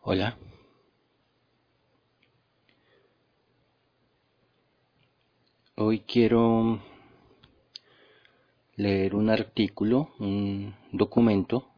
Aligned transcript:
Hola. 0.00 0.38
Hoy 5.74 6.00
quiero 6.00 6.80
leer 8.76 9.14
un 9.14 9.28
artículo, 9.28 10.14
un 10.20 10.74
documento 10.92 11.68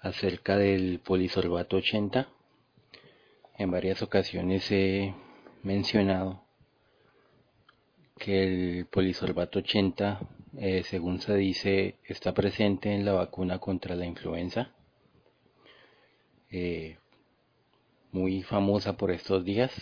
acerca 0.00 0.56
del 0.56 0.98
polisorbato 0.98 1.76
80. 1.76 2.28
En 3.56 3.70
varias 3.70 4.02
ocasiones 4.02 4.70
he 4.72 5.14
mencionado 5.62 6.42
que 8.18 8.42
el 8.42 8.86
polisorbato 8.86 9.60
80, 9.60 10.20
eh, 10.58 10.82
según 10.82 11.20
se 11.20 11.36
dice, 11.36 11.98
está 12.04 12.34
presente 12.34 12.92
en 12.92 13.04
la 13.04 13.12
vacuna 13.12 13.58
contra 13.60 13.94
la 13.94 14.06
influenza, 14.06 14.73
eh, 16.56 16.98
muy 18.12 18.44
famosa 18.44 18.96
por 18.96 19.10
estos 19.10 19.44
días, 19.44 19.72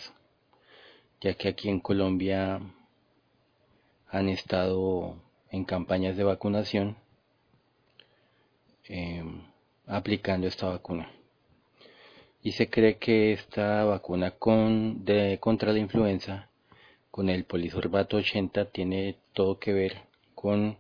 ya 1.21 1.35
que 1.35 1.49
aquí 1.49 1.69
en 1.69 1.81
Colombia 1.81 2.63
han 4.09 4.29
estado 4.31 5.17
en 5.51 5.65
campañas 5.67 6.17
de 6.17 6.25
vacunación 6.25 6.97
eh, 8.89 9.23
aplicando 9.87 10.47
esta 10.47 10.69
vacuna. 10.69 11.13
Y 12.43 12.53
se 12.53 12.71
cree 12.71 12.97
que 12.97 13.35
esta 13.35 13.85
vacuna 13.85 14.31
con, 14.31 15.05
de, 15.05 15.39
contra 15.41 15.75
la 15.75 15.79
influenza 15.79 16.49
con 17.11 17.29
el 17.29 17.45
polisorbato 17.45 18.17
80 18.17 18.71
tiene 18.71 19.19
todo 19.35 19.59
que 19.59 19.75
ver 19.75 20.05
con 20.35 20.79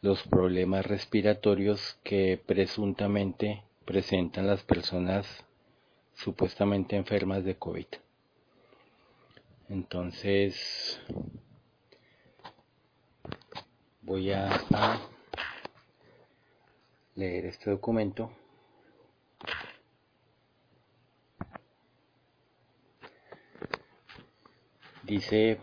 los 0.00 0.20
problemas 0.24 0.84
respiratorios 0.84 1.96
que 2.02 2.42
presuntamente 2.44 3.62
presentan 3.92 4.46
las 4.46 4.62
personas 4.62 5.26
supuestamente 6.14 6.96
enfermas 6.96 7.44
de 7.44 7.56
COVID. 7.56 7.84
Entonces, 9.68 10.98
voy 14.00 14.32
a, 14.32 14.48
leer 17.16 17.44
este 17.44 17.70
documento. 17.70 18.32
Dice, 25.02 25.58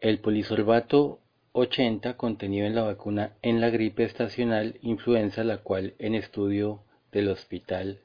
el 0.00 0.18
polisorbato 0.18 1.20
80 1.52 2.16
contenido 2.16 2.66
en 2.66 2.74
la 2.74 2.82
vacuna 2.82 3.36
en 3.42 3.60
la 3.60 3.70
gripe 3.70 4.02
estacional 4.02 4.76
influenza, 4.82 5.44
la 5.44 5.58
cual 5.58 5.94
en 6.00 6.16
estudio 6.16 6.82
del 7.14 7.28
Hospital 7.28 8.00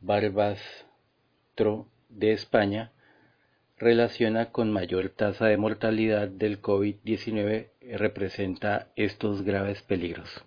Barbastro 0.00 1.88
de 2.10 2.32
España 2.32 2.92
relaciona 3.76 4.52
con 4.52 4.70
mayor 4.70 5.08
tasa 5.08 5.46
de 5.46 5.56
mortalidad 5.56 6.28
del 6.28 6.62
COVID-19 6.62 7.70
representa 7.96 8.92
estos 8.96 9.42
graves 9.42 9.82
peligros. 9.82 10.44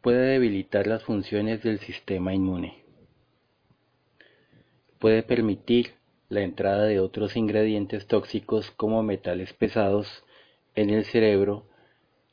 Puede 0.00 0.32
debilitar 0.32 0.86
las 0.86 1.02
funciones 1.02 1.62
del 1.62 1.78
sistema 1.80 2.32
inmune. 2.32 2.84
Puede 4.98 5.22
permitir 5.22 5.94
la 6.28 6.40
entrada 6.42 6.84
de 6.84 7.00
otros 7.00 7.36
ingredientes 7.36 8.06
tóxicos 8.06 8.70
como 8.70 9.02
metales 9.02 9.52
pesados 9.52 10.24
en 10.74 10.90
el 10.90 11.04
cerebro 11.04 11.66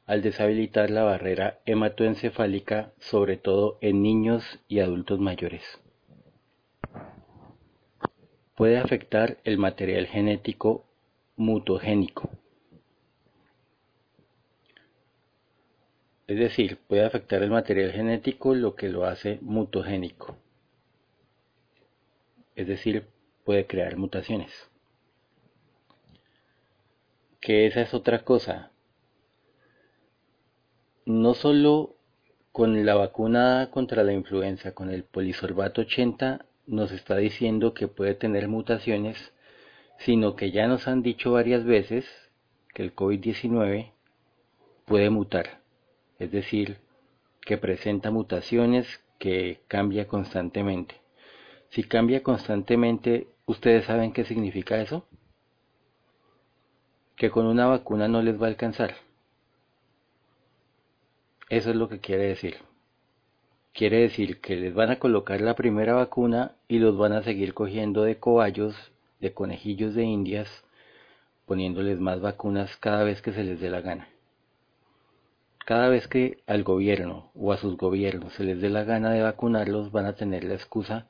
al 0.10 0.24
deshabilitar 0.24 0.90
la 0.90 1.04
barrera 1.04 1.60
hematoencefálica, 1.68 2.92
sobre 2.98 3.38
todo 3.38 3.78
en 3.80 4.02
niños 4.02 4.44
y 4.68 4.80
adultos 4.80 5.20
mayores. 5.20 5.62
Puede 8.56 8.80
afectar 8.80 9.38
el 9.44 9.60
material 9.60 10.08
genético 10.08 10.84
mutagénico. 11.36 12.32
Es 16.26 16.40
decir, 16.40 16.80
puede 16.88 17.06
afectar 17.06 17.44
el 17.44 17.52
material 17.52 17.92
genético 17.92 18.56
lo 18.56 18.74
que 18.74 18.90
lo 18.90 19.06
hace 19.06 19.38
mutagénico. 19.44 20.36
Es 22.56 22.66
decir, 22.66 23.06
puede 23.46 23.68
crear 23.68 23.96
mutaciones. 23.96 24.52
Que 27.40 27.68
esa 27.68 27.82
es 27.82 27.94
otra 27.94 28.24
cosa. 28.24 28.72
No 31.10 31.34
solo 31.34 31.96
con 32.52 32.86
la 32.86 32.94
vacuna 32.94 33.70
contra 33.72 34.04
la 34.04 34.14
influenza, 34.14 34.76
con 34.76 34.92
el 34.92 35.04
polisorbato 35.04 35.82
80, 35.82 36.46
nos 36.68 36.92
está 36.92 37.18
diciendo 37.18 37.74
que 37.74 37.88
puede 37.88 38.14
tener 38.14 38.48
mutaciones, 38.48 39.34
sino 39.98 40.36
que 40.36 40.52
ya 40.52 40.68
nos 40.68 40.88
han 40.88 41.02
dicho 41.02 41.32
varias 41.32 41.66
veces 41.66 42.06
que 42.76 42.84
el 42.84 42.96
COVID-19 42.96 43.92
puede 44.86 45.10
mutar, 45.10 45.62
es 46.20 46.32
decir, 46.32 46.78
que 47.42 47.58
presenta 47.58 48.12
mutaciones 48.12 48.86
que 49.18 49.62
cambia 49.68 50.08
constantemente. 50.08 51.02
Si 51.70 51.86
cambia 51.86 52.22
constantemente, 52.22 53.30
¿ustedes 53.48 53.86
saben 53.86 54.14
qué 54.14 54.26
significa 54.26 54.80
eso? 54.80 55.08
Que 57.16 57.32
con 57.32 57.48
una 57.48 57.66
vacuna 57.66 58.08
no 58.08 58.22
les 58.22 58.40
va 58.40 58.46
a 58.46 58.50
alcanzar. 58.50 59.09
Eso 61.50 61.72
es 61.72 61.76
lo 61.76 61.90
que 61.90 62.00
quiere 62.00 62.28
decir. 62.28 62.58
Quiere 63.74 64.02
decir 64.02 64.40
que 64.40 64.56
les 64.56 64.74
van 64.74 64.92
a 64.92 65.00
colocar 65.00 65.42
la 65.42 65.56
primera 65.56 65.94
vacuna 65.94 66.56
y 66.68 66.78
los 66.78 66.96
van 66.98 67.14
a 67.14 67.24
seguir 67.24 67.54
cogiendo 67.56 68.04
de 68.04 68.20
cobayos, 68.20 68.76
de 69.20 69.34
conejillos 69.34 69.96
de 69.96 70.04
indias, 70.04 70.48
poniéndoles 71.48 72.00
más 72.00 72.22
vacunas 72.22 72.78
cada 72.78 73.04
vez 73.04 73.24
que 73.24 73.34
se 73.34 73.44
les 73.44 73.60
dé 73.60 73.72
la 73.72 73.82
gana. 73.82 74.10
Cada 75.66 75.90
vez 75.90 76.08
que 76.08 76.38
al 76.46 76.64
gobierno 76.64 77.32
o 77.34 77.52
a 77.52 77.58
sus 77.58 77.78
gobiernos 77.78 78.34
se 78.34 78.44
les 78.44 78.62
dé 78.62 78.70
la 78.70 78.84
gana 78.84 79.12
de 79.12 79.24
vacunarlos, 79.24 79.92
van 79.92 80.06
a 80.06 80.14
tener 80.14 80.44
la 80.44 80.54
excusa 80.54 81.08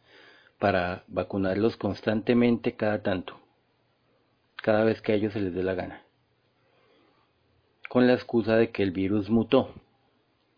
para 0.58 1.04
vacunarlos 1.08 1.76
constantemente 1.76 2.76
cada 2.76 3.02
tanto, 3.02 3.40
cada 4.58 4.86
vez 4.86 5.02
que 5.02 5.12
a 5.12 5.16
ellos 5.16 5.34
se 5.34 5.42
les 5.42 5.54
dé 5.54 5.64
la 5.64 5.76
gana, 5.76 6.04
con 7.90 8.08
la 8.08 8.14
excusa 8.14 8.56
de 8.56 8.72
que 8.72 8.84
el 8.84 8.92
virus 8.92 9.30
mutó. 9.30 9.74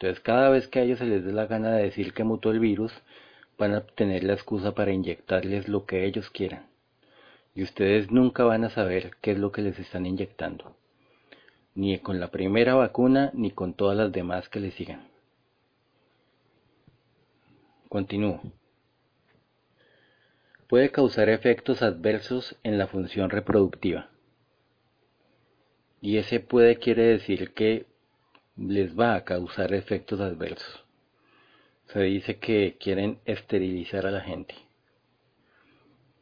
Entonces 0.01 0.19
cada 0.23 0.49
vez 0.49 0.67
que 0.67 0.79
a 0.79 0.81
ellos 0.81 0.97
se 0.97 1.05
les 1.05 1.23
dé 1.23 1.31
la 1.31 1.45
gana 1.45 1.75
de 1.75 1.83
decir 1.83 2.11
que 2.13 2.23
mutó 2.23 2.49
el 2.49 2.59
virus, 2.59 2.91
van 3.59 3.75
a 3.75 3.81
tener 3.85 4.23
la 4.23 4.33
excusa 4.33 4.73
para 4.73 4.91
inyectarles 4.91 5.67
lo 5.67 5.85
que 5.85 6.05
ellos 6.05 6.31
quieran. 6.31 6.65
Y 7.53 7.61
ustedes 7.61 8.09
nunca 8.09 8.43
van 8.43 8.63
a 8.63 8.71
saber 8.71 9.11
qué 9.21 9.33
es 9.33 9.37
lo 9.37 9.51
que 9.51 9.61
les 9.61 9.77
están 9.77 10.07
inyectando. 10.07 10.75
Ni 11.75 11.99
con 11.99 12.19
la 12.19 12.31
primera 12.31 12.73
vacuna, 12.73 13.29
ni 13.35 13.51
con 13.51 13.75
todas 13.75 13.95
las 13.95 14.11
demás 14.11 14.49
que 14.49 14.59
les 14.59 14.73
sigan. 14.73 15.07
Continúo 17.87 18.41
puede 20.67 20.89
causar 20.89 21.29
efectos 21.29 21.83
adversos 21.83 22.57
en 22.63 22.77
la 22.77 22.87
función 22.87 23.29
reproductiva. 23.29 24.09
Y 25.99 26.17
ese 26.17 26.39
puede 26.39 26.77
quiere 26.77 27.03
decir 27.03 27.53
que 27.53 27.90
les 28.67 28.97
va 28.97 29.15
a 29.15 29.23
causar 29.23 29.73
efectos 29.73 30.19
adversos. 30.19 30.83
Se 31.87 32.01
dice 32.01 32.37
que 32.37 32.77
quieren 32.79 33.19
esterilizar 33.25 34.05
a 34.05 34.11
la 34.11 34.21
gente. 34.21 34.55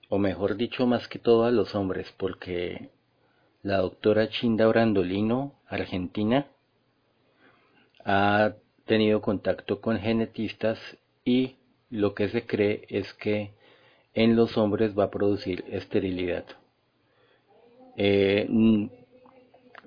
O 0.09 0.17
mejor 0.17 0.55
dicho, 0.55 0.87
más 0.87 1.07
que 1.07 1.19
todo 1.19 1.45
a 1.45 1.51
los 1.51 1.75
hombres, 1.75 2.11
porque 2.17 2.89
la 3.61 3.77
doctora 3.77 4.29
Chinda 4.29 4.65
Brandolino, 4.67 5.53
argentina, 5.67 6.47
ha 8.03 8.53
tenido 8.85 9.21
contacto 9.21 9.81
con 9.81 9.99
genetistas 9.99 10.79
y 11.23 11.57
lo 11.91 12.15
que 12.15 12.29
se 12.29 12.45
cree 12.45 12.85
es 12.89 13.13
que 13.13 13.51
en 14.13 14.35
los 14.35 14.57
hombres 14.57 14.97
va 14.97 15.05
a 15.05 15.11
producir 15.11 15.63
esterilidad. 15.69 16.45
Eh, 17.97 18.47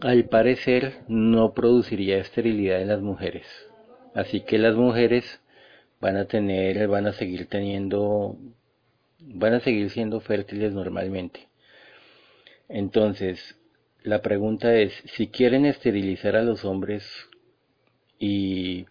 al 0.00 0.25
parecer 0.29 1.03
no 1.09 1.53
produciría 1.55 2.19
esterilidad 2.19 2.81
en 2.81 2.89
las 2.89 3.00
mujeres. 3.00 3.47
Así 4.15 4.41
que 4.41 4.59
las 4.59 4.75
mujeres 4.75 5.41
van 6.00 6.17
a 6.17 6.27
tener, 6.27 6.89
van 6.89 7.06
a 7.06 7.12
seguir 7.12 7.47
teniendo, 7.47 8.37
van 9.21 9.55
a 9.55 9.61
seguir 9.61 9.91
siendo 9.91 10.21
fértiles 10.21 10.73
normalmente. 10.73 11.49
Entonces, 12.69 13.56
la 14.03 14.21
pregunta 14.23 14.75
es, 14.75 14.93
si 15.17 15.29
quieren 15.29 15.65
esterilizar 15.67 16.37
a 16.37 16.43
los 16.43 16.65
hombres 16.65 17.05
y 18.19 18.87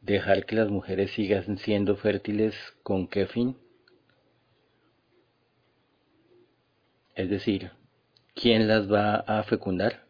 dejar 0.00 0.46
que 0.46 0.56
las 0.56 0.70
mujeres 0.70 1.10
sigan 1.10 1.58
siendo 1.58 1.96
fértiles, 1.96 2.54
¿con 2.82 3.08
qué 3.08 3.26
fin? 3.26 3.56
Es 7.14 7.28
decir, 7.28 7.72
¿quién 8.36 8.68
las 8.68 8.88
va 8.90 9.16
a 9.16 9.42
fecundar? 9.42 10.04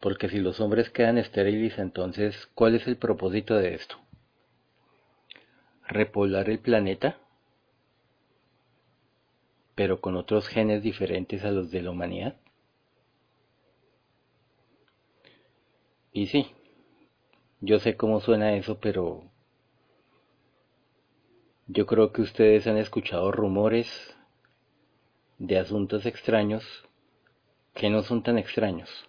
Porque 0.00 0.28
si 0.28 0.40
los 0.40 0.60
hombres 0.60 0.90
quedan 0.90 1.16
estériles, 1.16 1.78
entonces, 1.78 2.50
¿cuál 2.54 2.74
es 2.74 2.86
el 2.86 2.98
propósito 2.98 3.54
de 3.56 3.74
esto? 3.74 3.96
¿Repoblar 5.86 6.50
el 6.50 6.58
planeta? 6.58 7.16
pero 9.78 10.00
con 10.00 10.16
otros 10.16 10.48
genes 10.48 10.82
diferentes 10.82 11.44
a 11.44 11.52
los 11.52 11.70
de 11.70 11.82
la 11.82 11.92
humanidad. 11.92 12.34
Y 16.12 16.26
sí, 16.26 16.48
yo 17.60 17.78
sé 17.78 17.96
cómo 17.96 18.20
suena 18.20 18.56
eso, 18.56 18.80
pero 18.80 19.22
yo 21.68 21.86
creo 21.86 22.12
que 22.12 22.22
ustedes 22.22 22.66
han 22.66 22.76
escuchado 22.76 23.30
rumores 23.30 23.86
de 25.38 25.58
asuntos 25.58 26.06
extraños 26.06 26.64
que 27.74 27.90
no 27.90 28.02
son 28.02 28.22
tan 28.22 28.38
extraños. 28.38 29.08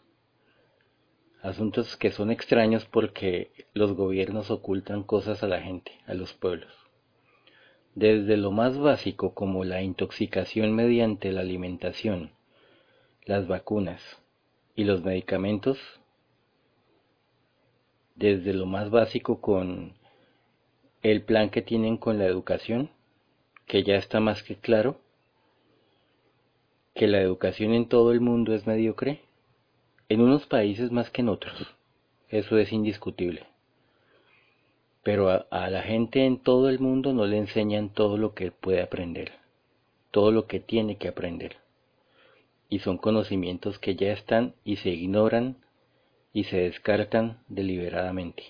Asuntos 1.42 1.96
que 1.98 2.12
son 2.12 2.32
extraños 2.32 2.86
porque 2.86 3.52
los 3.74 3.94
gobiernos 3.94 4.52
ocultan 4.52 5.04
cosas 5.04 5.44
a 5.44 5.48
la 5.48 5.62
gente, 5.62 5.92
a 6.06 6.14
los 6.14 6.34
pueblos 6.34 6.80
desde 7.96 8.38
lo 8.38 8.52
más 8.52 8.78
básico 8.78 9.34
como 9.34 9.66
la 9.66 9.82
intoxicación 9.82 10.74
mediante 10.74 11.34
la 11.34 11.42
alimentación, 11.42 12.32
las 13.26 13.48
vacunas 13.48 14.02
y 14.74 14.86
los 14.86 15.04
medicamentos, 15.04 15.78
desde 18.16 18.54
lo 18.54 18.66
más 18.66 18.90
básico 18.90 19.42
con 19.42 19.96
el 21.02 21.24
plan 21.24 21.50
que 21.50 21.62
tienen 21.62 21.98
con 21.98 22.18
la 22.18 22.26
educación, 22.26 22.90
que 23.66 23.84
ya 23.84 23.96
está 23.96 24.20
más 24.20 24.44
que 24.44 24.56
claro, 24.56 25.02
que 27.00 27.08
la 27.08 27.22
educación 27.22 27.74
en 27.74 27.88
todo 27.88 28.12
el 28.12 28.22
mundo 28.22 28.54
es 28.54 28.68
mediocre, 28.68 29.22
en 30.10 30.22
unos 30.22 30.46
países 30.46 30.92
más 30.92 31.10
que 31.10 31.22
en 31.22 31.30
otros, 31.30 31.68
eso 32.30 32.60
es 32.60 32.72
indiscutible 32.72 33.48
pero 35.04 35.48
a, 35.50 35.70
la 35.70 35.82
gente 35.82 36.26
en 36.26 36.38
todo 36.38 36.70
el 36.70 36.80
mundo 36.80 37.14
no 37.14 37.26
le 37.26 37.38
enseñan 37.38 37.90
todo 37.90 38.18
lo 38.18 38.34
que 38.34 38.52
puede 38.52 38.82
aprender, 38.82 39.32
todo 40.12 40.32
lo 40.32 40.46
que 40.46 40.60
tiene 40.60 40.98
que 40.98 41.08
aprender. 41.08 41.58
Y 42.70 42.80
son 42.80 42.98
conocimientos 42.98 43.80
que 43.80 43.96
ya 43.96 44.12
están 44.12 44.54
y 44.64 44.76
se 44.76 44.90
ignoran 44.90 45.58
y 46.34 46.44
se 46.44 46.58
descartan 46.58 47.40
deliberadamente. 47.48 48.44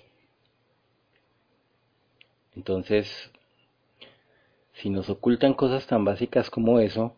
Entonces, 2.56 3.32
si 4.74 4.90
nos 4.90 5.10
ocultan 5.10 5.54
cosas 5.54 5.88
tan 5.88 6.04
básicas 6.04 6.50
como 6.50 6.80
eso, 6.80 7.16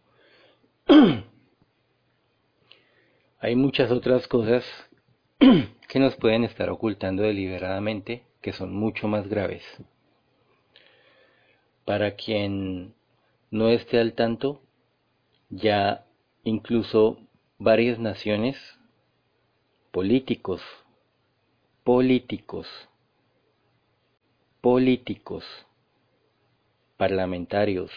hay 3.39 3.55
muchas 3.55 3.91
otras 3.91 4.27
cosas 4.27 4.65
que 5.87 5.99
nos 5.99 6.15
pueden 6.15 6.43
estar 6.43 6.69
ocultando 6.69 7.23
deliberadamente 7.23 8.23
que 8.41 8.51
son 8.51 8.73
mucho 8.73 9.07
más 9.07 9.27
graves. 9.29 9.63
Para 11.85 12.15
quien 12.15 12.93
no 13.51 13.69
esté 13.69 13.99
al 13.99 14.13
tanto, 14.13 14.61
ya 15.49 16.05
incluso 16.43 17.17
varias 17.57 17.97
naciones, 17.99 18.57
políticos, 19.91 20.61
políticos, 21.83 22.67
políticos, 24.61 25.45
parlamentarios, 26.97 27.91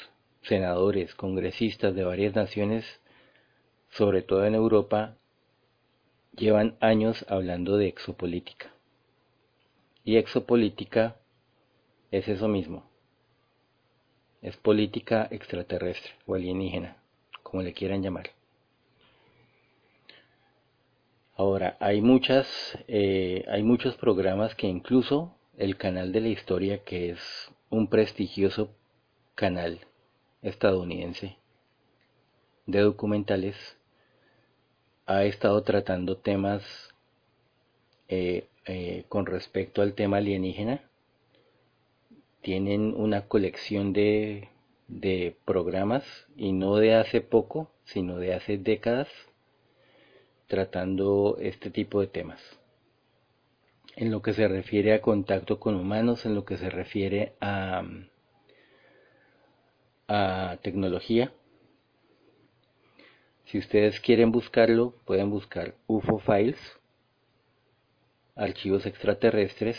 senadores, 0.44 1.14
congresistas 1.14 1.94
de 1.94 2.04
varias 2.04 2.34
naciones, 2.34 2.84
sobre 3.90 4.22
todo 4.22 4.44
en 4.44 4.54
Europa, 4.54 5.16
llevan 6.36 6.76
años 6.80 7.24
hablando 7.28 7.76
de 7.76 7.88
exopolítica. 7.88 8.72
Y 10.04 10.16
exopolítica 10.16 11.16
es 12.10 12.28
eso 12.28 12.48
mismo. 12.48 12.88
Es 14.42 14.56
política 14.56 15.26
extraterrestre 15.30 16.12
o 16.26 16.34
alienígena, 16.34 16.98
como 17.42 17.62
le 17.62 17.72
quieran 17.72 18.02
llamar. 18.02 18.30
Ahora, 21.36 21.76
hay 21.80 22.00
muchas, 22.00 22.46
eh, 22.86 23.44
hay 23.48 23.62
muchos 23.62 23.96
programas 23.96 24.54
que 24.54 24.68
incluso 24.68 25.34
el 25.56 25.76
canal 25.76 26.12
de 26.12 26.20
la 26.20 26.28
historia, 26.28 26.84
que 26.84 27.10
es 27.10 27.50
un 27.70 27.88
prestigioso 27.88 28.70
canal 29.34 29.80
estadounidense 30.44 31.36
de 32.66 32.80
documentales, 32.80 33.56
ha 35.06 35.24
estado 35.24 35.62
tratando 35.62 36.16
temas 36.16 36.62
eh, 38.08 38.46
eh, 38.66 39.04
con 39.08 39.26
respecto 39.26 39.82
al 39.82 39.94
tema 39.94 40.18
alienígena. 40.18 40.80
Tienen 42.40 42.94
una 42.94 43.26
colección 43.26 43.92
de, 43.92 44.48
de 44.88 45.36
programas 45.44 46.04
y 46.36 46.52
no 46.52 46.76
de 46.76 46.94
hace 46.94 47.20
poco, 47.20 47.70
sino 47.84 48.18
de 48.18 48.34
hace 48.34 48.58
décadas, 48.58 49.08
tratando 50.46 51.36
este 51.40 51.70
tipo 51.70 52.00
de 52.00 52.06
temas. 52.06 52.40
En 53.96 54.10
lo 54.10 54.22
que 54.22 54.34
se 54.34 54.48
refiere 54.48 54.92
a 54.92 55.00
contacto 55.00 55.60
con 55.60 55.74
humanos, 55.76 56.26
en 56.26 56.34
lo 56.34 56.44
que 56.44 56.56
se 56.56 56.68
refiere 56.68 57.34
a, 57.40 57.84
a 60.08 60.58
tecnología. 60.62 61.32
Si 63.46 63.58
ustedes 63.58 64.00
quieren 64.00 64.32
buscarlo, 64.32 64.94
pueden 65.04 65.30
buscar 65.30 65.74
UFO 65.86 66.18
Files 66.18 66.58
Archivos 68.36 68.84
Extraterrestres, 68.84 69.78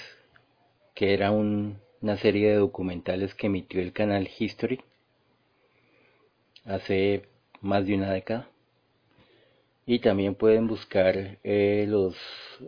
que 0.93 1.13
era 1.13 1.31
una 1.31 2.17
serie 2.17 2.49
de 2.49 2.55
documentales 2.55 3.33
que 3.35 3.47
emitió 3.47 3.81
el 3.81 3.91
canal 3.91 4.29
History 4.39 4.79
hace 6.63 7.23
más 7.61 7.85
de 7.85 7.95
una 7.95 8.11
década. 8.11 8.49
Y 9.85 9.99
también 9.99 10.33
pueden 10.33 10.67
buscar 10.67 11.37
eh, 11.43 11.85
los 11.87 12.15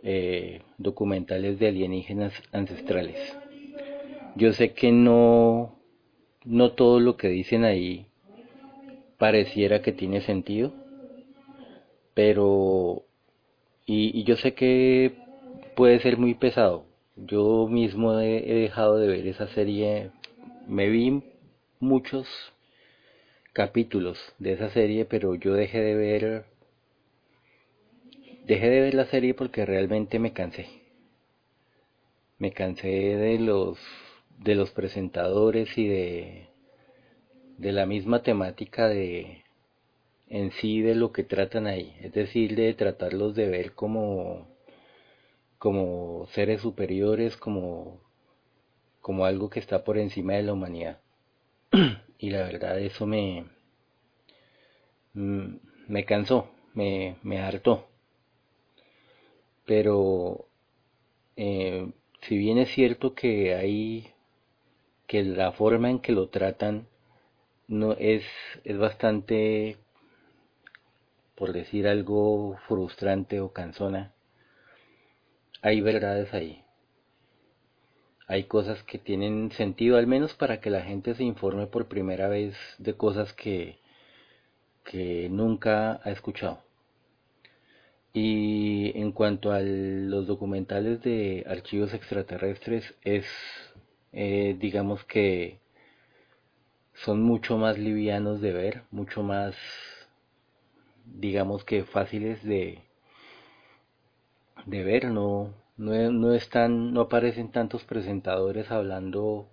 eh, 0.02 0.62
documentales 0.76 1.58
de 1.58 1.68
alienígenas 1.68 2.32
ancestrales. 2.52 3.18
Yo 4.36 4.52
sé 4.52 4.72
que 4.72 4.92
no, 4.92 5.77
no 6.44 6.72
todo 6.72 7.00
lo 7.00 7.16
que 7.16 7.28
dicen 7.28 7.64
ahí 7.64 8.06
pareciera 9.18 9.82
que 9.82 9.92
tiene 9.92 10.20
sentido, 10.20 10.72
pero 12.14 13.02
y 13.86 14.22
yo 14.24 14.36
sé 14.36 14.54
que 14.54 15.12
puede 15.74 16.00
ser 16.00 16.18
muy 16.18 16.34
pesado. 16.34 16.84
Yo 17.16 17.66
mismo 17.68 18.18
he, 18.20 18.42
dejado 18.42 18.98
de 18.98 19.08
ver 19.08 19.26
esa 19.26 19.48
serie, 19.48 20.10
me 20.66 20.88
vi 20.88 21.22
muchos 21.80 22.28
capítulos 23.52 24.18
de 24.38 24.52
esa 24.52 24.70
serie, 24.70 25.04
pero 25.04 25.34
yo 25.34 25.54
dejé 25.54 25.80
de 25.80 25.94
ver 25.94 26.44
dejé 28.44 28.68
de 28.70 28.80
ver 28.80 28.94
la 28.94 29.06
serie 29.06 29.34
porque 29.34 29.64
realmente 29.66 30.18
me 30.18 30.32
cansé. 30.32 30.66
Me 32.38 32.52
cansé 32.52 32.88
de 32.88 33.38
los 33.38 33.78
de 34.38 34.54
los 34.54 34.70
presentadores 34.70 35.76
y 35.76 35.88
de 35.88 36.48
de 37.58 37.72
la 37.72 37.86
misma 37.86 38.22
temática 38.22 38.88
de 38.88 39.44
en 40.28 40.52
sí 40.52 40.80
de 40.80 40.94
lo 40.94 41.12
que 41.12 41.24
tratan 41.24 41.66
ahí, 41.66 41.96
es 42.02 42.12
decir, 42.12 42.54
de 42.54 42.74
tratarlos 42.74 43.34
de 43.34 43.48
ver 43.48 43.72
como 43.74 44.46
como 45.58 46.26
seres 46.32 46.62
superiores, 46.62 47.36
como, 47.36 48.00
como 49.00 49.24
algo 49.24 49.50
que 49.50 49.60
está 49.60 49.84
por 49.84 49.98
encima 49.98 50.34
de 50.34 50.44
la 50.44 50.52
humanidad. 50.52 51.00
y 52.18 52.30
la 52.30 52.42
verdad 52.42 52.78
eso 52.80 53.06
me, 53.06 53.46
mm, 55.14 55.56
me 55.88 56.04
cansó, 56.04 56.50
me, 56.74 57.16
me 57.22 57.40
hartó. 57.40 57.88
Pero 59.66 60.46
eh, 61.36 61.90
si 62.22 62.38
bien 62.38 62.58
es 62.58 62.70
cierto 62.70 63.14
que 63.14 63.54
hay 63.54 64.08
que 65.08 65.24
la 65.24 65.50
forma 65.50 65.90
en 65.90 65.98
que 65.98 66.12
lo 66.12 66.28
tratan 66.28 66.86
no 67.66 67.94
es, 67.94 68.24
es 68.62 68.78
bastante 68.78 69.76
por 71.34 71.52
decir 71.52 71.88
algo 71.88 72.56
frustrante 72.68 73.40
o 73.40 73.52
cansona 73.52 74.12
hay 75.62 75.80
verdades 75.80 76.32
ahí. 76.34 76.62
Hay 78.26 78.44
cosas 78.44 78.82
que 78.84 78.98
tienen 78.98 79.50
sentido, 79.52 79.96
al 79.96 80.06
menos 80.06 80.34
para 80.34 80.60
que 80.60 80.70
la 80.70 80.82
gente 80.82 81.14
se 81.14 81.24
informe 81.24 81.66
por 81.66 81.88
primera 81.88 82.28
vez 82.28 82.54
de 82.78 82.94
cosas 82.94 83.32
que, 83.32 83.78
que 84.84 85.28
nunca 85.30 86.00
ha 86.04 86.10
escuchado. 86.10 86.62
Y 88.12 88.92
en 88.98 89.12
cuanto 89.12 89.52
a 89.52 89.60
los 89.60 90.26
documentales 90.26 91.02
de 91.02 91.44
archivos 91.48 91.94
extraterrestres, 91.94 92.94
es, 93.02 93.26
eh, 94.12 94.56
digamos 94.58 95.04
que 95.04 95.58
son 96.92 97.22
mucho 97.22 97.56
más 97.56 97.78
livianos 97.78 98.42
de 98.42 98.52
ver, 98.52 98.82
mucho 98.90 99.22
más, 99.22 99.56
digamos 101.20 101.64
que 101.64 101.84
fáciles 101.84 102.42
de, 102.44 102.82
de 104.66 104.84
ver, 104.84 105.06
no, 105.06 105.52
no, 105.76 106.12
no 106.12 106.34
están, 106.34 106.92
no 106.92 107.00
aparecen 107.02 107.50
tantos 107.50 107.84
presentadores 107.84 108.70
hablando 108.70 109.48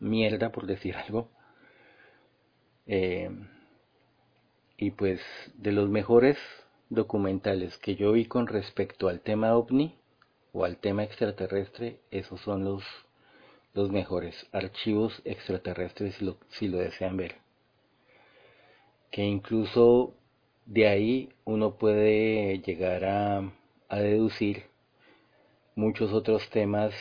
mierda 0.00 0.52
por 0.52 0.66
decir 0.66 0.96
algo. 1.04 1.28
Eh, 2.86 3.28
y 4.78 4.92
pues 4.92 5.20
de 5.56 5.72
los 5.72 5.90
mejores 5.90 6.38
documentales 6.88 7.76
que 7.76 7.96
yo 7.96 8.12
vi 8.12 8.24
con 8.24 8.46
respecto 8.46 9.08
al 9.08 9.20
tema 9.20 9.54
ovni 9.54 9.94
o 10.52 10.64
al 10.64 10.78
tema 10.78 11.04
extraterrestre, 11.04 12.00
esos 12.10 12.40
son 12.40 12.64
los, 12.64 12.82
los 13.74 13.90
mejores 13.90 14.46
archivos 14.52 15.20
extraterrestres 15.24 16.16
si 16.16 16.24
lo, 16.24 16.36
si 16.48 16.68
lo 16.68 16.78
desean 16.78 17.16
ver. 17.16 17.36
Que 19.10 19.24
incluso 19.24 20.14
de 20.66 20.86
ahí 20.86 21.32
uno 21.44 21.76
puede 21.76 22.58
llegar 22.60 23.04
a, 23.04 23.52
a 23.88 23.98
deducir 23.98 24.64
muchos 25.74 26.12
otros 26.12 26.50
temas 26.50 26.94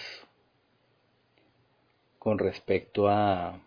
con 2.19 2.39
respecto 2.39 3.07
a, 3.07 3.59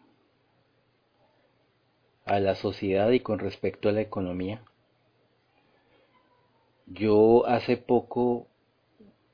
a 2.24 2.40
la 2.40 2.54
sociedad 2.54 3.10
y 3.10 3.20
con 3.20 3.38
respecto 3.38 3.88
a 3.88 3.92
la 3.92 4.02
economía. 4.02 4.62
Yo 6.86 7.46
hace 7.46 7.76
poco 7.76 8.46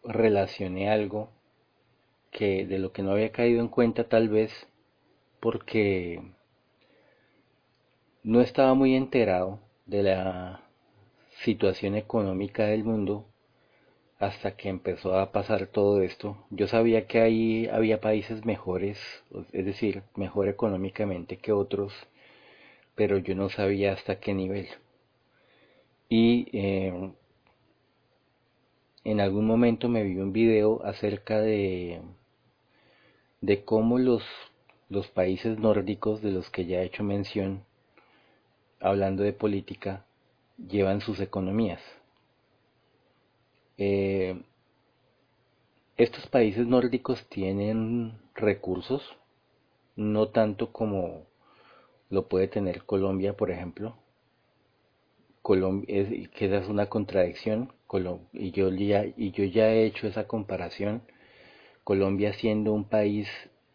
relacioné 0.03 0.91
algo 0.91 1.31
que 2.37 2.67
de 2.67 2.79
lo 2.79 2.93
que 2.93 3.03
no 3.03 3.13
había 3.13 3.33
caído 3.33 3.61
en 3.61 3.69
cuenta 3.69 4.05
tal 4.05 4.29
vez 4.29 4.53
porque 5.41 6.21
no 8.23 8.43
estaba 8.43 8.75
muy 8.75 8.95
enterado 8.95 9.59
de 9.87 10.03
la 10.03 10.61
situación 11.45 11.95
económica 11.97 12.67
del 12.67 12.85
mundo 12.85 13.25
hasta 14.19 14.55
que 14.55 14.69
empezó 14.69 15.19
a 15.19 15.33
pasar 15.33 15.67
todo 15.67 16.03
esto. 16.03 16.37
Yo 16.51 16.67
sabía 16.67 17.07
que 17.07 17.21
ahí 17.21 17.69
había 17.69 18.01
países 18.03 18.45
mejores, 18.45 18.99
es 19.53 19.65
decir, 19.65 20.03
mejor 20.15 20.49
económicamente 20.49 21.39
que 21.39 21.53
otros, 21.53 21.95
pero 22.95 23.17
yo 23.17 23.35
no 23.35 23.49
sabía 23.49 23.95
hasta 23.95 24.21
qué 24.21 24.35
nivel. 24.35 24.69
Y 26.11 26.49
eh, 26.53 27.13
en 29.05 29.21
algún 29.21 29.47
momento 29.47 29.89
me 29.89 30.03
vi 30.03 30.17
un 30.19 30.33
video 30.33 30.83
acerca 30.85 31.41
de, 31.41 32.01
de 33.47 33.65
cómo 33.65 34.01
los, 34.01 34.25
los 34.89 35.07
países 35.07 35.57
nórdicos 35.57 36.21
de 36.21 36.33
los 36.33 36.51
que 36.51 36.67
ya 36.67 36.81
he 36.81 36.87
hecho 36.87 37.05
mención, 37.05 37.63
hablando 38.81 39.23
de 39.23 39.33
política, 39.33 40.05
llevan 40.59 41.01
sus 41.01 41.21
economías. 41.21 41.81
Eh, 43.79 44.43
estos 45.97 46.27
países 46.27 46.67
nórdicos 46.67 47.25
tienen 47.29 48.19
recursos, 48.35 49.17
no 49.95 50.31
tanto 50.31 50.73
como 50.73 51.23
lo 52.11 52.27
puede 52.27 52.49
tener 52.49 52.83
Colombia, 52.83 53.37
por 53.37 53.53
ejemplo. 53.53 53.97
Colombia, 55.43 55.87
que 56.35 56.57
es 56.57 56.69
una 56.69 56.87
contradicción, 56.87 57.73
y 58.33 58.51
yo, 58.51 58.71
ya, 58.71 59.05
y 59.17 59.31
yo 59.31 59.45
ya 59.45 59.69
he 59.69 59.87
hecho 59.87 60.09
esa 60.09 60.27
comparación, 60.27 61.03
Colombia 61.87 62.33
siendo 62.33 62.73
un 62.73 62.83
país 62.83 63.29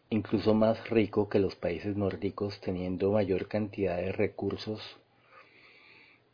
incluso 0.09 0.53
más 0.53 0.89
rico 0.89 1.29
que 1.29 1.39
los 1.39 1.55
países 1.55 1.95
nórdicos, 1.95 2.59
teniendo 2.59 3.09
mayor 3.13 3.47
cantidad 3.47 3.95
de 3.95 4.11
recursos, 4.11 4.81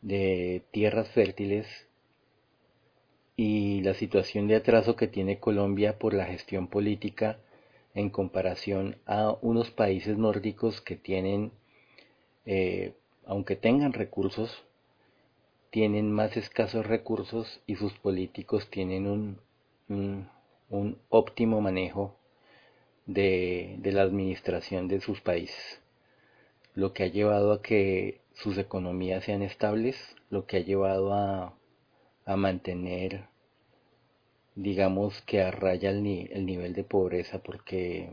de 0.02 0.64
tierras 0.72 1.08
fértiles, 1.10 1.68
y 3.36 3.80
la 3.82 3.94
situación 3.94 4.48
de 4.48 4.56
atraso 4.56 4.96
que 4.96 5.06
tiene 5.06 5.38
Colombia 5.38 6.00
por 6.00 6.14
la 6.14 6.26
gestión 6.26 6.66
política 6.66 7.38
en 7.94 8.10
comparación 8.10 8.96
a 9.06 9.36
unos 9.40 9.70
países 9.70 10.18
nórdicos 10.18 10.80
que 10.80 10.96
tienen 10.96 11.52
eh, 12.44 12.94
aunque 13.24 13.54
tengan 13.54 13.92
recursos, 13.92 14.64
tienen 15.70 16.10
más 16.10 16.36
escasos 16.36 16.84
recursos 16.84 17.60
y 17.68 17.76
sus 17.76 17.92
políticos 17.92 18.68
tienen 18.68 19.06
un, 19.06 19.38
un, 19.88 20.28
óptimo 21.08 21.60
manejo 21.60 22.16
de, 23.06 23.78
la 23.84 24.02
administración 24.02 24.88
de 24.88 25.00
sus 25.00 25.20
países, 25.20 25.80
lo 26.74 26.92
que 26.92 27.04
ha 27.04 27.08
llevado 27.08 27.52
a 27.52 27.62
que 27.62 28.20
sus 28.34 28.58
economías 28.58 29.24
sean 29.24 29.42
estables, 29.42 29.96
lo 30.30 30.46
que 30.46 30.58
ha 30.58 30.60
llevado 30.60 31.14
a, 31.14 31.54
mantener, 32.36 33.24
digamos 34.54 35.22
que 35.22 35.40
a 35.40 35.50
raya 35.50 35.90
el, 35.90 36.28
el 36.30 36.44
nivel 36.44 36.74
de 36.74 36.84
pobreza, 36.84 37.38
porque 37.38 38.10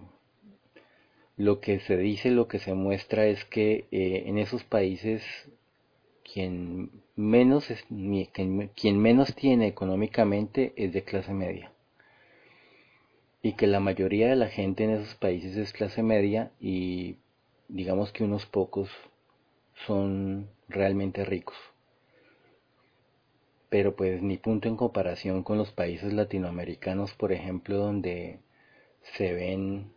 lo 1.36 1.60
que 1.60 1.82
se 1.82 1.98
dice, 1.98 2.32
lo 2.32 2.48
que 2.48 2.60
se 2.60 2.74
muestra 2.74 3.26
es 3.26 3.44
que 3.44 3.88
eh, 3.92 4.24
en 4.26 4.38
esos 4.38 4.64
países 4.64 5.22
quien 6.34 7.04
menos 7.16 7.68
tiene 9.36 9.68
económicamente 9.68 10.74
es 10.76 10.94
de 10.94 11.04
clase 11.04 11.34
media. 11.34 11.75
Y 13.46 13.54
que 13.54 13.68
la 13.68 13.80
mayoría 13.80 14.28
de 14.28 14.36
la 14.36 14.48
gente 14.48 14.86
en 14.86 14.90
esos 14.90 15.14
países 15.14 15.56
es 15.56 15.72
clase 15.72 16.02
media 16.02 16.52
y 16.60 17.18
digamos 17.68 18.12
que 18.12 18.24
unos 18.24 18.48
pocos 18.48 18.90
son 19.86 20.50
realmente 20.68 21.24
ricos. 21.26 21.56
Pero 23.70 23.96
pues 23.96 24.24
ni 24.24 24.38
punto 24.38 24.68
en 24.68 24.76
comparación 24.76 25.44
con 25.44 25.60
los 25.60 25.72
países 25.72 26.12
latinoamericanos, 26.12 27.14
por 27.14 27.32
ejemplo, 27.32 27.78
donde 27.78 28.40
se 29.16 29.32
ven 29.34 29.92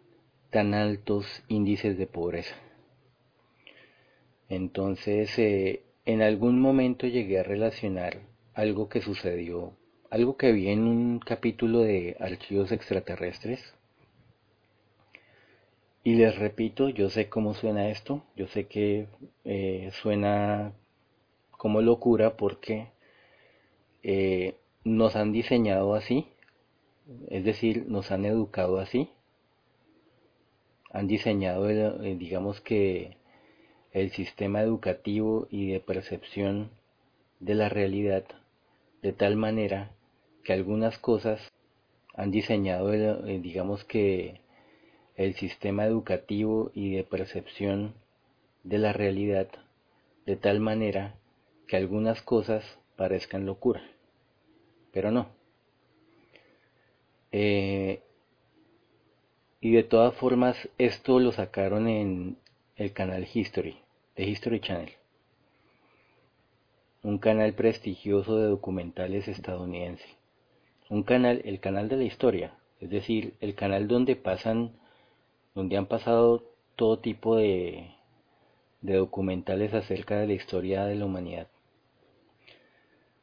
tan 0.51 0.75
altos 0.75 1.25
índices 1.49 1.97
de 1.97 2.07
pobreza. 2.07 2.55
Entonces, 4.51 5.39
eh, 5.39 5.85
en 6.05 6.21
algún 6.21 6.61
momento 6.61 7.07
llegué 7.07 7.39
a 7.39 7.45
relacionar 7.45 8.19
algo 8.53 8.91
que 8.91 9.01
sucedió, 9.01 9.73
algo 10.11 10.37
que 10.37 10.53
vi 10.53 10.69
en 10.69 10.85
un 10.85 11.19
capítulo 11.19 11.81
de 11.81 12.17
Archivos 12.19 12.73
Extraterrestres. 12.73 13.61
Y 16.03 16.15
les 16.15 16.39
repito, 16.39 16.89
yo 16.89 17.11
sé 17.11 17.29
cómo 17.29 17.55
suena 17.55 17.91
esto, 17.91 18.23
yo 18.35 18.47
sé 18.47 18.67
que 18.67 19.09
eh, 19.45 19.91
suena 20.01 20.73
como 21.51 21.83
locura 21.83 22.37
porque 22.37 22.89
eh, 24.03 24.57
nos 24.85 25.17
han 25.17 25.33
diseñado 25.33 25.95
así, 25.95 26.29
es 27.29 27.45
decir, 27.45 27.85
nos 27.89 28.11
han 28.11 28.25
educado 28.25 28.79
así, 28.79 29.11
han 30.91 31.07
diseñado, 31.09 31.69
eh, 31.69 32.17
digamos 32.19 32.61
que, 32.61 33.17
el 33.93 34.11
sistema 34.13 34.61
educativo 34.61 35.49
y 35.51 35.73
de 35.73 35.81
percepción 35.81 36.71
de 37.41 37.55
la 37.55 37.69
realidad 37.71 38.25
de 39.03 39.13
tal 39.13 39.37
manera 39.37 39.91
que 40.45 40.53
algunas 40.53 40.99
cosas 40.99 41.41
han 42.15 42.31
diseñado, 42.31 42.93
eh, 42.93 43.39
digamos 43.41 43.85
que, 43.85 44.41
el 45.19 45.35
sistema 45.35 45.85
educativo 45.85 46.71
y 46.75 46.95
de 46.95 47.03
percepción 47.03 47.93
de 48.63 48.79
la 48.79 48.93
realidad 48.93 49.49
de 50.27 50.37
tal 50.37 50.61
manera 50.61 51.17
que 51.67 51.77
algunas 51.77 52.23
cosas 52.23 52.65
parezcan 52.97 53.45
locura, 53.45 53.83
pero 54.93 55.11
no. 55.11 55.27
Eh, 57.33 58.01
y 59.61 59.73
de 59.73 59.83
todas 59.83 60.15
formas, 60.15 60.57
esto 60.79 61.19
lo 61.19 61.33
sacaron 61.33 61.89
en 61.89 62.37
el 62.77 62.93
canal 62.93 63.27
History, 63.33 63.77
de 64.15 64.25
History 64.25 64.61
Channel. 64.61 64.93
Un 67.03 67.19
canal 67.19 67.55
prestigioso 67.55 68.37
de 68.37 68.47
documentales 68.47 69.27
estadounidense. 69.27 70.18
Un 70.91 71.03
canal, 71.03 71.43
el 71.45 71.61
canal 71.61 71.89
de 71.89 71.97
la 71.97 72.05
historia, 72.05 72.55
es 72.81 72.91
decir, 72.91 73.35
el 73.41 73.55
canal 73.55 73.89
donde 73.89 74.17
pasan, 74.17 74.73
donde 75.55 75.77
han 75.77 75.87
pasado 75.87 76.45
todo 76.77 76.99
tipo 76.99 77.37
de, 77.37 77.91
de 78.81 78.97
documentales 78.97 79.75
acerca 79.75 80.19
de 80.19 80.27
la 80.27 80.33
historia 80.33 80.85
de 80.87 80.95
la 80.95 81.05
humanidad. 81.05 81.49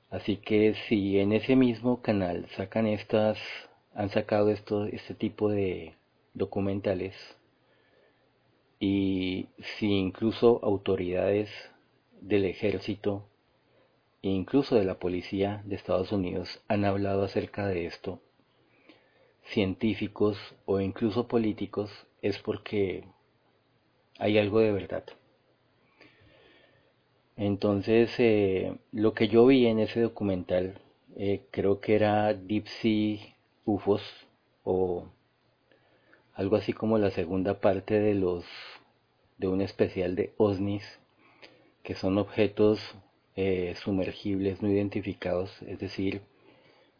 Así 0.09 0.37
que 0.37 0.75
si 0.87 1.19
en 1.19 1.33
ese 1.33 1.55
mismo 1.55 2.01
canal 2.01 2.47
sacan 2.55 2.85
estas, 2.85 3.37
han 3.93 4.09
sacado 4.09 4.51
esto, 4.51 4.85
este 4.85 5.15
tipo 5.15 5.49
de 5.49 5.95
documentales 6.33 7.15
y 8.79 9.47
si 9.77 9.87
incluso 9.87 10.59
autoridades 10.63 11.49
del 12.21 12.45
ejército 12.45 13.23
e 14.25 14.29
incluso 14.29 14.75
de 14.75 14.85
la 14.85 14.95
policía 14.95 15.61
de 15.65 15.75
Estados 15.75 16.11
Unidos 16.11 16.59
han 16.67 16.83
hablado 16.83 17.23
acerca 17.23 17.67
de 17.67 17.85
esto, 17.85 18.19
científicos 19.43 20.35
o 20.65 20.79
incluso 20.79 21.27
políticos, 21.27 21.91
es 22.23 22.39
porque 22.39 23.03
hay 24.17 24.39
algo 24.39 24.61
de 24.61 24.71
verdad. 24.71 25.03
Entonces, 27.37 28.15
eh, 28.17 28.79
lo 28.91 29.13
que 29.13 29.27
yo 29.27 29.45
vi 29.45 29.67
en 29.67 29.77
ese 29.77 30.01
documental 30.01 30.79
eh, 31.15 31.43
creo 31.51 31.79
que 31.79 31.93
era 31.93 32.33
Deep 32.33 32.65
Sea 32.65 33.19
UFOs 33.63 34.01
o 34.63 35.05
algo 36.33 36.55
así 36.55 36.73
como 36.73 36.97
la 36.97 37.11
segunda 37.11 37.59
parte 37.59 37.99
de 37.99 38.15
los 38.15 38.43
de 39.37 39.49
un 39.49 39.61
especial 39.61 40.15
de 40.15 40.33
OSNIs 40.37 40.99
que 41.83 41.93
son 41.93 42.17
objetos 42.17 42.95
eh, 43.35 43.75
sumergibles 43.83 44.61
no 44.61 44.69
identificados, 44.69 45.51
es 45.63 45.79
decir, 45.79 46.21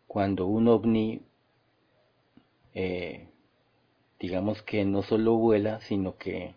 cuando 0.07 0.45
un 0.47 0.67
ovni 0.67 1.21
eh, 2.73 3.27
digamos 4.19 4.61
que 4.63 4.85
no 4.85 5.03
solo 5.03 5.35
vuela, 5.35 5.81
sino 5.81 6.17
que 6.17 6.55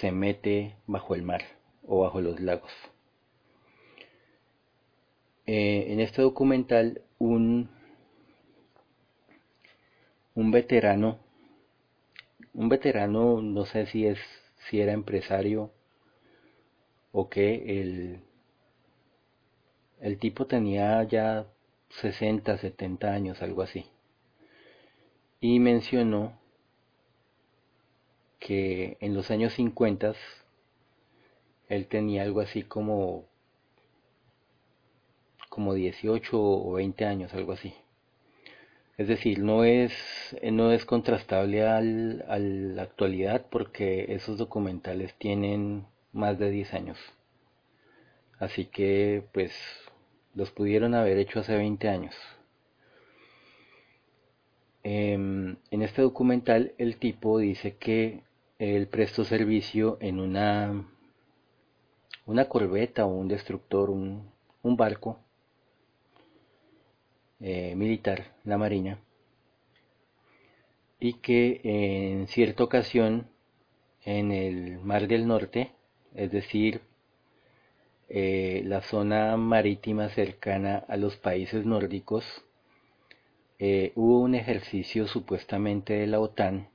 se 0.00 0.12
mete 0.12 0.76
bajo 0.86 1.14
el 1.14 1.22
mar 1.22 1.42
o 1.86 2.00
bajo 2.00 2.20
los 2.20 2.40
lagos. 2.40 2.72
Eh, 5.46 5.86
en 5.88 6.00
este 6.00 6.22
documental 6.22 7.02
un, 7.18 7.70
un 10.34 10.50
veterano, 10.50 11.18
un 12.54 12.68
veterano, 12.68 13.42
no 13.42 13.66
sé 13.66 13.86
si 13.86 14.06
es 14.06 14.18
si 14.68 14.80
era 14.80 14.92
empresario 14.92 15.70
o 17.12 17.28
que 17.28 17.80
el, 17.80 18.20
el 20.04 20.18
tipo 20.18 20.46
tenía 20.46 21.02
ya 21.04 21.46
60, 21.88 22.58
70 22.58 23.10
años, 23.10 23.40
algo 23.40 23.62
así. 23.62 23.86
Y 25.40 25.58
mencionó 25.60 26.38
que 28.38 28.98
en 29.00 29.14
los 29.14 29.30
años 29.30 29.54
50 29.54 30.12
él 31.70 31.86
tenía 31.86 32.22
algo 32.22 32.42
así 32.42 32.64
como 32.64 33.24
como 35.48 35.72
18 35.72 36.38
o 36.38 36.72
20 36.74 37.06
años, 37.06 37.32
algo 37.32 37.52
así. 37.52 37.72
Es 38.98 39.08
decir, 39.08 39.38
no 39.38 39.64
es, 39.64 39.94
no 40.42 40.70
es 40.70 40.84
contrastable 40.84 41.66
al, 41.66 42.26
a 42.28 42.38
la 42.38 42.82
actualidad 42.82 43.46
porque 43.50 44.12
esos 44.12 44.36
documentales 44.36 45.14
tienen 45.14 45.86
más 46.12 46.38
de 46.38 46.50
10 46.50 46.74
años. 46.74 46.98
Así 48.38 48.66
que, 48.66 49.24
pues, 49.32 49.54
los 50.34 50.50
pudieron 50.50 50.94
haber 50.94 51.18
hecho 51.18 51.40
hace 51.40 51.56
20 51.56 51.88
años. 51.88 52.14
Em, 54.82 55.56
en 55.70 55.82
este 55.82 56.02
documental 56.02 56.74
el 56.76 56.98
tipo 56.98 57.38
dice 57.38 57.76
que 57.76 58.22
él 58.58 58.86
prestó 58.88 59.24
servicio 59.24 59.96
en 60.00 60.20
una, 60.20 60.84
una 62.26 62.48
corbeta 62.48 63.06
o 63.06 63.08
un 63.08 63.28
destructor, 63.28 63.90
un, 63.90 64.30
un 64.62 64.76
barco 64.76 65.18
eh, 67.40 67.74
militar, 67.76 68.34
la 68.44 68.58
Marina, 68.58 68.98
y 71.00 71.14
que 71.14 71.60
en 71.64 72.26
cierta 72.28 72.64
ocasión 72.64 73.28
en 74.04 74.32
el 74.32 74.78
Mar 74.80 75.08
del 75.08 75.26
Norte, 75.26 75.72
es 76.14 76.30
decir, 76.30 76.82
eh, 78.08 78.62
la 78.64 78.82
zona 78.82 79.36
marítima 79.36 80.08
cercana 80.10 80.84
a 80.88 80.96
los 80.96 81.16
países 81.16 81.64
nórdicos, 81.64 82.24
eh, 83.58 83.92
hubo 83.94 84.20
un 84.20 84.34
ejercicio 84.34 85.06
supuestamente 85.06 85.94
de 85.94 86.06
la 86.06 86.20
OTAN, 86.20 86.68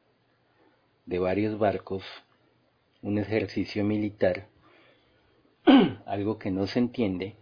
de 1.06 1.20
varios 1.20 1.60
barcos, 1.60 2.04
un 3.02 3.18
ejercicio 3.18 3.84
militar, 3.84 4.48
algo 6.06 6.40
que 6.40 6.52
no 6.52 6.68
se 6.68 6.80
entiende, 6.80 7.36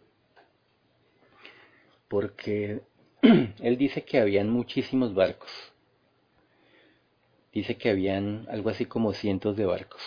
porque 2.08 2.82
él 3.22 3.78
dice 3.78 4.04
que 4.04 4.20
habían 4.20 4.50
muchísimos 4.50 5.14
barcos. 5.14 5.52
Dice 7.54 7.78
que 7.78 7.90
habían 7.90 8.46
algo 8.50 8.70
así 8.70 8.86
como 8.86 9.14
cientos 9.14 9.56
de 9.58 9.66
barcos. 9.66 10.02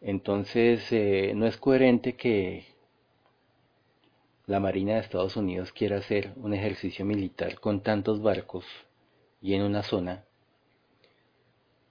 Entonces, 0.00 0.90
eh, 0.92 1.32
no 1.34 1.46
es 1.46 1.56
coherente 1.56 2.14
que 2.16 2.66
la 4.46 4.60
Marina 4.60 4.94
de 4.94 5.00
Estados 5.00 5.36
Unidos 5.36 5.72
quiera 5.72 5.98
hacer 5.98 6.32
un 6.36 6.54
ejercicio 6.54 7.04
militar 7.04 7.60
con 7.60 7.82
tantos 7.82 8.22
barcos 8.22 8.64
y 9.42 9.54
en 9.54 9.62
una 9.62 9.82
zona 9.82 10.24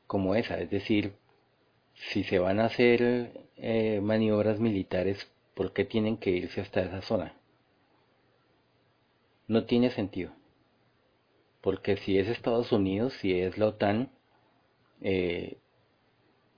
como 0.08 0.36
esa. 0.36 0.60
Es 0.60 0.70
decir, 0.70 1.14
si 1.94 2.24
se 2.24 2.40
van 2.40 2.60
a 2.60 2.66
hacer 2.66 3.48
eh, 3.58 4.00
maniobras 4.02 4.60
militares, 4.60 5.30
¿por 5.54 5.74
qué 5.74 5.86
tienen 5.86 6.18
que 6.18 6.32
irse 6.32 6.62
hasta 6.62 6.82
esa 6.82 7.02
zona? 7.02 7.38
no 9.48 9.66
tiene 9.66 9.90
sentido. 9.90 10.32
Porque 11.62 11.98
si 11.98 12.18
es 12.18 12.28
Estados 12.28 12.72
Unidos, 12.72 13.14
si 13.22 13.34
es 13.40 13.58
la 13.58 13.68
OTAN, 13.68 14.12
eh, 15.02 15.58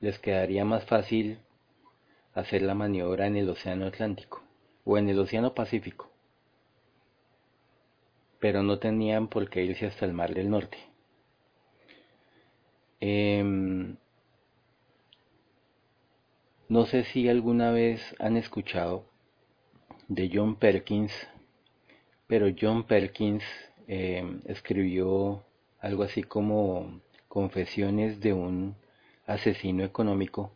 les 0.01 0.19
quedaría 0.19 0.65
más 0.65 0.85
fácil 0.85 1.39
hacer 2.33 2.61
la 2.61 2.75
maniobra 2.75 3.27
en 3.27 3.35
el 3.35 3.49
Océano 3.49 3.85
Atlántico 3.85 4.41
o 4.85 4.97
en 4.97 5.09
el 5.09 5.19
Océano 5.19 5.53
Pacífico. 5.53 6.09
Pero 8.39 8.63
no 8.63 8.79
tenían 8.79 9.27
por 9.27 9.49
qué 9.49 9.63
irse 9.63 9.85
hasta 9.85 10.05
el 10.05 10.13
Mar 10.13 10.33
del 10.33 10.49
Norte. 10.49 10.77
Em, 13.01 13.97
no 16.67 16.85
sé 16.85 17.03
si 17.05 17.27
alguna 17.27 17.71
vez 17.71 18.01
han 18.19 18.37
escuchado 18.37 19.05
de 20.07 20.29
John 20.33 20.55
Perkins 20.55 21.13
pero 22.29 22.53
John 22.55 22.83
Perkins 22.83 23.43
eh, 23.87 24.23
escribió 24.45 25.43
algo 25.79 26.03
así 26.03 26.21
como 26.21 27.01
Confesiones 27.27 28.19
de 28.19 28.33
un 28.33 28.75
asesino 29.33 29.83
económico 29.83 30.51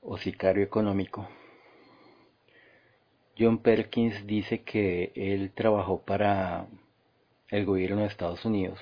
o 0.00 0.18
sicario 0.18 0.62
económico. 0.62 1.28
John 3.38 3.58
Perkins 3.58 4.26
dice 4.26 4.62
que 4.62 5.12
él 5.14 5.52
trabajó 5.54 6.02
para 6.02 6.66
el 7.48 7.64
gobierno 7.64 8.02
de 8.02 8.08
Estados 8.08 8.44
Unidos 8.44 8.78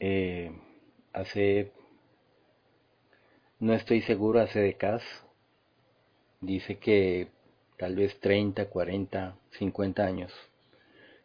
eh, 0.00 0.52
hace, 1.12 1.72
no 3.58 3.72
estoy 3.72 4.02
seguro, 4.02 4.40
hace 4.40 4.60
décadas. 4.60 5.02
Dice 6.40 6.78
que 6.78 7.28
tal 7.78 7.96
vez 7.96 8.18
30, 8.20 8.66
40, 8.66 9.36
50 9.58 10.04
años. 10.04 10.32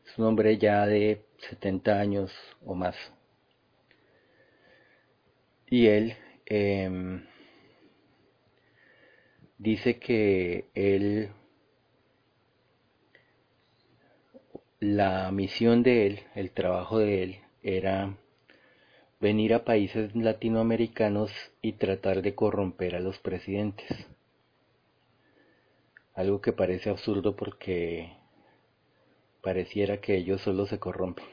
Es 0.08 0.18
un 0.18 0.26
hombre 0.26 0.58
ya 0.58 0.86
de 0.86 1.26
70 1.50 2.00
años 2.00 2.32
o 2.66 2.74
más. 2.74 2.96
Y 5.70 5.88
él 5.88 6.16
em, 6.46 7.26
dice 9.58 10.00
que 10.00 10.66
él, 10.74 11.30
la 14.80 15.32
misión 15.32 15.84
de 15.84 16.08
él, 16.08 16.20
el 16.36 16.52
trabajo 16.52 16.98
de 16.98 17.24
él, 17.24 17.40
era 17.62 18.16
venir 19.20 19.54
a 19.54 19.66
países 19.66 20.16
latinoamericanos 20.16 21.32
y 21.62 21.74
tratar 21.74 22.22
de 22.22 22.36
corromper 22.36 22.96
a 22.96 23.00
los 23.00 23.20
presidentes 23.20 24.08
algo 26.16 26.42
que 26.42 26.52
parece 26.52 26.90
absurdo 26.90 27.36
porque 27.36 28.12
pareciera 29.42 30.02
que 30.02 30.18
ellos 30.18 30.42
solo 30.42 30.66
se 30.66 30.78
corrompen. 30.78 31.26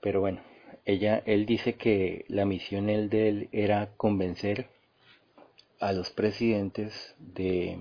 Pero 0.00 0.20
bueno, 0.20 0.40
ella, 0.84 1.22
él 1.26 1.46
dice 1.46 1.74
que 1.74 2.24
la 2.28 2.44
misión 2.44 2.86
de 2.86 3.28
él 3.28 3.48
era 3.52 3.90
convencer 3.96 4.68
a 5.78 5.92
los 5.92 6.10
presidentes 6.10 7.14
de, 7.18 7.78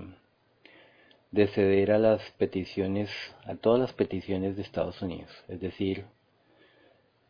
de 1.32 1.48
ceder 1.48 1.92
a 1.92 2.00
las 2.00 2.22
peticiones, 2.32 3.10
a 3.46 3.56
todas 3.56 3.80
las 3.80 3.94
peticiones 3.94 4.56
de 4.56 4.62
Estados 4.62 5.02
Unidos. 5.02 5.32
Es 5.48 5.60
decir, 5.60 6.06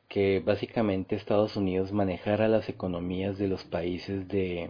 que 0.08 0.40
básicamente 0.40 1.16
Estados 1.16 1.56
Unidos 1.56 1.92
manejara 1.92 2.48
las 2.48 2.68
economías 2.68 3.38
de 3.38 3.48
los 3.48 3.64
países 3.64 4.28
de, 4.28 4.70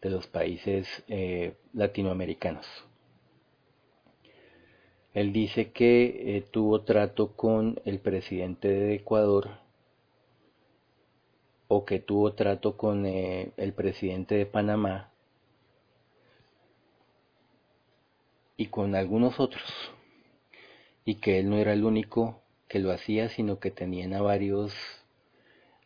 de 0.00 0.10
los 0.10 0.26
países 0.26 0.88
eh, 1.08 1.54
latinoamericanos. 1.74 2.66
Él 5.14 5.32
dice 5.32 5.72
que 5.72 6.36
eh, 6.36 6.44
tuvo 6.50 6.82
trato 6.82 7.32
con 7.36 7.80
el 7.84 7.98
presidente 7.98 8.68
de 8.68 8.94
Ecuador 8.94 9.50
o 11.68 11.84
que 11.84 11.98
tuvo 12.00 12.32
trato 12.32 12.76
con 12.76 13.04
eh, 13.04 13.52
el 13.58 13.74
presidente 13.74 14.34
de 14.36 14.46
Panamá 14.46 15.10
y 18.56 18.66
con 18.66 18.94
algunos 18.94 19.38
otros. 19.38 19.62
Y 21.04 21.16
que 21.16 21.38
él 21.40 21.50
no 21.50 21.58
era 21.58 21.72
el 21.74 21.84
único 21.84 22.40
que 22.68 22.78
lo 22.78 22.90
hacía 22.90 23.28
sino 23.28 23.58
que 23.58 23.70
tenían 23.70 24.14
a 24.14 24.22
varios 24.22 24.72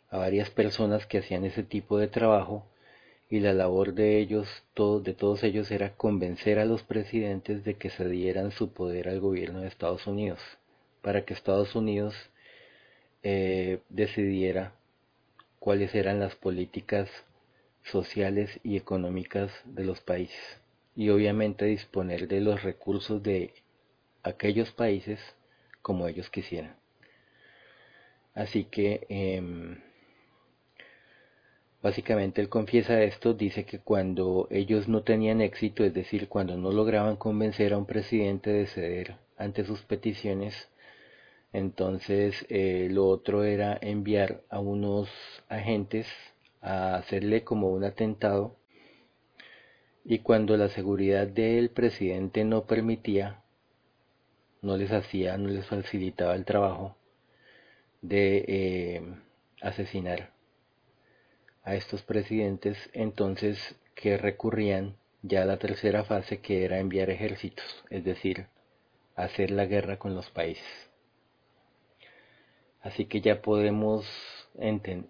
a 0.09 0.19
varias 0.19 0.51
personas 0.51 1.05
que 1.07 1.19
hacían 1.19 1.45
ese 1.45 1.65
tipo 1.65 1.99
de 1.99 2.07
trabajo 2.07 2.65
y 3.29 3.41
la 3.41 3.53
labor 3.53 3.95
de 3.95 4.19
ellos, 4.19 4.49
de 4.77 5.15
todos 5.15 5.43
ellos, 5.43 5.71
era 5.71 5.95
convencer 5.97 6.59
a 6.59 6.65
los 6.65 6.83
presidentes 6.83 7.65
de 7.65 7.75
que 7.75 7.91
se 7.91 8.09
dieran 8.09 8.53
su 8.53 8.73
poder 8.73 9.09
al 9.09 9.21
gobierno 9.21 9.61
de 9.61 9.69
Estados 9.69 10.07
Unidos, 10.07 10.41
para 11.03 11.25
que 11.25 11.35
Estados 11.35 11.75
Unidos 11.75 12.15
eh, 13.23 13.81
decidiera 13.89 14.73
cuáles 15.59 15.95
eran 15.95 16.21
las 16.21 16.37
políticas 16.37 17.11
sociales 17.83 18.61
y 18.63 18.77
económicas 18.77 19.51
de 19.65 19.85
los 19.85 20.01
países 20.01 20.61
y 20.97 21.11
obviamente 21.11 21.67
disponer 21.67 22.27
de 22.27 22.41
los 22.41 22.63
recursos 22.63 23.23
de 23.23 23.53
aquellos 24.23 24.73
países 24.73 25.21
como 25.83 26.09
ellos 26.09 26.31
quisieran. 26.31 26.75
Así 28.35 28.65
que 28.65 29.07
em, 29.09 29.81
básicamente 31.87 32.41
él 32.41 32.49
confiesa 32.49 33.01
esto, 33.05 33.33
dice 33.33 33.65
que 33.65 33.79
cuando 33.79 34.49
ellos 34.51 34.89
no 34.89 35.05
tenían 35.05 35.41
éxito, 35.41 35.85
es 35.85 35.95
decir, 35.95 36.29
cuando 36.29 36.57
no 36.57 36.73
lograban 36.73 37.15
convencer 37.15 37.73
a 37.73 37.79
un 37.79 37.87
presidente 37.87 38.51
de 38.51 38.67
ceder 38.67 39.17
ante 39.39 39.65
sus 39.65 39.83
peticiones, 39.83 40.69
entonces 41.53 42.45
eh, 42.49 42.89
lo 42.91 43.07
otro 43.07 43.45
era 43.45 43.79
enviar 43.81 44.43
a 44.51 44.59
unos 44.59 45.09
agentes 45.49 46.09
a 46.61 46.97
hacerle 46.97 47.45
como 47.45 47.71
un 47.71 47.85
atentado. 47.85 48.57
Y 50.05 50.19
cuando 50.21 50.57
la 50.57 50.69
seguridad 50.71 51.29
del 51.29 51.71
presidente 51.71 52.45
no 52.45 52.67
permitía, 52.67 53.43
no 54.61 54.77
les 54.77 54.91
hacía, 54.91 55.39
no 55.39 55.49
les 55.51 55.67
facilitaba 55.67 56.35
el 56.35 56.45
trabajo 56.45 56.97
de 58.03 58.45
eh, 58.49 59.03
asesinar 59.63 60.36
a 61.67 61.75
estos 61.75 62.03
presidentes, 62.03 62.79
entonces 62.95 63.59
que 63.95 64.17
recurrían 64.17 64.97
ya 65.23 65.43
a 65.43 65.45
la 65.45 65.59
tercera 65.59 66.05
fase 66.05 66.41
que 66.41 66.65
era 66.65 66.79
enviar 66.79 67.11
ejércitos, 67.11 67.85
es 67.91 68.05
decir, 68.05 68.47
hacer 69.17 69.51
la 69.51 69.67
guerra 69.67 69.99
con 69.99 70.15
los 70.15 70.31
países. 70.31 70.65
Así 72.81 73.07
que 73.07 73.21
ya 73.21 73.43
podemos 73.43 74.07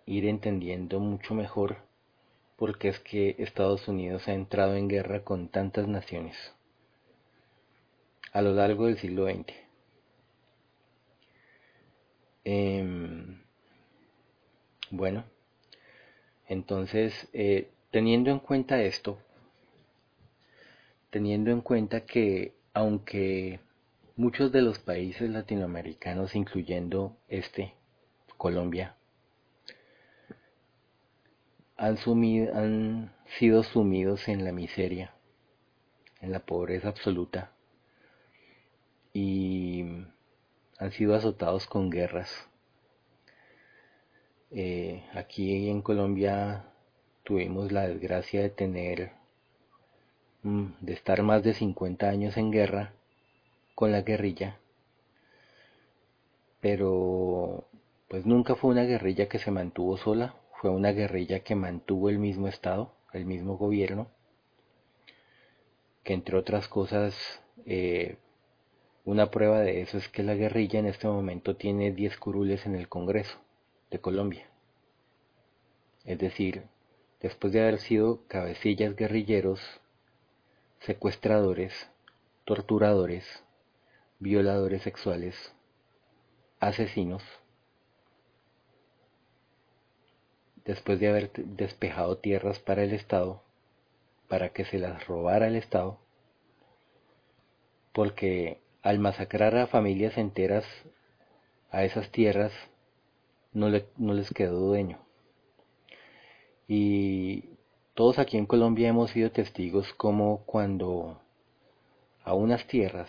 ir 0.07 0.25
entendiendo 0.25 0.99
mucho 0.99 1.35
mejor 1.35 1.77
por 2.57 2.79
qué 2.79 2.89
es 2.89 2.99
que 3.01 3.37
Estados 3.39 3.87
Unidos 3.87 4.27
ha 4.27 4.33
entrado 4.33 4.75
en 4.77 4.89
guerra 4.89 5.23
con 5.23 5.49
tantas 5.51 5.87
naciones 5.87 6.37
a 8.33 8.41
lo 8.41 8.53
largo 8.55 8.87
del 8.87 8.99
siglo 8.99 9.27
XX. 9.27 9.53
Em, 12.45 13.43
bueno, 14.91 15.25
entonces, 16.49 17.29
eh, 17.33 17.71
teniendo 17.91 18.31
en 18.31 18.39
cuenta 18.39 18.83
esto, 18.83 19.19
teniendo 21.11 21.51
en 21.51 21.61
cuenta 21.61 22.05
que 22.05 22.55
aunque 22.75 23.61
Muchos 24.19 24.51
de 24.51 24.63
los 24.63 24.79
países 24.79 25.29
latinoamericanos, 25.29 26.35
incluyendo 26.35 27.19
este, 27.29 27.75
Colombia, 28.39 28.97
han, 31.77 31.99
han 32.55 33.13
sido 33.39 33.63
sumidos 33.63 34.27
en 34.29 34.43
la 34.43 34.53
miseria, 34.53 35.13
en 36.23 36.33
la 36.33 36.41
pobreza 36.41 36.89
absoluta 36.89 37.53
y 39.13 39.85
han 40.79 40.93
sido 40.93 41.15
azotados 41.15 41.67
con 41.67 41.91
guerras. 41.91 42.31
Eh, 44.53 45.03
aquí 45.13 45.69
en 45.69 45.83
Colombia 45.83 46.65
tuvimos 47.25 47.73
la 47.73 47.89
desgracia 47.89 48.43
de 48.43 48.51
tener, 48.51 49.11
mm, 50.43 50.67
de 50.81 50.93
estar 50.93 51.23
más 51.23 51.43
de 51.43 51.53
50 51.53 52.09
años 52.09 52.37
en 52.37 52.53
guerra 52.53 52.93
con 53.75 53.91
la 53.91 54.03
guerrilla, 54.03 54.59
pero 56.61 57.65
pues 58.09 58.25
nunca 58.25 58.55
fue 58.55 58.71
una 58.71 58.85
guerrilla 58.85 59.29
que 59.29 59.39
se 59.41 59.51
mantuvo 59.51 59.97
sola, 59.97 60.37
fue 60.61 60.71
una 60.71 60.93
guerrilla 60.93 61.41
que 61.41 61.57
mantuvo 61.57 62.09
el 62.09 62.19
mismo 62.19 62.47
Estado, 62.49 62.93
el 63.13 63.25
mismo 63.27 63.57
gobierno, 63.57 64.09
que 66.05 66.15
entre 66.15 66.37
otras 66.37 66.69
cosas, 66.69 67.15
eh, 67.67 68.17
una 69.05 69.31
prueba 69.31 69.61
de 69.61 69.83
eso 69.83 69.99
es 69.99 70.09
que 70.09 70.23
la 70.23 70.35
guerrilla 70.35 70.79
en 70.79 70.87
este 70.87 71.09
momento 71.09 71.57
tiene 71.57 71.93
10 71.93 72.17
curules 72.19 72.65
en 72.67 72.77
el 72.77 72.89
Congreso 72.89 73.39
de 73.91 74.01
Colombia. 74.01 74.47
Es 76.05 76.19
decir, 76.19 76.65
después 77.21 77.53
de 77.53 77.61
haber 77.61 77.79
sido 77.79 78.27
cabecillas 78.29 78.95
guerrilleros, 78.97 79.61
secuestradores, 80.81 81.91
torturadores, 82.45 83.25
violadores 84.19 84.83
sexuales, 84.83 85.35
asesinos, 86.61 87.23
después 90.65 91.01
de 91.01 91.09
haber 91.09 91.33
despejado 91.33 92.19
tierras 92.19 92.59
para 92.59 92.83
el 92.83 92.93
Estado, 92.93 93.43
para 94.29 94.51
que 94.51 94.65
se 94.65 94.79
las 94.79 95.07
robara 95.07 95.47
el 95.47 95.57
Estado, 95.57 95.99
porque 97.93 98.61
al 98.83 98.99
masacrar 98.99 99.57
a 99.57 99.67
familias 99.67 100.19
enteras 100.19 100.65
a 101.71 101.85
esas 101.85 102.11
tierras 102.11 102.53
no, 103.57 103.71
no 103.97 104.13
les 104.13 104.31
quedó 104.35 104.61
dueño. 104.61 104.99
Y 106.69 107.45
todos 107.95 108.19
aquí 108.19 108.37
en 108.37 108.47
Colombia 108.47 108.89
hemos 108.89 109.11
sido 109.11 109.31
testigos 109.33 109.93
como 109.95 110.45
cuando 110.45 111.23
a 112.23 112.35
unas 112.35 112.67
tierras 112.67 113.09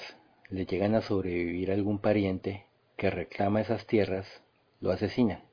le 0.50 0.66
llegan 0.66 0.96
a 0.96 1.02
sobrevivir 1.02 1.70
algún 1.72 2.00
pariente 2.00 2.66
que 2.96 3.10
reclama 3.10 3.60
esas 3.60 3.86
tierras, 3.88 4.26
lo 4.80 4.92
asesinan. 4.92 5.44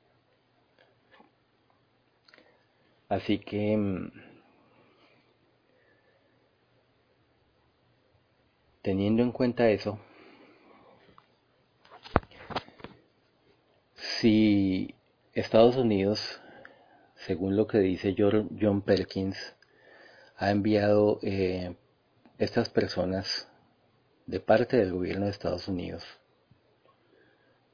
Así 3.09 3.39
que 3.39 3.75
mm, 3.75 4.11
teniendo 8.81 9.23
en 9.23 9.31
cuenta 9.33 9.69
eso, 9.69 9.99
si 14.25 14.95
Estados 15.33 15.75
Unidos, 15.75 16.41
según 17.13 17.55
lo 17.55 17.67
que 17.67 17.77
dice 17.77 18.15
John 18.17 18.81
Perkins, 18.81 19.37
ha 20.35 20.49
enviado 20.49 21.19
eh, 21.21 21.75
estas 22.39 22.69
personas 22.69 23.47
de 24.25 24.39
parte 24.39 24.77
del 24.77 24.93
gobierno 24.93 25.25
de 25.25 25.31
Estados 25.31 25.67
Unidos, 25.67 26.03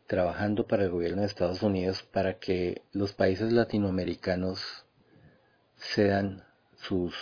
trabajando 0.08 0.68
para 0.68 0.84
el 0.84 0.90
gobierno 0.90 1.22
de 1.22 1.28
Estados 1.28 1.64
Unidos 1.64 2.04
para 2.04 2.38
que 2.38 2.82
los 2.92 3.14
países 3.14 3.54
latinoamericanos 3.54 4.86
sean 5.78 6.44
sus, 6.76 7.16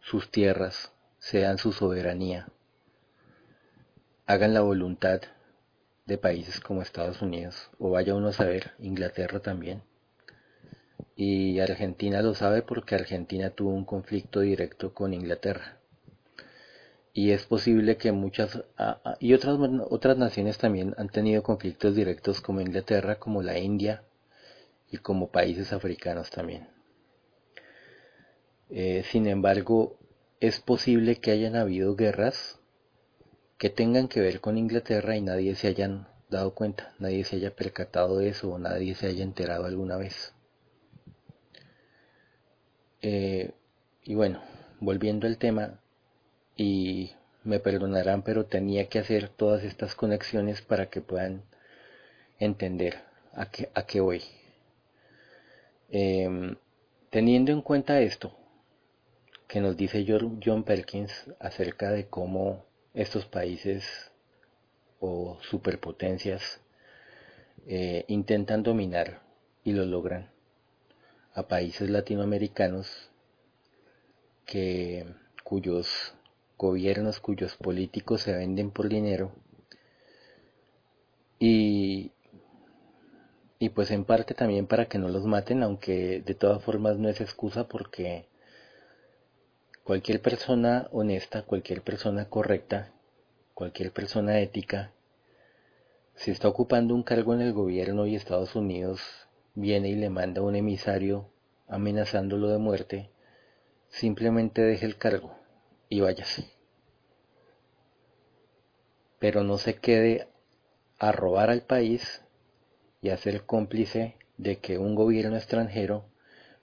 sus 0.00 0.30
tierras, 0.30 0.94
sean 1.18 1.58
su 1.58 1.74
soberanía, 1.74 2.48
hagan 4.24 4.54
la 4.54 4.62
voluntad 4.62 5.20
de 6.10 6.18
países 6.18 6.60
como 6.60 6.82
Estados 6.82 7.22
Unidos, 7.22 7.70
o 7.78 7.90
vaya 7.90 8.14
uno 8.14 8.28
a 8.28 8.32
saber, 8.32 8.72
Inglaterra 8.78 9.40
también. 9.40 9.82
Y 11.16 11.60
Argentina 11.60 12.20
lo 12.22 12.34
sabe 12.34 12.62
porque 12.62 12.94
Argentina 12.94 13.50
tuvo 13.50 13.70
un 13.70 13.84
conflicto 13.84 14.40
directo 14.40 14.92
con 14.92 15.14
Inglaterra 15.14 15.80
y 17.12 17.32
es 17.32 17.44
posible 17.44 17.96
que 17.96 18.12
muchas 18.12 18.62
y 19.18 19.34
otras 19.34 19.58
otras 19.88 20.16
naciones 20.16 20.58
también 20.58 20.94
han 20.96 21.08
tenido 21.08 21.42
conflictos 21.42 21.94
directos 21.94 22.40
como 22.40 22.60
Inglaterra, 22.60 23.18
como 23.18 23.42
la 23.42 23.58
India 23.58 24.04
y 24.90 24.98
como 24.98 25.30
países 25.30 25.72
africanos 25.72 26.30
también. 26.30 26.68
Eh, 28.70 29.02
sin 29.10 29.26
embargo, 29.26 29.98
es 30.38 30.60
posible 30.60 31.16
que 31.16 31.32
hayan 31.32 31.56
habido 31.56 31.96
guerras 31.96 32.59
que 33.60 33.68
tengan 33.68 34.08
que 34.08 34.22
ver 34.22 34.40
con 34.40 34.56
Inglaterra 34.56 35.18
y 35.18 35.20
nadie 35.20 35.54
se 35.54 35.68
hayan 35.68 36.08
dado 36.30 36.54
cuenta, 36.54 36.94
nadie 36.98 37.24
se 37.24 37.36
haya 37.36 37.54
percatado 37.54 38.16
de 38.16 38.30
eso 38.30 38.52
o 38.52 38.58
nadie 38.58 38.94
se 38.94 39.06
haya 39.06 39.22
enterado 39.22 39.66
alguna 39.66 39.98
vez. 39.98 40.32
Eh, 43.02 43.50
y 44.02 44.14
bueno, 44.14 44.40
volviendo 44.80 45.26
al 45.26 45.36
tema, 45.36 45.78
y 46.56 47.12
me 47.44 47.60
perdonarán, 47.60 48.22
pero 48.22 48.46
tenía 48.46 48.88
que 48.88 48.98
hacer 48.98 49.28
todas 49.28 49.62
estas 49.62 49.94
conexiones 49.94 50.62
para 50.62 50.88
que 50.88 51.02
puedan 51.02 51.42
entender 52.38 53.02
a 53.34 53.50
qué, 53.50 53.68
a 53.74 53.84
qué 53.84 54.00
voy. 54.00 54.22
Em, 55.90 56.56
teniendo 57.10 57.52
en 57.52 57.60
cuenta 57.60 58.00
esto, 58.00 58.34
que 59.46 59.60
nos 59.60 59.76
dice 59.76 60.06
John 60.08 60.64
Perkins 60.64 61.26
acerca 61.40 61.90
de 61.90 62.06
cómo 62.06 62.69
estos 62.94 63.26
países 63.26 64.10
o 64.98 65.38
superpotencias 65.42 66.60
eh, 67.66 68.04
intentan 68.08 68.62
dominar 68.62 69.22
y 69.64 69.72
lo 69.72 69.84
logran 69.84 70.30
a 71.34 71.46
países 71.46 71.88
latinoamericanos 71.90 73.10
que 74.44 75.06
cuyos 75.44 76.14
gobiernos, 76.58 77.20
cuyos 77.20 77.56
políticos 77.56 78.22
se 78.22 78.32
venden 78.32 78.70
por 78.70 78.88
dinero 78.88 79.32
y, 81.38 82.12
y 83.58 83.70
pues 83.70 83.90
en 83.90 84.04
parte 84.04 84.34
también 84.34 84.66
para 84.66 84.86
que 84.86 84.98
no 84.98 85.08
los 85.08 85.24
maten, 85.24 85.62
aunque 85.62 86.20
de 86.20 86.34
todas 86.34 86.62
formas 86.62 86.98
no 86.98 87.08
es 87.08 87.20
excusa 87.20 87.66
porque 87.66 88.26
cualquier 89.84 90.20
persona 90.20 90.88
honesta, 90.92 91.42
cualquier 91.42 91.82
persona 91.82 92.28
correcta, 92.28 92.92
cualquier 93.54 93.92
persona 93.92 94.40
ética, 94.40 94.92
si 96.14 96.30
está 96.30 96.48
ocupando 96.48 96.94
un 96.94 97.02
cargo 97.02 97.32
en 97.32 97.40
el 97.40 97.54
gobierno 97.54 98.06
y 98.06 98.14
Estados 98.14 98.54
Unidos 98.54 99.00
viene 99.54 99.88
y 99.88 99.94
le 99.94 100.10
manda 100.10 100.42
un 100.42 100.54
emisario 100.54 101.30
amenazándolo 101.66 102.48
de 102.48 102.58
muerte, 102.58 103.10
simplemente 103.88 104.60
deje 104.60 104.84
el 104.84 104.98
cargo 104.98 105.34
y 105.88 106.00
váyase. 106.00 106.44
Pero 109.18 109.44
no 109.44 109.56
se 109.56 109.76
quede 109.76 110.28
a 110.98 111.10
robar 111.10 111.48
al 111.48 111.62
país 111.62 112.22
y 113.00 113.08
a 113.08 113.16
ser 113.16 113.46
cómplice 113.46 114.16
de 114.36 114.58
que 114.58 114.76
un 114.76 114.94
gobierno 114.94 115.36
extranjero 115.36 116.04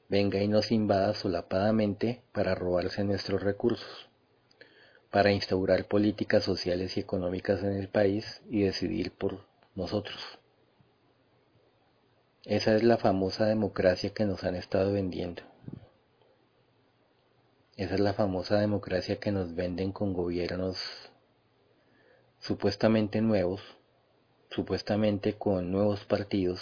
venga 0.10 0.42
y 0.42 0.48
nos 0.48 0.72
invada 0.72 1.14
solapadamente 1.14 2.22
para 2.32 2.56
robarse 2.56 3.04
nuestros 3.04 3.44
recursos, 3.44 4.10
para 5.12 5.32
instaurar 5.32 5.88
políticas 5.88 6.44
sociales 6.44 6.98
y 6.98 7.02
económicas 7.02 7.64
en 7.64 7.74
el 7.74 7.90
país 7.90 8.42
y 8.50 8.64
decidir 8.64 9.12
por 9.12 9.46
nosotros. 9.76 10.40
Esa 12.46 12.76
es 12.76 12.84
la 12.84 12.98
famosa 12.98 13.46
democracia 13.46 14.14
que 14.14 14.26
nos 14.26 14.44
han 14.46 14.56
estado 14.56 14.94
vendiendo. 14.94 15.42
Esa 17.76 17.96
es 17.96 18.00
la 18.00 18.14
famosa 18.14 18.58
democracia 18.60 19.20
que 19.20 19.32
nos 19.32 19.54
venden 19.54 19.92
con 19.92 20.14
gobiernos 20.14 20.80
supuestamente 22.40 23.22
nuevos, 23.22 23.62
supuestamente 24.50 25.34
con 25.34 25.72
nuevos 25.72 26.06
partidos, 26.06 26.62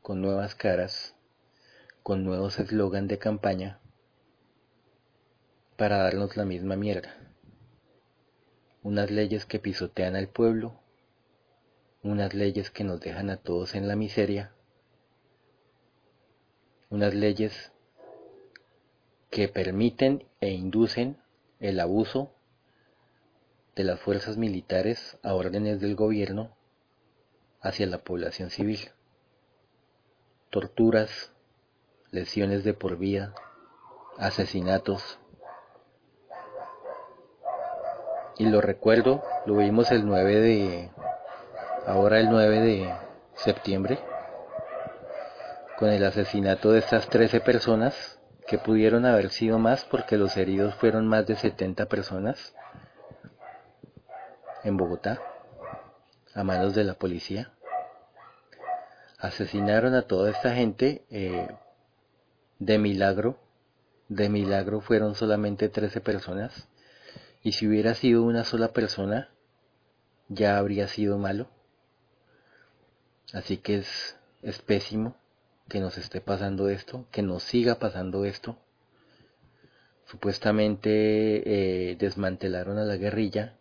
con 0.00 0.22
nuevas 0.22 0.54
caras, 0.54 1.15
con 2.06 2.22
nuevos 2.22 2.60
eslogan 2.60 3.08
de 3.08 3.18
campaña, 3.18 3.80
para 5.76 6.04
darnos 6.04 6.36
la 6.36 6.44
misma 6.44 6.76
mierda. 6.76 7.12
Unas 8.84 9.10
leyes 9.10 9.44
que 9.44 9.58
pisotean 9.58 10.14
al 10.14 10.28
pueblo, 10.28 10.78
unas 12.04 12.32
leyes 12.32 12.70
que 12.70 12.84
nos 12.84 13.00
dejan 13.00 13.28
a 13.28 13.38
todos 13.38 13.74
en 13.74 13.88
la 13.88 13.96
miseria, 13.96 14.52
unas 16.90 17.12
leyes 17.12 17.72
que 19.28 19.48
permiten 19.48 20.28
e 20.40 20.50
inducen 20.50 21.16
el 21.58 21.80
abuso 21.80 22.32
de 23.74 23.82
las 23.82 23.98
fuerzas 23.98 24.36
militares 24.36 25.18
a 25.24 25.34
órdenes 25.34 25.80
del 25.80 25.96
gobierno 25.96 26.56
hacia 27.60 27.88
la 27.88 28.04
población 28.04 28.50
civil. 28.50 28.92
Torturas, 30.50 31.32
lesiones 32.16 32.64
de 32.64 32.72
por 32.72 32.96
vida, 32.96 33.34
asesinatos. 34.18 35.18
Y 38.38 38.46
lo 38.46 38.60
recuerdo, 38.60 39.22
lo 39.44 39.56
vimos 39.56 39.90
el 39.92 40.06
9 40.06 40.40
de, 40.40 40.90
ahora 41.86 42.18
el 42.18 42.30
9 42.30 42.60
de 42.60 42.94
septiembre, 43.34 43.98
con 45.78 45.90
el 45.90 46.04
asesinato 46.04 46.72
de 46.72 46.78
estas 46.78 47.08
13 47.08 47.40
personas, 47.40 48.18
que 48.46 48.58
pudieron 48.58 49.04
haber 49.04 49.30
sido 49.30 49.58
más 49.58 49.84
porque 49.84 50.16
los 50.16 50.36
heridos 50.36 50.74
fueron 50.76 51.06
más 51.06 51.26
de 51.26 51.36
70 51.36 51.86
personas 51.86 52.54
en 54.62 54.76
Bogotá, 54.76 55.20
a 56.34 56.44
manos 56.44 56.74
de 56.74 56.84
la 56.84 56.94
policía. 56.94 57.52
Asesinaron 59.18 59.94
a 59.94 60.02
toda 60.02 60.30
esta 60.30 60.54
gente 60.54 61.04
eh, 61.10 61.48
de 62.58 62.78
milagro. 62.78 63.38
De 64.08 64.28
milagro 64.28 64.80
fueron 64.80 65.14
solamente 65.14 65.68
13 65.68 66.00
personas. 66.00 66.68
Y 67.42 67.52
si 67.52 67.66
hubiera 67.66 67.94
sido 67.94 68.22
una 68.22 68.44
sola 68.44 68.72
persona, 68.72 69.30
ya 70.28 70.58
habría 70.58 70.88
sido 70.88 71.18
malo. 71.18 71.48
Así 73.32 73.58
que 73.58 73.78
es, 73.78 74.16
pésimo 74.64 75.16
que 75.68 75.80
nos 75.80 75.98
esté 75.98 76.20
pasando 76.20 76.68
esto, 76.68 77.06
que 77.10 77.22
nos 77.22 77.42
siga 77.42 77.78
pasando 77.78 78.24
esto. 78.24 78.56
Supuestamente 80.06 81.90
eh, 81.90 81.96
desmantelaron 81.96 82.78
a 82.78 82.84
la 82.84 82.96
guerrilla 82.96 83.56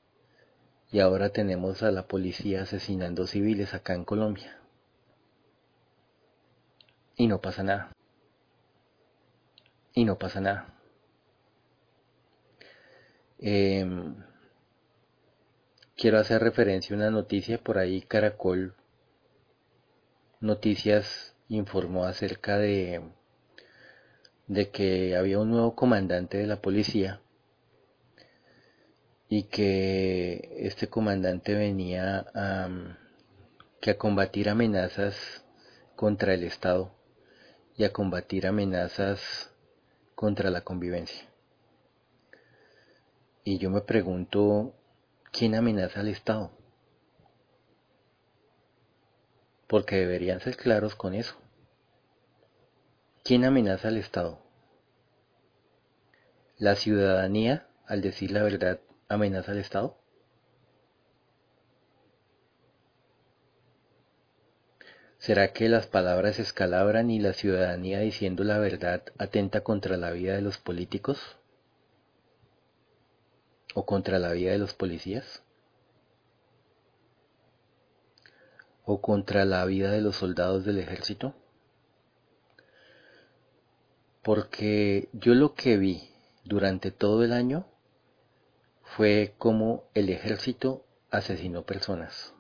y 0.92 1.00
ahora 1.00 1.30
tenemos 1.30 1.82
a 1.82 1.90
la 1.92 2.08
policía 2.08 2.62
asesinando 2.62 3.26
civiles 3.26 3.74
acá 3.74 3.96
en 3.96 4.06
Colombia. 4.06 4.60
Y 7.18 7.28
no 7.28 7.42
pasa 7.42 7.64
nada. 7.64 7.95
Y 9.96 10.04
no 10.04 10.18
pasa 10.18 10.42
nada. 10.42 10.76
Em, 13.40 14.16
quiero 15.96 16.20
hacer 16.20 16.42
referencia 16.42 16.94
a 16.94 17.00
una 17.00 17.10
noticia 17.12 17.58
por 17.58 17.78
ahí, 17.78 18.02
Caracol 18.02 18.76
Noticias 20.42 21.34
informó 21.48 22.06
acerca 22.06 22.58
de, 22.58 23.02
de 24.48 24.70
que 24.70 25.16
había 25.16 25.40
un 25.40 25.52
nuevo 25.52 25.76
comandante 25.76 26.38
de 26.38 26.48
la 26.48 26.62
policía 26.62 27.22
y 29.30 29.44
que 29.44 30.58
este 30.60 30.88
comandante 30.88 31.56
venía 31.56 32.26
a, 32.36 32.70
que 33.80 33.92
a 33.92 33.98
combatir 33.98 34.50
amenazas 34.50 35.46
contra 35.96 36.34
el 36.34 36.44
Estado 36.44 36.94
y 37.78 37.86
a 37.86 37.94
combatir 37.94 38.46
amenazas 38.46 39.55
contra 40.16 40.50
la 40.50 40.62
convivencia. 40.62 41.30
Y 43.44 43.60
yo 43.60 43.70
me 43.70 43.82
pregunto, 43.82 44.74
¿quién 45.32 45.54
amenaza 45.54 46.00
al 46.00 46.08
Estado? 46.08 46.52
porque 49.68 49.98
deberían 49.98 50.40
ser 50.40 50.58
claros 50.58 50.96
con 50.96 51.14
eso. 51.14 51.36
¿Quién 53.24 53.44
amenaza 53.44 53.88
al 53.88 53.98
Estado? 53.98 54.40
¿La 56.58 56.76
ciudadanía, 56.76 57.68
al 57.88 58.02
decir 58.02 58.32
la 58.32 58.44
verdad, 58.44 58.80
amenaza 59.10 59.52
al 59.52 59.58
Estado? 59.58 59.98
¿Será 65.26 65.54
que 65.54 65.70
las 65.70 65.88
palabras 65.88 66.38
escalabran 66.38 67.10
y 67.10 67.20
la 67.20 67.34
ciudadanía 67.34 68.00
diciendo 68.00 68.44
la 68.44 68.60
verdad 68.60 69.02
atenta 69.18 69.62
contra 69.62 69.98
la 69.98 70.12
vida 70.12 70.36
de 70.36 70.44
los 70.44 70.60
políticos? 70.60 71.18
¿O 73.74 73.88
contra 73.88 74.20
la 74.20 74.34
vida 74.34 74.52
de 74.52 74.60
los 74.60 74.76
policías? 74.76 75.42
o 78.88 79.02
contra 79.02 79.46
la 79.46 79.66
vida 79.66 79.90
de 79.90 80.02
los 80.02 80.18
soldados 80.18 80.64
del 80.64 80.78
ejército? 80.78 81.34
Porque 84.22 85.10
yo 85.12 85.34
lo 85.34 85.56
que 85.56 85.78
vi 85.78 86.08
durante 86.44 86.92
todo 86.92 87.24
el 87.24 87.34
año 87.34 87.66
fue 88.84 89.34
como 89.40 89.90
el 89.96 90.12
ejército 90.12 90.86
asesinó 91.10 91.66
personas. 91.66 92.35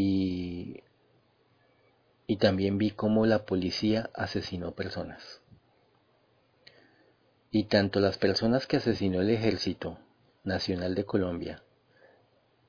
Y, 0.00 0.84
y 2.28 2.36
también 2.36 2.78
vi 2.78 2.92
cómo 2.92 3.26
la 3.26 3.44
policía 3.44 4.10
asesinó 4.14 4.76
personas. 4.76 5.42
Y 7.50 7.64
tanto 7.64 7.98
las 7.98 8.16
personas 8.16 8.68
que 8.68 8.76
asesinó 8.76 9.20
el 9.20 9.30
ejército 9.30 9.98
nacional 10.44 10.94
de 10.94 11.04
Colombia 11.04 11.64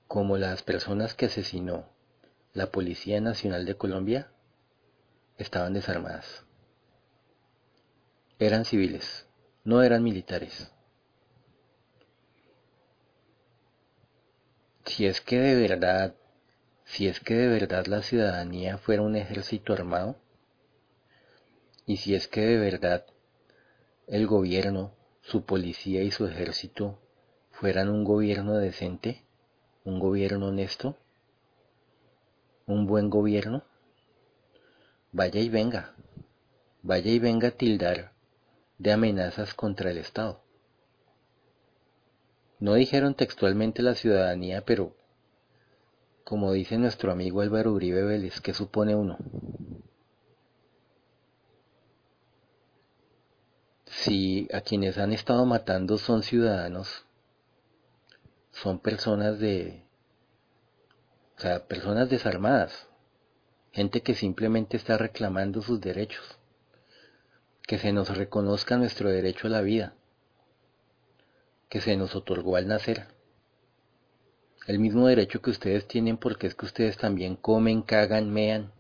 como 0.08 0.38
las 0.38 0.63
personas 0.63 1.13
que 1.13 1.28
asesinó 1.28 1.88
la 2.54 2.72
Policía 2.72 3.22
Nacional 3.22 3.63
de 3.68 3.76
Colombia 3.76 4.32
estaban 5.38 5.74
desarmadas. 5.74 6.46
Eran 8.39 8.65
civiles, 8.65 9.28
no 9.63 9.84
eran 9.84 10.02
militares. 10.02 10.72
Si 14.86 15.06
es 15.06 15.22
que 15.22 15.38
de 15.38 15.68
verdad, 15.68 16.15
si 16.89 17.08
es 17.08 17.19
que 17.19 17.36
de 17.36 17.47
verdad 17.47 17.86
la 17.86 18.02
ciudadanía 18.02 18.80
fuera 18.80 19.04
un 19.04 19.15
ejército 19.15 19.73
armado, 19.73 20.15
y 21.86 21.97
si 21.97 22.15
es 22.15 22.28
que 22.28 22.41
de 22.41 22.58
verdad 22.58 23.06
el 24.08 24.25
gobierno, 24.25 24.95
su 25.21 25.45
policía 25.45 26.02
y 26.02 26.10
su 26.10 26.25
ejército 26.25 26.99
fueran 27.52 27.89
un 27.89 28.04
gobierno 28.04 28.58
decente, 28.58 29.23
un 29.84 29.99
gobierno 29.99 30.47
honesto, 30.47 30.97
un 32.65 32.88
buen 32.88 33.12
gobierno, 33.12 33.63
vaya 35.12 35.39
y 35.41 35.49
venga, 35.49 35.93
vaya 36.82 37.12
y 37.12 37.19
venga 37.19 37.49
a 37.49 37.52
tildar 37.52 38.13
de 38.80 38.91
amenazas 38.91 39.54
contra 39.54 39.91
el 39.91 39.99
Estado. 39.99 40.41
No 42.60 42.73
dijeron 42.73 43.13
textualmente 43.13 43.84
la 43.84 43.93
ciudadanía, 43.93 44.65
pero 44.65 44.99
como 46.30 46.54
dice 46.54 46.78
nuestro 46.78 47.12
amigo 47.12 47.42
Álvaro 47.42 47.74
Uribe 47.74 48.04
Vélez, 48.04 48.39
¿qué 48.39 48.54
supone 48.54 48.94
uno? 48.94 49.18
Si 53.86 54.48
a 54.54 54.62
quienes 54.62 55.00
han 55.00 55.12
estado 55.12 55.48
matando 55.48 55.98
son 55.98 56.22
ciudadanos, 56.22 57.04
son 58.52 58.78
personas 58.78 59.39
de, 59.39 59.88
o 61.36 61.42
sea, 61.42 61.65
personas 61.65 62.12
desarmadas, 62.12 62.88
gente 63.72 64.02
que 64.02 64.13
simplemente 64.13 64.78
está 64.78 65.00
reclamando 65.00 65.63
sus 65.63 65.82
derechos, 65.82 66.38
que 67.63 67.80
se 67.80 67.92
nos 67.92 68.15
reconozca 68.15 68.78
nuestro 68.78 69.10
derecho 69.10 69.48
a 69.48 69.50
la 69.50 69.62
vida, 69.62 69.96
que 71.70 71.82
se 71.82 71.98
nos 71.98 72.15
otorgó 72.15 72.56
al 72.56 72.68
nacer. 72.68 73.19
El 74.67 74.80
mismo 74.80 75.08
derecho 75.08 75.41
que 75.41 75.50
ustedes 75.50 75.88
tienen 75.88 76.17
porque 76.17 76.48
es 76.48 76.56
que 76.56 76.65
ustedes 76.65 76.98
también 76.98 77.36
comen, 77.36 77.82
cagan, 77.82 78.32
mean, 78.32 78.72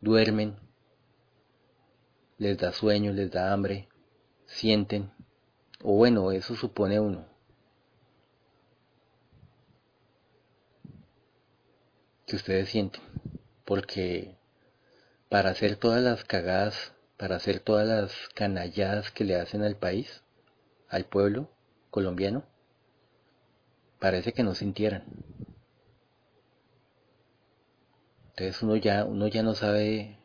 duermen, 0.00 0.56
les 2.38 2.58
da 2.58 2.72
sueño, 2.72 3.12
les 3.12 3.30
da 3.30 3.52
hambre, 3.52 3.88
sienten, 4.46 5.10
o 5.82 5.94
bueno, 5.94 6.32
eso 6.32 6.54
supone 6.54 7.00
uno. 7.00 7.38
que 12.28 12.36
ustedes 12.36 12.68
sienten, 12.68 13.02
porque 13.64 14.36
para 15.30 15.48
hacer 15.48 15.76
todas 15.76 16.02
las 16.02 16.24
cagadas, 16.24 16.92
para 17.16 17.36
hacer 17.36 17.60
todas 17.60 17.88
las 17.88 18.12
canalladas 18.34 19.10
que 19.10 19.24
le 19.24 19.36
hacen 19.36 19.62
al 19.62 19.76
país, 19.76 20.22
al 20.88 21.06
pueblo 21.06 21.50
colombiano, 21.90 22.44
parece 23.98 24.32
que 24.32 24.42
no 24.42 24.54
sintieran. 24.54 25.04
Entonces 28.30 28.62
uno 28.62 28.76
ya, 28.76 29.04
uno 29.04 29.26
ya 29.26 29.42
no 29.42 29.54
sabe, 29.54 30.18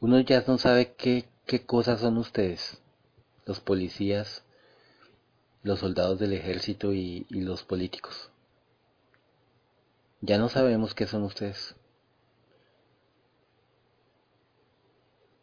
uno 0.00 0.20
ya 0.20 0.42
no 0.46 0.56
sabe 0.58 0.94
qué, 0.94 1.24
qué 1.46 1.66
cosas 1.66 2.00
son 2.00 2.16
ustedes, 2.18 2.78
los 3.46 3.60
policías, 3.60 4.44
los 5.64 5.80
soldados 5.80 6.18
del 6.20 6.32
ejército 6.32 6.92
y, 6.94 7.26
y 7.28 7.40
los 7.40 7.64
políticos. 7.64 8.30
Ya 10.20 10.38
no 10.38 10.48
sabemos 10.48 10.94
qué 10.94 11.06
son 11.06 11.22
ustedes. 11.24 11.74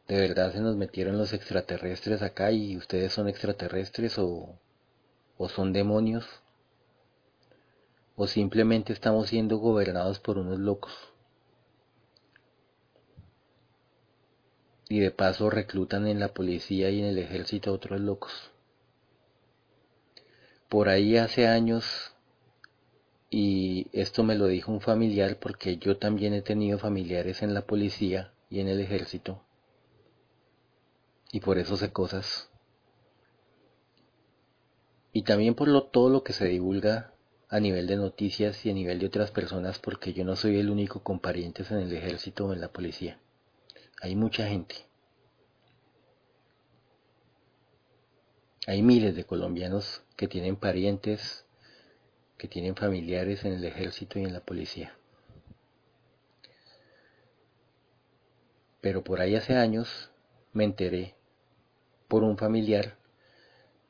¿De 0.07 0.19
verdad 0.19 0.53
se 0.53 0.59
nos 0.59 0.75
metieron 0.75 1.17
los 1.17 1.33
extraterrestres 1.33 2.21
acá 2.21 2.51
y 2.51 2.77
ustedes 2.77 3.13
son 3.13 3.27
extraterrestres 3.27 4.17
o, 4.19 4.59
o 5.37 5.49
son 5.49 5.73
demonios? 5.73 6.25
¿O 8.21 8.27
simplemente 8.27 8.93
estamos 8.93 9.29
siendo 9.29 9.57
gobernados 9.57 10.19
por 10.19 10.37
unos 10.37 10.59
locos? 10.59 10.93
Y 14.87 14.99
de 14.99 15.09
paso 15.09 15.49
reclutan 15.49 16.05
en 16.05 16.19
la 16.19 16.27
policía 16.27 16.91
y 16.91 16.99
en 16.99 17.05
el 17.05 17.17
ejército 17.17 17.71
a 17.71 17.73
otros 17.73 17.99
locos. 17.99 18.51
Por 20.69 20.87
ahí 20.87 21.17
hace 21.17 21.47
años 21.47 22.13
y 23.31 23.87
esto 23.91 24.23
me 24.23 24.35
lo 24.35 24.45
dijo 24.45 24.71
un 24.71 24.81
familiar 24.81 25.39
porque 25.39 25.77
yo 25.77 25.97
también 25.97 26.35
he 26.35 26.43
tenido 26.43 26.77
familiares 26.77 27.41
en 27.41 27.55
la 27.55 27.65
policía 27.65 28.31
y 28.51 28.59
en 28.59 28.67
el 28.67 28.81
ejército 28.81 29.41
y 31.31 31.39
por 31.39 31.57
eso 31.57 31.75
sé 31.75 31.91
cosas 31.91 32.51
y 35.11 35.23
también 35.23 35.55
por 35.55 35.67
lo, 35.67 35.85
todo 35.85 36.09
lo 36.09 36.23
que 36.23 36.33
se 36.33 36.45
divulga 36.45 37.10
a 37.51 37.59
nivel 37.59 37.85
de 37.85 37.97
noticias 37.97 38.65
y 38.65 38.71
a 38.71 38.73
nivel 38.73 38.97
de 38.97 39.05
otras 39.05 39.29
personas 39.29 39.77
porque 39.77 40.13
yo 40.13 40.25
no 40.25 40.35
soy 40.35 40.57
el 40.57 40.71
único 40.71 41.03
con 41.03 41.19
parientes 41.19 41.69
en 41.69 41.77
el 41.77 41.93
ejército 41.93 42.47
o 42.47 42.53
en 42.53 42.61
la 42.61 42.69
policía 42.69 43.19
hay 44.01 44.15
mucha 44.15 44.47
gente 44.47 44.75
hay 48.65 48.81
miles 48.81 49.15
de 49.15 49.25
colombianos 49.25 50.01
que 50.15 50.27
tienen 50.27 50.55
parientes 50.55 51.45
que 52.41 52.47
tienen 52.47 52.75
familiares 52.75 53.45
en 53.45 53.53
el 53.53 53.63
ejército 53.65 54.17
y 54.17 54.23
en 54.23 54.33
la 54.33 54.39
policía. 54.39 54.95
Pero 58.81 59.03
por 59.03 59.21
ahí 59.21 59.35
hace 59.35 59.55
años 59.55 60.09
me 60.51 60.63
enteré 60.63 61.13
por 62.07 62.23
un 62.23 62.39
familiar 62.39 62.97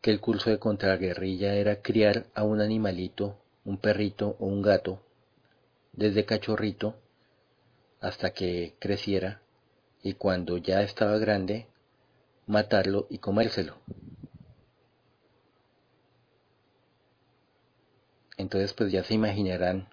que 0.02 0.12
el 0.12 0.20
curso 0.20 0.50
de 0.50 0.60
contraguerrilla 0.60 1.54
era 1.56 1.82
criar 1.82 2.26
a 2.36 2.44
un 2.44 2.60
animalito, 2.60 3.40
un 3.66 3.78
perrito 3.78 4.36
o 4.40 4.46
un 4.46 4.62
gato, 4.62 5.02
desde 5.94 6.26
cachorrito 6.26 6.96
hasta 8.00 8.34
que 8.34 8.76
creciera 8.80 9.42
y 10.02 10.14
cuando 10.14 10.58
ya 10.58 10.82
estaba 10.82 11.18
grande, 11.18 11.68
matarlo 12.48 13.06
y 13.10 13.20
comérselo. 13.20 13.76
Entonces 18.38 18.74
pues 18.74 18.92
ya 18.92 19.04
se 19.04 19.14
imaginarán 19.14 19.88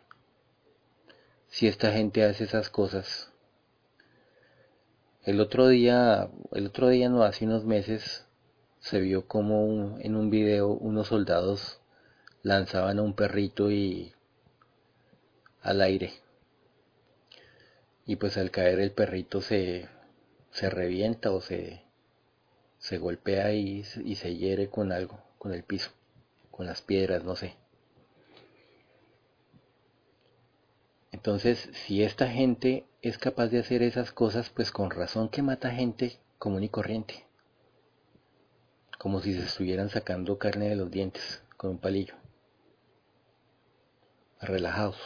si 1.48 1.66
esta 1.66 1.92
gente 1.92 2.24
hace 2.24 2.44
esas 2.44 2.70
cosas. 2.70 3.30
El 5.24 5.40
otro 5.40 5.68
día, 5.68 6.30
el 6.52 6.66
otro 6.66 6.88
día 6.88 7.10
no 7.10 7.22
hace 7.22 7.44
unos 7.44 7.64
meses 7.64 8.24
se 8.80 9.00
vio 9.00 9.26
como 9.26 9.98
en 9.98 10.16
un 10.16 10.30
video 10.30 10.68
unos 10.68 11.08
soldados 11.08 11.77
lanzaban 12.48 12.98
a 12.98 13.02
un 13.02 13.14
perrito 13.14 13.70
y 13.70 14.12
al 15.60 15.82
aire. 15.82 16.12
Y 18.06 18.16
pues 18.16 18.38
al 18.38 18.50
caer 18.50 18.80
el 18.80 18.92
perrito 18.92 19.42
se, 19.42 19.86
se 20.50 20.70
revienta 20.70 21.30
o 21.30 21.42
se, 21.42 21.82
se 22.78 22.96
golpea 22.96 23.52
y, 23.52 23.84
y 24.02 24.14
se 24.16 24.34
hiere 24.34 24.70
con 24.70 24.92
algo, 24.92 25.20
con 25.38 25.52
el 25.52 25.62
piso, 25.62 25.90
con 26.50 26.64
las 26.64 26.80
piedras, 26.80 27.22
no 27.22 27.36
sé. 27.36 27.54
Entonces, 31.12 31.68
si 31.72 32.02
esta 32.02 32.28
gente 32.28 32.86
es 33.02 33.18
capaz 33.18 33.48
de 33.48 33.58
hacer 33.58 33.82
esas 33.82 34.10
cosas, 34.10 34.48
pues 34.48 34.70
con 34.72 34.90
razón 34.90 35.28
que 35.28 35.42
mata 35.42 35.70
gente 35.70 36.18
común 36.38 36.64
y 36.64 36.70
corriente. 36.70 37.26
Como 38.98 39.20
si 39.20 39.34
se 39.34 39.44
estuvieran 39.44 39.90
sacando 39.90 40.38
carne 40.38 40.70
de 40.70 40.76
los 40.76 40.90
dientes 40.90 41.42
con 41.56 41.72
un 41.72 41.78
palillo. 41.78 42.14
Relajados. 44.40 44.96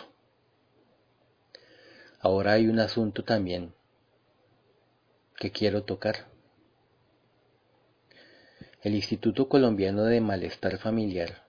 Ahora 2.20 2.52
hay 2.52 2.68
un 2.68 2.78
asunto 2.78 3.24
también 3.24 3.74
que 5.36 5.50
quiero 5.50 5.84
tocar. 5.84 6.28
El 8.82 8.94
Instituto 8.94 9.48
Colombiano 9.48 10.04
de 10.04 10.20
Malestar 10.20 10.76
Familiar, 10.78 11.46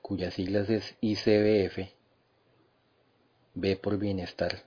cuyas 0.00 0.34
siglas 0.34 0.70
es 0.70 0.96
ICBF, 1.00 1.92
ve 3.54 3.76
por 3.76 3.98
bienestar. 3.98 4.64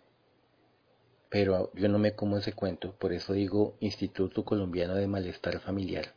Pero 1.30 1.72
yo 1.74 1.88
no 1.90 2.00
me 2.00 2.16
como 2.16 2.38
ese 2.38 2.54
cuento, 2.54 2.96
por 2.98 3.14
eso 3.14 3.34
digo 3.34 3.78
Instituto 3.80 4.44
Colombiano 4.44 4.96
de 4.96 5.08
Malestar 5.08 5.60
Familiar. 5.60 6.14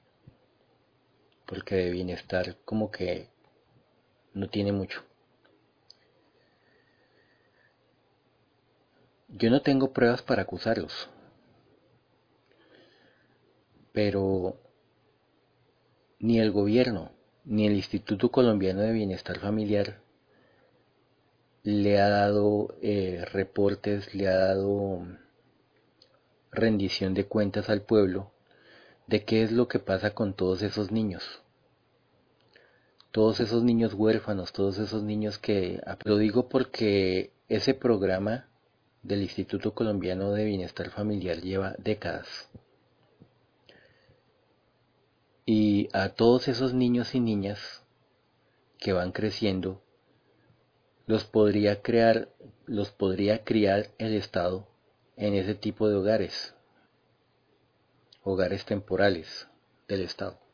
Porque 1.47 1.77
de 1.77 1.91
bienestar 1.91 2.57
como 2.65 2.91
que 2.91 3.36
no 4.37 4.49
tiene 4.49 4.71
mucho. 4.71 5.03
Yo 9.29 9.51
no 9.51 9.63
tengo 9.63 9.93
pruebas 9.93 10.23
para 10.23 10.43
acusarlos. 10.43 11.09
Pero 13.93 14.61
ni 16.19 16.39
el 16.39 16.53
gobierno 16.53 17.13
ni 17.45 17.67
el 17.67 17.75
Instituto 17.75 18.31
Colombiano 18.31 18.83
de 18.83 18.93
Bienestar 18.93 19.39
Familiar 19.39 20.01
le 21.63 22.01
ha 22.01 22.09
dado 22.09 22.77
eh, 22.83 23.25
reportes, 23.33 24.15
le 24.15 24.29
ha 24.29 24.37
dado 24.37 25.07
rendición 26.51 27.15
de 27.15 27.27
cuentas 27.27 27.71
al 27.71 27.83
pueblo 27.83 28.33
de 29.07 29.25
qué 29.25 29.43
es 29.43 29.53
lo 29.53 29.67
que 29.67 29.79
pasa 29.79 30.11
con 30.13 30.35
todos 30.35 30.63
esos 30.63 30.93
niños. 30.93 31.46
Todos 33.17 33.41
esos 33.41 33.65
niños 33.65 33.95
huérfanos, 33.95 34.53
todos 34.53 34.77
esos 34.77 35.03
niños 35.03 35.39
que... 35.39 35.81
Lo 36.05 36.19
digo 36.19 36.51
porque 36.51 37.33
ese 37.49 37.73
programa 37.73 38.51
del 39.03 39.23
Instituto 39.23 39.73
Colombiano 39.73 40.33
de 40.33 40.45
Bienestar 40.45 40.91
Familiar 40.91 41.41
lleva 41.41 41.75
décadas. 41.79 42.51
Y 45.47 45.89
a 45.95 46.11
todos 46.11 46.47
esos 46.49 46.75
niños 46.75 47.15
y 47.15 47.21
niñas 47.21 47.87
que 48.79 48.93
van 48.93 49.13
creciendo 49.13 49.83
los 51.07 51.25
podría 51.25 51.81
crear, 51.81 52.29
los 52.67 52.91
podría 52.91 53.45
criar 53.45 53.93
el 53.97 54.13
Estado 54.13 54.69
en 55.17 55.33
ese 55.33 55.55
tipo 55.55 55.89
de 55.89 55.95
hogares. 55.95 56.55
hogares 58.23 58.67
temporales 58.67 59.49
del 59.89 60.03
Estado. 60.03 60.46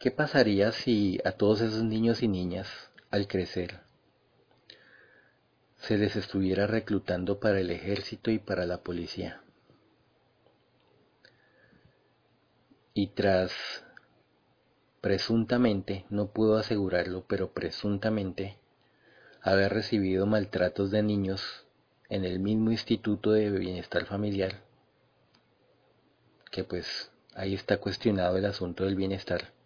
¿Qué 0.00 0.10
pasaría 0.10 0.72
si 0.72 1.18
a 1.26 1.32
todos 1.32 1.60
esos 1.60 1.84
niños 1.84 2.22
y 2.22 2.28
niñas, 2.28 2.66
al 3.10 3.28
crecer, 3.28 3.80
se 5.76 5.98
les 5.98 6.16
estuviera 6.16 6.66
reclutando 6.66 7.38
para 7.38 7.60
el 7.60 7.70
ejército 7.70 8.30
y 8.30 8.38
para 8.38 8.64
la 8.64 8.78
policía? 8.78 9.42
Y 12.94 13.08
tras, 13.08 13.52
presuntamente, 15.02 16.06
no 16.08 16.28
puedo 16.28 16.56
asegurarlo, 16.56 17.26
pero 17.28 17.52
presuntamente, 17.52 18.56
haber 19.42 19.74
recibido 19.74 20.24
maltratos 20.24 20.90
de 20.90 21.02
niños 21.02 21.66
en 22.08 22.24
el 22.24 22.38
mismo 22.38 22.70
Instituto 22.70 23.32
de 23.32 23.50
Bienestar 23.50 24.06
Familiar, 24.06 24.62
que 26.50 26.64
pues 26.64 27.10
ahí 27.34 27.52
está 27.54 27.76
cuestionado 27.76 28.38
el 28.38 28.46
asunto 28.46 28.84
del 28.84 28.96
bienestar. 28.96 29.59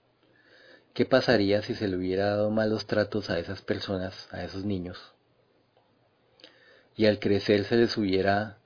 ¿Qué 0.95 1.05
pasaría 1.05 1.61
si 1.61 1.75
se 1.75 1.89
le 1.89 1.97
hubiera 1.97 2.27
dado 2.27 2.53
malos 2.53 2.87
tratos 2.87 3.29
a 3.29 3.41
esas 3.41 3.63
personas, 3.63 4.29
a 4.33 4.45
esos 4.45 4.65
niños? 4.65 5.13
Y 6.95 7.07
al 7.07 7.19
crecer 7.19 7.65
se 7.65 7.75
les 7.75 7.97
hubiera 7.99 8.61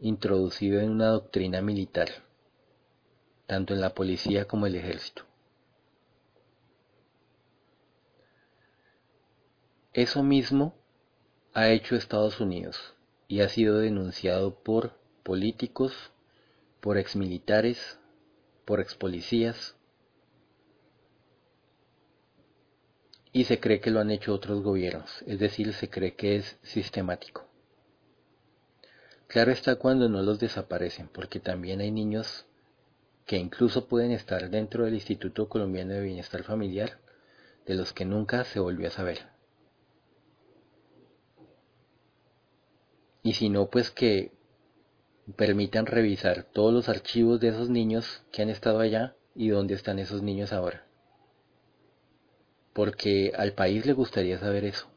introducido 0.00 0.82
en 0.82 0.90
una 0.90 1.06
doctrina 1.06 1.62
militar, 1.62 2.10
tanto 3.46 3.72
en 3.72 3.80
la 3.80 3.94
policía 3.94 4.46
como 4.46 4.66
el 4.66 4.74
ejército. 4.74 5.24
Eso 9.94 10.22
mismo 10.22 10.74
ha 11.54 11.70
hecho 11.70 11.96
Estados 11.96 12.38
Unidos 12.38 12.92
y 13.28 13.40
ha 13.40 13.48
sido 13.48 13.78
denunciado 13.78 14.62
por 14.62 14.98
políticos, 15.22 15.94
por 16.82 16.98
exmilitares, 16.98 17.98
por 18.66 18.80
expolicías 18.80 19.74
y 23.34 23.44
se 23.44 23.60
cree 23.60 23.80
que 23.80 23.90
lo 23.90 24.00
han 24.00 24.10
hecho 24.10 24.32
otros 24.32 24.62
gobiernos, 24.62 25.22
es 25.26 25.38
decir, 25.38 25.74
se 25.74 25.90
cree 25.90 26.14
que 26.14 26.36
es 26.36 26.56
sistemático. 26.62 27.46
Claro 29.26 29.52
está 29.52 29.76
cuando 29.76 30.08
no 30.08 30.22
los 30.22 30.38
desaparecen, 30.38 31.08
porque 31.08 31.40
también 31.40 31.82
hay 31.82 31.90
niños 31.90 32.46
que 33.26 33.36
incluso 33.36 33.88
pueden 33.88 34.12
estar 34.12 34.48
dentro 34.48 34.86
del 34.86 34.94
Instituto 34.94 35.50
Colombiano 35.50 35.92
de 35.92 36.00
Bienestar 36.00 36.42
Familiar, 36.44 36.98
de 37.66 37.74
los 37.74 37.92
que 37.92 38.06
nunca 38.06 38.44
se 38.44 38.58
volvió 38.58 38.88
a 38.88 38.90
saber. 38.90 39.34
y 43.24 43.32
si 43.32 43.48
no, 43.48 43.70
pues 43.70 43.90
que 43.90 44.32
permitan 45.34 45.86
revisar 45.86 46.44
todos 46.44 46.72
los 46.72 46.90
archivos 46.90 47.40
de 47.40 47.48
esos 47.48 47.70
niños 47.70 48.22
que 48.30 48.42
han 48.42 48.50
estado 48.50 48.80
allá 48.80 49.16
y 49.34 49.48
dónde 49.48 49.74
están 49.74 49.98
esos 49.98 50.22
niños 50.22 50.52
ahora. 50.52 50.86
Porque 52.74 53.32
al 53.34 53.54
país 53.54 53.86
le 53.86 53.94
gustaría 53.94 54.38
saber 54.38 54.64
eso. 54.64 54.88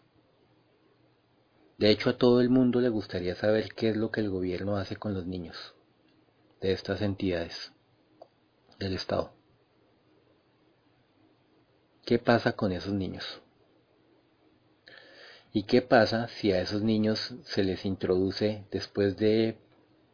De 1.78 1.92
hecho, 1.92 2.10
a 2.10 2.18
todo 2.18 2.42
el 2.42 2.50
mundo 2.50 2.82
le 2.82 2.90
gustaría 2.90 3.36
saber 3.36 3.74
qué 3.74 3.90
es 3.90 3.96
lo 3.96 4.12
que 4.12 4.22
el 4.22 4.30
gobierno 4.30 4.78
hace 4.78 4.96
con 4.96 5.14
los 5.14 5.26
niños 5.26 5.76
de 6.60 6.74
estas 6.74 7.02
entidades 7.02 7.72
del 8.80 8.96
Estado. 8.96 9.32
¿Qué 12.04 12.18
pasa 12.18 12.54
con 12.54 12.72
esos 12.72 12.94
niños? 12.94 13.42
¿Y 15.54 15.64
qué 15.64 15.82
pasa 15.82 16.28
si 16.30 16.52
a 16.52 16.62
esos 16.62 16.82
niños 16.82 17.36
se 17.44 17.64
les 17.64 17.86
introduce, 17.86 18.66
después 18.72 19.18
de 19.18 19.60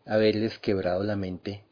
haberles 0.06 0.60
quebrado 0.60 1.04
la 1.04 1.16
mente, 1.16 1.66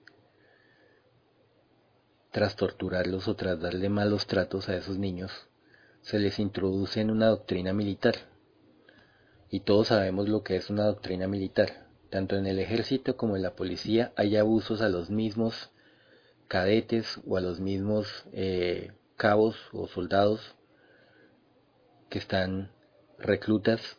tras 2.32 2.56
torturarlos 2.56 3.28
o 3.28 3.36
tras 3.36 3.60
darle 3.60 3.90
malos 3.90 4.26
tratos 4.26 4.70
a 4.70 4.76
esos 4.76 4.98
niños, 4.98 5.32
se 6.02 6.20
les 6.20 6.40
introduce 6.40 7.02
en 7.02 7.12
una 7.12 7.28
doctrina 7.28 7.74
militar? 7.74 8.16
Y 9.50 9.62
todos 9.62 9.88
sabemos 9.88 10.30
lo 10.30 10.44
que 10.44 10.56
es 10.56 10.70
una 10.70 10.86
doctrina 10.86 11.28
militar. 11.28 11.88
Tanto 12.10 12.38
en 12.38 12.46
el 12.46 12.60
ejército 12.60 13.18
como 13.18 13.36
en 13.36 13.42
la 13.42 13.56
policía 13.56 14.14
hay 14.16 14.38
abusos 14.38 14.82
a 14.82 14.90
los 14.90 15.10
mismos 15.10 15.72
cadetes 16.48 17.20
o 17.26 17.38
a 17.38 17.42
los 17.42 17.60
mismos 17.60 18.26
eh, 18.34 18.92
cabos 19.16 19.56
o 19.72 19.88
soldados 19.88 20.56
que 22.10 22.20
están 22.20 22.72
reclutas 23.18 23.98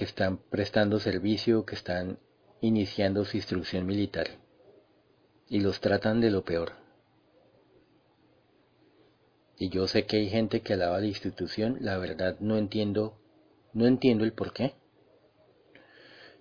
que 0.00 0.04
están 0.04 0.38
prestando 0.38 0.98
servicio, 0.98 1.66
que 1.66 1.74
están 1.74 2.18
iniciando 2.62 3.26
su 3.26 3.36
instrucción 3.36 3.84
militar 3.84 4.28
y 5.46 5.60
los 5.60 5.80
tratan 5.80 6.22
de 6.22 6.30
lo 6.30 6.42
peor. 6.42 6.79
Y 9.60 9.68
yo 9.68 9.86
sé 9.86 10.06
que 10.06 10.16
hay 10.16 10.30
gente 10.30 10.62
que 10.62 10.72
alaba 10.72 11.00
la 11.00 11.06
institución, 11.06 11.76
la 11.80 11.98
verdad 11.98 12.34
no 12.40 12.56
entiendo, 12.56 13.20
no 13.74 13.86
entiendo 13.86 14.24
el 14.24 14.32
por 14.32 14.54
qué. 14.54 14.74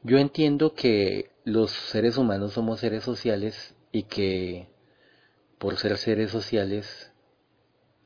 Yo 0.04 0.20
entiendo 0.20 0.74
que 0.74 1.30
los 1.44 1.70
seres 1.70 2.18
humanos 2.18 2.54
somos 2.54 2.80
seres 2.80 3.04
sociales 3.04 3.76
y 3.92 4.04
que 4.04 4.70
por 5.58 5.76
ser 5.76 5.98
seres 5.98 6.32
sociales 6.32 7.12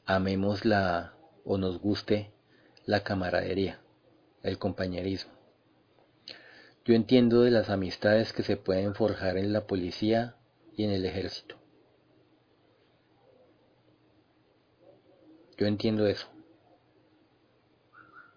amemos 0.07 0.65
la 0.65 1.13
o 1.45 1.59
nos 1.59 1.79
guste 1.79 2.31
la 2.87 3.03
camaradería, 3.03 3.81
el 4.41 4.57
compañerismo. 4.57 5.31
Yo 6.85 6.95
entiendo 6.95 7.43
de 7.43 7.51
las 7.51 7.69
amistades 7.69 8.33
que 8.33 8.41
se 8.41 8.57
pueden 8.57 8.95
forjar 8.95 9.37
en 9.37 9.53
la 9.53 9.67
policía 9.67 10.37
y 10.75 10.85
en 10.85 10.89
el 10.89 11.05
ejército. 11.05 11.62
Yo 15.57 15.67
entiendo 15.67 16.07
eso. 16.07 16.27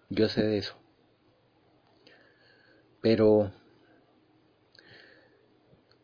Yo 0.09 0.29
sé 0.29 0.43
de 0.43 0.57
eso. 0.57 0.75
Pero 3.01 3.51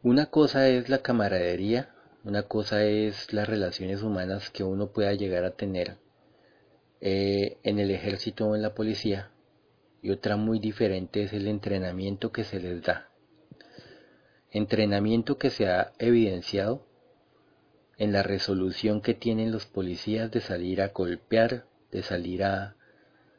una 0.01 0.27
cosa 0.27 0.67
es 0.69 0.89
la 0.89 1.01
camaradería, 1.01 1.93
una 2.23 2.43
cosa 2.43 2.83
es 2.83 3.31
las 3.33 3.47
relaciones 3.47 4.01
humanas 4.01 4.49
que 4.49 4.63
uno 4.63 4.91
pueda 4.91 5.13
llegar 5.13 5.45
a 5.45 5.55
tener 5.55 5.97
eh, 7.01 7.57
en 7.63 7.79
el 7.79 7.91
ejército 7.91 8.47
o 8.47 8.55
en 8.55 8.61
la 8.61 8.73
policía 8.73 9.31
y 10.01 10.11
otra 10.11 10.35
muy 10.35 10.59
diferente 10.59 11.23
es 11.23 11.33
el 11.33 11.47
entrenamiento 11.47 12.31
que 12.31 12.43
se 12.43 12.59
les 12.59 12.81
da. 12.81 13.09
Entrenamiento 14.51 15.37
que 15.37 15.49
se 15.49 15.67
ha 15.67 15.93
evidenciado 15.97 16.85
en 17.97 18.11
la 18.11 18.23
resolución 18.23 19.01
que 19.01 19.13
tienen 19.13 19.51
los 19.51 19.65
policías 19.65 20.31
de 20.31 20.41
salir 20.41 20.81
a 20.81 20.89
golpear, 20.89 21.65
de 21.91 22.03
salir 22.03 22.43
a, 22.43 22.75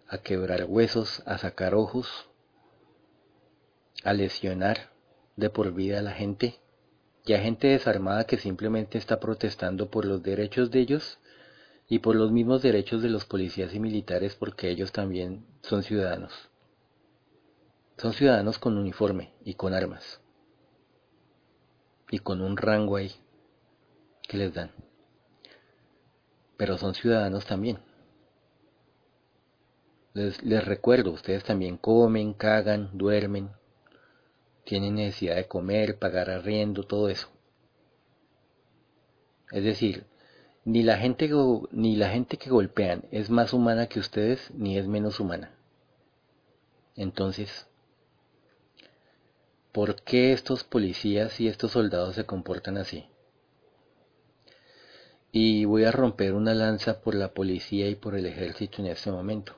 a 0.09 0.19
quebrar 0.19 0.65
huesos, 0.69 1.23
a 1.27 1.39
sacar 1.39 1.75
ojos, 1.75 2.29
a 4.05 4.13
lesionar 4.13 4.91
de 5.37 5.51
por 5.51 5.73
vida 5.73 5.99
a 5.99 6.03
la 6.03 6.13
gente 6.13 6.61
y 7.25 7.33
a 7.33 7.41
gente 7.41 7.69
desarmada 7.69 8.25
que 8.25 8.39
simplemente 8.39 8.99
está 8.99 9.19
protestando 9.19 9.91
por 9.91 10.05
los 10.05 10.23
derechos 10.23 10.71
de 10.71 10.81
ellos 10.81 11.19
y 11.89 11.99
por 11.99 12.15
los 12.15 12.31
mismos 12.31 12.63
derechos 12.63 13.03
de 13.03 13.09
los 13.09 13.25
policías 13.25 13.75
y 13.75 13.81
militares 13.81 14.37
porque 14.37 14.71
ellos 14.71 14.93
también 14.93 15.45
son 15.63 15.83
ciudadanos. 15.83 16.33
Son 17.97 18.13
ciudadanos 18.13 18.59
con 18.59 18.77
uniforme 18.77 19.33
y 19.45 19.55
con 19.55 19.75
armas 19.75 20.21
y 22.11 22.19
con 22.19 22.41
un 22.43 22.57
rango 22.57 22.97
ahí 22.97 23.13
que 24.29 24.37
les 24.37 24.53
dan. 24.53 24.71
Pero 26.57 26.79
son 26.79 26.95
ciudadanos 26.95 27.47
también. 27.47 27.79
Les, 30.13 30.43
les 30.43 30.65
recuerdo, 30.65 31.11
ustedes 31.11 31.43
también 31.45 31.77
comen, 31.77 32.35
cagan, 32.35 32.91
duermen, 32.93 33.51
tienen 34.65 34.95
necesidad 34.95 35.37
de 35.37 35.49
comer, 35.49 35.99
pagar 35.99 36.31
arriendo, 36.31 36.85
todo 36.85 37.09
eso. 37.09 37.29
Es 39.51 39.65
decir, 39.65 40.07
ni 40.65 40.83
la 40.83 40.97
gente 40.97 41.31
ni 41.73 41.97
la 41.97 42.09
gente 42.09 42.39
que 42.39 42.51
golpean 42.51 43.05
es 43.11 43.29
más 43.29 43.53
humana 43.53 43.87
que 43.87 44.01
ustedes 44.01 44.51
ni 44.55 44.79
es 44.79 44.87
menos 44.87 45.21
humana. 45.21 45.55
Entonces, 46.97 47.67
¿por 49.73 50.03
qué 50.03 50.33
estos 50.33 50.65
policías 50.65 51.41
y 51.41 51.49
estos 51.49 51.73
soldados 51.73 52.15
se 52.15 52.25
comportan 52.25 52.79
así? 52.79 53.07
Y 55.37 55.65
voy 55.65 55.83
a 55.83 55.91
romper 55.91 56.33
una 56.33 56.55
lanza 56.55 57.01
por 57.01 57.17
la 57.17 57.35
policía 57.35 57.89
y 57.89 57.97
por 57.97 58.15
el 58.15 58.25
ejército 58.25 58.81
en 58.81 58.87
este 58.87 59.11
momento. 59.11 59.57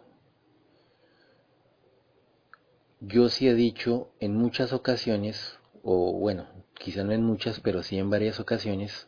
Yo 2.98 3.28
sí 3.28 3.46
he 3.46 3.52
dicho 3.52 4.08
en 4.18 4.34
muchas 4.34 4.72
ocasiones, 4.72 5.58
o 5.82 6.14
bueno, 6.14 6.46
quizá 6.72 7.04
no 7.04 7.12
en 7.12 7.22
muchas, 7.22 7.60
pero 7.60 7.82
sí 7.82 7.98
en 7.98 8.08
varias 8.08 8.40
ocasiones, 8.40 9.06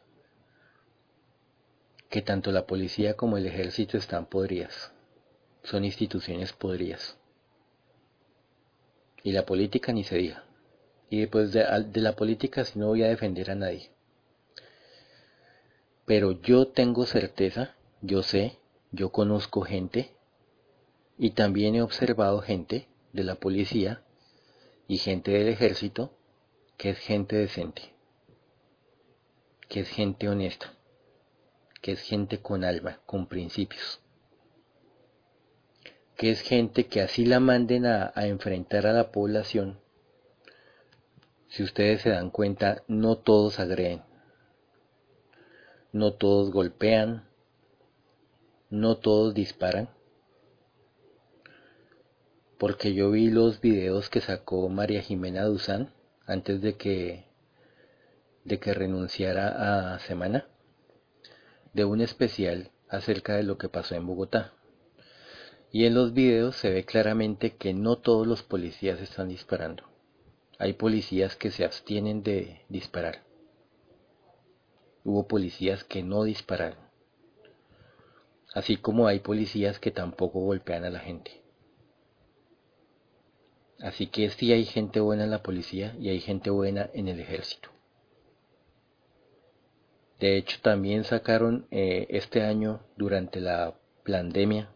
que 2.10 2.20
tanto 2.20 2.52
la 2.52 2.66
policía 2.66 3.16
como 3.16 3.38
el 3.38 3.46
ejército 3.46 3.96
están 3.96 4.26
podridas. 4.26 4.92
Son 5.62 5.86
instituciones 5.86 6.52
podridas. 6.52 7.16
Y 9.22 9.32
la 9.32 9.46
política 9.46 9.90
ni 9.94 10.04
se 10.04 10.18
diga. 10.18 10.44
Y 11.08 11.28
pues 11.28 11.50
de, 11.50 11.64
de 11.64 12.00
la 12.02 12.14
política 12.14 12.62
sí 12.66 12.78
no 12.78 12.88
voy 12.88 13.04
a 13.04 13.08
defender 13.08 13.52
a 13.52 13.54
nadie. 13.54 13.90
Pero 16.08 16.32
yo 16.32 16.68
tengo 16.68 17.04
certeza, 17.04 17.76
yo 18.00 18.22
sé, 18.22 18.58
yo 18.92 19.12
conozco 19.12 19.60
gente 19.60 20.16
y 21.18 21.32
también 21.32 21.74
he 21.74 21.82
observado 21.82 22.40
gente 22.40 22.88
de 23.12 23.24
la 23.24 23.34
policía 23.34 24.02
y 24.86 24.96
gente 24.96 25.32
del 25.32 25.48
ejército 25.48 26.10
que 26.78 26.88
es 26.88 26.98
gente 26.98 27.36
decente, 27.36 27.92
que 29.68 29.80
es 29.80 29.88
gente 29.90 30.30
honesta, 30.30 30.72
que 31.82 31.92
es 31.92 32.00
gente 32.00 32.40
con 32.40 32.64
alma, 32.64 33.02
con 33.04 33.26
principios, 33.26 34.00
que 36.16 36.30
es 36.30 36.40
gente 36.40 36.86
que 36.86 37.02
así 37.02 37.26
la 37.26 37.38
manden 37.38 37.84
a, 37.84 38.14
enfrentar 38.16 38.86
a 38.86 38.94
la 38.94 39.12
población. 39.12 39.78
Si 41.48 41.62
ustedes 41.62 42.00
se 42.00 42.08
dan 42.08 42.30
cuenta, 42.30 42.82
no 42.88 43.18
todos 43.18 43.60
agreden, 43.60 44.07
no 45.92 46.12
todos 46.14 46.50
golpean, 46.50 47.28
no 48.70 48.98
todos 48.98 49.34
disparan, 49.34 49.88
porque 52.58 52.92
yo 52.94 53.10
vi 53.10 53.30
los 53.30 53.60
videos 53.60 54.10
que 54.10 54.20
sacó 54.20 54.68
María 54.68 55.00
Jimena 55.00 55.44
Duzán 55.44 55.94
antes 56.26 56.60
de 56.60 56.76
que 56.76 57.24
de 58.44 58.58
que 58.58 58.74
renunciara 58.74 59.94
a 59.94 59.98
Semana 60.00 60.46
de 61.72 61.84
un 61.84 62.00
especial 62.00 62.70
acerca 62.88 63.36
de 63.36 63.42
lo 63.42 63.58
que 63.58 63.68
pasó 63.68 63.94
en 63.94 64.06
Bogotá. 64.06 64.52
Y 65.70 65.84
en 65.84 65.94
los 65.94 66.14
videos 66.14 66.56
se 66.56 66.70
ve 66.70 66.84
claramente 66.84 67.56
que 67.56 67.74
no 67.74 67.98
todos 67.98 68.26
los 68.26 68.42
policías 68.42 69.00
están 69.00 69.28
disparando. 69.28 69.84
Hay 70.58 70.72
policías 70.72 71.36
que 71.36 71.50
se 71.50 71.64
abstienen 71.64 72.22
de 72.22 72.62
disparar. 72.68 73.27
Hubo 75.08 75.26
policías 75.26 75.84
que 75.84 76.02
no 76.02 76.22
dispararon. 76.24 76.84
Así 78.52 78.76
como 78.76 79.06
hay 79.06 79.20
policías 79.20 79.78
que 79.78 79.90
tampoco 79.90 80.40
golpean 80.40 80.84
a 80.84 80.90
la 80.90 80.98
gente. 80.98 81.40
Así 83.80 84.08
que 84.08 84.28
sí 84.28 84.52
hay 84.52 84.66
gente 84.66 85.00
buena 85.00 85.24
en 85.24 85.30
la 85.30 85.42
policía 85.42 85.96
y 85.98 86.10
hay 86.10 86.20
gente 86.20 86.50
buena 86.50 86.90
en 86.92 87.08
el 87.08 87.20
ejército. 87.20 87.70
De 90.20 90.36
hecho, 90.36 90.58
también 90.60 91.04
sacaron 91.04 91.66
eh, 91.70 92.06
este 92.10 92.42
año, 92.42 92.82
durante 92.98 93.40
la 93.40 93.78
pandemia, 94.04 94.68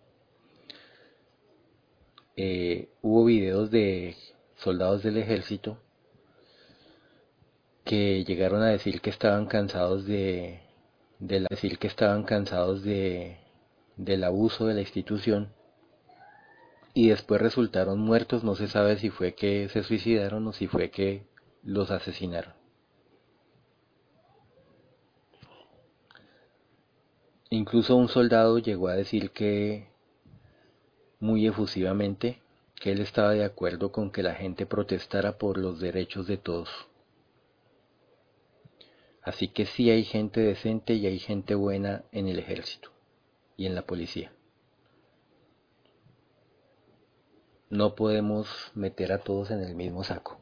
eh, 2.37 2.89
hubo 3.03 3.27
videos 3.27 3.71
de 3.71 4.17
soldados 4.55 5.03
del 5.03 5.19
ejército 5.19 5.77
que 7.85 8.25
llegaron 8.25 8.63
a 8.63 8.69
decir 8.69 9.01
que 9.01 9.11
estaban 9.11 9.47
cansados 9.47 10.07
de, 10.07 10.61
de 11.19 11.47
decir 11.51 11.79
que 11.79 11.89
estaban 11.89 12.25
cansados 12.25 12.83
de 12.83 13.39
del 13.97 14.25
abuso 14.25 14.67
de 14.67 14.75
la 14.75 14.81
institución 14.81 15.53
y 16.95 17.09
después 17.09 17.41
resultaron 17.41 17.99
muertos, 17.99 18.45
no 18.45 18.55
se 18.55 18.69
sabe 18.69 18.99
si 18.99 19.11
fue 19.11 19.35
que 19.35 19.69
se 19.71 19.83
suicidaron 19.83 20.47
o 20.47 20.53
si 20.53 20.67
fue 20.67 20.91
que 20.91 21.27
los 21.63 21.91
asesinaron. 21.91 22.53
Incluso 27.49 27.97
un 27.97 28.09
soldado 28.09 28.59
llegó 28.59 28.89
a 28.89 28.97
decir 28.97 29.31
que 29.31 29.89
muy 31.21 31.47
efusivamente 31.47 32.41
que 32.75 32.93
él 32.93 33.01
estaba 33.01 33.31
de 33.31 33.45
acuerdo 33.45 33.93
con 33.93 34.11
que 34.11 34.23
la 34.23 34.35
gente 34.35 34.67
protestara 34.67 35.39
por 35.39 35.57
los 35.59 35.79
derechos 35.79 36.27
de 36.27 36.37
todos. 36.37 36.69
Así 39.23 39.49
que 39.49 39.67
sí 39.67 39.91
hay 39.91 40.05
gente 40.05 40.41
decente 40.41 40.95
y 40.95 41.07
hay 41.07 41.19
gente 41.19 41.55
buena 41.55 42.05
en 42.11 42.27
el 42.27 42.39
ejército 42.39 42.91
y 43.57 43.67
en 43.67 43.75
la 43.75 43.83
policía. 43.83 44.33
No 47.71 47.95
podemos 47.95 48.73
meter 48.75 49.13
a 49.13 49.19
todos 49.19 49.51
en 49.51 49.61
el 49.63 49.75
mismo 49.75 50.03
saco. 50.05 50.39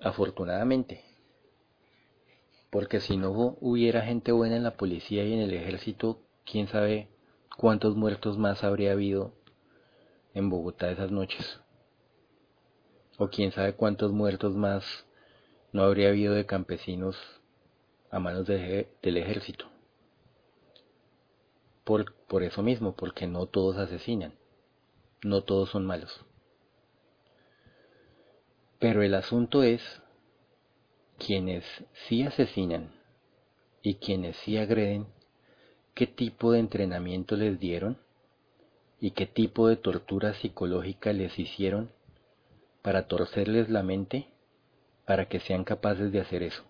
Afortunadamente. 0.00 1.04
Porque 2.70 3.00
si 3.00 3.16
no 3.16 3.58
hubiera 3.60 4.02
gente 4.02 4.32
buena 4.32 4.56
en 4.56 4.62
la 4.62 4.76
policía 4.76 5.24
y 5.24 5.34
en 5.34 5.40
el 5.40 5.52
ejército, 5.52 6.20
quién 6.44 6.68
sabe 6.68 7.08
cuántos 7.58 7.96
muertos 7.96 8.38
más 8.38 8.64
habría 8.64 8.92
habido 8.92 9.34
en 10.32 10.48
Bogotá 10.48 10.90
esas 10.90 11.10
noches. 11.10 11.60
O 13.18 13.28
quién 13.28 13.52
sabe 13.52 13.74
cuántos 13.74 14.12
muertos 14.12 14.54
más 14.54 15.04
no 15.72 15.82
habría 15.82 16.08
habido 16.08 16.34
de 16.34 16.46
campesinos 16.46 17.16
a 18.10 18.18
manos 18.18 18.46
del 18.46 19.16
ejército. 19.16 19.66
Por, 21.84 22.14
por 22.28 22.42
eso 22.42 22.62
mismo, 22.62 22.94
porque 22.94 23.26
no 23.26 23.46
todos 23.46 23.76
asesinan, 23.76 24.34
no 25.24 25.42
todos 25.42 25.70
son 25.70 25.86
malos. 25.86 26.24
Pero 28.78 29.02
el 29.02 29.14
asunto 29.14 29.62
es 29.62 29.82
quienes 31.18 31.64
sí 32.08 32.22
asesinan 32.22 32.92
y 33.82 33.94
quienes 33.94 34.36
sí 34.38 34.58
agreden, 34.58 35.06
qué 35.94 36.06
tipo 36.06 36.52
de 36.52 36.60
entrenamiento 36.60 37.36
les 37.36 37.58
dieron 37.58 37.98
y 39.00 39.12
qué 39.12 39.26
tipo 39.26 39.68
de 39.68 39.76
tortura 39.76 40.34
psicológica 40.34 41.12
les 41.12 41.36
hicieron 41.38 41.90
para 42.82 43.08
torcerles 43.08 43.68
la 43.70 43.82
mente 43.82 44.31
para 45.04 45.28
que 45.28 45.40
sean 45.40 45.64
capaces 45.64 46.12
de 46.12 46.20
hacer 46.20 46.42
eso. 46.42 46.64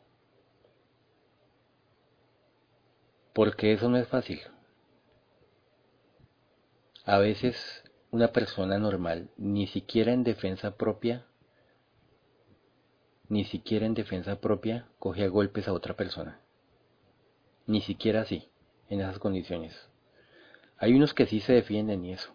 Porque 3.32 3.72
eso 3.72 3.88
no 3.88 3.98
es 3.98 4.08
fácil. 4.08 4.40
A 7.04 7.18
veces 7.18 7.82
una 8.10 8.28
persona 8.28 8.78
normal, 8.78 9.30
ni 9.36 9.66
siquiera 9.66 10.12
en 10.12 10.22
defensa 10.22 10.76
propia, 10.76 11.26
ni 13.28 13.44
siquiera 13.44 13.86
en 13.86 13.94
defensa 13.94 14.40
propia, 14.40 14.86
coge 14.98 15.24
a 15.24 15.28
golpes 15.28 15.66
a 15.66 15.72
otra 15.72 15.96
persona. 15.96 16.40
Ni 17.66 17.80
siquiera 17.80 18.20
así, 18.20 18.48
en 18.90 19.00
esas 19.00 19.18
condiciones. 19.18 19.88
Hay 20.76 20.92
unos 20.94 21.14
que 21.14 21.26
sí 21.26 21.40
se 21.40 21.54
defienden 21.54 22.04
y 22.04 22.12
eso, 22.12 22.30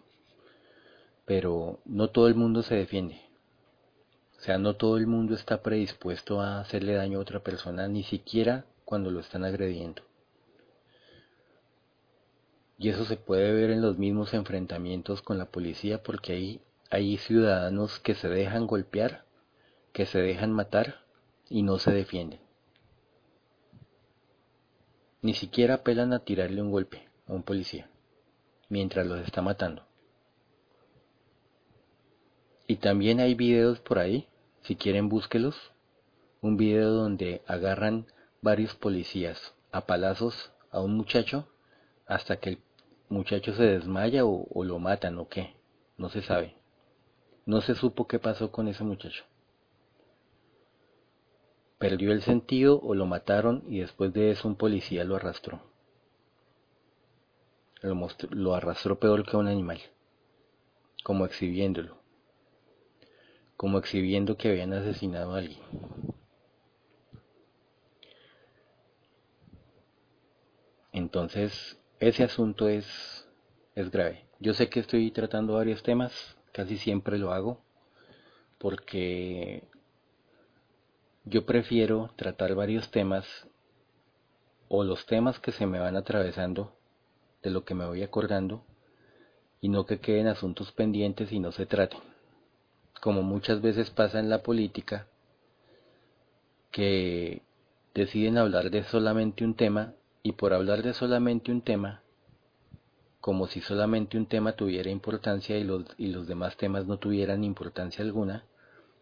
pero 1.24 1.80
no 1.84 2.10
todo 2.10 2.26
el 2.26 2.34
mundo 2.34 2.62
se 2.62 2.74
defiende. 2.74 3.27
O 4.38 4.40
sea, 4.40 4.56
no 4.56 4.76
todo 4.76 4.96
el 4.96 5.06
mundo 5.06 5.34
está 5.34 5.62
predispuesto 5.62 6.40
a 6.40 6.60
hacerle 6.60 6.94
daño 6.94 7.18
a 7.18 7.22
otra 7.22 7.40
persona, 7.40 7.88
ni 7.88 8.04
siquiera 8.04 8.64
cuando 8.84 9.10
lo 9.10 9.20
están 9.20 9.44
agrediendo. 9.44 10.02
Y 12.78 12.90
eso 12.90 13.04
se 13.04 13.16
puede 13.16 13.52
ver 13.52 13.70
en 13.70 13.82
los 13.82 13.98
mismos 13.98 14.32
enfrentamientos 14.34 15.22
con 15.22 15.38
la 15.38 15.46
policía 15.46 16.02
porque 16.04 16.32
hay, 16.32 16.60
hay 16.90 17.18
ciudadanos 17.18 17.98
que 17.98 18.14
se 18.14 18.28
dejan 18.28 18.68
golpear, 18.68 19.24
que 19.92 20.06
se 20.06 20.20
dejan 20.20 20.52
matar 20.52 21.00
y 21.50 21.62
no 21.62 21.80
se 21.80 21.90
defienden. 21.90 22.40
Ni 25.20 25.34
siquiera 25.34 25.74
apelan 25.74 26.12
a 26.12 26.20
tirarle 26.20 26.62
un 26.62 26.70
golpe 26.70 27.08
a 27.26 27.32
un 27.32 27.42
policía 27.42 27.90
mientras 28.68 29.04
los 29.04 29.20
está 29.20 29.42
matando. 29.42 29.87
Y 32.70 32.76
también 32.76 33.18
hay 33.18 33.34
videos 33.34 33.80
por 33.80 33.98
ahí, 33.98 34.28
si 34.60 34.76
quieren 34.76 35.08
búsquelos, 35.08 35.56
un 36.42 36.58
video 36.58 36.90
donde 36.90 37.40
agarran 37.46 38.06
varios 38.42 38.74
policías 38.74 39.54
a 39.72 39.86
palazos 39.86 40.52
a 40.70 40.82
un 40.82 40.94
muchacho 40.94 41.48
hasta 42.06 42.36
que 42.36 42.50
el 42.50 42.58
muchacho 43.08 43.54
se 43.54 43.62
desmaya 43.62 44.26
o, 44.26 44.64
lo 44.64 44.78
matan 44.78 45.18
o 45.18 45.28
qué, 45.28 45.54
no 45.96 46.10
se 46.10 46.20
sabe. 46.20 46.56
No 47.46 47.62
se 47.62 47.74
supo 47.74 48.06
qué 48.06 48.18
pasó 48.18 48.52
con 48.52 48.68
ese 48.68 48.84
muchacho. 48.84 49.24
Perdió 51.78 52.12
el 52.12 52.20
sentido 52.20 52.78
o 52.82 52.94
lo 52.94 53.06
mataron 53.06 53.64
y 53.66 53.80
después 53.80 54.12
de 54.12 54.30
eso 54.30 54.46
un 54.46 54.56
policía 54.56 55.04
lo 55.04 55.16
arrastró. 55.16 55.62
Lo, 57.80 57.94
lo 58.28 58.54
arrastró 58.54 58.98
peor 58.98 59.24
que 59.24 59.38
un 59.38 59.48
animal, 59.48 59.80
como 61.02 61.24
exhibiéndolo, 61.24 61.97
como 63.58 63.78
exhibiendo 63.78 64.36
que 64.36 64.50
habían 64.50 64.72
asesinado 64.72 65.34
a 65.34 65.38
alguien. 65.38 65.58
Entonces, 70.92 71.76
ese 71.98 72.22
asunto 72.22 72.68
es, 72.68 72.86
es 73.74 73.90
grave. 73.90 74.26
Yo 74.38 74.54
sé 74.54 74.70
que 74.70 74.78
estoy 74.78 75.10
tratando 75.10 75.54
varios 75.54 75.82
temas, 75.82 76.12
casi 76.52 76.78
siempre 76.78 77.18
lo 77.18 77.32
hago, 77.32 77.60
porque 78.58 79.64
yo 81.24 81.44
prefiero 81.44 82.12
tratar 82.14 82.54
varios 82.54 82.92
temas 82.92 83.26
o 84.68 84.84
los 84.84 85.04
temas 85.04 85.40
que 85.40 85.50
se 85.50 85.66
me 85.66 85.80
van 85.80 85.96
atravesando 85.96 86.78
de 87.42 87.50
lo 87.50 87.64
que 87.64 87.74
me 87.74 87.86
voy 87.86 88.04
acordando 88.04 88.64
y 89.60 89.68
no 89.68 89.84
que 89.84 89.98
queden 89.98 90.28
asuntos 90.28 90.70
pendientes 90.70 91.32
y 91.32 91.40
no 91.40 91.50
se 91.50 91.66
traten. 91.66 92.17
Como 93.08 93.22
muchas 93.22 93.62
veces 93.62 93.88
pasa 93.88 94.20
en 94.20 94.28
la 94.28 94.42
política, 94.42 95.06
que 96.70 97.40
deciden 97.94 98.36
hablar 98.36 98.70
de 98.70 98.84
solamente 98.84 99.46
un 99.46 99.54
tema 99.54 99.94
y 100.22 100.32
por 100.32 100.52
hablar 100.52 100.82
de 100.82 100.92
solamente 100.92 101.50
un 101.50 101.62
tema, 101.62 102.02
como 103.22 103.46
si 103.46 103.62
solamente 103.62 104.18
un 104.18 104.26
tema 104.26 104.56
tuviera 104.56 104.90
importancia 104.90 105.56
y 105.56 105.64
los, 105.64 105.86
y 105.96 106.08
los 106.08 106.26
demás 106.26 106.58
temas 106.58 106.84
no 106.84 106.98
tuvieran 106.98 107.44
importancia 107.44 108.04
alguna, 108.04 108.44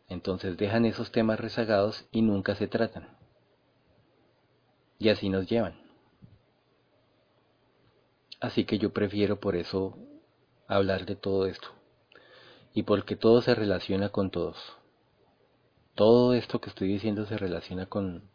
entonces 0.09 0.57
dejan 0.57 0.85
esos 0.85 1.11
temas 1.11 1.41
rezagados 1.41 2.07
y 2.13 2.23
nunca 2.23 2.55
se 2.55 2.69
tratan. 2.69 3.09
Y 5.01 5.09
así 5.09 5.31
nos 5.31 5.49
llevan. 5.49 5.75
Así 8.39 8.65
que 8.67 8.79
yo 8.79 8.93
prefiero 8.93 9.41
por 9.41 9.57
eso 9.57 9.99
hablar 10.69 11.07
de 11.07 11.17
todo 11.17 11.47
esto. 11.47 11.77
Y 12.77 12.83
porque 12.83 13.17
todo 13.17 13.41
se 13.41 13.55
relaciona 13.55 14.11
con 14.11 14.31
todos. 14.31 14.59
Todo 15.95 16.35
esto 16.35 16.61
que 16.61 16.69
estoy 16.69 16.89
diciendo 16.89 17.25
se 17.25 17.39
relaciona 17.39 17.87
con, 17.87 18.29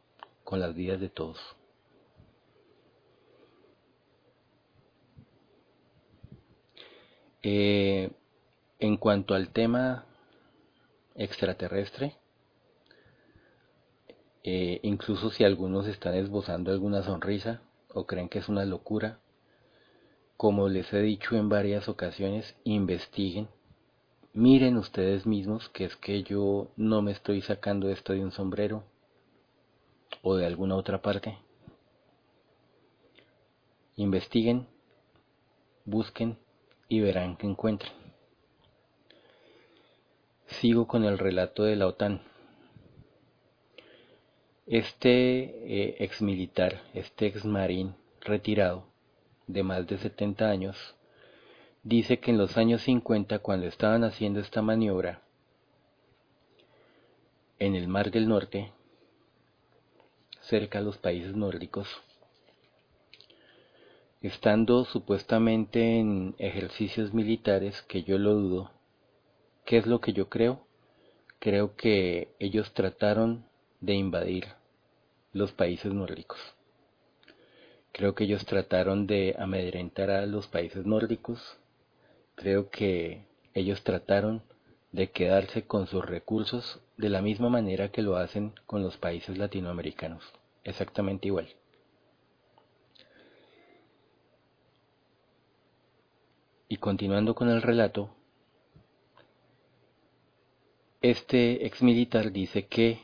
con 0.43 0.59
las 0.59 0.73
vidas 0.73 0.99
de 0.99 1.09
todos. 1.09 1.37
Eh, 7.43 8.09
en 8.79 8.97
cuanto 8.97 9.35
al 9.35 9.49
tema 9.49 10.05
extraterrestre, 11.13 12.15
eh, 14.43 14.79
incluso 14.81 15.29
si 15.29 15.43
algunos 15.43 15.85
están 15.85 16.15
esbozando 16.15 16.71
alguna 16.71 17.03
sonrisa 17.03 17.61
o 17.93 18.07
creen 18.07 18.27
que 18.27 18.39
es 18.39 18.49
una 18.49 18.65
locura, 18.65 19.19
como 20.35 20.67
les 20.67 20.91
he 20.93 21.01
dicho 21.01 21.35
en 21.35 21.47
varias 21.47 21.87
ocasiones, 21.87 22.55
investiguen, 22.63 23.47
miren 24.33 24.77
ustedes 24.77 25.25
mismos 25.25 25.69
que 25.69 25.85
es 25.85 25.95
que 25.95 26.23
yo 26.23 26.71
no 26.77 27.01
me 27.01 27.11
estoy 27.11 27.41
sacando 27.41 27.89
esto 27.89 28.13
de 28.13 28.23
un 28.23 28.31
sombrero 28.31 28.83
o 30.21 30.35
de 30.35 30.45
alguna 30.45 30.75
otra 30.75 31.01
parte. 31.01 31.37
Investiguen, 33.95 34.67
busquen 35.85 36.37
y 36.87 36.99
verán 36.99 37.37
que 37.37 37.47
encuentren. 37.47 37.91
Sigo 40.59 40.87
con 40.87 41.03
el 41.03 41.17
relato 41.17 41.63
de 41.63 41.75
la 41.75 41.87
OTAN. 41.87 42.21
Este 44.67 45.09
eh, 45.09 45.95
ex 45.99 46.21
militar, 46.21 46.81
este 46.93 47.27
ex 47.27 47.45
marín 47.45 47.95
retirado 48.21 48.85
de 49.47 49.63
más 49.63 49.87
de 49.87 49.97
70 49.97 50.49
años, 50.49 50.77
dice 51.83 52.19
que 52.19 52.31
en 52.31 52.37
los 52.37 52.57
años 52.57 52.81
50, 52.83 53.39
cuando 53.39 53.67
estaban 53.67 54.03
haciendo 54.03 54.39
esta 54.39 54.61
maniobra 54.61 55.21
en 57.59 57.75
el 57.75 57.87
Mar 57.87 58.11
del 58.11 58.27
Norte, 58.27 58.71
cerca 60.41 60.79
a 60.79 60.81
los 60.81 60.97
países 60.97 61.35
nórdicos, 61.35 61.87
estando 64.21 64.85
supuestamente 64.85 65.99
en 65.99 66.35
ejercicios 66.37 67.13
militares, 67.13 67.81
que 67.83 68.03
yo 68.03 68.17
lo 68.17 68.33
dudo, 68.33 68.71
¿qué 69.65 69.77
es 69.77 69.87
lo 69.87 70.01
que 70.01 70.13
yo 70.13 70.29
creo? 70.29 70.65
Creo 71.39 71.75
que 71.75 72.35
ellos 72.39 72.71
trataron 72.73 73.45
de 73.79 73.95
invadir 73.95 74.45
los 75.33 75.51
países 75.51 75.91
nórdicos. 75.91 76.39
Creo 77.91 78.15
que 78.15 78.23
ellos 78.25 78.45
trataron 78.45 79.07
de 79.07 79.35
amedrentar 79.37 80.11
a 80.11 80.25
los 80.25 80.47
países 80.47 80.85
nórdicos. 80.85 81.57
Creo 82.41 82.71
que 82.71 83.27
ellos 83.53 83.83
trataron 83.83 84.41
de 84.91 85.11
quedarse 85.11 85.67
con 85.67 85.85
sus 85.85 86.03
recursos 86.03 86.79
de 86.97 87.07
la 87.07 87.21
misma 87.21 87.49
manera 87.49 87.91
que 87.91 88.01
lo 88.01 88.15
hacen 88.15 88.55
con 88.65 88.81
los 88.81 88.97
países 88.97 89.37
latinoamericanos. 89.37 90.23
Exactamente 90.63 91.27
igual. 91.27 91.49
Y 96.67 96.77
continuando 96.77 97.35
con 97.35 97.47
el 97.47 97.61
relato, 97.61 98.09
este 101.03 101.67
ex 101.67 101.83
militar 101.83 102.31
dice 102.31 102.65
que 102.65 102.99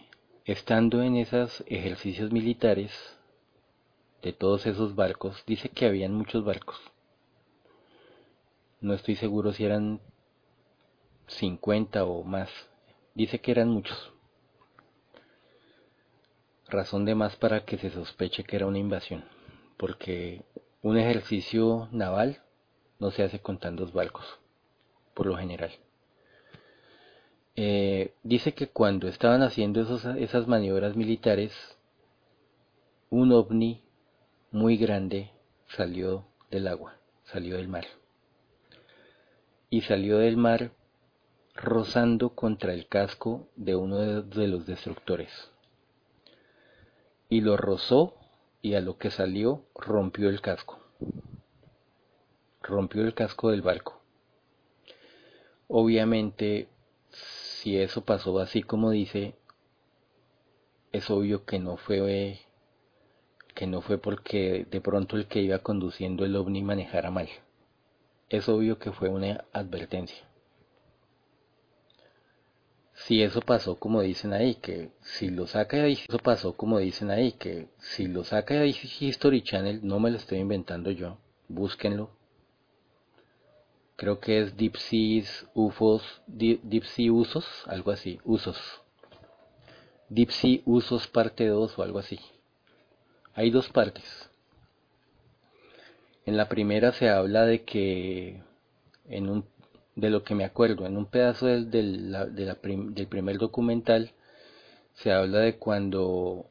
estando 0.46 1.04
en 1.04 1.16
esos 1.16 1.64
ejercicios 1.68 2.32
militares 2.32 2.92
de 4.24 4.34
todos 4.34 4.66
esos 4.66 4.96
barcos, 4.96 5.44
dice 5.46 5.70
que 5.70 5.86
habían 5.86 6.16
muchos 6.16 6.44
barcos. 6.44 6.82
No 8.80 8.94
estoy 8.94 9.16
seguro 9.16 9.54
si 9.54 9.66
eran 9.66 10.00
50 11.28 12.06
o 12.06 12.24
más. 12.24 12.50
Dice 13.16 13.40
que 13.40 13.52
eran 13.52 13.70
muchos. 13.70 14.14
Razón 16.70 17.06
de 17.06 17.16
más 17.16 17.36
para 17.38 17.66
que 17.66 17.78
se 17.78 17.90
sospeche 17.90 18.44
que 18.44 18.58
era 18.58 18.68
una 18.68 18.78
invasión, 18.78 19.24
porque 19.78 20.44
un 20.82 20.98
ejercicio 20.98 21.88
naval 21.92 22.44
no 23.00 23.10
se 23.12 23.24
hace 23.24 23.40
con 23.40 23.58
tantos 23.58 23.94
barcos, 23.94 24.26
por 25.14 25.26
lo 25.28 25.38
general. 25.38 25.72
Eh, 27.56 28.14
dice 28.22 28.54
que 28.54 28.68
cuando 28.68 29.08
estaban 29.08 29.42
haciendo 29.42 29.82
esos, 29.82 30.06
esas 30.18 30.48
maniobras 30.48 30.96
militares, 30.96 31.54
un 33.10 33.32
ovni 33.32 33.82
muy 34.52 34.78
grande 34.78 35.32
salió 35.70 36.28
del 36.52 36.68
agua, 36.68 36.98
salió 37.24 37.56
del 37.56 37.68
mar. 37.70 37.86
Y 39.70 39.82
salió 39.82 40.18
del 40.20 40.38
mar 40.38 40.72
rozando 41.58 42.30
contra 42.30 42.74
el 42.74 42.88
casco 42.88 43.50
de 43.56 43.76
uno 43.76 43.98
de, 43.98 44.48
los 44.48 44.66
destructores. 44.66 45.30
Y 47.30 47.42
lo 47.42 47.58
rozó 47.58 48.16
y 48.62 48.76
a 48.76 48.82
lo 48.82 48.98
que 48.98 49.12
salió 49.12 49.64
rompió 49.76 50.30
el 50.30 50.40
casco. 50.40 50.80
Rompió 52.62 53.04
el 53.04 53.14
casco 53.14 53.50
del 53.52 53.62
barco. 53.62 54.02
Obviamente, 55.68 56.70
si 57.12 57.78
eso 57.78 58.06
pasó 58.06 58.40
así 58.40 58.64
como 58.64 58.92
dice, 58.92 59.36
es 60.92 61.10
obvio 61.10 61.46
que 61.46 61.60
no 61.60 61.78
fue 61.78 62.40
que 63.54 63.68
no 63.68 63.82
fue 63.82 63.98
porque 63.98 64.68
de 64.70 64.82
pronto 64.82 65.18
el 65.18 65.28
que 65.28 65.42
iba 65.42 65.60
conduciendo 65.60 66.24
el 66.24 66.36
ovni 66.36 66.62
manejara 66.62 67.10
mal. 67.10 67.28
Es 68.30 68.50
obvio 68.50 68.78
que 68.78 68.92
fue 68.92 69.10
una 69.10 69.46
advertencia. 69.54 70.28
Si 72.94 73.22
eso 73.22 73.42
pasó 73.42 73.78
como 73.78 74.02
dicen 74.02 74.34
ahí, 74.34 74.56
que 74.56 74.90
si 75.02 75.30
lo 75.30 75.48
saca 75.48 75.78
de 75.78 75.92
eso 75.92 76.18
pasó 76.18 76.58
como 76.58 76.80
dicen 76.80 77.12
ahí, 77.12 77.34
que 77.34 77.70
si 77.80 78.08
lo 78.08 78.24
saca 78.24 78.56
de 78.56 78.68
History 78.70 79.44
Channel, 79.44 79.80
no 79.84 80.00
me 80.00 80.10
lo 80.10 80.18
estoy 80.18 80.40
inventando 80.40 80.92
yo, 80.92 81.18
búsquenlo. 81.48 82.10
Creo 83.96 84.20
que 84.20 84.42
es 84.42 84.58
Deep 84.58 84.76
UFOs, 85.54 86.22
Deep, 86.28 86.84
Usos, 87.12 87.46
algo 87.68 87.92
así, 87.92 88.20
Usos. 88.26 88.58
Deep 90.10 90.32
Usos 90.66 91.08
parte 91.08 91.48
2 91.48 91.80
o 91.80 91.84
algo 91.84 92.00
así. 92.00 92.20
Hay 93.34 93.52
dos 93.52 93.70
partes. 93.70 94.27
En 96.28 96.36
la 96.36 96.50
primera 96.50 96.92
se 96.92 97.08
habla 97.08 97.46
de 97.46 97.64
que, 97.64 98.42
en 99.08 99.30
un, 99.30 99.46
de 99.96 100.10
lo 100.10 100.26
que 100.26 100.36
me 100.36 100.44
acuerdo, 100.44 100.86
en 100.86 100.98
un 100.98 101.06
pedazo 101.06 101.46
del, 101.46 102.12
del 102.12 103.08
primer 103.08 103.38
documental, 103.38 104.12
se 104.94 105.14
habla 105.14 105.40
de 105.40 105.56
cuando, 105.56 106.48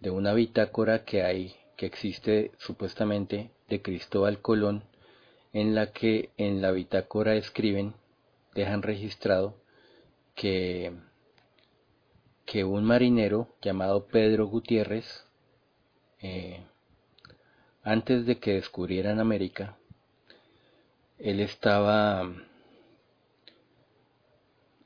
de 0.00 0.10
una 0.10 0.34
bitácora 0.34 1.06
que 1.06 1.22
hay, 1.22 1.54
que 1.78 1.86
existe 1.86 2.52
supuestamente 2.58 3.50
de 3.70 3.80
Cristóbal 3.80 4.42
Colón, 4.42 4.84
en 5.54 5.74
la 5.74 5.92
que 5.92 6.28
en 6.36 6.60
la 6.60 6.70
bitácora 6.72 7.36
escriben, 7.36 7.94
dejan 8.54 8.82
registrado 8.82 9.54
que, 10.34 10.92
que 12.44 12.64
un 12.64 12.84
marinero 12.84 13.48
llamado 13.62 14.08
Pedro 14.08 14.46
Gutiérrez 14.46 15.24
eh, 16.20 16.60
antes 17.86 18.26
de 18.26 18.40
que 18.40 18.54
descubrieran 18.54 19.20
América, 19.20 19.76
él 21.18 21.38
estaba, 21.38 22.28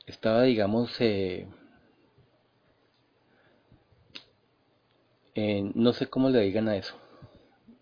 estaba, 0.05 0.43
digamos, 0.43 0.95
eh, 1.01 1.49
en, 5.35 5.73
no 5.75 5.95
sé 5.95 6.09
cómo 6.09 6.29
le 6.29 6.41
digan 6.41 6.69
a 6.69 6.77
eso, 6.77 6.95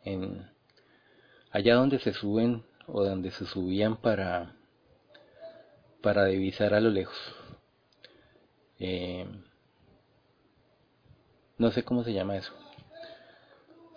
en, 0.05 0.49
allá 1.51 1.75
donde 1.75 1.99
se 1.99 2.13
suben 2.13 2.63
o 2.87 3.03
donde 3.03 3.33
se 3.33 3.45
subían 3.45 3.97
para, 3.97 4.55
para 6.01 6.27
divisar 6.27 6.75
a 6.75 6.81
lo 6.81 6.91
lejos. 6.91 7.19
Eh, 8.79 9.27
no 11.57 11.73
sé 11.73 11.83
cómo 11.83 12.05
se 12.05 12.13
llama 12.13 12.37
eso. 12.37 12.53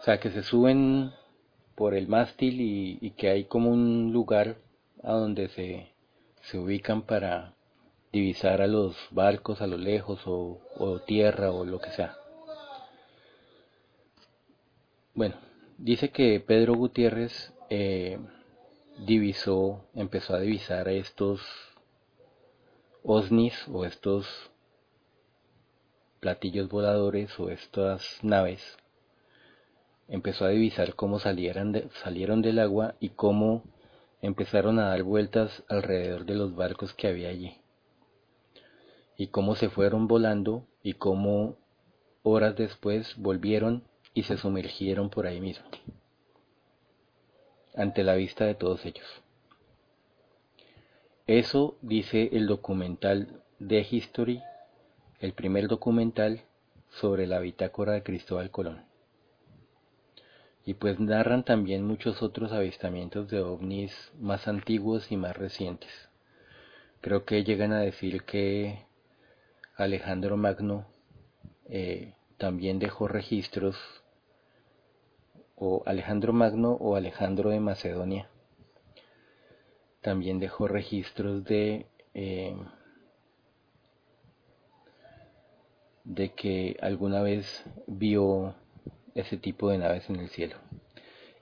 O 0.01 0.03
sea, 0.03 0.19
que 0.19 0.31
se 0.31 0.43
suben 0.43 1.13
por 1.75 1.93
el 1.95 2.09
mástil 2.09 2.59
y, 2.59 3.11
que 3.11 3.29
hay 3.29 3.45
como 3.45 3.71
un 3.71 4.11
lugar 4.11 4.57
a 5.03 5.13
donde 5.13 5.47
se, 5.49 5.93
se 6.41 6.57
ubican 6.57 7.03
para, 7.03 7.53
divisar 8.11 8.61
a 8.61 8.67
los 8.67 8.95
barcos 9.11 9.61
a 9.61 9.67
lo 9.67 9.77
lejos 9.77 10.21
o, 10.25 10.59
tierra 11.05 11.51
o 11.51 11.65
lo 11.65 11.79
que 11.79 11.91
sea. 11.91 12.17
Bueno, 15.13 15.35
dice 15.77 16.09
que 16.09 16.39
Pedro 16.39 16.75
Gutiérrez 16.75 17.53
eh, 17.69 18.19
divisó, 19.05 19.85
empezó 19.93 20.35
a 20.35 20.39
divisar 20.39 20.87
estos 20.89 21.41
OSNIs 23.03 23.67
o 23.71 23.85
estos 23.85 24.27
platillos 26.19 26.69
voladores 26.69 27.37
o 27.39 27.49
estas 27.49 28.19
naves, 28.21 28.61
empezó 30.11 30.43
a 30.43 30.49
divisar 30.49 30.95
cómo 30.95 31.19
salieron, 31.19 31.89
salieron 32.03 32.41
del 32.41 32.59
agua 32.59 32.95
y 32.99 33.09
cómo 33.09 33.63
empezaron 34.21 34.77
a 34.77 34.89
dar 34.89 35.03
vueltas 35.03 35.63
alrededor 35.69 36.25
de 36.25 36.35
los 36.35 36.53
barcos 36.53 36.93
que 36.93 37.07
había 37.07 37.29
allí. 37.29 37.55
Y 39.17 39.27
cómo 39.27 39.55
se 39.55 39.69
fueron 39.69 40.07
volando 40.07 40.67
y 40.83 40.93
cómo 40.93 41.55
horas 42.23 42.57
después 42.57 43.15
volvieron 43.17 43.83
y 44.13 44.23
se 44.23 44.37
sumergieron 44.37 45.09
por 45.09 45.27
ahí 45.27 45.39
mismo, 45.39 45.65
ante 47.73 48.03
la 48.03 48.15
vista 48.15 48.45
de 48.45 48.55
todos 48.55 48.85
ellos. 48.85 49.07
Eso 51.25 51.77
dice 51.81 52.29
el 52.33 52.47
documental 52.47 53.41
The 53.65 53.87
History, 53.89 54.43
el 55.21 55.31
primer 55.31 55.69
documental 55.69 56.41
sobre 56.89 57.27
la 57.27 57.39
bitácora 57.39 57.93
de 57.93 58.03
Cristóbal 58.03 58.51
Colón. 58.51 58.90
Y 60.65 60.75
pues 60.75 60.99
narran 60.99 61.43
también 61.43 61.85
muchos 61.85 62.21
otros 62.21 62.51
avistamientos 62.51 63.29
de 63.29 63.41
ovnis 63.41 63.93
más 64.19 64.47
antiguos 64.47 65.11
y 65.11 65.17
más 65.17 65.35
recientes. 65.35 65.91
Creo 67.01 67.25
que 67.25 67.43
llegan 67.43 67.73
a 67.73 67.79
decir 67.79 68.23
que 68.23 68.85
Alejandro 69.75 70.37
Magno 70.37 70.85
eh, 71.65 72.13
también 72.37 72.79
dejó 72.79 73.07
registros, 73.07 73.75
o 75.55 75.83
Alejandro 75.85 76.33
Magno 76.33 76.71
o 76.73 76.95
Alejandro 76.95 77.49
de 77.49 77.59
Macedonia 77.59 78.31
también 80.01 80.39
dejó 80.39 80.67
registros 80.67 81.43
de, 81.45 81.85
eh, 82.13 82.55
de 86.03 86.33
que 86.33 86.77
alguna 86.81 87.21
vez 87.21 87.63
vio 87.85 88.55
ese 89.15 89.37
tipo 89.37 89.69
de 89.69 89.77
naves 89.77 90.09
en 90.09 90.17
el 90.17 90.29
cielo 90.29 90.55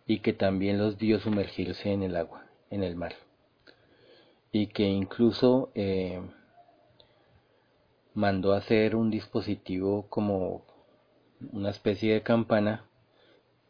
y 0.06 0.20
que 0.20 0.34
también 0.34 0.78
los 0.78 0.98
vio 0.98 1.20
sumergirse 1.20 1.92
en 1.92 2.04
el 2.04 2.16
agua, 2.16 2.46
en 2.70 2.84
el 2.84 2.96
mar 2.96 3.14
y 4.52 4.68
que 4.68 4.84
incluso 4.84 5.72
eh, 5.76 6.22
mandó 8.14 8.54
hacer 8.54 8.96
un 8.96 9.12
dispositivo 9.12 10.08
como 10.10 10.66
una 11.52 11.70
especie 11.70 12.14
de 12.14 12.24
campana 12.24 12.86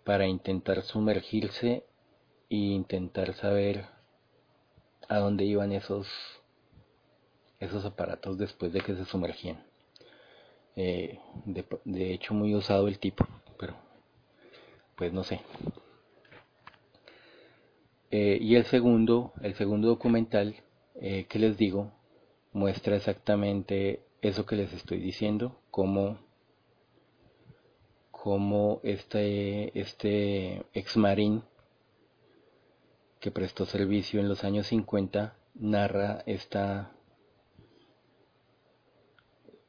para 0.03 0.25
intentar 0.25 0.81
sumergirse 0.83 1.83
e 2.49 2.55
intentar 2.55 3.33
saber 3.35 3.85
a 5.07 5.17
dónde 5.17 5.43
iban 5.45 5.71
esos, 5.71 6.07
esos 7.59 7.85
aparatos 7.85 8.37
después 8.37 8.73
de 8.73 8.81
que 8.81 8.95
se 8.95 9.05
sumergían. 9.05 9.63
Eh, 10.75 11.19
de, 11.45 12.13
hecho, 12.13 12.33
muy 12.33 12.55
usado 12.55 12.87
el 12.87 12.99
tipo, 12.99 13.27
pero 13.57 13.75
pues 14.99 15.13
no 15.13 15.23
sé. 15.23 15.39
Eh, 18.11 18.37
y 18.41 18.55
el 18.55 18.65
segundo, 18.65 19.31
el 19.41 19.55
segundo 19.55 19.87
documental 19.87 20.57
eh, 20.95 21.25
que 21.29 21.39
les 21.39 21.57
digo 21.57 21.93
muestra 22.51 22.97
exactamente 22.97 24.03
eso 24.21 24.45
que 24.45 24.57
les 24.57 24.73
estoy 24.73 24.99
diciendo, 24.99 25.61
cómo, 25.71 26.19
cómo 28.11 28.81
este, 28.83 29.79
este 29.79 30.65
ex 30.73 30.97
marín 30.97 31.43
que 33.21 33.31
prestó 33.31 33.65
servicio 33.65 34.19
en 34.19 34.27
los 34.27 34.43
años 34.43 34.67
50, 34.67 35.37
narra 35.53 36.23
esta, 36.25 36.91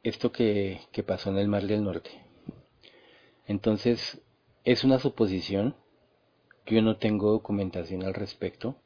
esto 0.02 0.32
que, 0.32 0.80
que 0.90 1.04
pasó 1.04 1.30
en 1.30 1.38
el 1.38 1.46
Mar 1.46 1.68
del 1.68 1.84
Norte. 1.84 2.10
Entonces, 3.46 4.20
es 4.64 4.84
una 4.84 4.98
suposición, 4.98 5.74
yo 6.66 6.82
no 6.82 6.96
tengo 6.96 7.30
documentación 7.30 8.04
al 8.04 8.14
respecto. 8.14 8.76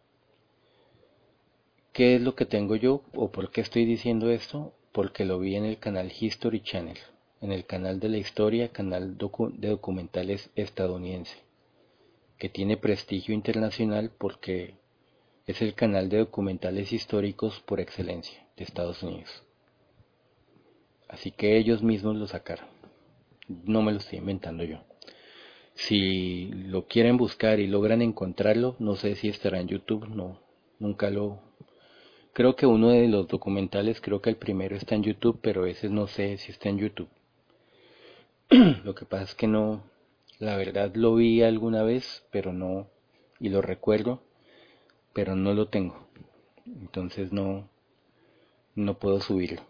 ¿Qué 1.93 2.17
es 2.17 2.23
lo 2.23 2.35
que 2.35 2.47
tengo 2.47 2.77
yo 2.77 3.03
o 3.15 3.31
por 3.31 3.51
qué 3.51 3.61
estoy 3.61 3.85
diciendo 3.85 4.31
esto? 4.31 4.73
Porque 4.93 5.25
lo 5.25 5.39
vi 5.39 5.57
en 5.57 5.65
el 5.65 5.79
canal 5.79 6.13
History 6.19 6.61
Channel, 6.61 6.99
en 7.41 7.53
el 7.53 7.67
canal 7.67 8.01
de 8.01 8.09
la 8.09 8.19
historia, 8.19 8.73
canal 8.73 9.17
de 9.19 9.69
documentales 9.69 10.51
estadounidense 10.55 11.45
que 12.39 12.49
tiene 12.49 12.77
prestigio 12.77 13.35
internacional 13.35 14.11
porque 14.19 14.75
es 15.47 15.63
el 15.63 15.75
canal 15.75 16.09
de 16.09 16.19
documentales 16.19 16.93
históricos 16.93 17.61
por 17.61 17.81
excelencia 17.81 18.47
de 18.57 18.65
Estados 18.65 19.03
Unidos. 19.03 19.45
Así 21.09 21.31
que 21.31 21.57
ellos 21.57 21.83
mismos 21.83 22.17
lo 22.17 22.27
sacaron. 22.27 22.67
No 23.49 23.83
me 23.83 23.93
lo 23.93 23.99
estoy 23.99 24.19
inventando 24.19 24.65
yo. 24.65 24.83
Si 25.75 26.47
lo 26.53 26.87
quieren 26.87 27.17
buscar 27.17 27.59
y 27.61 27.67
logran 27.67 28.01
encontrarlo, 28.01 28.77
no 28.79 28.97
sé 28.97 29.17
si 29.17 29.29
estará 29.29 29.61
en 29.61 29.69
YouTube, 29.69 30.09
no, 30.09 30.41
nunca 30.79 31.11
lo... 31.11 31.41
Creo 32.33 32.57
que 32.57 32.67
uno 32.67 32.91
de 32.91 33.07
los 33.09 33.29
documentales, 33.29 34.01
creo 34.01 34.21
que 34.21 34.31
el 34.31 34.37
primero 34.37 34.77
está 34.77 34.95
en 34.95 35.03
YouTube, 35.03 35.39
pero 35.43 35.67
ese 35.67 35.89
no 35.89 36.07
sé 36.07 36.39
si 36.39 36.53
está 36.53 36.69
en 36.69 36.79
YouTube. 36.79 37.09
lo 38.85 38.95
que 38.95 39.05
pasa 39.05 39.25
es 39.25 39.35
que 39.35 39.47
no, 39.47 39.83
la 40.39 40.57
verdad 40.57 40.95
lo 40.95 41.15
vi 41.17 41.43
alguna 41.43 41.83
vez, 41.83 42.25
pero 42.31 42.53
no, 42.53 42.89
y 43.41 43.49
lo 43.49 43.63
recuerdo, 43.63 44.23
pero 45.13 45.37
no 45.37 45.55
lo 45.55 45.69
tengo. 45.69 46.09
Entonces 46.67 47.33
no, 47.33 47.69
no 48.75 48.99
puedo 48.99 49.21
subirlo, 49.21 49.63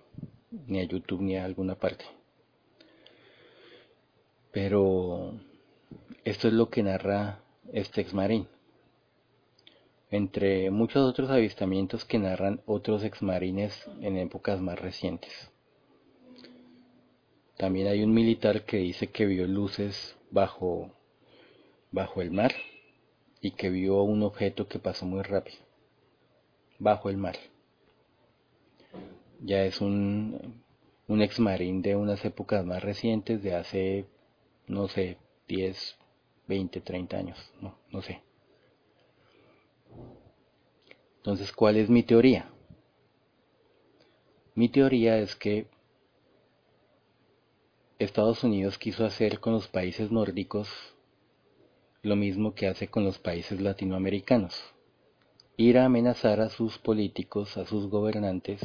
ni 0.67 0.81
a 0.81 0.85
YouTube 0.85 1.23
ni 1.23 1.37
a 1.37 1.45
alguna 1.45 1.75
parte. 1.75 2.05
Pero 4.53 5.35
esto 6.25 6.49
es 6.49 6.55
lo 6.55 6.71
que 6.71 6.83
narra 6.83 7.41
este 7.73 8.01
exmarín. 8.01 8.49
Entre 10.11 10.71
muchos 10.71 11.09
otros 11.09 11.31
avistamientos 11.31 12.05
que 12.05 12.19
narran 12.19 12.63
otros 12.67 13.05
exmarines 13.05 13.85
en 14.01 14.17
épocas 14.17 14.61
más 14.61 14.79
recientes. 14.79 15.51
También 17.57 17.89
hay 17.89 18.03
un 18.03 18.13
militar 18.13 18.65
que 18.65 18.79
dice 18.79 19.09
que 19.09 19.27
vio 19.27 19.47
luces 19.47 20.17
bajo, 20.31 20.91
bajo 21.91 22.23
el 22.23 22.31
mar 22.31 22.53
y 23.41 23.53
que 23.53 23.71
vio 23.71 24.03
un 24.03 24.23
objeto 24.23 24.67
que 24.67 24.79
pasó 24.79 25.07
muy 25.07 25.23
rápido 25.23 25.59
bajo 26.79 27.11
el 27.11 27.17
mar. 27.17 27.37
Ya 29.41 29.65
es 29.65 29.81
un, 29.81 30.63
un 31.07 31.23
ex 31.23 31.39
marín 31.39 31.83
de 31.83 31.97
unas 31.97 32.25
épocas 32.25 32.65
más 32.65 32.83
recientes, 32.83 33.43
de 33.43 33.55
hace, 33.55 34.07
no 34.67 34.89
sé, 34.89 35.19
10, 35.49 35.97
20, 36.47 36.81
30 36.81 37.17
años, 37.17 37.53
no, 37.61 37.79
no 37.91 38.03
sé. 38.03 38.23
Entonces, 41.17 41.53
¿cuál 41.53 41.77
es 41.77 41.89
mi 41.89 42.03
teoría? 42.03 42.51
Mi 44.55 44.69
teoría 44.69 45.19
es 45.19 45.35
que 45.35 45.69
Estados 47.99 48.45
Unidos 48.45 48.79
quiso 48.79 49.05
hacer 49.05 49.41
con 49.41 49.53
los 49.53 49.69
países 49.69 50.11
nórdicos 50.11 50.69
lo 52.03 52.17
mismo 52.17 52.55
que 52.55 52.69
hace 52.69 52.89
con 52.89 53.05
los 53.05 53.19
países 53.19 53.61
latinoamericanos, 53.61 54.55
ir 55.57 55.79
a 55.79 55.87
amenazar 55.87 56.41
a 56.41 56.51
sus 56.51 56.79
políticos, 56.79 57.57
a 57.57 57.65
sus 57.65 57.89
gobernantes, 57.89 58.61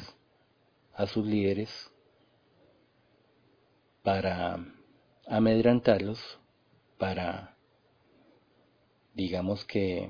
a 0.93 1.07
sus 1.07 1.25
líderes, 1.25 1.89
para 4.03 4.59
amedrantarlos, 5.25 6.19
para, 6.97 7.55
digamos 9.19 9.65
que, 9.65 10.09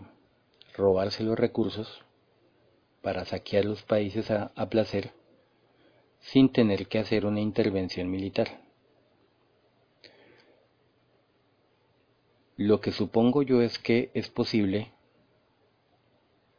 robarse 0.76 1.24
los 1.24 1.38
recursos, 1.38 2.06
para 3.02 3.26
saquear 3.26 3.66
los 3.66 3.82
países 3.82 4.30
a, 4.30 4.70
placer, 4.70 5.14
sin 6.20 6.54
tener 6.54 6.88
que 6.88 7.00
hacer 7.00 7.26
una 7.26 7.42
intervención 7.42 8.12
militar. 8.12 8.62
Lo 12.56 12.82
que 12.82 12.92
supongo 12.92 13.42
yo 13.42 13.64
es 13.64 13.80
que 13.80 14.12
es 14.14 14.30
posible 14.30 14.92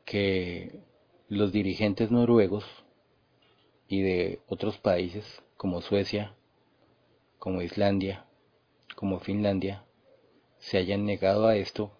que 0.04 0.80
los 1.28 1.52
dirigentes 1.52 2.10
noruegos 2.10 2.64
y 3.86 4.02
de 4.02 4.40
otros 4.48 4.76
países 4.78 5.24
como 5.56 5.82
Suecia, 5.82 6.34
como 7.38 7.62
Islandia, 7.62 8.26
como 8.96 9.20
Finlandia, 9.20 9.84
se 10.58 10.78
hayan 10.78 11.04
negado 11.04 11.46
a 11.46 11.54
esto 11.54 11.92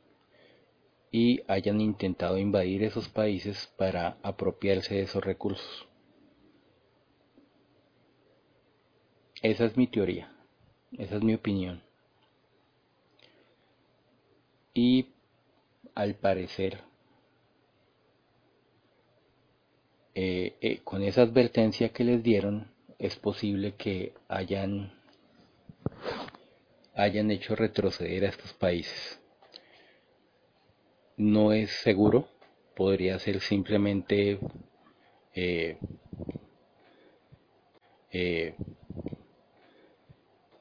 y 1.11 1.43
hayan 1.49 1.81
intentado 1.81 2.39
invadir 2.39 2.85
esos 2.85 3.09
países 3.09 3.73
para 3.77 4.19
apropiarse 4.23 4.95
de 4.95 5.03
esos 5.03 5.25
recursos. 5.25 5.91
esa 9.43 9.65
es 9.65 9.77
mi 9.77 9.87
teoría, 9.87 10.31
esa 10.99 11.17
es 11.17 11.23
mi 11.23 11.35
opinión. 11.35 11.83
Y 14.75 15.09
al 15.95 16.15
parecer, 16.15 16.81
eh, 20.15 20.57
eh, 20.61 20.81
con 20.85 21.03
esa 21.03 21.23
advertencia 21.23 21.91
que 21.91 22.05
les 22.05 22.23
dieron, 22.23 22.71
es 22.99 23.17
posible 23.17 23.75
que 23.77 24.13
hayan, 24.29 24.93
hayan 26.95 27.31
hecho 27.31 27.57
retroceder 27.57 28.25
a 28.25 28.29
estos 28.29 28.53
países. 28.53 29.20
No 31.21 31.53
es 31.53 31.71
seguro, 31.71 32.31
podría 32.75 33.19
ser 33.19 33.41
simplemente 33.41 34.39
eh, 35.35 35.77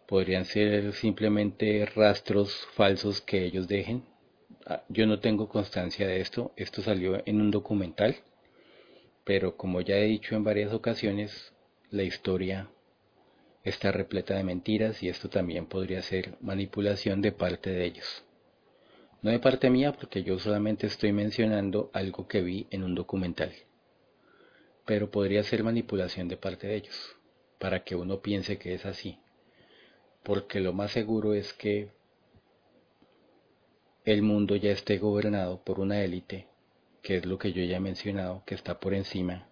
podrían 0.06 0.44
ser 0.44 0.92
simplemente 0.92 1.86
rastros 1.86 2.68
falsos 2.74 3.22
que 3.22 3.46
ellos 3.46 3.70
dejen. 3.70 4.04
Ah, 4.66 4.84
yo 4.90 5.08
no 5.08 5.22
tengo 5.22 5.48
constancia 5.48 6.06
de 6.06 6.20
esto, 6.20 6.52
esto 6.58 6.82
salió 6.82 7.24
en 7.26 7.40
un 7.40 7.52
documental, 7.52 8.18
pero 9.24 9.56
como 9.56 9.80
ya 9.80 9.96
he 9.96 10.08
dicho 10.08 10.36
en 10.36 10.44
varias 10.44 10.74
ocasiones, 10.74 11.54
la 11.90 12.04
historia 12.04 12.70
está 13.64 13.94
repleta 13.94 14.36
de 14.36 14.44
mentiras 14.44 15.02
y 15.04 15.08
esto 15.08 15.30
también 15.30 15.68
podría 15.68 16.02
ser 16.02 16.36
manipulación 16.42 17.22
de 17.22 17.32
parte 17.32 17.70
de 17.70 17.86
ellos. 17.86 18.26
No 19.22 19.32
de 19.32 19.40
parte 19.40 19.70
mía 19.70 19.92
porque 19.92 20.24
yo 20.24 20.40
solamente 20.40 20.88
estoy 20.88 21.12
mencionando 21.12 21.90
algo 21.94 22.28
que 22.28 22.42
vi 22.42 22.68
en 22.72 22.84
un 22.84 22.96
documental, 22.96 23.52
pero 24.86 25.12
podría 25.12 25.44
ser 25.44 25.64
manipulación 25.64 26.30
de 26.30 26.38
parte 26.38 26.68
de 26.68 26.76
ellos, 26.76 27.18
para 27.58 27.84
que 27.84 27.96
uno 27.96 28.22
piense 28.22 28.58
que 28.58 28.74
es 28.74 28.86
así, 28.86 29.20
porque 30.24 30.62
lo 30.62 30.72
más 30.72 30.92
seguro 30.92 31.34
es 31.34 31.52
que 31.52 31.90
el 34.06 34.22
mundo 34.22 34.56
ya 34.56 34.72
esté 34.72 34.98
gobernado 34.98 35.64
por 35.66 35.82
una 35.82 36.02
élite, 36.02 36.48
que 37.02 37.18
es 37.18 37.26
lo 37.26 37.38
que 37.38 37.52
yo 37.52 37.62
ya 37.64 37.78
he 37.78 37.82
mencionado, 37.82 38.44
que 38.46 38.56
está 38.56 38.80
por 38.80 38.94
encima 38.94 39.50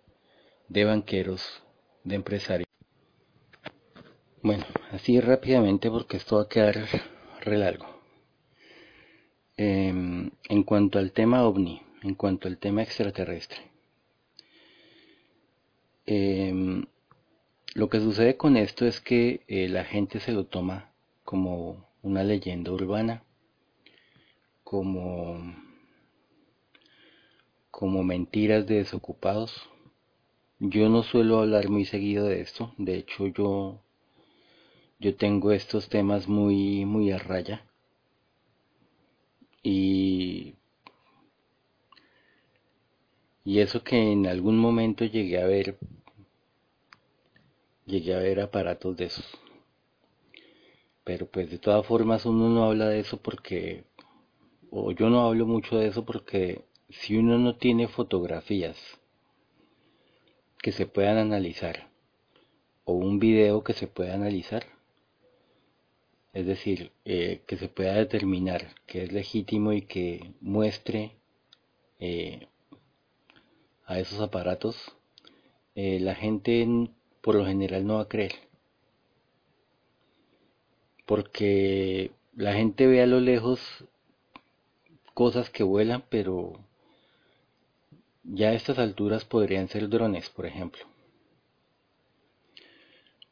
de 0.69 0.85
banqueros, 0.85 1.61
de 2.05 2.15
empresarios. 2.15 2.67
Bueno, 4.41 4.65
así 4.91 5.19
rápidamente 5.19 5.89
porque 5.89 6.17
esto 6.17 6.37
va 6.37 6.43
a 6.43 6.47
quedar 6.47 6.87
re 7.41 7.57
largo. 7.57 7.96
Em, 9.59 10.29
en 10.49 10.61
cuanto 10.61 10.99
al 10.99 11.11
tema 11.11 11.43
ovni, 11.43 11.81
en 12.03 12.13
cuanto 12.13 12.47
al 12.47 12.59
tema 12.59 12.83
extraterrestre, 12.83 13.57
em, 16.05 16.85
lo 17.73 17.89
que 17.89 17.99
sucede 17.99 18.37
con 18.37 18.55
esto 18.55 18.85
es 18.85 19.01
que 19.01 19.41
eh, 19.47 19.67
la 19.67 19.83
gente 19.83 20.19
se 20.19 20.31
lo 20.31 20.45
toma 20.45 20.91
como 21.23 21.87
una 22.03 22.23
leyenda 22.23 22.71
urbana, 22.71 23.23
como, 24.63 25.55
como 27.71 28.03
mentiras 28.03 28.67
de 28.67 28.75
desocupados. 28.75 29.69
Yo 30.59 30.87
no 30.89 31.01
suelo 31.01 31.39
hablar 31.39 31.69
muy 31.69 31.85
seguido 31.85 32.25
de 32.27 32.41
esto, 32.41 32.75
de 32.77 32.97
hecho 32.97 33.25
yo, 33.27 33.81
yo 34.99 35.15
tengo 35.15 35.51
estos 35.51 35.89
temas 35.89 36.27
muy, 36.27 36.85
muy 36.85 37.11
a 37.11 37.17
raya. 37.17 37.66
Y, 39.69 40.55
y 43.43 43.59
eso 43.59 43.83
que 43.83 44.13
en 44.13 44.25
algún 44.25 44.57
momento 44.57 45.03
llegué 45.03 45.41
a 45.41 45.45
ver 45.45 45.77
llegué 47.85 48.15
a 48.15 48.19
ver 48.19 48.39
aparatos 48.39 48.95
de 48.95 49.05
esos. 49.07 49.25
Pero 51.03 51.25
pues 51.25 51.51
de 51.51 51.57
todas 51.57 51.85
formas 51.85 52.25
uno 52.25 52.47
no 52.47 52.63
habla 52.63 52.87
de 52.87 53.01
eso 53.01 53.17
porque, 53.17 53.83
o 54.71 54.93
yo 54.93 55.09
no 55.09 55.25
hablo 55.25 55.45
mucho 55.45 55.77
de 55.77 55.87
eso 55.87 56.05
porque 56.05 56.63
si 56.87 57.17
uno 57.17 57.37
no 57.37 57.57
tiene 57.57 57.89
fotografías 57.89 58.77
que 60.59 60.71
se 60.71 60.85
puedan 60.85 61.17
analizar, 61.17 61.89
o 62.85 62.93
un 62.93 63.19
video 63.19 63.65
que 63.65 63.73
se 63.73 63.87
pueda 63.87 64.13
analizar, 64.13 64.76
es 66.37 66.45
decir, 66.45 66.91
eh, 67.03 67.41
que 67.47 67.57
se 67.57 67.67
pueda 67.67 67.95
determinar 67.95 68.75
que 68.85 69.01
es 69.01 69.11
legítimo 69.11 69.73
y 69.73 69.81
que 69.81 70.35
muestre 70.39 71.13
eh, 71.99 72.47
a 73.87 73.97
esos 73.97 74.19
aparatos, 74.21 74.75
eh, 75.73 75.99
la 75.99 76.13
gente 76.13 76.91
por 77.21 77.33
lo 77.33 77.43
general 77.43 77.87
no 77.87 77.95
va 77.95 78.01
a 78.01 78.07
creer. 78.07 78.33
Porque 81.07 82.11
la 82.35 82.53
gente 82.53 82.85
ve 82.85 83.01
a 83.01 83.07
lo 83.07 83.19
lejos 83.19 83.59
cosas 85.15 85.49
que 85.49 85.63
vuelan, 85.63 86.03
pero 86.07 86.53
ya 88.23 88.49
a 88.49 88.53
estas 88.53 88.77
alturas 88.77 89.25
podrían 89.25 89.69
ser 89.69 89.89
drones, 89.89 90.29
por 90.29 90.45
ejemplo. 90.45 90.83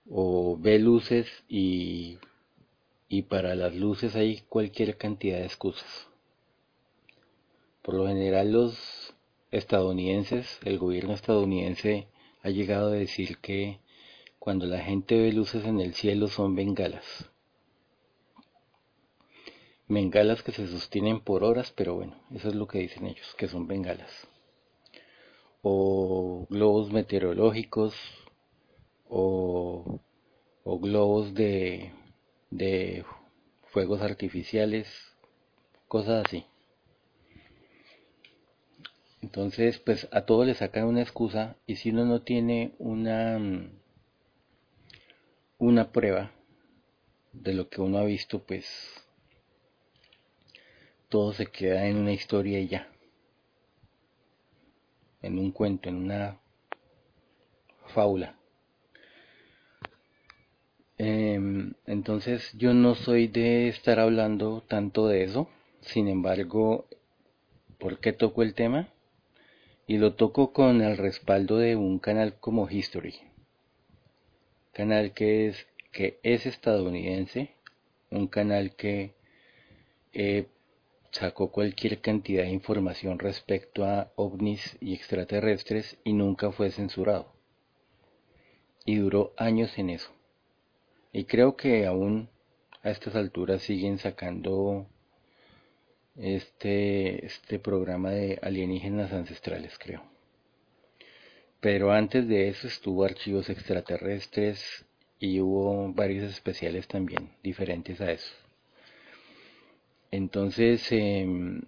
O 0.10 0.58
ve 0.60 0.80
luces 0.80 1.28
y, 1.48 2.18
y 3.08 3.24
para 3.24 3.56
las 3.56 3.76
luces 3.76 4.16
hay 4.16 4.42
cualquier 4.50 4.98
cantidad 4.98 5.38
de 5.38 5.46
excusas. 5.46 6.08
Por 7.82 7.96
lo 7.96 8.08
general 8.08 8.52
los 8.52 9.14
estadounidenses, 9.52 10.60
el 10.64 10.80
gobierno 10.80 11.14
estadounidense 11.14 12.08
ha 12.42 12.50
llegado 12.50 12.88
a 12.88 12.96
decir 12.96 13.38
que 13.38 13.80
cuando 14.40 14.66
la 14.66 14.80
gente 14.80 15.20
ve 15.20 15.32
luces 15.32 15.66
en 15.66 15.80
el 15.80 15.94
cielo 15.94 16.28
son 16.28 16.56
bengalas. 16.56 17.30
Bengalas 19.88 20.42
que 20.42 20.52
se 20.52 20.68
sostienen 20.68 21.20
por 21.20 21.44
horas, 21.44 21.72
pero 21.76 21.96
bueno, 21.96 22.16
eso 22.32 22.50
es 22.50 22.56
lo 22.56 22.68
que 22.68 22.80
dicen 22.80 23.06
ellos, 23.06 23.36
que 23.38 23.48
son 23.48 23.68
bengalas. 23.68 24.28
O 25.62 26.48
globos 26.50 26.92
meteorológicos, 26.92 27.96
o, 29.10 30.00
globos 30.64 31.34
de, 31.34 31.92
de 32.50 33.06
fuegos 33.68 34.02
artificiales, 34.02 34.88
cosas 35.88 36.26
así. 36.26 36.46
Entonces, 39.22 39.80
pues 39.80 40.08
a 40.12 40.26
todo 40.26 40.46
le 40.46 40.54
sacan 40.54 40.86
una 40.86 41.02
excusa 41.02 41.58
y 41.66 41.78
si 41.78 41.90
uno 41.90 42.06
no 42.06 42.22
tiene 42.22 42.74
una 42.78 43.40
una 45.58 45.92
prueba 45.92 46.32
de 47.34 47.54
lo 47.54 47.70
que 47.70 47.82
uno 47.82 47.98
ha 47.98 48.04
visto, 48.04 48.44
pues 48.46 48.66
todo 51.10 51.34
se 51.34 51.48
queda 51.48 51.88
en 51.88 51.98
una 51.98 52.12
historia 52.12 52.60
y 52.60 52.68
ya, 52.68 52.92
en 55.22 55.40
un 55.40 55.52
cuento, 55.52 55.90
en 55.90 55.96
una 55.96 56.40
fábula. 57.88 58.38
Em, 60.98 61.74
entonces 61.86 62.52
yo 62.58 62.74
no 62.74 62.96
soy 62.96 63.28
de 63.28 63.68
estar 63.68 64.00
hablando 64.00 64.64
tanto 64.68 65.08
de 65.08 65.24
eso, 65.24 65.50
sin 65.82 66.08
embargo, 66.08 66.86
¿por 67.80 68.00
qué 68.00 68.14
toco 68.14 68.44
el 68.44 68.54
tema? 68.54 68.90
Y 69.88 69.98
lo 69.98 70.14
toco 70.16 70.54
con 70.54 70.82
el 70.82 70.98
respaldo 70.98 71.58
de 71.58 71.76
un 71.76 72.00
canal 72.00 72.36
como 72.40 72.70
History 72.70 73.16
canal 74.76 75.14
que 75.14 75.48
es, 75.48 75.68
que 75.94 76.20
es 76.22 76.46
estadounidense, 76.46 77.52
un 78.12 78.28
canal 78.28 78.76
que 78.76 79.16
eh, 80.12 80.48
sacó 81.12 81.50
cualquier 81.50 82.02
cantidad 82.02 82.44
de 82.44 82.50
información 82.50 83.18
respecto 83.18 83.86
a 83.86 84.12
ovnis 84.18 84.78
y 84.82 84.94
extraterrestres 84.94 85.98
y 86.04 86.12
nunca 86.12 86.52
fue 86.52 86.72
censurado. 86.72 87.34
Y 88.84 88.98
duró 88.98 89.34
años 89.38 89.78
en 89.78 89.92
eso. 89.92 90.15
Y 91.16 91.24
creo 91.24 91.56
que 91.56 91.86
aún 91.86 92.28
a 92.84 92.90
estas 92.90 93.16
alturas 93.16 93.62
siguen 93.62 94.00
sacando 94.00 94.86
este, 96.18 97.26
este 97.26 97.58
programa 97.58 98.12
de 98.12 98.38
alienígenas 98.42 99.14
ancestrales, 99.14 99.80
creo. 99.80 100.04
Pero 101.62 101.94
antes 101.94 102.28
de 102.28 102.50
eso 102.50 102.68
estuvo 102.68 103.06
archivos 103.06 103.50
extraterrestres 103.50 104.86
y 105.18 105.40
hubo 105.40 105.94
varios 105.94 106.30
especiales 106.30 106.86
también 106.90 107.30
diferentes 107.42 108.02
a 108.02 108.12
eso. 108.12 108.36
Entonces, 110.12 110.86
em, 110.92 111.62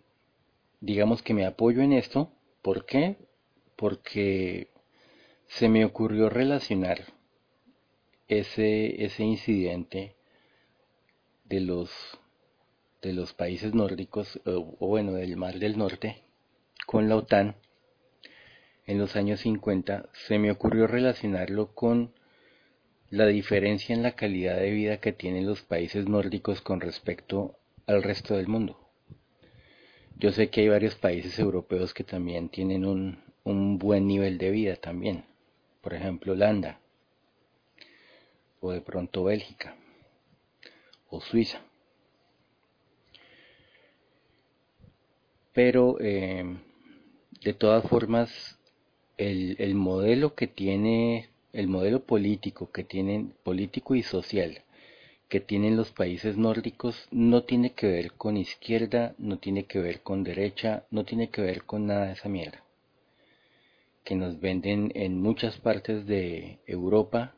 digamos 0.82 1.22
que 1.24 1.34
me 1.34 1.46
apoyo 1.46 1.82
en 1.82 1.94
esto. 1.94 2.34
¿Por 2.62 2.86
qué? 2.86 3.16
Porque 3.78 4.72
se 5.48 5.70
me 5.70 5.86
ocurrió 5.86 6.28
relacionar 6.28 7.17
ese, 8.28 9.04
ese 9.04 9.24
incidente 9.24 10.16
de 11.46 11.62
los, 11.62 11.90
de 13.02 13.14
los 13.14 13.34
países 13.34 13.74
nórdicos, 13.74 14.40
o 14.46 14.88
bueno, 14.88 15.14
del 15.14 15.38
Mar 15.38 15.60
del 15.60 15.78
Norte, 15.78 16.24
con 16.86 17.10
la 17.10 17.16
OTAN 17.16 17.56
en 18.86 18.98
los 18.98 19.16
años 19.16 19.42
50, 19.42 20.10
se 20.14 20.40
me 20.40 20.52
ocurrió 20.52 20.88
relacionarlo 20.88 21.74
con 21.74 22.14
la 23.10 23.26
diferencia 23.26 23.96
en 23.96 24.04
la 24.04 24.14
calidad 24.14 24.58
de 24.58 24.72
vida 24.72 24.98
que 24.98 25.14
tienen 25.14 25.46
los 25.46 25.62
países 25.62 26.08
nórdicos 26.08 26.62
con 26.62 26.82
respecto 26.82 27.58
al 27.86 28.04
resto 28.04 28.36
del 28.36 28.48
mundo. 28.48 28.80
Yo 30.18 30.32
sé 30.32 30.50
que 30.50 30.62
hay 30.62 30.70
varios 30.70 30.96
países 30.96 31.38
europeos 31.40 31.94
que 31.94 32.04
también 32.04 32.50
tienen 32.50 32.86
un, 32.86 33.20
un 33.44 33.78
buen 33.78 34.08
nivel 34.08 34.38
de 34.38 34.52
vida 34.52 34.76
también. 34.76 35.26
Por 35.82 35.94
ejemplo, 35.94 36.34
Holanda, 36.34 36.80
o 38.62 38.72
de 38.72 38.82
pronto 38.82 39.24
Bélgica, 39.24 39.76
o 41.10 41.22
Suiza. 41.22 41.62
Pero 45.54 45.98
eh, 46.00 46.58
de 47.42 47.54
todas 47.54 47.88
formas, 47.90 48.60
el, 49.18 49.56
el 49.60 49.76
modelo 49.76 50.36
que 50.36 50.48
tiene, 50.48 51.30
el 51.54 51.68
modelo 51.68 52.04
político 52.04 52.72
que 52.72 52.84
tienen, 52.84 53.34
político 53.44 53.96
y 53.96 54.04
social 54.04 54.64
que 55.30 55.40
tienen 55.42 55.76
los 55.76 55.92
países 55.92 56.38
nórdicos 56.38 57.08
no 57.12 57.44
tiene 57.44 57.74
que 57.74 57.88
ver 57.88 58.14
con 58.14 58.38
izquierda, 58.38 59.14
no 59.18 59.40
tiene 59.40 59.66
que 59.66 59.80
ver 59.80 60.02
con 60.02 60.24
derecha, 60.24 60.86
no 60.90 61.04
tiene 61.04 61.30
que 61.30 61.42
ver 61.42 61.64
con 61.64 61.88
nada 61.88 62.06
de 62.06 62.14
esa 62.14 62.30
mierda. 62.30 62.64
Que 64.06 64.16
nos 64.16 64.40
venden 64.40 64.92
en 64.96 65.22
muchas 65.22 65.58
partes 65.58 66.06
de 66.06 66.60
Europa 66.66 67.36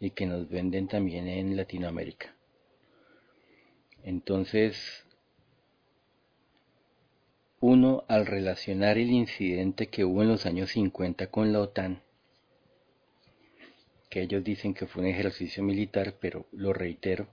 y 0.00 0.10
que 0.10 0.26
nos 0.26 0.48
venden 0.48 0.88
también 0.88 1.28
en 1.28 1.56
Latinoamérica. 1.56 2.34
Entonces, 4.02 5.04
uno 7.60 8.04
al 8.08 8.26
relacionar 8.26 8.98
el 8.98 9.10
incidente 9.10 9.88
que 9.88 10.04
hubo 10.04 10.22
en 10.22 10.28
los 10.28 10.46
años 10.46 10.70
50 10.70 11.28
con 11.28 11.52
la 11.52 11.60
OTAN, 11.60 12.02
que 14.08 14.22
ellos 14.22 14.44
dicen 14.44 14.74
que 14.74 14.86
fue 14.86 15.02
un 15.02 15.08
ejercicio 15.08 15.62
militar, 15.62 16.14
pero 16.20 16.46
lo 16.52 16.72
reitero, 16.72 17.28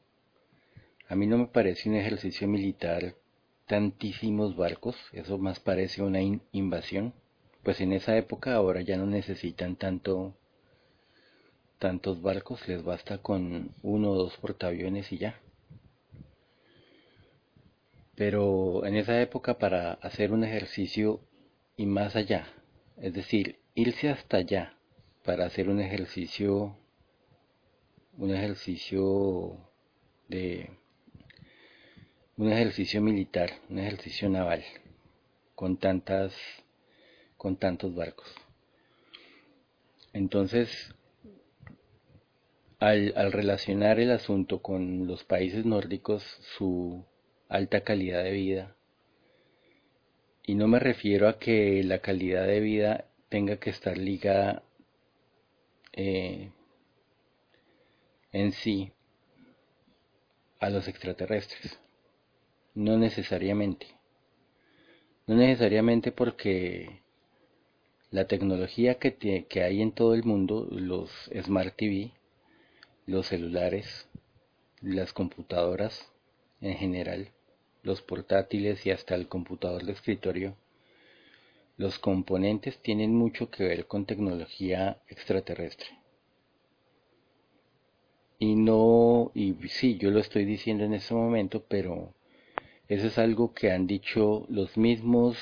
a 1.07 1.15
mí 1.15 1.27
no 1.27 1.37
me 1.37 1.47
parece 1.47 1.89
un 1.89 1.95
ejercicio 1.95 2.47
militar 2.47 3.15
tantísimos 3.67 4.55
barcos, 4.55 4.95
eso 5.13 5.37
más 5.37 5.59
parece 5.59 6.01
una 6.01 6.19
invasión, 6.51 7.13
pues 7.63 7.81
en 7.81 7.93
esa 7.93 8.17
época 8.17 8.55
ahora 8.55 8.81
ya 8.81 8.97
no 8.97 9.05
necesitan 9.05 9.75
tanto 9.75 10.35
tantos 11.79 12.21
barcos, 12.21 12.67
les 12.67 12.83
basta 12.83 13.19
con 13.19 13.71
uno 13.83 14.11
o 14.11 14.15
dos 14.15 14.37
portaaviones 14.37 15.11
y 15.11 15.17
ya. 15.17 15.39
Pero 18.15 18.85
en 18.85 18.95
esa 18.95 19.21
época 19.21 19.57
para 19.57 19.93
hacer 19.93 20.31
un 20.31 20.43
ejercicio 20.43 21.19
y 21.77 21.85
más 21.85 22.15
allá, 22.15 22.47
es 22.97 23.13
decir, 23.13 23.59
irse 23.73 24.09
hasta 24.09 24.37
allá 24.37 24.77
para 25.23 25.45
hacer 25.45 25.69
un 25.69 25.81
ejercicio 25.81 26.77
un 28.17 28.33
ejercicio 28.33 29.57
de 30.29 30.69
un 32.37 32.51
ejercicio 32.51 33.01
militar, 33.01 33.51
un 33.69 33.79
ejercicio 33.79 34.29
naval 34.29 34.63
con 35.53 35.77
tantas 35.77 36.33
con 37.37 37.57
tantos 37.57 37.93
barcos. 37.93 38.33
Entonces, 40.13 40.69
al, 42.79 43.31
relacionar 43.31 43.99
el 43.99 44.11
asunto 44.11 44.61
con 44.61 45.07
los 45.07 45.23
países 45.23 45.65
nórdicos, 45.65 46.23
su 46.57 47.05
alta 47.49 47.81
calidad 47.81 48.23
de 48.23 48.31
vida, 48.31 48.75
y 50.43 50.55
no 50.55 50.67
me 50.67 50.79
refiero 50.79 51.27
a 51.27 51.39
que 51.39 51.83
la 51.83 51.99
calidad 51.99 52.45
de 52.45 52.59
vida 52.59 53.05
tenga 53.29 53.57
que 53.57 53.71
estar 53.71 53.97
ligada 53.97 54.63
eh, 55.93 56.51
en 58.31 58.51
sí 58.51 58.91
a 60.59 60.69
los 60.69 60.87
extraterrestres. 60.87 61.79
No 62.75 62.97
necesariamente. 62.97 63.87
No 65.25 65.35
necesariamente 65.35 66.11
porque 66.11 67.01
la 68.11 68.27
tecnología 68.27 68.99
que, 68.99 69.45
que 69.47 69.63
hay 69.63 69.81
en 69.81 69.93
todo 69.93 70.13
el 70.13 70.23
mundo, 70.23 70.67
los 70.69 71.09
Smart 71.43 71.75
TV, 71.75 72.11
los 73.07 73.27
celulares, 73.27 74.07
las 74.81 75.13
computadoras 75.13 76.11
en 76.61 76.75
general, 76.75 77.29
los 77.83 78.01
portátiles 78.01 78.85
y 78.85 78.91
hasta 78.91 79.13
el 79.15 79.27
computador 79.27 79.83
de 79.83 79.91
escritorio, 79.91 80.55
los 81.77 81.99
componentes 81.99 82.81
tienen 82.81 83.13
mucho 83.13 83.51
que 83.51 83.63
ver 83.63 83.85
con 83.85 84.05
tecnología 84.05 85.01
extraterrestre. 85.07 85.87
Y 88.39 88.55
no, 88.55 89.31
y 89.33 89.55
sí, 89.69 89.97
yo 89.97 90.09
lo 90.09 90.19
estoy 90.19 90.45
diciendo 90.45 90.83
en 90.83 90.93
este 90.93 91.13
momento, 91.13 91.63
pero 91.67 92.13
eso 92.87 93.07
es 93.07 93.17
algo 93.17 93.53
que 93.53 93.71
han 93.71 93.87
dicho 93.87 94.45
los 94.49 94.77
mismos, 94.77 95.37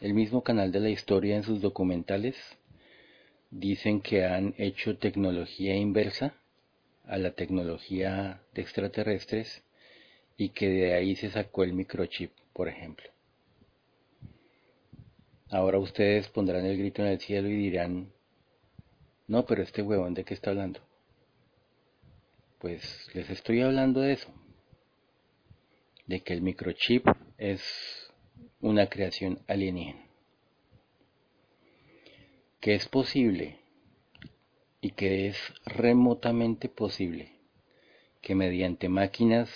el 0.00 0.14
mismo 0.14 0.42
canal 0.42 0.70
de 0.70 0.80
la 0.80 0.90
historia 0.90 1.36
en 1.36 1.42
sus 1.42 1.60
documentales. 1.60 2.36
Dicen 3.50 4.00
que 4.00 4.24
han 4.24 4.54
hecho 4.58 4.96
tecnología 4.96 5.76
inversa 5.76 6.34
a 7.04 7.18
la 7.18 7.32
tecnología 7.32 8.42
de 8.54 8.62
extraterrestres 8.62 9.62
y 10.36 10.50
que 10.50 10.68
de 10.68 10.94
ahí 10.94 11.16
se 11.16 11.30
sacó 11.30 11.64
el 11.64 11.72
microchip, 11.72 12.32
por 12.52 12.68
ejemplo. 12.68 13.10
Ahora 15.50 15.78
ustedes 15.78 16.28
pondrán 16.28 16.64
el 16.64 16.78
grito 16.78 17.02
en 17.02 17.08
el 17.08 17.20
cielo 17.20 17.48
y 17.48 17.56
dirán, 17.56 18.12
no, 19.26 19.44
pero 19.44 19.62
este 19.62 19.82
huevón 19.82 20.14
de 20.14 20.24
qué 20.24 20.34
está 20.34 20.50
hablando. 20.50 20.80
Pues 22.58 23.08
les 23.14 23.28
estoy 23.28 23.60
hablando 23.60 24.00
de 24.00 24.12
eso, 24.12 24.32
de 26.06 26.20
que 26.20 26.32
el 26.32 26.42
microchip 26.42 27.06
es 27.36 27.62
una 28.60 28.88
creación 28.88 29.40
alienígena, 29.48 30.06
que 32.60 32.74
es 32.74 32.88
posible 32.88 33.61
y 34.82 34.90
que 34.90 35.28
es 35.28 35.38
remotamente 35.64 36.68
posible 36.68 37.32
que 38.20 38.34
mediante 38.34 38.90
máquinas 38.90 39.48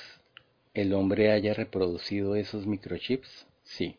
el 0.73 0.95
hombre 0.95 1.33
haya 1.33 1.53
reproducido 1.53 2.35
esos 2.37 2.67
microchips, 2.67 3.47
sí 3.63 3.99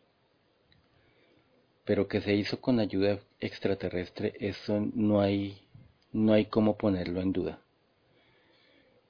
pero 1.88 2.06
que 2.06 2.20
se 2.20 2.34
hizo 2.34 2.60
con 2.60 2.80
ayuda 2.80 3.18
extraterrestre, 3.40 4.34
eso 4.40 4.78
no 4.92 5.22
hay, 5.22 5.56
no 6.12 6.34
hay 6.34 6.44
cómo 6.44 6.76
ponerlo 6.76 7.22
en 7.22 7.32
duda. 7.32 7.60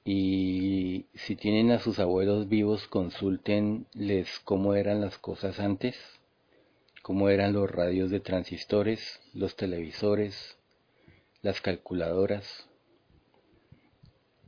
Y 0.05 1.07
si 1.13 1.35
tienen 1.35 1.71
a 1.71 1.79
sus 1.79 1.99
abuelos 1.99 2.47
vivos, 2.47 2.87
consultenles 2.87 4.29
cómo 4.45 4.75
eran 4.75 5.01
las 5.01 5.17
cosas 5.17 5.59
antes, 5.59 5.97
cómo 7.01 7.27
eran 7.27 7.51
los 7.51 7.69
radios 7.69 8.11
de 8.11 8.21
transistores, 8.21 9.19
los 9.33 9.57
televisores, 9.57 10.55
las 11.41 11.61
calculadoras, 11.61 12.67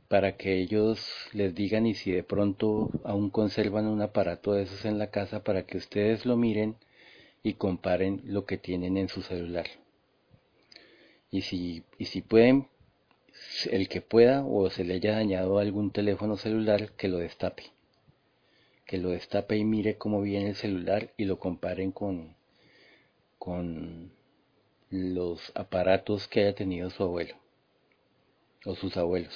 para 0.08 0.36
que 0.36 0.58
ellos 0.58 1.00
les 1.32 1.54
digan 1.54 1.86
y 1.86 1.94
si 1.94 2.12
de 2.12 2.22
pronto 2.22 2.90
aún 3.02 3.30
conservan 3.30 3.86
un 3.86 4.02
aparato 4.02 4.52
de 4.52 4.64
esos 4.64 4.84
en 4.84 4.98
la 4.98 5.10
casa 5.10 5.42
para 5.42 5.64
que 5.64 5.78
ustedes 5.78 6.26
lo 6.26 6.36
miren 6.36 6.76
y 7.42 7.54
comparen 7.54 8.20
lo 8.24 8.44
que 8.44 8.58
tienen 8.58 8.98
en 8.98 9.08
su 9.08 9.22
celular. 9.22 9.66
Y 11.30 11.40
si, 11.40 11.84
y 11.96 12.04
si 12.04 12.20
pueden, 12.20 12.68
el 13.70 13.88
que 13.88 14.02
pueda 14.02 14.44
o 14.44 14.68
se 14.68 14.84
le 14.84 14.94
haya 14.94 15.12
dañado 15.12 15.58
algún 15.58 15.90
teléfono 15.92 16.36
celular, 16.36 16.92
que 16.92 17.08
lo 17.08 17.16
destape. 17.16 17.72
Que 18.84 18.98
lo 18.98 19.10
destape 19.10 19.56
y 19.56 19.64
mire 19.64 19.96
cómo 19.96 20.20
viene 20.20 20.50
el 20.50 20.56
celular 20.56 21.10
y 21.16 21.24
lo 21.24 21.38
comparen 21.38 21.90
con, 21.90 22.36
con 23.38 24.12
los 24.92 25.52
aparatos 25.54 26.28
que 26.28 26.40
haya 26.40 26.54
tenido 26.54 26.90
su 26.90 27.02
abuelo 27.02 27.34
o 28.66 28.74
sus 28.74 28.96
abuelos. 28.98 29.34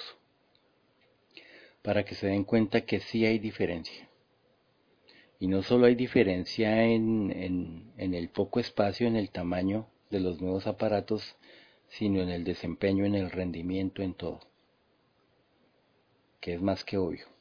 Para 1.82 2.04
que 2.04 2.14
se 2.14 2.26
den 2.26 2.44
cuenta 2.44 2.82
que 2.82 3.00
sí 3.00 3.24
hay 3.24 3.38
diferencia. 3.38 4.09
Y 5.40 5.48
no 5.48 5.62
solo 5.62 5.86
hay 5.86 5.94
diferencia 5.94 6.84
en, 6.84 7.32
en, 7.96 8.14
el 8.14 8.28
poco 8.28 8.61
espacio, 8.61 9.07
en 9.07 9.16
el 9.16 9.30
tamaño 9.30 9.86
de 10.11 10.20
los 10.20 10.42
nuevos 10.42 10.66
aparatos, 10.66 11.36
sino 11.88 12.20
en 12.20 12.28
el 12.28 12.44
desempeño, 12.44 13.07
en 13.07 13.14
el 13.14 13.30
rendimiento, 13.30 14.02
en 14.02 14.12
todo, 14.14 14.40
que 16.40 16.54
es 16.54 16.61
más 16.61 16.84
que 16.84 16.98
obvio. 16.98 17.36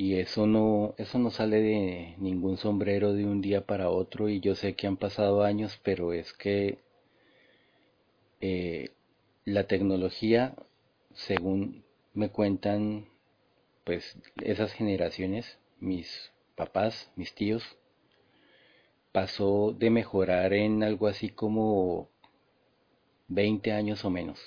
Y 0.00 0.14
eso 0.18 0.46
no, 0.46 0.94
eso 0.96 1.18
no 1.18 1.30
sale 1.30 1.60
de 1.60 2.14
ningún 2.16 2.56
sombrero 2.56 3.12
de 3.12 3.26
un 3.26 3.42
día 3.42 3.66
para 3.66 3.90
otro, 3.90 4.30
y 4.30 4.40
yo 4.40 4.54
sé 4.54 4.74
que 4.74 4.86
han 4.86 4.96
pasado 4.96 5.44
años, 5.44 5.78
pero 5.82 6.14
es 6.14 6.32
que 6.32 6.78
eh, 8.40 8.92
la 9.44 9.64
tecnología, 9.66 10.54
según 11.12 11.84
me 12.14 12.30
cuentan 12.30 13.10
pues 13.84 14.16
esas 14.42 14.72
generaciones, 14.72 15.58
mis 15.80 16.32
papás, 16.56 17.12
mis 17.14 17.34
tíos, 17.34 17.62
pasó 19.12 19.74
de 19.78 19.90
mejorar 19.90 20.54
en 20.54 20.82
algo 20.82 21.08
así 21.08 21.28
como 21.28 22.08
20 23.28 23.70
años 23.72 24.02
o 24.06 24.08
menos. 24.08 24.40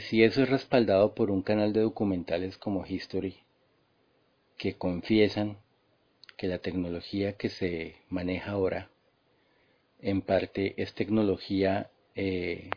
Si 0.00 0.22
eso 0.22 0.42
es 0.42 0.48
respaldado 0.48 1.14
por 1.14 1.30
un 1.30 1.42
canal 1.42 1.72
de 1.72 1.80
documentales 1.80 2.56
como 2.56 2.86
History, 2.86 3.40
que 4.56 4.74
confiesan 4.74 5.58
que 6.36 6.48
la 6.48 6.58
tecnología 6.58 7.36
que 7.36 7.50
se 7.50 7.96
maneja 8.08 8.52
ahora 8.52 8.90
en 10.00 10.22
parte 10.22 10.74
es 10.80 10.94
tecnología 10.94 11.90
eh, 12.14 12.70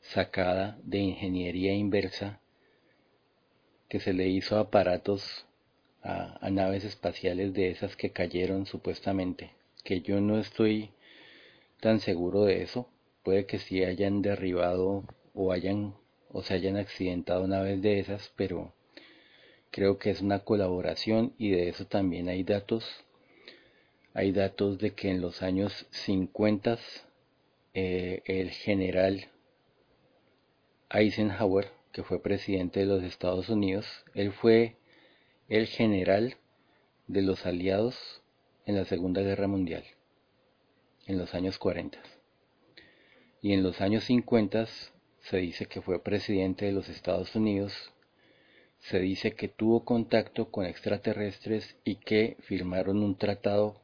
sacada 0.00 0.78
de 0.82 0.98
ingeniería 0.98 1.72
inversa 1.74 2.40
que 3.88 4.00
se 4.00 4.12
le 4.12 4.28
hizo 4.28 4.58
aparatos 4.58 5.46
a, 6.02 6.44
a, 6.46 6.50
naves 6.50 6.84
espaciales 6.84 7.54
de 7.54 7.70
esas 7.70 7.96
que 7.96 8.10
cayeron 8.10 8.66
supuestamente, 8.66 9.52
que 9.84 10.02
yo 10.02 10.20
no 10.20 10.38
estoy 10.38 10.90
tan 11.80 12.00
seguro 12.00 12.44
de 12.44 12.62
eso, 12.62 12.90
puede 13.22 13.46
que 13.46 13.58
sí 13.58 13.82
hayan 13.84 14.20
derribado 14.20 15.04
o 15.34 15.52
hayan 15.52 15.94
o 16.30 16.42
se 16.42 16.54
hayan 16.54 16.76
accidentado 16.76 17.46
naves 17.46 17.80
de 17.82 18.00
esas, 18.00 18.32
pero 18.36 18.72
creo 19.70 19.98
que 19.98 20.10
es 20.10 20.20
una 20.20 20.40
colaboración 20.40 21.32
y 21.38 21.50
de 21.50 21.68
eso 21.68 21.86
también 21.86 22.28
hay 22.28 22.42
datos. 22.42 22.84
Hay 24.14 24.32
datos 24.32 24.78
de 24.78 24.94
que 24.94 25.10
en 25.10 25.20
los 25.20 25.42
años 25.42 25.86
50 25.90 26.78
eh, 27.74 28.22
el 28.24 28.50
general 28.50 29.28
Eisenhower, 30.90 31.70
que 31.92 32.02
fue 32.02 32.22
presidente 32.22 32.80
de 32.80 32.86
los 32.86 33.02
Estados 33.02 33.48
Unidos, 33.48 33.86
él 34.14 34.32
fue 34.32 34.76
el 35.48 35.66
general 35.66 36.36
de 37.06 37.22
los 37.22 37.46
aliados 37.46 38.22
en 38.66 38.76
la 38.76 38.84
Segunda 38.84 39.22
Guerra 39.22 39.46
Mundial, 39.46 39.84
en 41.06 41.18
los 41.18 41.34
años 41.34 41.58
40. 41.58 41.98
Y 43.40 43.52
en 43.52 43.62
los 43.62 43.80
años 43.80 44.04
50 44.04 44.66
se 45.30 45.38
dice 45.38 45.66
que 45.66 45.82
fue 45.82 46.02
presidente 46.02 46.66
de 46.66 46.72
los 46.72 46.88
Estados 46.88 47.34
Unidos, 47.34 47.72
se 48.80 48.98
dice 49.00 49.32
que 49.32 49.48
tuvo 49.48 49.84
contacto 49.84 50.50
con 50.50 50.64
extraterrestres 50.64 51.76
y 51.84 51.96
que 51.96 52.36
firmaron 52.40 53.02
un 53.02 53.16
tratado 53.16 53.80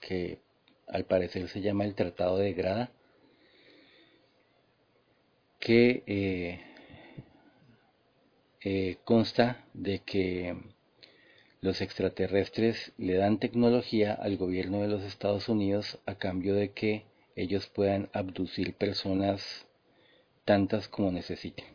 que 0.00 0.38
al 0.86 1.04
parecer 1.04 1.48
se 1.48 1.60
llama 1.60 1.84
el 1.84 1.94
Tratado 1.94 2.38
de 2.38 2.52
Grada, 2.52 2.92
que 5.58 6.04
eh, 6.06 6.60
eh, 8.62 8.98
consta 9.04 9.64
de 9.74 10.00
que 10.00 10.56
los 11.60 11.80
extraterrestres 11.80 12.92
le 12.98 13.14
dan 13.14 13.40
tecnología 13.40 14.12
al 14.12 14.36
gobierno 14.36 14.82
de 14.82 14.88
los 14.88 15.02
Estados 15.02 15.48
Unidos 15.48 15.98
a 16.06 16.14
cambio 16.14 16.54
de 16.54 16.70
que 16.70 17.06
ellos 17.34 17.66
puedan 17.66 18.08
abducir 18.12 18.74
personas 18.74 19.65
tantas 20.46 20.88
como 20.88 21.10
necesiten. 21.10 21.66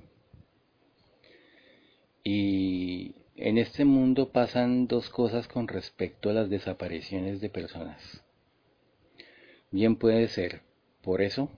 Y 2.24 3.14
en 3.36 3.58
este 3.58 3.86
mundo 3.86 4.30
pasan 4.32 4.88
dos 4.88 5.10
cosas 5.10 5.48
con 5.48 5.68
respecto 5.68 6.30
a 6.30 6.34
las 6.34 6.50
desapariciones 6.50 7.42
de 7.42 7.50
personas. 7.50 8.24
Bien 9.72 9.96
puede 9.96 10.28
ser 10.30 10.62
por 11.02 11.22
eso, 11.22 11.50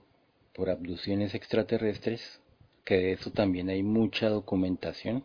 por 0.54 0.70
abducciones 0.70 1.34
extraterrestres, 1.34 2.40
que 2.84 2.96
de 2.96 3.12
eso 3.12 3.30
también 3.30 3.68
hay 3.68 3.82
mucha 3.82 4.28
documentación. 4.28 5.24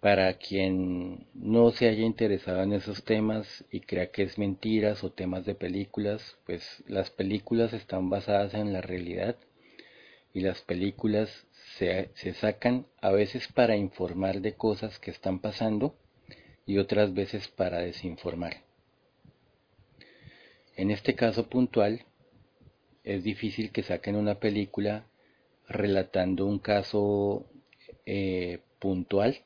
Para 0.00 0.34
quien 0.34 1.26
no 1.34 1.70
se 1.70 1.88
haya 1.88 2.04
interesado 2.04 2.62
en 2.62 2.72
esos 2.72 3.04
temas 3.04 3.64
y 3.70 3.80
crea 3.80 4.10
que 4.10 4.22
es 4.22 4.38
mentiras 4.38 5.04
o 5.04 5.10
temas 5.10 5.44
de 5.46 5.54
películas, 5.54 6.36
pues 6.46 6.82
las 6.86 7.10
películas 7.10 7.72
están 7.72 8.10
basadas 8.10 8.54
en 8.54 8.72
la 8.72 8.80
realidad 8.80 9.36
y 10.36 10.40
las 10.40 10.60
películas 10.60 11.46
se, 11.78 12.10
sacan 12.34 12.84
a 13.00 13.10
veces 13.10 13.48
para 13.48 13.74
informar 13.74 14.42
de 14.42 14.52
cosas 14.52 14.98
que 14.98 15.10
están 15.10 15.38
pasando 15.38 15.94
y 16.66 16.76
otras 16.76 17.14
veces 17.14 17.48
para 17.48 17.78
desinformar. 17.78 18.58
En 20.76 20.90
este 20.90 21.14
caso 21.14 21.48
puntual, 21.48 22.04
es 23.02 23.24
difícil 23.24 23.72
que 23.72 23.82
saquen 23.82 24.14
una 24.14 24.34
película 24.34 25.06
relatando 25.68 26.44
un 26.44 26.58
caso 26.58 27.46
eh, 28.04 28.58
puntual. 28.78 29.38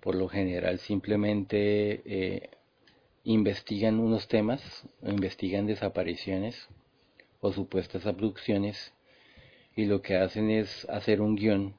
Por 0.00 0.16
lo 0.16 0.28
general 0.28 0.80
simplemente 0.80 2.02
eh, 2.04 2.50
investigan 3.24 4.00
unos 4.00 4.28
temas, 4.28 4.60
investigan 5.02 5.66
desapariciones 5.66 6.68
o 7.40 7.54
supuestas 7.54 8.04
abducciones 8.04 8.92
y 9.74 9.86
lo 9.86 10.02
que 10.02 10.16
hacen 10.16 10.50
es 10.50 10.86
hacer 10.90 11.20
un 11.20 11.34
guion 11.36 11.74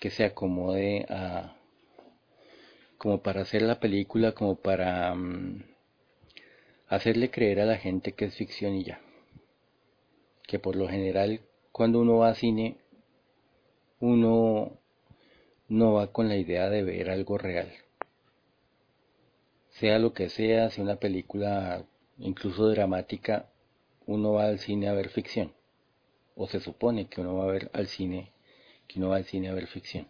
que 0.00 0.10
se 0.10 0.24
acomode 0.24 1.06
a 1.08 1.56
como 2.98 3.22
para 3.22 3.42
hacer 3.42 3.62
la 3.62 3.80
película, 3.80 4.32
como 4.32 4.56
para 4.56 5.12
um, 5.14 5.62
hacerle 6.86 7.30
creer 7.30 7.60
a 7.60 7.64
la 7.64 7.78
gente 7.78 8.12
que 8.12 8.26
es 8.26 8.36
ficción 8.36 8.74
y 8.74 8.84
ya. 8.84 9.00
Que 10.46 10.58
por 10.58 10.76
lo 10.76 10.86
general 10.88 11.40
cuando 11.72 12.00
uno 12.00 12.18
va 12.18 12.28
a 12.28 12.34
cine, 12.34 12.76
uno 14.00 14.72
no 15.68 15.94
va 15.94 16.12
con 16.12 16.28
la 16.28 16.36
idea 16.36 16.68
de 16.68 16.82
ver 16.82 17.10
algo 17.10 17.38
real. 17.38 17.72
Sea 19.70 19.98
lo 19.98 20.12
que 20.12 20.28
sea, 20.28 20.68
sea 20.70 20.84
una 20.84 20.96
película 20.96 21.84
incluso 22.18 22.68
dramática, 22.68 23.48
uno 24.06 24.32
va 24.32 24.46
al 24.46 24.58
cine 24.58 24.88
a 24.88 24.92
ver 24.92 25.08
ficción 25.08 25.54
o 26.42 26.48
se 26.48 26.58
supone 26.58 27.06
que 27.06 27.20
uno 27.20 27.34
va 27.34 27.44
a 27.44 27.52
ver 27.52 27.70
al 27.74 27.86
cine, 27.86 28.32
que 28.88 28.98
uno 28.98 29.10
va 29.10 29.16
al 29.16 29.26
cine 29.26 29.50
a 29.50 29.54
ver 29.54 29.66
ficción. 29.66 30.08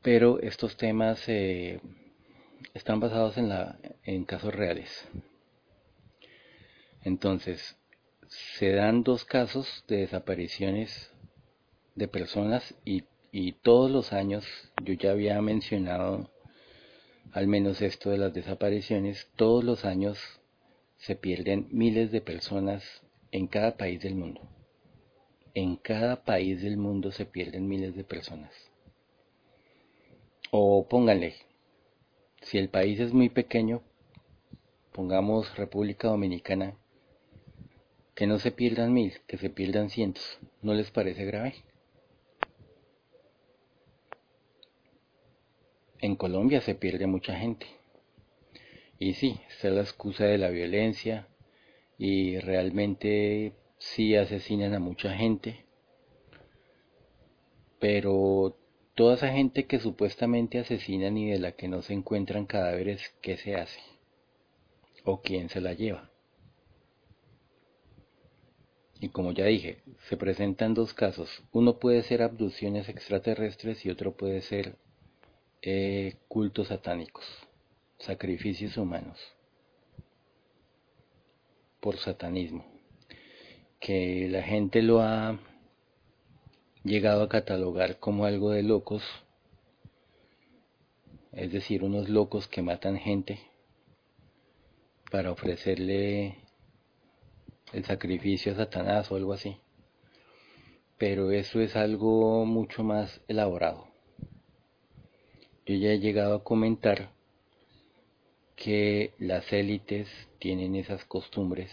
Pero 0.00 0.38
estos 0.38 0.76
temas 0.76 1.28
eh, 1.28 1.80
están 2.72 3.00
basados 3.00 3.36
en, 3.36 3.48
la, 3.48 3.80
en 4.04 4.24
casos 4.24 4.54
reales. 4.54 5.08
Entonces, 7.02 7.76
se 8.28 8.70
dan 8.70 9.02
dos 9.02 9.24
casos 9.24 9.84
de 9.88 9.96
desapariciones 9.96 11.10
de 11.96 12.06
personas 12.06 12.76
y, 12.84 13.02
y 13.32 13.54
todos 13.54 13.90
los 13.90 14.12
años, 14.12 14.46
yo 14.84 14.94
ya 14.94 15.10
había 15.10 15.42
mencionado 15.42 16.30
al 17.32 17.48
menos 17.48 17.82
esto 17.82 18.10
de 18.10 18.18
las 18.18 18.32
desapariciones, 18.32 19.32
todos 19.34 19.64
los 19.64 19.84
años 19.84 20.20
se 20.96 21.16
pierden 21.16 21.66
miles 21.72 22.12
de 22.12 22.20
personas 22.20 23.02
en 23.32 23.46
cada 23.46 23.76
país 23.76 24.02
del 24.02 24.14
mundo. 24.14 24.40
En 25.54 25.76
cada 25.76 26.24
país 26.24 26.62
del 26.62 26.76
mundo 26.76 27.12
se 27.12 27.26
pierden 27.26 27.68
miles 27.68 27.94
de 27.96 28.04
personas. 28.04 28.52
O 30.50 30.86
pónganle, 30.88 31.34
si 32.42 32.58
el 32.58 32.68
país 32.68 33.00
es 33.00 33.12
muy 33.12 33.28
pequeño, 33.28 33.82
pongamos 34.92 35.56
República 35.56 36.08
Dominicana, 36.08 36.76
que 38.14 38.26
no 38.26 38.38
se 38.38 38.50
pierdan 38.50 38.92
mil, 38.92 39.20
que 39.26 39.36
se 39.36 39.50
pierdan 39.50 39.90
cientos. 39.90 40.38
¿No 40.62 40.72
les 40.72 40.90
parece 40.90 41.24
grave? 41.24 41.54
En 45.98 46.16
Colombia 46.16 46.60
se 46.60 46.74
pierde 46.74 47.06
mucha 47.06 47.34
gente. 47.34 47.66
Y 48.98 49.14
sí, 49.14 49.40
esta 49.50 49.68
es 49.68 49.74
la 49.74 49.80
excusa 49.80 50.24
de 50.24 50.38
la 50.38 50.48
violencia, 50.48 51.28
y 51.98 52.38
realmente 52.38 53.54
sí 53.78 54.16
asesinan 54.16 54.74
a 54.74 54.78
mucha 54.78 55.14
gente, 55.14 55.64
pero 57.78 58.56
toda 58.94 59.14
esa 59.14 59.32
gente 59.32 59.66
que 59.66 59.78
supuestamente 59.78 60.58
asesinan 60.58 61.16
y 61.16 61.30
de 61.30 61.38
la 61.38 61.52
que 61.52 61.68
no 61.68 61.82
se 61.82 61.94
encuentran 61.94 62.46
cadáveres, 62.46 63.14
¿qué 63.20 63.36
se 63.36 63.54
hace? 63.54 63.80
¿O 65.04 65.20
quién 65.22 65.48
se 65.48 65.60
la 65.60 65.74
lleva? 65.74 66.10
Y 68.98 69.10
como 69.10 69.32
ya 69.32 69.44
dije, 69.44 69.82
se 70.08 70.16
presentan 70.16 70.72
dos 70.72 70.94
casos. 70.94 71.44
Uno 71.52 71.78
puede 71.78 72.02
ser 72.02 72.22
abducciones 72.22 72.88
extraterrestres 72.88 73.84
y 73.84 73.90
otro 73.90 74.16
puede 74.16 74.40
ser 74.40 74.76
eh, 75.60 76.16
cultos 76.28 76.68
satánicos, 76.68 77.26
sacrificios 77.98 78.78
humanos 78.78 79.35
por 81.80 81.98
satanismo, 81.98 82.64
que 83.80 84.28
la 84.28 84.42
gente 84.42 84.82
lo 84.82 85.00
ha 85.00 85.38
llegado 86.84 87.22
a 87.22 87.28
catalogar 87.28 87.98
como 87.98 88.24
algo 88.24 88.50
de 88.50 88.62
locos, 88.62 89.02
es 91.32 91.52
decir, 91.52 91.82
unos 91.82 92.08
locos 92.08 92.48
que 92.48 92.62
matan 92.62 92.96
gente 92.98 93.40
para 95.10 95.32
ofrecerle 95.32 96.38
el 97.72 97.84
sacrificio 97.84 98.52
a 98.52 98.56
Satanás 98.56 99.10
o 99.10 99.16
algo 99.16 99.32
así. 99.32 99.56
Pero 100.98 101.30
eso 101.30 101.60
es 101.60 101.76
algo 101.76 102.44
mucho 102.46 102.82
más 102.82 103.20
elaborado. 103.28 103.88
Yo 105.66 105.74
ya 105.74 105.90
he 105.90 105.98
llegado 105.98 106.36
a 106.36 106.44
comentar 106.44 107.10
que 108.54 109.12
las 109.18 109.52
élites 109.52 110.08
tienen 110.46 110.76
esas 110.76 111.04
costumbres, 111.04 111.72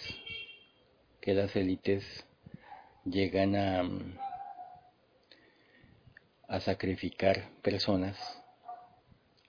que 1.22 1.36
las 1.36 1.56
élites 1.56 2.26
llegan 3.06 3.56
a, 3.56 3.88
a 6.48 6.60
sacrificar 6.60 7.52
personas 7.62 8.18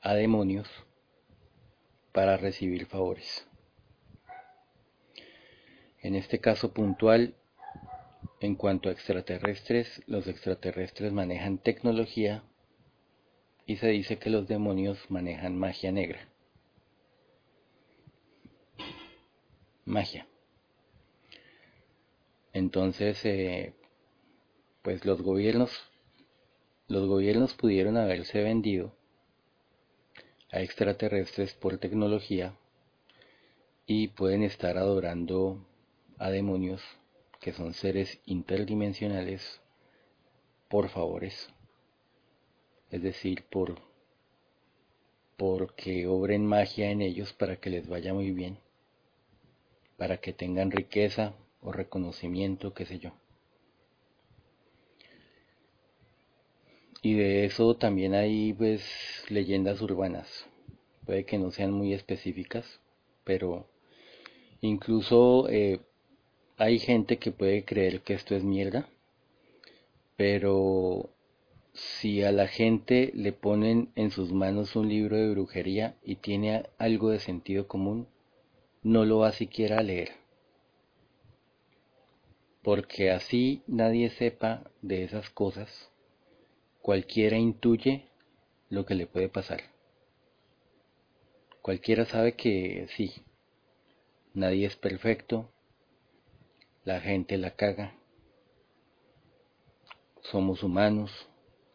a 0.03 0.13
demonios 0.13 0.69
para 2.13 2.37
recibir 2.37 2.85
favores. 2.85 3.47
En 6.03 6.17
este 6.17 6.39
caso 6.39 6.75
puntual, 6.75 7.35
en 8.41 8.57
cuanto 8.57 8.91
a 8.91 8.93
extraterrestres, 8.93 10.03
los 10.07 10.27
extraterrestres 10.27 11.15
manejan 11.15 11.57
tecnología 11.57 12.43
y 13.65 13.77
se 13.77 13.89
dice 13.89 14.19
que 14.19 14.29
los 14.29 14.47
demonios 14.47 14.99
manejan 15.11 15.59
magia 15.59 15.93
negra. 15.93 16.29
Magia. 19.85 20.27
Entonces, 22.53 23.25
eh, 23.25 23.75
pues 24.83 25.05
los 25.05 25.21
gobiernos, 25.23 25.71
los 26.89 27.07
gobiernos 27.09 27.55
pudieron 27.55 27.97
haberse 27.97 28.43
vendido 28.43 28.95
a 30.53 30.61
extraterrestres 30.61 31.55
por 31.55 31.79
tecnología 31.79 32.55
y 33.87 34.09
pueden 34.09 34.43
estar 34.43 34.79
adorando 34.79 35.67
a 36.19 36.31
demonios 36.31 36.81
que 37.41 37.53
son 37.53 37.75
seres 37.75 38.21
interdimensionales 38.25 39.61
por 40.69 40.89
favores, 40.89 41.51
es 42.91 43.03
decir, 43.03 43.45
por 43.51 43.79
porque 45.37 46.07
obren 46.07 46.47
magia 46.47 46.91
en 46.91 47.03
ellos 47.03 47.33
para 47.33 47.57
que 47.57 47.69
les 47.69 47.89
vaya 47.89 48.15
muy 48.15 48.31
bien, 48.31 48.59
para 50.05 50.19
que 50.19 50.35
tengan 50.35 50.71
riqueza 50.71 51.33
o 51.63 51.73
reconocimiento, 51.73 52.75
qué 52.75 52.85
sé 52.85 52.99
yo. 52.99 53.13
Y 57.01 57.15
de 57.15 57.47
eso 57.47 57.77
también 57.77 58.13
hay 58.13 58.53
pues 58.53 58.83
leyendas 59.31 59.81
urbanas. 59.81 60.29
Puede 61.07 61.25
que 61.25 61.39
no 61.39 61.51
sean 61.53 61.73
muy 61.73 61.95
específicas, 61.95 62.81
pero 63.25 63.67
incluso 64.61 65.49
eh, 65.49 65.81
hay 66.59 66.79
gente 66.81 67.17
que 67.17 67.33
puede 67.33 67.65
creer 67.65 68.03
que 68.03 68.13
esto 68.13 68.37
es 68.37 68.45
mierda, 68.45 68.91
pero 70.19 71.09
si 71.73 72.23
a 72.23 72.31
la 72.31 72.47
gente 72.47 73.11
le 73.15 73.33
ponen 73.33 73.89
en 73.95 74.11
sus 74.11 74.35
manos 74.35 74.77
un 74.77 74.91
libro 74.91 75.17
de 75.17 75.31
brujería 75.31 75.97
y 76.05 76.17
tiene 76.17 76.65
algo 76.77 77.09
de 77.09 77.21
sentido 77.21 77.67
común, 77.67 78.07
no 78.85 79.07
lo 79.07 79.21
va 79.21 79.33
siquiera 79.33 79.79
a 79.79 79.83
leer. 79.83 80.11
Porque 82.63 83.11
así 83.11 83.63
nadie 83.67 84.11
sepa 84.11 84.71
de 84.83 85.05
esas 85.05 85.31
cosas, 85.31 85.91
cualquiera 86.83 87.39
intuye 87.39 88.11
lo 88.69 88.85
que 88.85 88.95
le 88.95 89.07
puede 89.07 89.31
pasar. 89.31 89.63
Cualquiera 91.63 92.05
sabe 92.05 92.35
que 92.35 92.87
sí, 92.95 93.15
nadie 94.35 94.67
es 94.67 94.77
perfecto, 94.77 95.51
la 96.85 97.01
gente 97.01 97.39
la 97.39 97.53
caga. 97.53 97.95
Somos 100.21 100.63
humanos, 100.63 101.27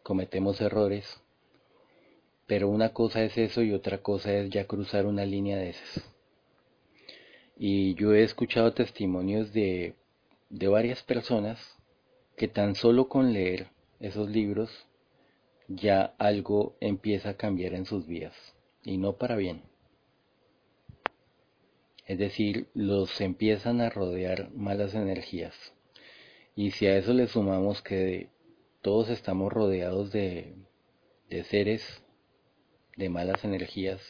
cometemos 0.04 0.60
errores, 0.60 1.20
pero 2.46 2.68
una 2.68 2.92
cosa 2.92 3.24
es 3.24 3.36
eso 3.36 3.62
y 3.62 3.72
otra 3.72 3.98
cosa 3.98 4.32
es 4.32 4.48
ya 4.50 4.68
cruzar 4.68 5.06
una 5.06 5.24
línea 5.24 5.56
de 5.56 5.70
esas. 5.70 6.04
Y 7.62 7.92
yo 7.96 8.14
he 8.14 8.22
escuchado 8.22 8.72
testimonios 8.72 9.52
de, 9.52 9.94
de 10.48 10.68
varias 10.68 11.02
personas 11.02 11.60
que 12.34 12.48
tan 12.48 12.74
solo 12.74 13.10
con 13.10 13.34
leer 13.34 13.66
esos 13.98 14.30
libros 14.30 14.70
ya 15.68 16.14
algo 16.16 16.78
empieza 16.80 17.28
a 17.28 17.36
cambiar 17.36 17.74
en 17.74 17.84
sus 17.84 18.06
vidas 18.06 18.34
y 18.82 18.96
no 18.96 19.18
para 19.18 19.36
bien. 19.36 19.60
Es 22.06 22.18
decir, 22.18 22.68
los 22.72 23.20
empiezan 23.20 23.82
a 23.82 23.90
rodear 23.90 24.50
malas 24.54 24.94
energías. 24.94 25.54
Y 26.56 26.70
si 26.70 26.86
a 26.86 26.96
eso 26.96 27.12
le 27.12 27.26
sumamos 27.26 27.82
que 27.82 28.30
todos 28.80 29.10
estamos 29.10 29.52
rodeados 29.52 30.10
de, 30.12 30.54
de 31.28 31.44
seres 31.44 32.02
de 32.96 33.10
malas 33.10 33.44
energías 33.44 34.00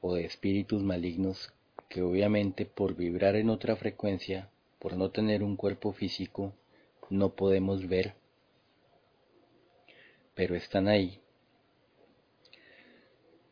o 0.00 0.14
de 0.14 0.24
espíritus 0.24 0.82
malignos 0.82 1.52
que 1.88 2.02
obviamente 2.02 2.66
por 2.66 2.94
vibrar 2.94 3.36
en 3.36 3.50
otra 3.50 3.76
frecuencia, 3.76 4.50
por 4.78 4.96
no 4.96 5.10
tener 5.10 5.42
un 5.42 5.56
cuerpo 5.56 5.92
físico, 5.92 6.54
no 7.10 7.34
podemos 7.34 7.88
ver, 7.88 8.14
pero 10.34 10.54
están 10.54 10.88
ahí. 10.88 11.20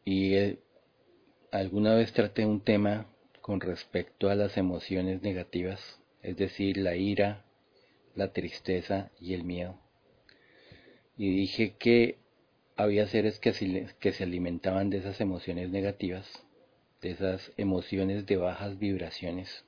Y 0.04 0.34
eh, 0.34 0.58
alguna 1.50 1.94
vez 1.94 2.12
traté 2.12 2.46
un 2.46 2.60
tema 2.60 3.06
con 3.40 3.60
respecto 3.60 4.28
a 4.28 4.34
las 4.34 4.56
emociones 4.56 5.22
negativas, 5.22 6.00
es 6.22 6.36
decir, 6.36 6.76
la 6.76 6.96
ira, 6.96 7.44
la 8.14 8.32
tristeza 8.32 9.10
y 9.20 9.34
el 9.34 9.44
miedo. 9.44 9.78
Y 11.16 11.30
dije 11.30 11.74
que 11.78 12.18
había 12.76 13.06
seres 13.06 13.38
que, 13.38 13.52
que 13.98 14.12
se 14.12 14.24
alimentaban 14.24 14.90
de 14.90 14.98
esas 14.98 15.20
emociones 15.20 15.70
negativas, 15.70 16.45
esas 17.10 17.52
emociones 17.56 18.26
de 18.26 18.36
bajas 18.36 18.78
vibraciones, 18.78 19.64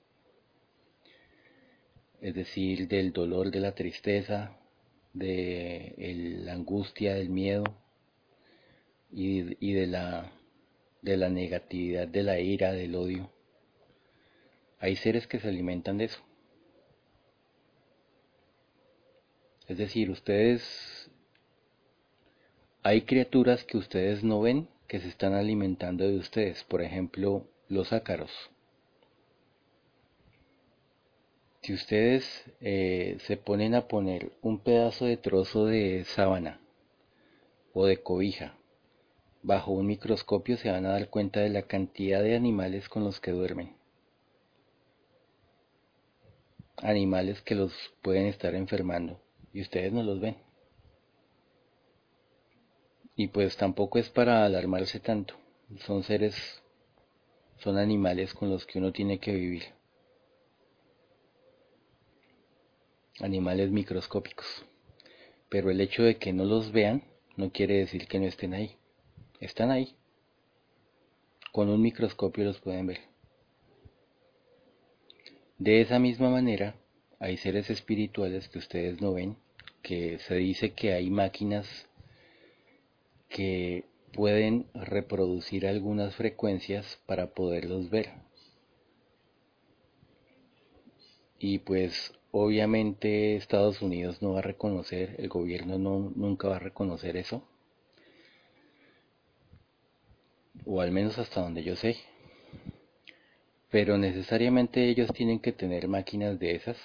es 2.20 2.34
decir, 2.34 2.88
del 2.88 3.12
dolor, 3.12 3.50
de 3.50 3.60
la 3.60 3.74
tristeza, 3.74 4.58
de 5.12 5.94
la 6.44 6.52
angustia, 6.52 7.14
del 7.14 7.30
miedo 7.30 7.64
y, 9.10 9.56
y 9.64 9.72
de, 9.72 9.86
la, 9.86 10.32
de 11.02 11.16
la 11.16 11.28
negatividad, 11.28 12.08
de 12.08 12.22
la 12.22 12.40
ira, 12.40 12.72
del 12.72 12.94
odio. 12.94 13.30
Hay 14.80 14.96
seres 14.96 15.26
que 15.26 15.40
se 15.40 15.48
alimentan 15.48 15.98
de 15.98 16.04
eso. 16.04 16.20
Es 19.66 19.76
decir, 19.76 20.10
ustedes, 20.10 21.10
hay 22.82 23.02
criaturas 23.02 23.64
que 23.64 23.76
ustedes 23.76 24.24
no 24.24 24.40
ven 24.40 24.68
que 24.88 25.00
se 25.00 25.08
están 25.08 25.34
alimentando 25.34 26.08
de 26.08 26.16
ustedes. 26.16 26.64
Por 26.64 26.82
ejemplo, 26.82 27.46
los 27.68 27.92
ácaros. 27.92 28.32
Si 31.62 31.74
ustedes 31.74 32.24
eh, 32.60 33.18
se 33.20 33.36
ponen 33.36 33.74
a 33.74 33.86
poner 33.86 34.32
un 34.42 34.58
pedazo 34.58 35.04
de 35.04 35.16
trozo 35.16 35.66
de 35.66 36.04
sábana 36.04 36.60
o 37.74 37.86
de 37.86 38.02
cobija 38.02 38.56
bajo 39.42 39.72
un 39.72 39.86
microscopio 39.86 40.56
se 40.56 40.70
van 40.70 40.86
a 40.86 40.90
dar 40.90 41.10
cuenta 41.10 41.40
de 41.40 41.50
la 41.50 41.62
cantidad 41.62 42.22
de 42.22 42.34
animales 42.34 42.88
con 42.88 43.04
los 43.04 43.20
que 43.20 43.30
duermen. 43.30 43.78
animales 46.82 47.40
que 47.42 47.54
los 47.54 47.72
pueden 48.02 48.26
estar 48.26 48.54
enfermando 48.54 49.20
y 49.52 49.62
ustedes 49.62 49.92
no 49.92 50.02
los 50.02 50.20
ven. 50.20 50.36
Y 53.18 53.26
pues 53.26 53.56
tampoco 53.56 53.98
es 53.98 54.08
para 54.10 54.44
alarmarse 54.44 55.00
tanto. 55.00 55.34
Son 55.80 56.04
seres, 56.04 56.36
son 57.56 57.76
animales 57.76 58.32
con 58.32 58.48
los 58.48 58.64
que 58.64 58.78
uno 58.78 58.92
tiene 58.92 59.18
que 59.18 59.34
vivir. 59.34 59.64
Animales 63.18 63.72
microscópicos. 63.72 64.46
Pero 65.48 65.68
el 65.72 65.80
hecho 65.80 66.04
de 66.04 66.16
que 66.18 66.32
no 66.32 66.44
los 66.44 66.70
vean 66.70 67.02
no 67.36 67.50
quiere 67.50 67.78
decir 67.78 68.06
que 68.06 68.20
no 68.20 68.26
estén 68.26 68.54
ahí. 68.54 68.76
Están 69.40 69.72
ahí. 69.72 69.96
Con 71.50 71.70
un 71.70 71.82
microscopio 71.82 72.44
los 72.44 72.60
pueden 72.60 72.86
ver. 72.86 73.00
De 75.58 75.80
esa 75.80 75.98
misma 75.98 76.30
manera, 76.30 76.76
hay 77.18 77.36
seres 77.36 77.68
espirituales 77.68 78.48
que 78.48 78.60
ustedes 78.60 79.00
no 79.00 79.12
ven, 79.12 79.38
que 79.82 80.20
se 80.20 80.36
dice 80.36 80.72
que 80.72 80.92
hay 80.92 81.10
máquinas 81.10 81.87
que 83.28 83.84
pueden 84.12 84.66
reproducir 84.74 85.66
algunas 85.66 86.14
frecuencias 86.16 87.00
para 87.06 87.34
poderlos 87.34 87.90
ver. 87.90 88.10
Y 91.38 91.60
pues 91.60 92.12
obviamente 92.32 93.36
Estados 93.36 93.80
Unidos 93.80 94.22
no 94.22 94.32
va 94.32 94.40
a 94.40 94.42
reconocer, 94.42 95.14
el 95.18 95.28
gobierno 95.28 95.78
no, 95.78 96.12
nunca 96.16 96.48
va 96.48 96.56
a 96.56 96.60
reconocer 96.60 97.16
eso. 97.16 97.42
O 100.66 100.80
al 100.80 100.90
menos 100.90 101.18
hasta 101.18 101.40
donde 101.40 101.62
yo 101.62 101.76
sé 101.76 101.96
pero 103.70 103.98
necesariamente 103.98 104.88
ellos 104.88 105.12
tienen 105.12 105.40
que 105.40 105.52
tener 105.52 105.88
máquinas 105.88 106.38
de 106.38 106.54
esas 106.54 106.78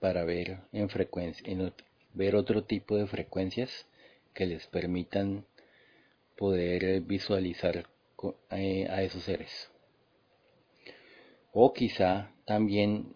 para 0.00 0.24
ver 0.24 0.58
en 0.72 0.88
frecuencia, 0.88 1.46
en, 1.48 1.72
ver 2.12 2.34
otro 2.34 2.64
tipo 2.64 2.96
de 2.96 3.06
frecuencias 3.06 3.86
que 4.34 4.46
les 4.46 4.66
permitan 4.66 5.46
poder 6.42 7.02
visualizar 7.02 7.88
eh, 8.50 8.88
a 8.90 9.00
esos 9.04 9.22
seres. 9.22 9.70
O 11.52 11.72
quizá 11.72 12.32
también 12.44 13.14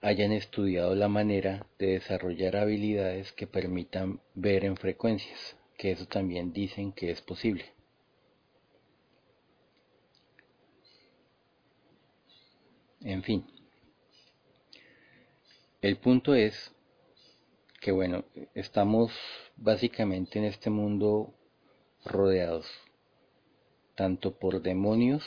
hayan 0.00 0.30
estudiado 0.30 0.94
la 0.94 1.08
manera 1.08 1.66
de 1.76 1.98
desarrollar 1.98 2.54
habilidades 2.54 3.32
que 3.32 3.48
permitan 3.48 4.20
ver 4.36 4.64
en 4.64 4.76
frecuencias, 4.76 5.56
que 5.76 5.90
eso 5.90 6.06
también 6.06 6.52
dicen 6.52 6.92
que 6.92 7.10
es 7.10 7.20
posible. 7.20 7.64
En 13.00 13.24
fin, 13.24 13.44
el 15.82 15.96
punto 15.96 16.36
es 16.36 16.72
que 17.80 17.90
bueno, 17.90 18.24
estamos 18.54 19.10
básicamente 19.56 20.38
en 20.38 20.44
este 20.44 20.70
mundo 20.70 21.34
rodeados 22.04 22.66
tanto 23.94 24.38
por 24.38 24.62
demonios 24.62 25.24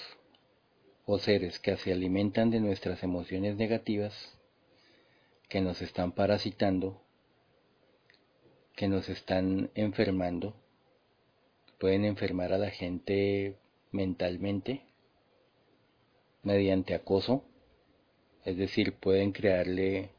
o 1.05 1.19
seres 1.19 1.59
que 1.59 1.77
se 1.77 1.93
alimentan 1.93 2.51
de 2.51 2.59
nuestras 2.59 3.01
emociones 3.03 3.55
negativas 3.55 4.37
que 5.47 5.61
nos 5.61 5.81
están 5.81 6.11
parasitando, 6.11 7.01
que 8.75 8.89
nos 8.89 9.07
están 9.07 9.71
enfermando, 9.75 10.53
pueden 11.79 12.03
enfermar 12.03 12.51
a 12.51 12.57
la 12.57 12.69
gente 12.69 13.55
mentalmente 13.91 14.81
mediante 16.43 16.93
acoso, 16.93 17.45
es 18.43 18.57
decir, 18.57 18.93
pueden 18.93 19.31
crearle, 19.31 20.09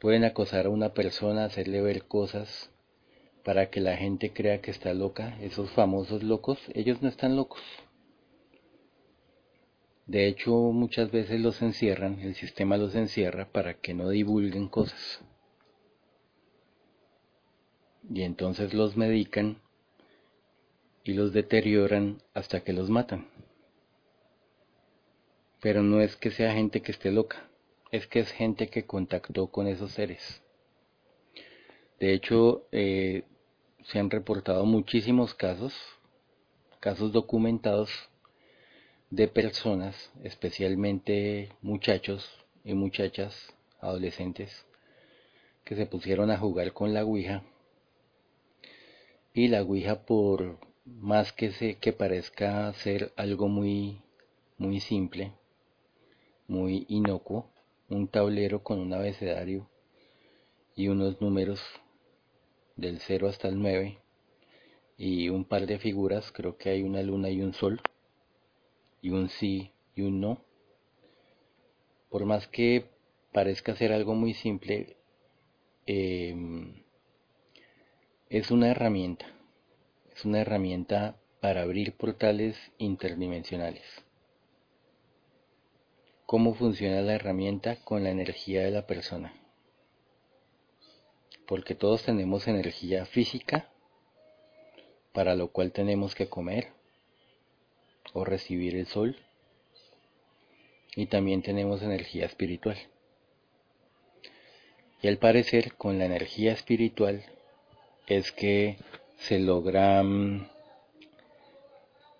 pueden 0.00 0.24
acosar 0.24 0.66
a 0.66 0.70
una 0.70 0.94
persona, 0.94 1.44
hacerle 1.44 1.80
ver 1.80 2.06
cosas 2.06 2.70
para 3.48 3.70
que 3.70 3.80
la 3.80 3.96
gente 3.96 4.34
crea 4.34 4.60
que 4.60 4.70
está 4.70 4.92
loca, 4.92 5.38
esos 5.40 5.70
famosos 5.70 6.22
locos, 6.22 6.58
ellos 6.74 7.00
no 7.00 7.08
están 7.08 7.34
locos, 7.34 7.62
de 10.04 10.26
hecho, 10.26 10.52
muchas 10.52 11.10
veces 11.10 11.40
los 11.40 11.62
encierran, 11.62 12.20
el 12.20 12.34
sistema 12.34 12.76
los 12.76 12.94
encierra 12.94 13.50
para 13.50 13.72
que 13.72 13.94
no 13.94 14.10
divulguen 14.10 14.68
cosas. 14.68 15.22
Y 18.12 18.20
entonces 18.20 18.74
los 18.74 18.98
medican 18.98 19.62
y 21.02 21.14
los 21.14 21.32
deterioran 21.32 22.22
hasta 22.34 22.60
que 22.60 22.74
los 22.74 22.90
matan. 22.90 23.28
Pero 25.62 25.82
no 25.82 26.02
es 26.02 26.16
que 26.16 26.30
sea 26.30 26.52
gente 26.52 26.82
que 26.82 26.92
esté 26.92 27.12
loca, 27.12 27.48
es 27.92 28.06
que 28.06 28.20
es 28.20 28.30
gente 28.30 28.68
que 28.68 28.84
contactó 28.84 29.46
con 29.46 29.66
esos 29.66 29.92
seres. 29.92 30.42
De 31.98 32.12
hecho, 32.12 32.68
eh, 32.72 33.24
se 33.90 33.98
han 33.98 34.10
reportado 34.10 34.66
muchísimos 34.66 35.34
casos, 35.34 35.72
casos 36.78 37.10
documentados 37.10 37.90
de 39.08 39.28
personas, 39.28 40.12
especialmente 40.22 41.52
muchachos 41.62 42.28
y 42.64 42.74
muchachas, 42.74 43.34
adolescentes, 43.80 44.66
que 45.64 45.74
se 45.74 45.86
pusieron 45.86 46.30
a 46.30 46.36
jugar 46.36 46.74
con 46.74 46.92
la 46.92 47.02
Ouija. 47.02 47.42
Y 49.32 49.48
la 49.48 49.62
Ouija, 49.62 50.04
por 50.04 50.58
más 50.84 51.32
que, 51.32 51.52
se, 51.52 51.76
que 51.76 51.94
parezca 51.94 52.70
ser 52.74 53.12
algo 53.16 53.48
muy, 53.48 54.02
muy 54.58 54.80
simple, 54.80 55.32
muy 56.46 56.84
inocuo, 56.88 57.50
un 57.88 58.06
tablero 58.06 58.62
con 58.62 58.80
un 58.80 58.92
abecedario 58.92 59.66
y 60.76 60.88
unos 60.88 61.22
números 61.22 61.60
del 62.78 63.00
0 63.00 63.28
hasta 63.28 63.48
el 63.48 63.60
9 63.60 63.98
y 64.96 65.28
un 65.28 65.44
par 65.44 65.66
de 65.66 65.78
figuras, 65.78 66.32
creo 66.32 66.56
que 66.56 66.70
hay 66.70 66.82
una 66.82 67.02
luna 67.02 67.28
y 67.28 67.42
un 67.42 67.52
sol 67.52 67.80
y 69.02 69.10
un 69.10 69.28
sí 69.28 69.72
y 69.94 70.02
un 70.02 70.20
no. 70.20 70.44
Por 72.08 72.24
más 72.24 72.48
que 72.48 72.86
parezca 73.32 73.76
ser 73.76 73.92
algo 73.92 74.14
muy 74.14 74.32
simple, 74.32 74.96
em, 75.86 76.84
es 78.30 78.50
una 78.50 78.70
herramienta. 78.70 79.26
Es 80.14 80.24
una 80.24 80.40
herramienta 80.40 81.16
para 81.40 81.62
abrir 81.62 81.96
portales 81.96 82.56
interdimensionales. 82.78 83.84
¿Cómo 86.26 86.54
funciona 86.54 87.00
la 87.02 87.14
herramienta 87.14 87.76
con 87.84 88.04
la 88.04 88.10
energía 88.10 88.62
de 88.62 88.70
la 88.70 88.86
persona? 88.86 89.37
Porque 91.48 91.74
todos 91.74 92.02
tenemos 92.02 92.46
energía 92.46 93.06
física, 93.06 93.70
para 95.14 95.34
lo 95.34 95.48
cual 95.48 95.72
tenemos 95.72 96.14
que 96.14 96.28
comer, 96.28 96.68
o 98.12 98.26
recibir 98.26 98.76
el 98.76 98.86
sol. 98.86 99.16
Y 100.94 101.06
también 101.06 101.40
tenemos 101.40 101.80
energía 101.80 102.26
espiritual. 102.26 102.76
Y 105.00 105.08
al 105.08 105.16
parecer 105.16 105.72
con 105.74 105.98
la 105.98 106.04
energía 106.04 106.52
espiritual 106.52 107.24
es 108.06 108.30
que 108.30 108.76
se 109.16 109.38
logra 109.38 110.02
mm, 110.02 110.50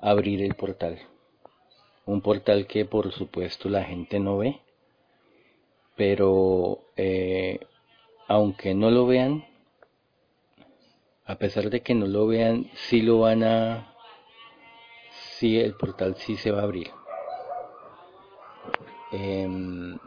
abrir 0.01 0.43
el 0.43 0.55
portal. 0.55 0.99
Un 2.07 2.23
portal 2.23 2.67
que 2.67 2.87
por 2.87 3.13
supuesto 3.13 3.69
la 3.69 3.85
gente 3.85 4.21
no 4.21 4.39
ve, 4.39 4.61
pero 5.97 6.81
eh, 6.97 7.61
aunque 8.29 8.75
no 8.75 8.91
lo 8.91 9.07
vean, 9.07 9.45
a 11.25 11.37
pesar 11.37 11.71
de 11.71 11.81
que 11.81 11.95
no 11.95 12.07
lo 12.07 12.27
vean, 12.27 12.71
sí 12.75 13.01
lo 13.01 13.21
van 13.21 13.43
a 13.43 13.95
sí, 15.39 15.59
el 15.59 15.75
portal 15.75 16.17
sí 16.17 16.37
se 16.37 16.51
va 16.51 16.61
a 16.61 16.65
abrir. 16.65 16.91
Em, 19.11 19.99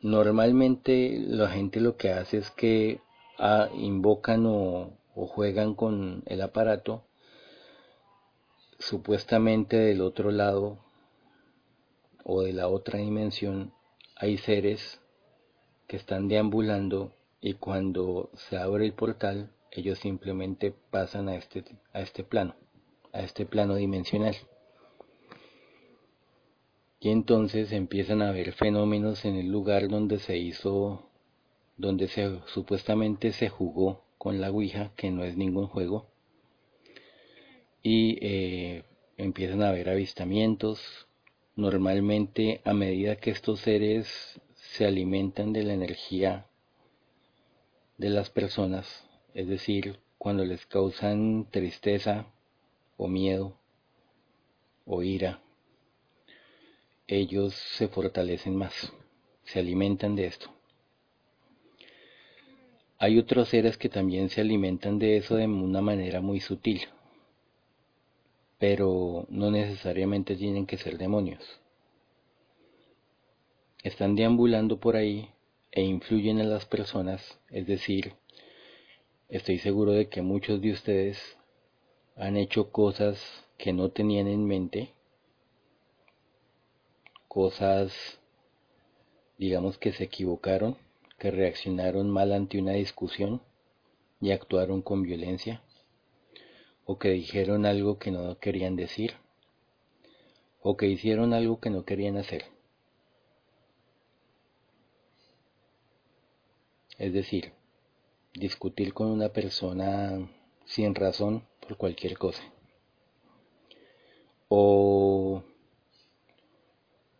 normalmente 0.00 1.18
la 1.18 1.48
gente 1.48 1.80
lo 1.80 1.96
que 1.96 2.10
hace 2.10 2.38
es 2.38 2.50
que 2.52 3.00
ah, 3.38 3.68
invocan 3.74 4.46
o, 4.46 4.96
o 5.14 5.26
juegan 5.26 5.74
con 5.74 6.22
el 6.26 6.42
aparato 6.42 7.04
supuestamente 8.78 9.76
del 9.76 10.00
otro 10.00 10.30
lado 10.30 10.78
o 12.22 12.42
de 12.42 12.52
la 12.52 12.68
otra 12.68 13.00
dimensión 13.00 13.72
hay 14.16 14.38
seres 14.38 15.00
que 15.88 15.96
están 15.96 16.28
deambulando 16.28 17.12
y 17.46 17.52
cuando 17.52 18.30
se 18.48 18.56
abre 18.56 18.86
el 18.86 18.94
portal 18.94 19.50
ellos 19.70 19.98
simplemente 19.98 20.72
pasan 20.90 21.28
a 21.28 21.36
este, 21.36 21.62
a 21.92 22.00
este 22.00 22.24
plano, 22.24 22.56
a 23.12 23.20
este 23.20 23.44
plano 23.44 23.74
dimensional 23.74 24.34
y 27.00 27.10
entonces 27.10 27.70
empiezan 27.72 28.22
a 28.22 28.30
haber 28.30 28.54
fenómenos 28.54 29.26
en 29.26 29.36
el 29.36 29.48
lugar 29.48 29.88
donde 29.88 30.20
se 30.20 30.38
hizo, 30.38 31.10
donde 31.76 32.08
se 32.08 32.40
supuestamente 32.46 33.32
se 33.32 33.50
jugó 33.50 34.06
con 34.16 34.40
la 34.40 34.50
Ouija, 34.50 34.92
que 34.96 35.10
no 35.10 35.22
es 35.22 35.36
ningún 35.36 35.66
juego, 35.66 36.06
y 37.82 38.16
eh, 38.22 38.84
empiezan 39.18 39.62
a 39.62 39.68
haber 39.68 39.90
avistamientos. 39.90 40.80
Normalmente 41.56 42.62
a 42.64 42.72
medida 42.72 43.16
que 43.16 43.32
estos 43.32 43.60
seres 43.60 44.40
se 44.54 44.86
alimentan 44.86 45.52
de 45.52 45.62
la 45.62 45.74
energía 45.74 46.46
de 47.98 48.10
las 48.10 48.30
personas, 48.30 49.04
es 49.34 49.48
decir, 49.48 50.00
cuando 50.18 50.44
les 50.44 50.66
causan 50.66 51.46
tristeza 51.50 52.26
o 52.96 53.08
miedo 53.08 53.56
o 54.86 55.02
ira, 55.02 55.40
ellos 57.06 57.54
se 57.54 57.88
fortalecen 57.88 58.56
más, 58.56 58.92
se 59.44 59.58
alimentan 59.60 60.16
de 60.16 60.26
esto. 60.26 60.50
Hay 62.98 63.18
otros 63.18 63.48
seres 63.48 63.76
que 63.76 63.88
también 63.88 64.30
se 64.30 64.40
alimentan 64.40 64.98
de 64.98 65.18
eso 65.18 65.36
de 65.36 65.46
una 65.46 65.82
manera 65.82 66.20
muy 66.20 66.40
sutil, 66.40 66.82
pero 68.58 69.26
no 69.28 69.50
necesariamente 69.50 70.36
tienen 70.36 70.64
que 70.66 70.78
ser 70.78 70.96
demonios. 70.96 71.60
Están 73.82 74.16
deambulando 74.16 74.80
por 74.80 74.96
ahí 74.96 75.33
e 75.74 75.82
influyen 75.82 76.38
en 76.38 76.50
las 76.50 76.66
personas, 76.66 77.20
es 77.50 77.66
decir, 77.66 78.14
estoy 79.28 79.58
seguro 79.58 79.90
de 79.90 80.08
que 80.08 80.22
muchos 80.22 80.60
de 80.60 80.70
ustedes 80.70 81.18
han 82.14 82.36
hecho 82.36 82.70
cosas 82.70 83.20
que 83.58 83.72
no 83.72 83.90
tenían 83.90 84.28
en 84.28 84.46
mente 84.46 84.94
cosas, 87.26 87.92
digamos 89.36 89.76
que 89.76 89.92
se 89.92 90.04
equivocaron, 90.04 90.76
que 91.18 91.32
reaccionaron 91.32 92.08
mal 92.08 92.32
ante 92.32 92.60
una 92.60 92.74
discusión 92.74 93.42
y 94.20 94.30
actuaron 94.30 94.80
con 94.80 95.02
violencia, 95.02 95.60
o 96.84 97.00
que 97.00 97.10
dijeron 97.10 97.66
algo 97.66 97.98
que 97.98 98.12
no 98.12 98.38
querían 98.38 98.76
decir, 98.76 99.14
o 100.62 100.76
que 100.76 100.86
hicieron 100.86 101.34
algo 101.34 101.58
que 101.58 101.70
no 101.70 101.84
querían 101.84 102.16
hacer. 102.16 102.53
Es 106.98 107.12
decir, 107.12 107.52
discutir 108.34 108.94
con 108.94 109.08
una 109.08 109.30
persona 109.30 110.28
sin 110.64 110.94
razón 110.94 111.44
por 111.60 111.76
cualquier 111.76 112.18
cosa. 112.18 112.42
o 114.56 115.42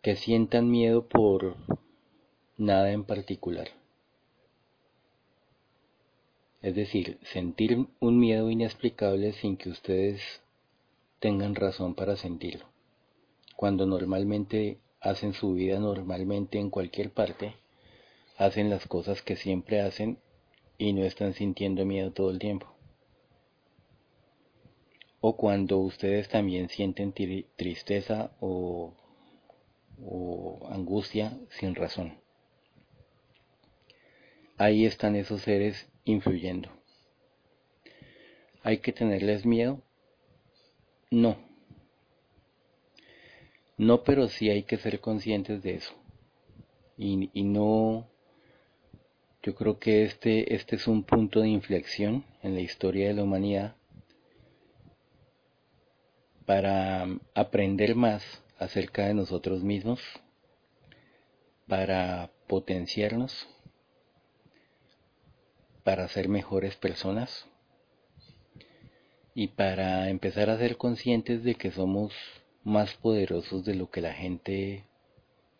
que 0.01 0.15
sientan 0.15 0.71
miedo 0.71 1.07
por 1.07 1.57
nada 2.57 2.91
en 2.91 3.03
particular. 3.03 3.67
Es 6.61 6.75
decir, 6.75 7.19
sentir 7.23 7.87
un 7.99 8.19
miedo 8.19 8.49
inexplicable 8.49 9.33
sin 9.33 9.57
que 9.57 9.69
ustedes 9.69 10.21
tengan 11.19 11.55
razón 11.55 11.93
para 11.93 12.15
sentirlo. 12.15 12.65
Cuando 13.57 13.85
normalmente 13.85 14.79
hacen 15.01 15.33
su 15.33 15.53
vida 15.53 15.79
normalmente 15.79 16.57
en 16.57 16.69
cualquier 16.69 17.11
parte, 17.11 17.55
hacen 18.37 18.69
las 18.69 18.85
cosas 18.87 19.21
que 19.21 19.35
siempre 19.35 19.81
hacen 19.81 20.19
y 20.77 20.93
no 20.93 21.03
están 21.03 21.33
sintiendo 21.33 21.85
miedo 21.85 22.11
todo 22.11 22.31
el 22.31 22.39
tiempo. 22.39 22.67
O 25.21 25.37
cuando 25.37 25.79
ustedes 25.79 26.29
también 26.29 26.69
sienten 26.69 27.13
tristeza 27.55 28.31
o, 28.39 28.93
angustia 30.69 31.37
sin 31.49 31.73
razón. 31.73 32.19
Ahí 34.57 34.85
están 34.85 35.15
esos 35.15 35.41
seres 35.41 35.89
influyendo. 36.03 36.69
¿Hay 38.61 38.79
que 38.79 38.91
tenerles 38.91 39.45
miedo? 39.45 39.81
No. 41.09 41.37
No, 43.77 44.03
pero 44.03 44.27
sí 44.27 44.49
hay 44.49 44.63
que 44.63 44.77
ser 44.77 44.99
conscientes 45.01 45.63
de 45.63 45.75
eso. 45.75 45.93
Y, 46.97 47.29
y 47.33 47.43
no 47.43 48.09
yo 49.45 49.53
creo 49.53 49.77
que 49.77 50.05
este, 50.05 50.55
este 50.55 50.75
es 50.75 50.87
un 50.87 51.03
punto 51.03 51.41
de 51.41 51.49
inflexión 51.49 52.25
en 52.41 52.55
la 52.55 52.61
historia 52.61 53.09
de 53.09 53.13
la 53.13 53.21
humanidad 53.21 53.75
para 56.47 57.05
aprender 57.35 57.93
más 57.93 58.23
acerca 58.57 59.05
de 59.05 59.13
nosotros 59.13 59.61
mismos, 59.61 60.01
para 61.67 62.31
potenciarnos, 62.47 63.47
para 65.83 66.07
ser 66.07 66.27
mejores 66.27 66.75
personas 66.75 67.47
y 69.35 69.49
para 69.49 70.09
empezar 70.09 70.49
a 70.49 70.57
ser 70.57 70.77
conscientes 70.77 71.43
de 71.43 71.53
que 71.53 71.69
somos 71.69 72.11
más 72.63 72.95
poderosos 72.95 73.63
de 73.63 73.75
lo 73.75 73.91
que 73.91 74.01
la 74.01 74.13
gente 74.13 74.87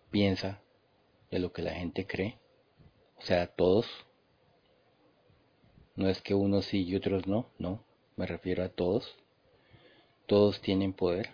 piensa, 0.10 0.60
de 1.30 1.38
lo 1.38 1.54
que 1.54 1.62
la 1.62 1.74
gente 1.74 2.08
cree 2.08 2.40
o 3.18 3.22
sea, 3.22 3.48
todos. 3.48 3.88
No 5.96 6.10
es 6.10 6.22
que 6.22 6.34
unos 6.34 6.66
sí 6.66 6.84
y 6.84 6.96
otros 6.96 7.26
no, 7.26 7.50
no, 7.58 7.84
me 8.18 8.26
refiero 8.26 8.64
a 8.64 8.70
todos. 8.70 9.16
Todos 10.26 10.60
tienen 10.62 10.94
poder, 10.94 11.30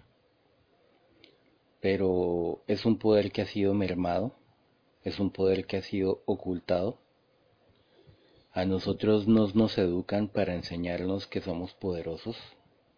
pero 1.79 2.61
es 2.67 2.85
un 2.85 2.99
poder 2.99 3.31
que 3.31 3.41
ha 3.41 3.45
sido 3.45 3.73
mermado, 3.73 4.35
es 5.03 5.19
un 5.19 5.31
poder 5.31 5.65
que 5.65 5.77
ha 5.77 5.81
sido 5.81 6.21
ocultado. 6.25 6.99
A 8.51 8.65
nosotros 8.65 9.27
nos, 9.27 9.55
nos 9.55 9.77
educan 9.77 10.27
para 10.27 10.53
enseñarnos 10.53 11.25
que 11.25 11.39
somos 11.39 11.73
poderosos, 11.73 12.37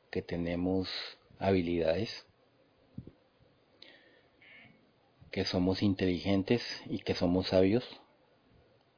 que 0.09 0.23
tenemos 0.23 0.89
habilidades, 1.37 2.25
que 5.29 5.45
somos 5.45 5.83
inteligentes 5.83 6.63
y 6.87 6.99
que 6.99 7.13
somos 7.13 7.47
sabios 7.47 7.83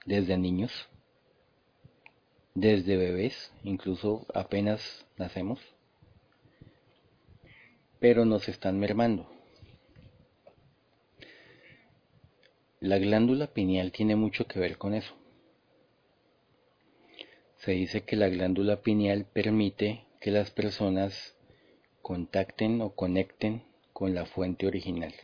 desde 0.06 0.38
niños, 0.38 0.72
desde 2.53 2.95
bebés, 2.95 3.52
incluso 3.64 4.26
apenas 4.34 5.06
nacemos, 5.18 5.60
pero 7.99 8.23
nos 8.23 8.48
están 8.48 8.80
mermando. 8.80 9.30
La 12.80 12.99
glándula 12.99 13.48
pineal 13.48 13.91
tiene 13.91 14.15
mucho 14.15 14.45
que 14.45 14.60
ver 14.60 14.77
con 14.77 14.94
eso. 14.94 15.15
Se 17.57 17.72
dice 17.72 18.03
que 18.03 18.15
la 18.15 18.30
glándula 18.30 18.82
pineal 18.82 19.26
permite 19.26 20.06
que 20.22 20.30
las 20.30 20.52
personas 20.52 21.36
contacten 22.03 22.82
o 22.82 22.91
conecten 22.91 23.64
con 23.91 24.14
la 24.14 24.27
fuente 24.27 24.68
original. 24.68 25.15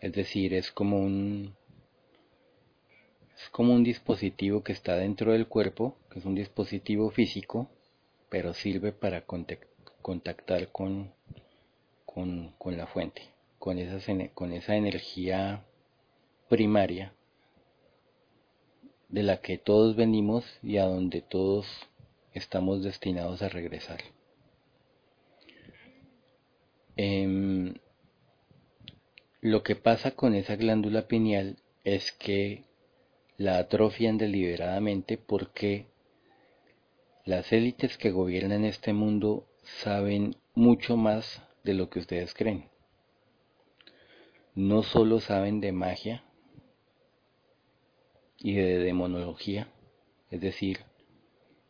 Es 0.00 0.12
decir, 0.12 0.54
es 0.54 0.70
como 0.70 1.00
un 1.00 1.54
como 3.50 3.74
un 3.74 3.84
dispositivo 3.84 4.62
que 4.62 4.72
está 4.72 4.96
dentro 4.96 5.32
del 5.32 5.46
cuerpo, 5.46 5.96
que 6.10 6.18
es 6.18 6.24
un 6.24 6.34
dispositivo 6.34 7.10
físico, 7.10 7.68
pero 8.28 8.54
sirve 8.54 8.92
para 8.92 9.24
contactar 10.02 10.72
con, 10.72 11.12
con, 12.04 12.76
la 12.76 12.86
fuente, 12.86 13.22
con 13.58 13.78
esa, 13.78 14.76
energía 14.76 15.64
primaria 16.48 17.12
de 19.08 19.22
la 19.22 19.40
que 19.40 19.58
todos 19.58 19.96
venimos 19.96 20.44
y 20.62 20.78
a 20.78 20.84
donde 20.84 21.22
todos 21.22 21.66
estamos 22.32 22.82
destinados 22.82 23.42
a 23.42 23.48
regresar. 23.48 24.00
Em, 26.96 27.74
lo 29.40 29.62
que 29.62 29.76
pasa 29.76 30.12
con 30.12 30.34
esa 30.34 30.56
glándula 30.56 31.06
pineal 31.06 31.56
es 31.84 32.12
que 32.12 32.64
la 33.36 33.58
atrofian 33.58 34.16
deliberadamente 34.16 35.18
porque 35.18 35.86
las 37.24 37.52
élites 37.52 37.98
que 37.98 38.10
gobiernan 38.10 38.64
este 38.64 38.92
mundo 38.92 39.46
saben 39.82 40.36
mucho 40.54 40.96
más 40.96 41.42
de 41.64 41.74
lo 41.74 41.90
que 41.90 41.98
ustedes 41.98 42.34
creen. 42.34 42.68
No 44.54 44.82
solo 44.82 45.20
saben 45.20 45.60
de 45.60 45.72
magia 45.72 46.22
y 48.38 48.54
de 48.54 48.78
demonología, 48.78 49.68
es 50.30 50.40
decir, 50.40 50.80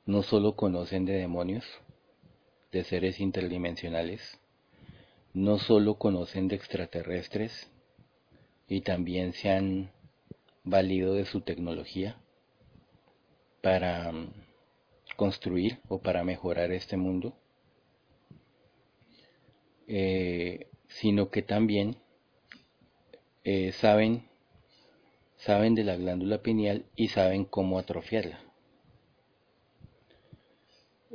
no 0.05 0.23
solo 0.23 0.57
conocen 0.57 1.07
de 1.07 1.15
demonios, 1.15 1.65
de 2.73 2.85
seres 2.85 3.21
interdimensionales, 3.21 4.39
no 5.33 5.59
solo 5.59 5.95
conocen 5.95 6.49
de 6.49 6.57
extraterrestres, 6.57 7.71
y 8.69 8.81
también 8.83 9.33
se 9.33 9.51
han 9.51 9.93
válido 10.65 11.15
de 11.15 11.27
su 11.27 11.43
tecnología 11.43 12.17
para 13.63 14.11
mm, 14.11 14.33
construir 15.17 15.79
o 15.89 16.01
para 16.01 16.25
mejorar 16.25 16.73
este 16.73 16.97
mundo, 16.97 17.35
eh, 19.87 20.67
sino 20.89 21.31
que 21.31 21.43
también 21.43 21.97
eh, 23.45 23.73
saben, 23.73 24.27
saben 25.37 25.75
de 25.75 25.85
la 25.85 25.97
glándula 25.97 26.43
pineal 26.43 26.87
y 26.97 27.09
saben 27.09 27.45
cómo 27.45 27.79
atrofiarla. 27.79 28.41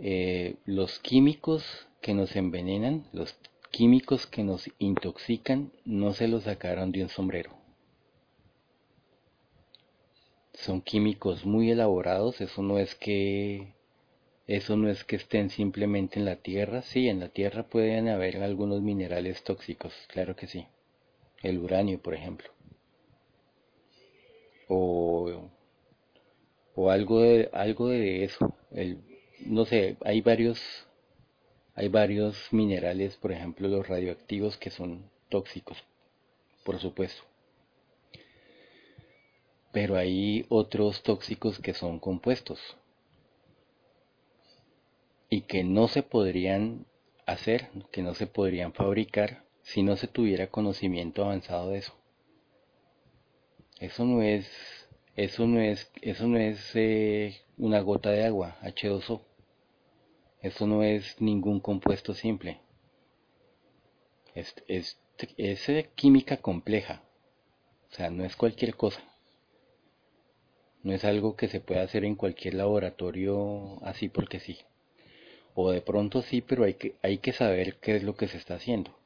Eh, 0.02 0.56
los 0.66 1.00
químicos 1.00 1.88
que 2.02 2.14
nos 2.14 2.36
envenenan, 2.36 3.06
los 3.12 3.36
químicos 3.72 4.28
que 4.28 4.44
nos 4.44 4.70
intoxican, 4.78 5.74
no 5.84 6.14
se 6.14 6.28
los 6.28 6.44
sacaron 6.44 6.92
de 6.92 7.04
un 7.04 7.10
sombrero 7.10 7.59
son 10.60 10.82
químicos 10.82 11.46
muy 11.46 11.72
elaborados, 11.72 12.42
eso 12.42 12.62
no 12.62 12.80
es 12.80 12.96
que 12.96 13.74
eso 14.48 14.76
no 14.76 14.90
es 14.90 15.04
que 15.04 15.16
estén 15.16 15.50
simplemente 15.50 16.20
en 16.20 16.26
la 16.26 16.38
tierra, 16.38 16.82
sí, 16.82 17.08
en 17.08 17.20
la 17.20 17.30
tierra 17.30 17.70
pueden 17.70 18.10
haber 18.10 18.38
algunos 18.44 18.82
minerales 18.82 19.44
tóxicos, 19.44 19.94
claro 20.08 20.36
que 20.36 20.48
sí. 20.48 20.68
El 21.44 21.60
uranio, 21.60 22.02
por 22.02 22.14
ejemplo. 22.14 22.50
O, 24.68 25.50
o 26.76 26.90
algo 26.90 27.22
de 27.22 27.50
algo 27.54 27.88
de 27.90 28.24
eso, 28.26 28.54
el, 28.72 29.00
no 29.46 29.66
sé, 29.66 29.98
hay 30.04 30.22
varios 30.22 30.60
hay 31.76 31.88
varios 31.88 32.36
minerales, 32.52 33.16
por 33.18 33.32
ejemplo, 33.32 33.68
los 33.70 33.88
radioactivos 33.88 34.58
que 34.58 34.72
son 34.72 35.10
tóxicos, 35.30 35.78
por 36.66 36.80
supuesto 36.80 37.29
pero 39.72 39.98
hay 39.98 40.46
otros 40.50 41.04
tóxicos 41.04 41.60
que 41.60 41.74
son 41.74 42.00
compuestos 42.00 42.60
y 45.30 45.42
que 45.42 45.64
no 45.64 45.88
se 45.88 46.04
podrían 46.04 46.86
hacer, 47.26 47.70
que 47.92 48.02
no 48.02 48.16
se 48.16 48.28
podrían 48.28 48.74
fabricar 48.74 49.44
si 49.62 49.84
no 49.84 49.96
se 49.96 50.08
tuviera 50.08 50.48
conocimiento 50.48 51.24
avanzado 51.24 51.70
de 51.70 51.80
eso. 51.80 51.94
Eso 53.80 54.04
no 54.04 54.22
es, 54.22 54.50
eso 55.16 55.46
no 55.46 55.60
es, 55.62 55.92
eso 56.02 56.28
no 56.28 56.38
es 56.38 56.72
eh, 56.76 57.42
una 57.58 57.80
gota 57.82 58.10
de 58.10 58.26
agua, 58.26 58.58
H2O. 58.62 59.22
Eso 60.42 60.66
no 60.68 60.84
es 60.84 61.22
ningún 61.22 61.60
compuesto 61.60 62.14
simple. 62.14 62.60
Es, 64.34 64.56
es, 64.68 65.00
es 65.38 65.88
química 65.96 66.38
compleja. 66.38 67.04
O 67.92 67.96
sea, 67.96 68.10
no 68.10 68.24
es 68.24 68.36
cualquier 68.36 68.76
cosa. 68.76 69.02
No 70.84 70.94
es 70.94 71.04
algo 71.04 71.36
que 71.36 71.50
se 71.50 71.60
pueda 71.60 71.82
hacer 71.82 72.06
en 72.06 72.16
cualquier 72.16 72.54
laboratorio 72.54 73.84
así 73.84 74.08
porque 74.08 74.40
sí. 74.40 74.58
O 75.54 75.72
de 75.72 75.82
pronto 75.82 76.22
sí, 76.22 76.42
pero 76.42 76.64
hay 76.64 76.76
que, 76.76 76.96
hay 77.02 77.18
que 77.18 77.34
saber 77.34 77.76
qué 77.82 77.96
es 77.96 78.04
lo 78.04 78.16
que 78.16 78.28
se 78.28 78.38
está 78.38 78.56
haciendo. 78.56 78.98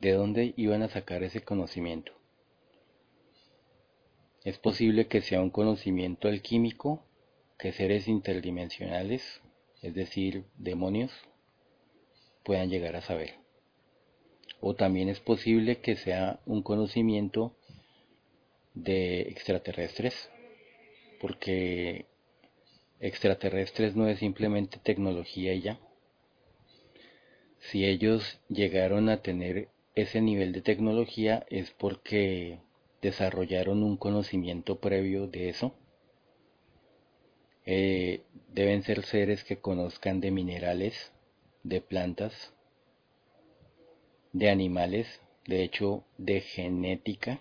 ¿De 0.00 0.12
dónde 0.12 0.54
iban 0.56 0.82
a 0.82 0.88
sacar 0.88 1.22
ese 1.22 1.42
conocimiento? 1.42 2.12
Es 4.42 4.58
posible 4.58 5.06
que 5.06 5.20
sea 5.20 5.42
un 5.42 5.50
conocimiento 5.50 6.26
alquímico 6.26 7.04
que 7.58 7.72
seres 7.72 8.08
interdimensionales, 8.08 9.22
es 9.82 9.94
decir, 9.94 10.44
demonios, 10.56 11.12
puedan 12.42 12.70
llegar 12.70 12.96
a 12.96 13.02
saber. 13.02 13.34
O 14.60 14.74
también 14.74 15.10
es 15.10 15.20
posible 15.20 15.80
que 15.80 15.94
sea 15.94 16.40
un 16.46 16.62
conocimiento 16.62 17.54
de 18.72 19.22
extraterrestres, 19.22 20.30
porque 21.20 22.06
extraterrestres 22.98 23.94
no 23.94 24.08
es 24.08 24.18
simplemente 24.18 24.78
tecnología 24.78 25.54
y 25.54 25.62
ya. 25.62 25.78
Si 27.60 27.84
ellos 27.84 28.40
llegaron 28.48 29.08
a 29.08 29.22
tener 29.22 29.68
ese 29.94 30.20
nivel 30.20 30.52
de 30.52 30.62
tecnología 30.62 31.46
es 31.50 31.70
porque 31.72 32.58
desarrollaron 33.02 33.82
un 33.82 33.96
conocimiento 33.96 34.80
previo 34.80 35.26
de 35.26 35.50
eso. 35.50 35.74
Eh, 37.66 38.22
deben 38.48 38.82
ser 38.82 39.04
seres 39.04 39.44
que 39.44 39.58
conozcan 39.58 40.20
de 40.20 40.30
minerales, 40.30 41.12
de 41.62 41.80
plantas, 41.80 42.54
de 44.32 44.48
animales, 44.48 45.20
de 45.46 45.62
hecho 45.62 46.04
de 46.16 46.40
genética, 46.40 47.40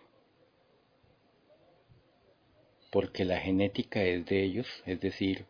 porque 2.92 3.26
la 3.26 3.40
genética 3.40 4.04
es 4.04 4.26
de 4.26 4.44
ellos, 4.44 4.68
es 4.86 5.00
decir, 5.00 5.46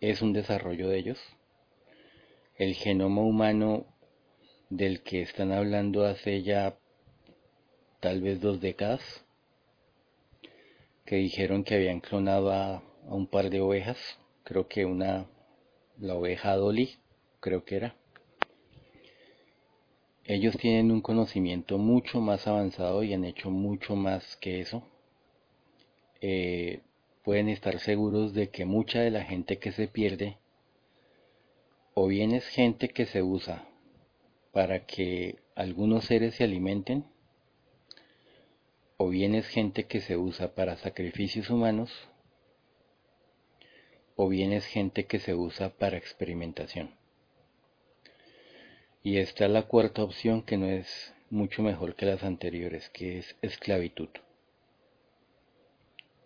es 0.00 0.20
un 0.20 0.32
desarrollo 0.32 0.88
de 0.88 0.98
ellos. 0.98 1.20
El 2.56 2.74
genoma 2.74 3.22
humano 3.22 3.86
del 4.68 5.02
que 5.02 5.22
están 5.22 5.52
hablando 5.52 6.04
hace 6.04 6.42
ya 6.42 6.76
tal 8.00 8.20
vez 8.20 8.40
dos 8.40 8.60
décadas, 8.60 9.24
que 11.04 11.16
dijeron 11.16 11.62
que 11.62 11.74
habían 11.74 12.00
clonado 12.00 12.52
a, 12.52 12.82
un 13.04 13.26
par 13.26 13.50
de 13.50 13.60
ovejas, 13.60 13.98
creo 14.44 14.68
que 14.68 14.84
una, 14.84 15.26
la 15.98 16.14
oveja 16.14 16.56
Dolly, 16.56 16.96
creo 17.40 17.64
que 17.64 17.76
era. 17.76 17.96
Ellos 20.24 20.56
tienen 20.56 20.90
un 20.90 21.00
conocimiento 21.00 21.78
mucho 21.78 22.20
más 22.20 22.46
avanzado 22.46 23.02
y 23.02 23.12
han 23.12 23.24
hecho 23.24 23.50
mucho 23.50 23.96
más 23.96 24.36
que 24.36 24.60
eso. 24.60 24.84
Eh, 26.22 26.80
pueden 27.22 27.50
estar 27.50 27.78
seguros 27.78 28.32
de 28.32 28.48
que 28.48 28.64
mucha 28.64 29.00
de 29.00 29.10
la 29.10 29.24
gente 29.24 29.58
que 29.58 29.72
se 29.72 29.86
pierde 29.88 30.38
o 31.94 32.06
bien 32.06 32.32
es 32.32 32.46
gente 32.46 32.88
que 32.88 33.04
se 33.04 33.22
usa 33.22 33.68
para 34.52 34.86
que 34.86 35.36
algunos 35.54 36.06
seres 36.06 36.36
se 36.36 36.44
alimenten 36.44 37.04
o 39.02 39.08
bien 39.08 39.34
es 39.34 39.48
gente 39.48 39.86
que 39.86 40.00
se 40.00 40.16
usa 40.16 40.54
para 40.54 40.76
sacrificios 40.76 41.50
humanos, 41.50 41.90
o 44.14 44.28
bien 44.28 44.52
es 44.52 44.64
gente 44.64 45.06
que 45.06 45.18
se 45.18 45.34
usa 45.34 45.70
para 45.70 45.96
experimentación. 45.96 46.94
Y 49.02 49.16
esta 49.16 49.46
es 49.46 49.50
la 49.50 49.64
cuarta 49.64 50.04
opción 50.04 50.42
que 50.42 50.56
no 50.56 50.68
es 50.68 51.12
mucho 51.30 51.62
mejor 51.62 51.96
que 51.96 52.06
las 52.06 52.22
anteriores, 52.22 52.90
que 52.90 53.18
es 53.18 53.34
esclavitud. 53.42 54.10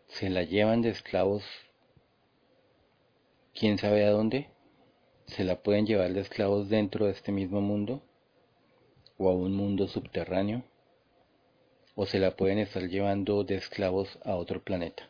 Se 0.09 0.31
la 0.31 0.43
llevan 0.43 0.83
de 0.83 0.91
esclavos, 0.91 1.45
quién 3.55 3.79
sabe 3.79 4.05
a 4.05 4.11
dónde, 4.11 4.49
se 5.27 5.45
la 5.45 5.63
pueden 5.63 5.87
llevar 5.87 6.13
de 6.13 6.21
esclavos 6.21 6.69
dentro 6.69 7.07
de 7.07 7.13
este 7.13 7.33
mismo 7.33 7.61
mundo 7.61 8.03
o 9.19 9.29
a 9.29 9.35
un 9.35 9.53
mundo 9.53 9.89
subterráneo 9.89 10.65
o 11.97 12.07
se 12.07 12.19
la 12.19 12.37
pueden 12.37 12.59
estar 12.59 12.89
llevando 12.89 13.43
de 13.43 13.57
esclavos 13.57 14.19
a 14.23 14.37
otro 14.37 14.63
planeta. 14.63 15.09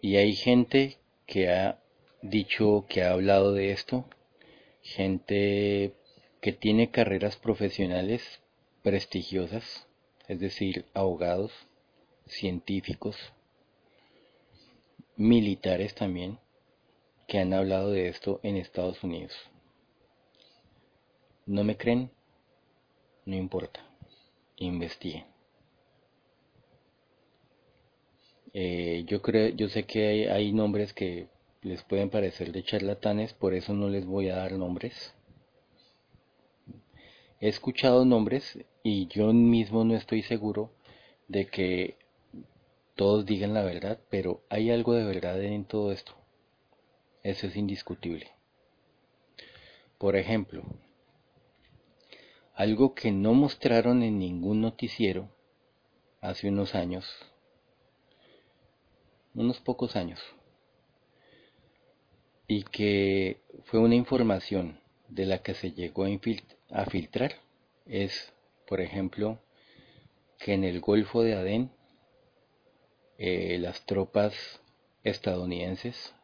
Y 0.00 0.16
hay 0.16 0.34
gente 0.34 0.96
que 1.26 1.50
ha 1.50 1.78
dicho, 2.22 2.86
que 2.88 3.02
ha 3.02 3.12
hablado 3.12 3.52
de 3.52 3.70
esto, 3.70 4.06
gente 4.82 5.92
que 6.40 6.52
tiene 6.52 6.90
carreras 6.90 7.36
profesionales 7.36 8.40
prestigiosas, 8.82 9.86
es 10.26 10.40
decir, 10.40 10.86
abogados, 10.94 11.52
científicos, 12.30 13.16
militares 15.16 15.94
también, 15.94 16.38
que 17.28 17.38
han 17.38 17.52
hablado 17.52 17.90
de 17.90 18.08
esto 18.08 18.40
en 18.42 18.56
Estados 18.56 19.02
Unidos. 19.04 19.32
¿No 21.46 21.64
me 21.64 21.76
creen? 21.76 22.10
No 23.24 23.36
importa 23.36 23.90
investiguen. 24.60 25.24
Eh, 28.52 29.04
yo 29.06 29.22
creo, 29.22 29.48
yo 29.50 29.68
sé 29.68 29.84
que 29.84 30.30
hay, 30.30 30.52
nombres 30.52 30.92
que 30.92 31.28
les 31.62 31.82
pueden 31.84 32.10
parecer 32.10 32.52
de 32.52 32.64
charlatanes, 32.64 33.32
por 33.32 33.54
eso 33.54 33.74
no 33.74 33.88
les 33.88 34.06
voy 34.06 34.28
a 34.28 34.36
dar 34.36 34.52
nombres. 34.52 35.14
He 37.40 37.48
escuchado 37.48 38.04
nombres 38.04 38.58
y 38.82 39.06
yo 39.06 39.32
mismo 39.32 39.84
no 39.84 39.94
estoy 39.94 40.22
seguro 40.22 40.72
de 41.28 41.46
que 41.46 41.96
todos 43.00 43.24
digan 43.24 43.54
la 43.54 43.62
verdad, 43.62 43.98
pero 44.10 44.44
hay 44.50 44.70
algo 44.70 44.92
de 44.92 45.06
verdad 45.06 45.42
en 45.42 45.64
todo 45.64 45.90
esto. 45.90 46.12
Eso 47.22 47.46
es 47.46 47.56
indiscutible. 47.56 48.30
Por 49.96 50.16
ejemplo, 50.16 50.62
algo 52.52 52.94
que 52.94 53.10
no 53.10 53.32
mostraron 53.32 54.02
en 54.02 54.18
ningún 54.18 54.60
noticiero 54.60 55.34
hace 56.20 56.50
unos 56.50 56.74
años, 56.74 57.06
unos 59.32 59.60
pocos 59.60 59.96
años, 59.96 60.20
y 62.48 62.64
que 62.64 63.40
fue 63.64 63.80
una 63.80 63.94
información 63.94 64.78
de 65.08 65.24
la 65.24 65.42
que 65.42 65.54
se 65.54 65.72
llegó 65.72 66.04
a, 66.04 66.84
filtrar, 66.84 67.36
es, 67.86 68.34
por 68.66 68.82
ejemplo, 68.82 69.38
que 70.38 70.52
en 70.52 70.64
el 70.64 70.82
Golfo 70.82 71.22
de 71.22 71.32
Adén 71.32 71.79
eh, 73.22 73.58
las 73.58 73.84
tropas 73.84 74.32
estadounidenses 75.04 76.14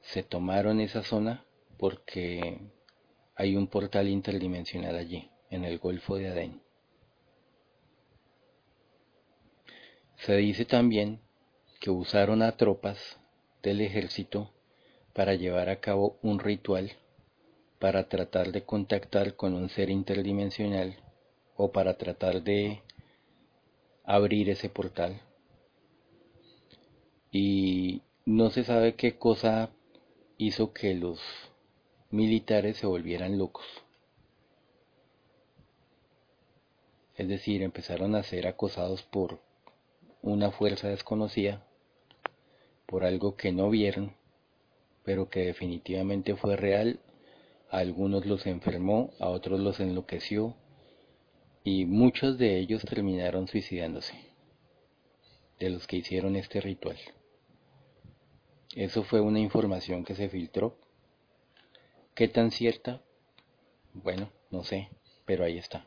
se 0.00 0.22
tomaron 0.22 0.80
esa 0.80 1.02
zona 1.02 1.44
porque 1.76 2.60
hay 3.34 3.56
un 3.56 3.66
portal 3.66 4.06
interdimensional 4.06 4.94
allí, 4.94 5.28
en 5.50 5.64
el 5.64 5.80
Golfo 5.80 6.14
de 6.14 6.28
Adén. 6.28 6.62
Se 10.18 10.36
dice 10.36 10.64
también 10.64 11.20
que 11.80 11.90
usaron 11.90 12.42
a 12.42 12.56
tropas 12.56 13.18
del 13.64 13.80
ejército 13.80 14.52
para 15.14 15.34
llevar 15.34 15.68
a 15.68 15.80
cabo 15.80 16.16
un 16.22 16.38
ritual 16.38 16.92
para 17.80 18.08
tratar 18.08 18.52
de 18.52 18.62
contactar 18.62 19.34
con 19.34 19.52
un 19.54 19.68
ser 19.68 19.90
interdimensional 19.90 20.96
o 21.56 21.72
para 21.72 21.98
tratar 21.98 22.44
de 22.44 22.82
abrir 24.04 24.48
ese 24.48 24.68
portal. 24.68 25.22
Y 27.30 28.02
no 28.24 28.50
se 28.50 28.64
sabe 28.64 28.94
qué 28.94 29.18
cosa 29.18 29.70
hizo 30.38 30.72
que 30.72 30.94
los 30.94 31.20
militares 32.10 32.76
se 32.78 32.86
volvieran 32.86 33.38
locos. 33.38 33.66
Es 37.16 37.28
decir, 37.28 37.62
empezaron 37.62 38.14
a 38.14 38.22
ser 38.22 38.46
acosados 38.46 39.02
por 39.02 39.40
una 40.22 40.52
fuerza 40.52 40.88
desconocida, 40.88 41.66
por 42.86 43.04
algo 43.04 43.36
que 43.36 43.52
no 43.52 43.68
vieron, 43.70 44.14
pero 45.04 45.28
que 45.28 45.40
definitivamente 45.40 46.36
fue 46.36 46.56
real. 46.56 47.00
A 47.70 47.78
algunos 47.78 48.24
los 48.24 48.46
enfermó, 48.46 49.10
a 49.18 49.28
otros 49.28 49.60
los 49.60 49.80
enloqueció 49.80 50.54
y 51.64 51.84
muchos 51.84 52.38
de 52.38 52.58
ellos 52.58 52.82
terminaron 52.84 53.48
suicidándose, 53.48 54.14
de 55.58 55.70
los 55.70 55.86
que 55.86 55.96
hicieron 55.96 56.36
este 56.36 56.60
ritual. 56.60 56.96
Eso 58.78 59.02
fue 59.02 59.20
una 59.20 59.40
información 59.40 60.04
que 60.04 60.14
se 60.14 60.28
filtró 60.28 60.78
¿Qué 62.14 62.28
tan 62.28 62.52
cierta? 62.52 63.02
Bueno, 63.92 64.30
no 64.52 64.62
sé, 64.62 64.88
pero 65.24 65.44
ahí 65.44 65.58
está. 65.58 65.84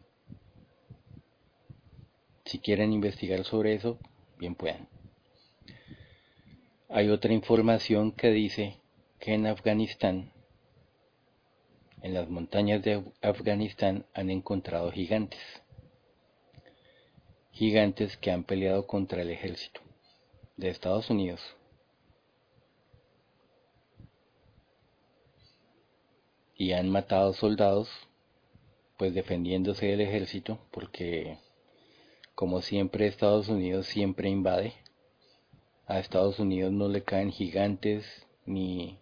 Si 2.43 2.59
quieren 2.59 2.91
investigar 2.91 3.45
sobre 3.45 3.75
eso, 3.75 3.97
bien 4.37 4.55
puedan. 4.55 4.89
Hay 6.89 7.07
otra 7.07 7.31
información 7.31 8.11
que 8.11 8.29
dice 8.29 8.81
que 9.19 9.35
en 9.35 9.47
Afganistán, 9.47 10.33
en 12.01 12.13
las 12.13 12.27
montañas 12.27 12.83
de 12.83 13.05
Afganistán, 13.21 14.05
han 14.13 14.29
encontrado 14.29 14.91
gigantes. 14.91 15.39
Gigantes 17.53 18.17
que 18.17 18.31
han 18.31 18.43
peleado 18.43 18.85
contra 18.85 19.21
el 19.21 19.29
ejército 19.29 19.79
de 20.57 20.67
Estados 20.67 21.09
Unidos 21.09 21.55
y 26.61 26.73
han 26.73 26.91
matado 26.91 27.33
soldados, 27.33 27.89
pues 28.95 29.15
defendiéndose 29.15 29.87
del 29.87 30.01
ejército, 30.01 30.59
porque 30.69 31.39
como 32.35 32.61
siempre 32.61 33.07
Estados 33.07 33.49
Unidos 33.49 33.87
siempre 33.87 34.29
invade. 34.29 34.75
A 35.87 35.97
Estados 35.97 36.37
Unidos 36.37 36.71
no 36.71 36.87
le 36.87 37.01
caen 37.01 37.31
gigantes, 37.31 38.05
ni, 38.45 38.99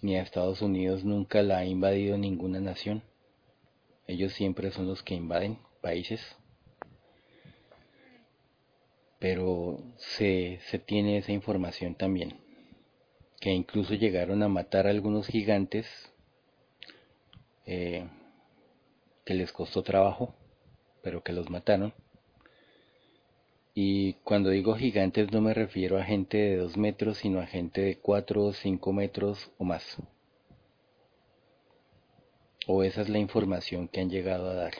ni 0.00 0.16
a 0.16 0.22
Estados 0.22 0.62
Unidos 0.62 1.04
nunca 1.04 1.42
la 1.42 1.58
ha 1.58 1.66
invadido 1.66 2.16
ninguna 2.16 2.58
nación. 2.58 3.02
Ellos 4.06 4.32
siempre 4.32 4.70
son 4.70 4.86
los 4.86 5.02
que 5.02 5.14
invaden 5.14 5.58
países. 5.82 6.22
Pero 9.18 9.78
se, 9.98 10.58
se 10.70 10.78
tiene 10.78 11.18
esa 11.18 11.32
información 11.32 11.96
también, 11.96 12.40
que 13.42 13.50
incluso 13.50 13.92
llegaron 13.92 14.42
a 14.42 14.48
matar 14.48 14.86
a 14.86 14.90
algunos 14.90 15.26
gigantes 15.26 15.86
eh, 17.70 18.08
que 19.26 19.34
les 19.34 19.52
costó 19.52 19.82
trabajo, 19.82 20.34
pero 21.02 21.22
que 21.22 21.34
los 21.34 21.50
mataron. 21.50 21.92
Y 23.74 24.14
cuando 24.24 24.48
digo 24.48 24.74
gigantes 24.74 25.30
no 25.32 25.42
me 25.42 25.52
refiero 25.52 25.98
a 25.98 26.04
gente 26.04 26.38
de 26.38 26.56
dos 26.56 26.78
metros, 26.78 27.18
sino 27.18 27.40
a 27.40 27.46
gente 27.46 27.82
de 27.82 27.98
cuatro 27.98 28.46
o 28.46 28.52
cinco 28.54 28.94
metros 28.94 29.50
o 29.58 29.64
más. 29.64 29.84
O 32.66 32.82
esa 32.82 33.02
es 33.02 33.10
la 33.10 33.18
información 33.18 33.86
que 33.86 34.00
han 34.00 34.08
llegado 34.08 34.48
a 34.48 34.54
dar. 34.54 34.72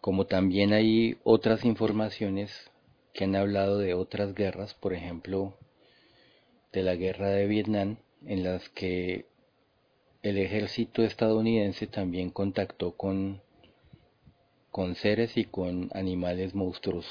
Como 0.00 0.24
también 0.24 0.72
hay 0.72 1.18
otras 1.22 1.66
informaciones 1.66 2.50
que 3.12 3.24
han 3.24 3.36
hablado 3.36 3.78
de 3.78 3.92
otras 3.92 4.34
guerras, 4.34 4.72
por 4.72 4.94
ejemplo, 4.94 5.54
de 6.72 6.82
la 6.82 6.94
guerra 6.94 7.28
de 7.28 7.46
Vietnam, 7.46 7.98
en 8.26 8.42
las 8.42 8.70
que 8.70 9.26
el 10.24 10.38
ejército 10.38 11.02
estadounidense 11.02 11.86
también 11.86 12.30
contactó 12.30 12.96
con, 12.96 13.42
con 14.70 14.94
seres 14.94 15.36
y 15.36 15.44
con 15.44 15.90
animales 15.92 16.54
monstruos. 16.54 17.06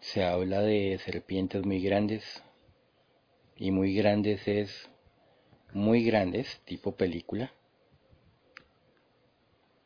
Se 0.00 0.24
habla 0.24 0.60
de 0.62 0.98
serpientes 1.04 1.64
muy 1.64 1.80
grandes 1.80 2.42
y 3.54 3.70
muy 3.70 3.94
grandes 3.94 4.48
es 4.48 4.90
muy 5.72 6.02
grandes, 6.02 6.60
tipo 6.64 6.96
película, 6.96 7.52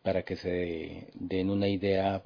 para 0.02 0.22
que 0.22 0.36
se 0.36 1.08
den 1.12 1.50
una 1.50 1.68
idea 1.68 2.22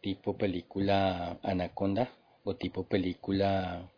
tipo 0.00 0.36
película 0.36 1.40
Anaconda 1.42 2.12
o 2.44 2.54
tipo 2.54 2.84
película 2.84 3.90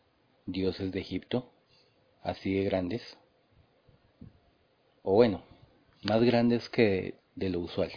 dioses 0.49 0.91
de 0.93 1.01
Egipto, 1.01 1.53
así 2.23 2.55
de 2.55 2.65
grandes, 2.65 3.19
o 5.03 5.13
bueno, 5.13 5.43
más 6.03 6.23
grandes 6.23 6.69
que 6.71 7.15
de 7.37 7.51
lo 7.51 7.61
usual. 7.61 7.91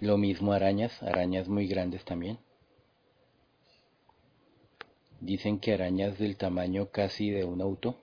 Lo 0.00 0.18
mismo 0.18 0.52
arañas, 0.52 1.00
arañas 1.02 1.48
muy 1.48 1.68
grandes 1.68 2.04
también. 2.04 2.38
Dicen 5.20 5.60
que 5.60 5.74
arañas 5.74 6.18
del 6.18 6.36
tamaño 6.36 6.90
casi 6.90 7.30
de 7.30 7.44
un 7.44 7.60
auto 7.62 7.94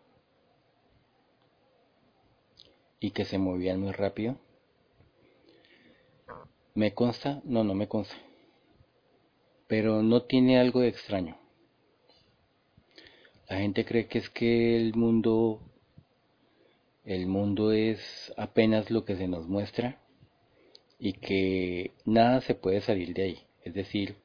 y 3.02 3.12
que 3.12 3.26
se 3.26 3.38
movían 3.38 3.82
muy 3.82 3.92
rápido. 3.92 4.38
¿Me 6.74 6.94
consta? 6.94 7.42
No, 7.44 7.66
no 7.66 7.76
me 7.76 7.90
consta. 7.90 8.16
Pero 9.68 10.02
no 10.02 10.24
tiene 10.24 10.58
algo 10.58 10.80
de 10.80 10.88
extraño. 10.88 11.39
La 13.50 13.58
gente 13.58 13.84
cree 13.84 14.08
que 14.08 14.20
es 14.20 14.30
que 14.30 14.78
el 14.78 14.94
mundo 14.96 15.60
el 17.04 17.26
mundo 17.26 17.72
es 17.72 18.32
apenas 18.38 18.92
lo 18.92 19.04
que 19.04 19.16
se 19.16 19.28
nos 19.28 19.48
muestra 19.48 20.00
y 21.00 21.14
que 21.14 21.94
nada 22.06 22.42
se 22.42 22.54
puede 22.54 22.82
salir 22.82 23.16
de 23.16 23.24
ahí. 23.24 23.40
Es 23.64 23.74
decir, 23.74 24.18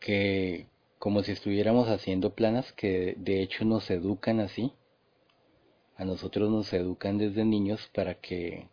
que 0.00 0.66
como 0.98 1.22
si 1.22 1.32
estuviéramos 1.32 1.88
haciendo 1.88 2.34
planas 2.34 2.72
que 2.72 3.14
de 3.18 3.42
hecho 3.42 3.66
nos 3.66 3.90
educan 3.90 4.40
así. 4.40 4.72
A 5.96 6.06
nosotros 6.06 6.50
nos 6.50 6.72
educan 6.72 7.18
desde 7.18 7.44
niños 7.44 7.90
para 7.92 8.14
que 8.14 8.68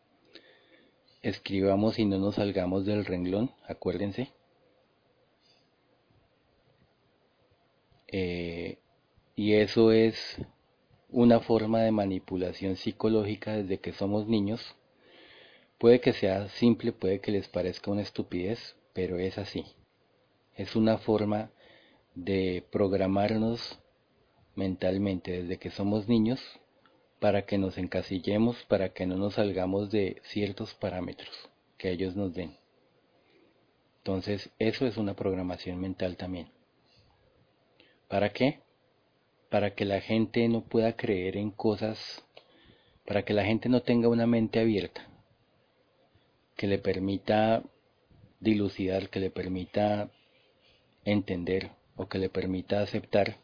escribamos 1.22 2.00
y 2.00 2.06
no 2.06 2.18
nos 2.18 2.36
salgamos 2.36 2.86
del 2.86 3.04
renglón, 3.04 3.52
acuérdense. 3.68 4.32
Eh, 8.12 8.80
y 9.36 9.54
eso 9.54 9.92
es 9.92 10.38
una 11.10 11.40
forma 11.40 11.82
de 11.82 11.92
manipulación 11.92 12.76
psicológica 12.76 13.54
desde 13.54 13.80
que 13.80 13.94
somos 13.94 14.28
niños. 14.28 14.76
Puede 15.78 16.02
que 16.02 16.14
sea 16.14 16.50
simple, 16.50 16.92
puede 16.92 17.20
que 17.22 17.32
les 17.32 17.48
parezca 17.48 17.92
una 17.92 18.02
estupidez, 18.02 18.76
pero 18.94 19.18
es 19.18 19.38
así. 19.38 19.66
Es 20.56 20.76
una 20.76 20.98
forma 20.98 21.52
de 22.16 22.66
programarnos 22.72 23.80
mentalmente 24.56 25.44
desde 25.44 25.58
que 25.58 25.70
somos 25.70 26.08
niños 26.08 26.42
para 27.20 27.46
que 27.46 27.58
nos 27.58 27.78
encasillemos, 27.78 28.58
para 28.66 28.90
que 28.90 29.06
no 29.06 29.18
nos 29.18 29.36
salgamos 29.36 29.90
de 29.92 30.22
ciertos 30.24 30.74
parámetros 30.74 31.50
que 31.78 31.92
ellos 31.92 32.16
nos 32.16 32.34
den. 32.34 32.58
Entonces, 34.00 34.50
eso 34.60 34.86
es 34.86 34.98
una 34.98 35.16
programación 35.16 35.80
mental 35.80 36.18
también. 36.18 36.59
¿Para 38.10 38.34
qué? 38.34 38.60
Para 39.50 39.76
que 39.76 39.86
la 39.86 40.02
gente 40.02 40.48
no 40.50 40.62
pueda 40.62 40.94
creer 40.94 41.38
en 41.38 41.52
cosas, 41.52 42.26
para 43.06 43.24
que 43.24 43.34
la 43.34 43.46
gente 43.46 43.70
no 43.70 43.82
tenga 43.82 44.10
una 44.10 44.26
mente 44.26 44.60
abierta, 44.60 45.08
que 46.58 46.66
le 46.66 46.80
permita 46.80 47.64
dilucidar, 48.40 49.10
que 49.10 49.20
le 49.20 49.30
permita 49.30 50.10
entender 51.06 51.72
o 51.96 52.08
que 52.08 52.18
le 52.18 52.30
permita 52.30 52.82
aceptar 52.82 53.38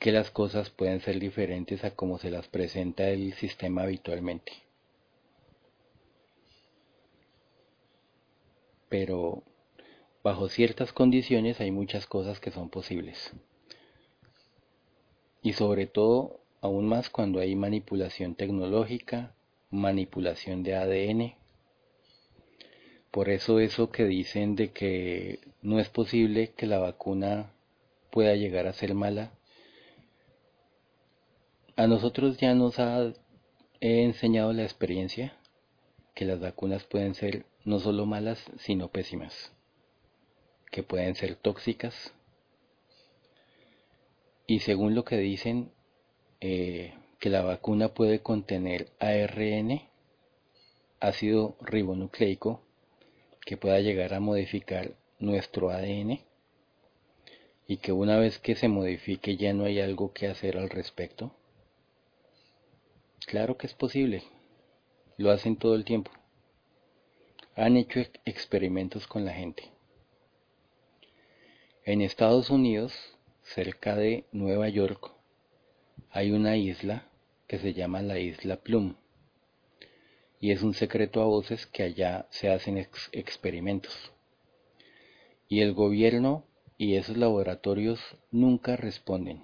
que 0.00 0.10
las 0.10 0.32
cosas 0.32 0.68
pueden 0.70 1.00
ser 1.00 1.20
diferentes 1.20 1.84
a 1.84 1.94
como 1.94 2.18
se 2.18 2.30
las 2.30 2.48
presenta 2.48 3.08
el 3.08 3.34
sistema 3.34 3.84
habitualmente. 3.84 4.52
Pero 8.88 9.44
bajo 10.22 10.48
ciertas 10.48 10.92
condiciones 10.92 11.60
hay 11.60 11.70
muchas 11.70 12.06
cosas 12.06 12.40
que 12.40 12.50
son 12.50 12.70
posibles. 12.70 13.32
Y 15.42 15.54
sobre 15.54 15.86
todo, 15.86 16.40
aún 16.60 16.86
más 16.86 17.10
cuando 17.10 17.40
hay 17.40 17.56
manipulación 17.56 18.36
tecnológica, 18.36 19.34
manipulación 19.70 20.62
de 20.62 20.76
ADN. 20.76 21.34
Por 23.10 23.28
eso 23.28 23.58
eso 23.58 23.90
que 23.90 24.04
dicen 24.04 24.54
de 24.54 24.70
que 24.70 25.40
no 25.60 25.80
es 25.80 25.88
posible 25.88 26.52
que 26.52 26.66
la 26.66 26.78
vacuna 26.78 27.52
pueda 28.10 28.34
llegar 28.36 28.66
a 28.66 28.72
ser 28.72 28.94
mala, 28.94 29.32
a 31.76 31.86
nosotros 31.86 32.36
ya 32.38 32.54
nos 32.54 32.78
ha 32.78 33.12
enseñado 33.80 34.52
la 34.52 34.62
experiencia 34.62 35.36
que 36.14 36.26
las 36.26 36.38
vacunas 36.38 36.84
pueden 36.84 37.14
ser 37.14 37.46
no 37.64 37.80
solo 37.80 38.06
malas, 38.06 38.38
sino 38.58 38.88
pésimas 38.88 39.52
que 40.72 40.82
pueden 40.82 41.14
ser 41.14 41.36
tóxicas. 41.36 42.12
Y 44.48 44.60
según 44.60 44.96
lo 44.96 45.04
que 45.04 45.18
dicen, 45.18 45.70
eh, 46.40 46.94
que 47.20 47.30
la 47.30 47.42
vacuna 47.42 47.94
puede 47.94 48.20
contener 48.20 48.90
ARN, 48.98 49.82
ácido 50.98 51.56
ribonucleico, 51.60 52.62
que 53.44 53.56
pueda 53.56 53.78
llegar 53.80 54.14
a 54.14 54.20
modificar 54.20 54.94
nuestro 55.20 55.70
ADN 55.70 56.20
y 57.68 57.76
que 57.76 57.92
una 57.92 58.18
vez 58.18 58.38
que 58.38 58.56
se 58.56 58.68
modifique 58.68 59.36
ya 59.36 59.52
no 59.52 59.66
hay 59.66 59.78
algo 59.78 60.12
que 60.12 60.26
hacer 60.26 60.56
al 60.56 60.70
respecto. 60.70 61.36
Claro 63.26 63.56
que 63.56 63.66
es 63.66 63.74
posible, 63.74 64.24
lo 65.18 65.30
hacen 65.30 65.56
todo 65.56 65.74
el 65.74 65.84
tiempo. 65.84 66.10
Han 67.56 67.76
hecho 67.76 68.00
experimentos 68.24 69.06
con 69.06 69.24
la 69.26 69.32
gente. 69.32 69.70
En 71.84 72.00
Estados 72.00 72.48
Unidos, 72.48 72.92
cerca 73.42 73.96
de 73.96 74.24
Nueva 74.30 74.68
York, 74.68 75.10
hay 76.10 76.30
una 76.30 76.56
isla 76.56 77.08
que 77.48 77.58
se 77.58 77.74
llama 77.74 78.02
la 78.02 78.20
isla 78.20 78.54
Plum. 78.54 78.94
Y 80.38 80.52
es 80.52 80.62
un 80.62 80.74
secreto 80.74 81.20
a 81.20 81.24
voces 81.24 81.66
que 81.66 81.82
allá 81.82 82.28
se 82.30 82.50
hacen 82.50 82.78
experimentos. 83.10 84.12
Y 85.48 85.62
el 85.62 85.72
gobierno 85.72 86.44
y 86.78 86.94
esos 86.94 87.16
laboratorios 87.16 87.98
nunca 88.30 88.76
responden. 88.76 89.42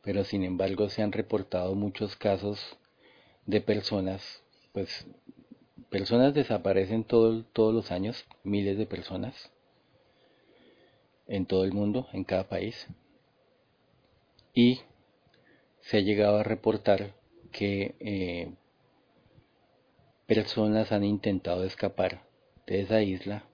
Pero 0.00 0.24
sin 0.24 0.44
embargo 0.44 0.88
se 0.88 1.02
han 1.02 1.12
reportado 1.12 1.74
muchos 1.74 2.16
casos 2.16 2.78
de 3.44 3.60
personas, 3.60 4.42
pues 4.72 5.06
personas 5.90 6.32
desaparecen 6.32 7.04
todos 7.04 7.44
los 7.74 7.92
años, 7.92 8.24
miles 8.44 8.78
de 8.78 8.86
personas 8.86 9.50
en 11.26 11.46
todo 11.46 11.64
el 11.64 11.72
mundo, 11.72 12.06
en 12.12 12.24
cada 12.24 12.48
país. 12.48 12.86
Y 14.52 14.80
se 15.80 15.98
ha 15.98 16.00
llegado 16.00 16.38
a 16.38 16.42
reportar 16.42 17.14
que 17.52 17.94
eh, 18.00 18.52
personas 20.26 20.92
han 20.92 21.04
intentado 21.04 21.64
escapar 21.64 22.22
de 22.66 22.80
esa 22.80 23.02
isla, 23.02 23.44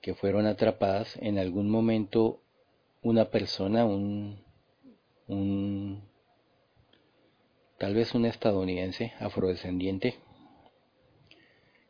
que 0.00 0.14
fueron 0.14 0.46
atrapadas 0.46 1.16
en 1.20 1.38
algún 1.38 1.70
momento 1.70 2.40
una 3.02 3.26
persona, 3.26 3.84
un, 3.84 4.42
un 5.26 6.02
tal 7.78 7.94
vez 7.94 8.14
un 8.14 8.26
estadounidense 8.26 9.12
afrodescendiente, 9.18 10.16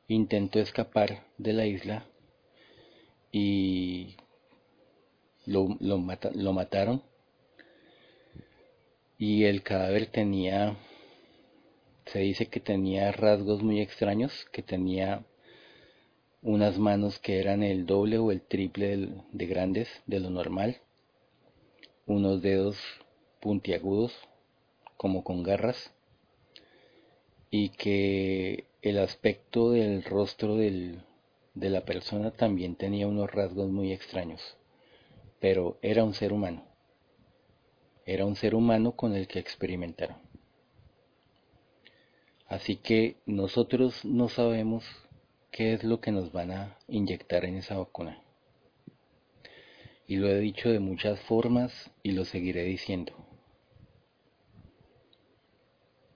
intentó 0.07 0.59
escapar 0.59 1.25
de 1.37 1.53
la 1.53 1.67
isla 1.67 2.07
y 3.31 4.17
lo, 5.49 5.77
lo, 5.81 6.53
mataron. 6.53 7.03
Y 9.19 9.45
el 9.45 9.63
cadáver 9.63 10.07
tenía, 10.07 10.77
se 12.07 12.21
dice 12.21 12.47
que 12.47 12.61
tenía 12.61 13.11
rasgos 13.13 13.63
muy 13.63 13.81
extraños, 13.81 14.47
que 14.53 14.63
tenía 14.63 15.25
unas 16.43 16.79
manos 16.79 17.19
que 17.19 17.41
eran 17.41 17.63
el 17.63 17.87
doble 17.87 18.19
o 18.19 18.31
el 18.31 18.43
triple 18.43 19.09
de 19.33 19.47
grandes 19.47 19.89
de 20.07 20.21
lo 20.21 20.31
normal, 20.31 20.77
unos 22.07 22.43
dedos 22.43 22.77
puntiagudos 23.41 24.13
como 24.97 25.25
con 25.25 25.43
garras 25.43 25.93
y 27.51 27.71
que 27.71 28.65
el 28.83 28.99
aspecto 28.99 29.73
del 29.73 30.05
rostro 30.05 30.57
del, 30.57 31.03
de 31.55 31.71
la 31.71 31.85
persona 31.85 32.31
también 32.31 32.77
tenía 32.77 33.09
unos 33.09 33.31
rasgos 33.31 33.71
muy 33.71 33.93
extraños, 33.93 34.58
pero 35.41 35.79
era 35.83 36.05
un 36.05 36.15
ser 36.15 36.33
humano. 36.33 36.65
Era 38.05 38.25
un 38.25 38.37
ser 38.37 38.55
humano 38.55 38.93
con 38.93 39.15
el 39.15 39.29
que 39.29 39.39
experimentaron. 39.39 40.17
Así 42.47 42.77
que 42.77 43.17
nosotros 43.27 44.05
no 44.05 44.29
sabemos 44.29 44.85
qué 45.51 45.75
es 45.75 45.85
lo 45.85 46.01
que 46.01 46.13
nos 46.13 46.33
van 46.33 46.51
a 46.51 46.79
inyectar 46.89 47.45
en 47.45 47.57
esa 47.57 47.77
vacuna. 47.77 48.23
Y 50.07 50.17
lo 50.17 50.29
he 50.29 50.41
dicho 50.41 50.71
de 50.71 50.81
muchas 50.81 51.21
formas 51.21 51.91
y 52.03 52.13
lo 52.13 52.25
seguiré 52.25 52.65
diciendo. 52.65 53.13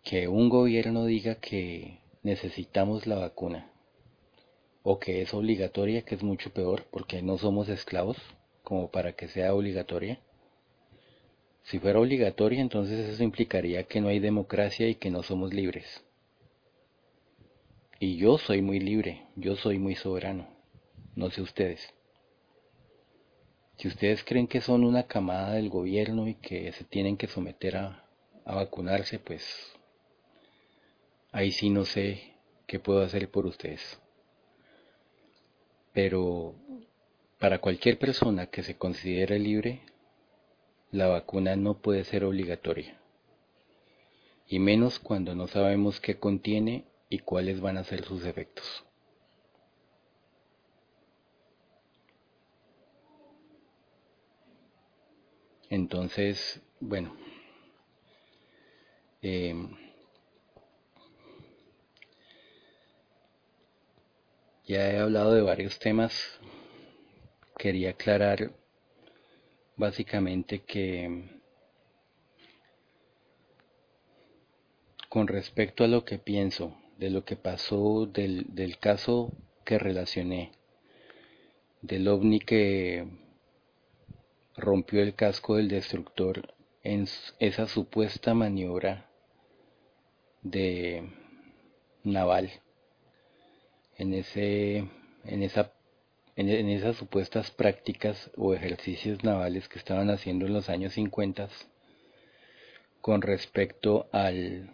Que 0.03 0.29
un 0.29 0.49
gobierno 0.49 1.05
diga 1.05 1.35
que 1.35 1.99
necesitamos 2.23 3.07
la 3.07 3.17
vacuna 3.17 3.71
o 4.83 4.99
que 4.99 5.23
es 5.23 5.35
obligatoria, 5.35 6.03
que 6.03 6.15
es 6.15 6.23
mucho 6.23 6.51
peor 6.53 6.87
porque 6.91 7.21
no 7.21 7.37
somos 7.37 7.69
esclavos 7.69 8.17
como 8.63 8.91
para 8.91 9.13
que 9.13 9.29
sea 9.29 9.55
obligatoria 9.55 10.21
si 11.65 11.79
fuera 11.79 12.01
obligatoria, 12.01 12.61
entonces 12.61 13.09
eso 13.09 13.23
implicaría 13.23 13.85
que 13.85 14.01
no 14.01 14.09
hay 14.09 14.19
democracia 14.19 14.89
y 14.89 14.97
que 14.97 15.11
no 15.11 15.23
somos 15.23 15.55
libres. 15.55 16.05
Y 18.01 18.17
yo 18.17 18.37
soy 18.37 18.63
muy 18.63 18.81
libre, 18.81 19.27
yo 19.37 19.55
soy 19.57 19.79
muy 19.79 19.95
soberano, 19.95 20.49
no 21.15 21.31
sé 21.31 21.41
ustedes. 21.41 21.95
Si 23.79 23.89
ustedes 23.89 24.25
creen 24.25 24.49
que 24.49 24.61
son 24.61 24.85
una 24.85 25.05
camada 25.05 25.55
del 25.55 25.71
gobierno 25.71 26.29
y 26.29 26.35
que 26.35 26.73
se 26.73 26.85
tienen 26.85 27.17
que 27.17 27.29
someter 27.29 27.77
a, 27.77 28.05
a 28.45 28.55
vacunarse, 28.57 29.19
pues 29.19 29.43
ahí 31.31 31.53
sí 31.53 31.71
no 31.71 31.85
sé 31.85 32.35
qué 32.67 32.81
puedo 32.81 33.03
hacer 33.03 33.31
por 33.31 33.47
ustedes. 33.47 34.01
Pero 35.93 36.55
para 37.43 37.59
cualquier 37.59 37.99
persona 37.99 38.47
que 38.47 38.63
se 38.63 38.77
considere 38.79 39.37
libre, 39.37 39.81
la 40.93 41.09
vacuna 41.09 41.57
no 41.57 41.83
puede 41.83 42.05
ser 42.05 42.23
obligatoria, 42.23 43.01
y 44.47 44.61
menos 44.61 45.01
cuando 45.01 45.35
no 45.35 45.49
sabemos 45.49 45.99
qué 45.99 46.21
contiene 46.21 46.85
y 47.09 47.19
cuáles 47.19 47.61
van 47.61 47.79
a 47.79 47.83
ser 47.83 48.05
sus 48.05 48.25
efectos. 48.27 48.85
Entonces, 55.69 56.63
bueno, 56.79 57.13
em, 59.21 59.69
ya 64.65 64.93
he 64.93 64.99
hablado 65.01 65.35
de 65.35 65.43
varios 65.43 65.81
temas. 65.81 66.39
Quería 67.57 67.91
aclarar 67.91 68.53
básicamente 69.77 70.61
que 70.61 71.41
con 75.09 75.29
respecto 75.29 75.85
a 75.85 75.89
lo 75.89 76.05
que 76.05 76.19
pienso, 76.19 76.75
de 76.99 77.11
lo 77.11 77.25
que 77.25 77.37
pasó, 77.37 78.07
del, 78.07 78.55
del 78.55 78.79
caso 78.79 79.33
que 79.65 79.79
relacioné, 79.79 80.53
del 81.83 82.09
ovni 82.09 82.41
que 82.41 83.07
rompió 84.57 85.03
el 85.03 85.15
casco 85.15 85.57
del 85.57 85.69
destructor 85.69 86.55
en 86.83 87.07
esa 87.39 87.67
supuesta 87.67 88.35
maniobra 88.35 89.11
de 90.43 91.11
naval, 92.05 92.51
en 93.97 94.15
ese 94.15 94.89
en 95.25 95.43
esa 95.43 95.73
en, 96.51 96.69
esas 96.69 96.97
supuestas 96.97 97.51
prácticas 97.51 98.31
o 98.37 98.55
ejercicios 98.55 99.23
navales 99.25 99.69
que 99.69 99.79
estaban 99.79 100.11
haciendo 100.11 100.47
en 100.47 100.55
los 100.55 100.69
años 100.69 100.95
50 100.95 101.49
con 103.01 103.23
respecto 103.23 104.09
al, 104.13 104.71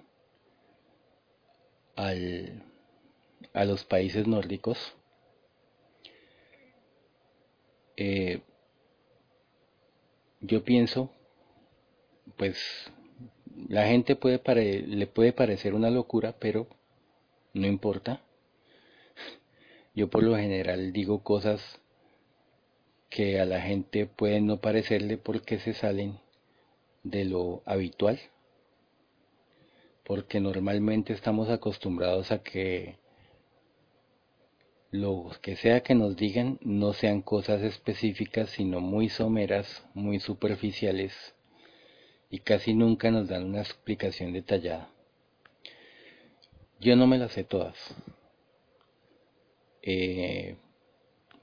al 1.97 2.62
a 3.53 3.65
los 3.65 3.85
países 3.85 4.27
nórdicos 4.27 4.78
eh, 7.97 8.43
yo 10.40 10.62
pienso 10.62 11.11
pues 12.36 12.57
la 13.69 13.86
gente 13.86 14.16
puede 14.16 14.40
le 14.82 15.07
puede 15.07 15.32
parecer 15.32 15.74
una 15.74 15.90
locura 15.90 16.36
pero 16.39 16.69
no 17.55 17.66
importa 17.66 18.23
yo 19.98 20.08
por 20.08 20.22
lo 20.22 20.36
general 20.36 20.92
digo 20.92 21.24
cosas 21.24 21.60
que 23.10 23.40
a 23.40 23.44
la 23.44 23.60
gente 23.60 24.06
pueden 24.06 24.46
no 24.46 24.60
parecerle 24.60 25.16
porque 25.18 25.58
se 25.58 25.74
salen 25.74 26.20
de 27.02 27.24
lo 27.24 27.62
habitual, 27.66 28.20
porque 30.04 30.38
normalmente 30.38 31.12
estamos 31.12 31.50
acostumbrados 31.50 32.30
a 32.30 32.44
que 32.44 32.94
lo 34.92 35.32
que 35.42 35.56
sea 35.56 35.80
que 35.80 35.96
nos 35.96 36.14
digan 36.14 36.60
no 36.62 36.92
sean 36.92 37.20
cosas 37.20 37.62
específicas, 37.62 38.50
sino 38.50 38.80
muy 38.80 39.08
someras, 39.08 39.84
muy 39.94 40.20
superficiales 40.20 41.12
y 42.30 42.38
casi 42.38 42.72
nunca 42.72 43.10
nos 43.10 43.26
dan 43.26 43.46
una 43.46 43.62
explicación 43.62 44.32
detallada. 44.32 44.90
Yo 46.78 46.94
no 46.94 47.08
me 47.08 47.18
las 47.18 47.32
sé 47.32 47.42
todas, 47.42 47.76
eh, 49.90 50.59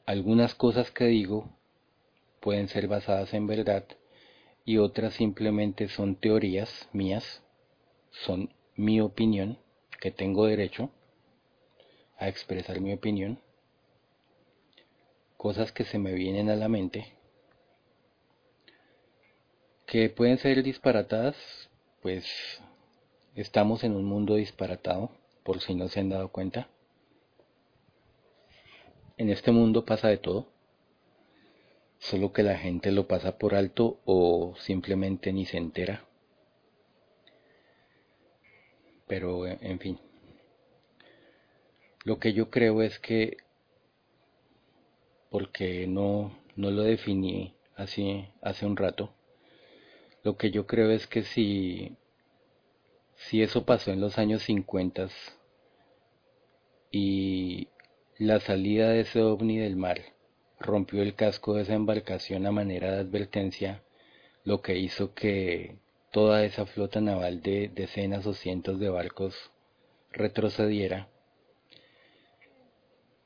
algunas 0.06 0.54
cosas 0.54 0.92
que 0.92 1.06
digo 1.06 1.50
pueden 2.42 2.68
ser 2.68 2.88
basadas 2.88 3.34
en 3.34 3.48
verdad 3.48 3.86
y 4.64 4.78
otras 4.78 5.16
simplemente 5.16 5.88
son 5.88 6.16
teorías 6.16 6.88
mías, 6.94 7.42
son 8.12 8.54
mi 8.76 9.02
opinión, 9.02 9.58
que 10.00 10.12
tengo 10.12 10.46
derecho 10.46 10.92
a 12.20 12.28
expresar 12.28 12.82
mi 12.82 12.94
opinión, 12.94 13.40
cosas 15.38 15.72
que 15.72 15.84
se 15.84 15.98
me 15.98 16.14
vienen 16.14 16.52
a 16.52 16.56
la 16.56 16.70
mente, 16.70 17.16
que 19.88 20.12
pueden 20.12 20.38
ser 20.38 20.62
disparatadas, 20.62 21.36
pues 22.04 22.28
estamos 23.34 23.84
en 23.84 23.96
un 23.96 24.06
mundo 24.06 24.36
disparatado, 24.36 25.10
por 25.44 25.62
si 25.62 25.74
no 25.74 25.88
se 25.88 26.02
han 26.02 26.10
dado 26.10 26.30
cuenta. 26.30 26.70
En 29.18 29.30
este 29.30 29.52
mundo 29.52 29.86
pasa 29.86 30.10
de 30.10 30.18
todo, 30.18 30.48
solo 32.00 32.34
que 32.34 32.44
la 32.44 32.58
gente 32.58 32.92
lo 32.92 33.08
pasa 33.08 33.38
por 33.38 33.56
alto 33.56 34.00
o 34.06 34.56
simplemente 34.58 35.32
ni 35.32 35.46
se 35.46 35.58
entera. 35.58 36.06
Pero, 39.08 39.48
en 39.48 39.80
fin, 39.80 40.00
lo 42.04 42.20
que 42.20 42.34
yo 42.34 42.50
creo 42.50 42.82
es 42.82 43.00
que, 43.00 43.38
porque 45.30 45.88
no, 45.88 46.38
no 46.56 46.72
lo 46.72 46.84
definí 46.84 47.56
así 47.76 48.28
hace 48.42 48.66
un 48.66 48.76
rato, 48.76 49.14
lo 50.24 50.38
que 50.38 50.52
yo 50.52 50.66
creo 50.66 50.92
es 50.92 51.08
que 51.08 51.24
si, 51.24 51.96
si 53.16 53.42
eso 53.42 53.66
pasó 53.66 53.92
en 53.92 54.02
los 54.02 54.18
años 54.18 54.44
50 54.44 55.08
y 56.92 57.68
la 58.18 58.40
salida 58.40 58.90
de 58.90 59.02
ese 59.02 59.22
ovni 59.22 59.58
del 59.58 59.76
mar 59.76 60.02
rompió 60.58 61.02
el 61.02 61.16
casco 61.16 61.54
de 61.54 61.64
esa 61.64 61.74
embarcación 61.74 62.46
a 62.46 62.52
manera 62.52 62.92
de 62.92 63.02
advertencia, 63.02 63.84
lo 64.46 64.62
que 64.62 64.78
hizo 64.78 65.14
que 65.14 65.76
toda 66.12 66.46
esa 66.46 66.66
flota 66.66 67.02
naval 67.02 67.42
de 67.42 67.68
decenas 67.68 68.26
o 68.26 68.34
cientos 68.34 68.80
de 68.80 68.90
barcos 68.90 69.36
retrocediera, 70.14 71.10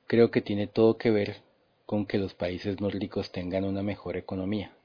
creo 0.08 0.32
que 0.32 0.42
tiene 0.42 0.66
todo 0.66 0.98
que 0.98 1.12
ver 1.12 1.44
con 1.86 2.08
que 2.08 2.18
los 2.18 2.34
países 2.34 2.82
nórdicos 2.82 3.32
tengan 3.32 3.66
una 3.66 3.84
mejor 3.84 4.18
economía. 4.18 4.76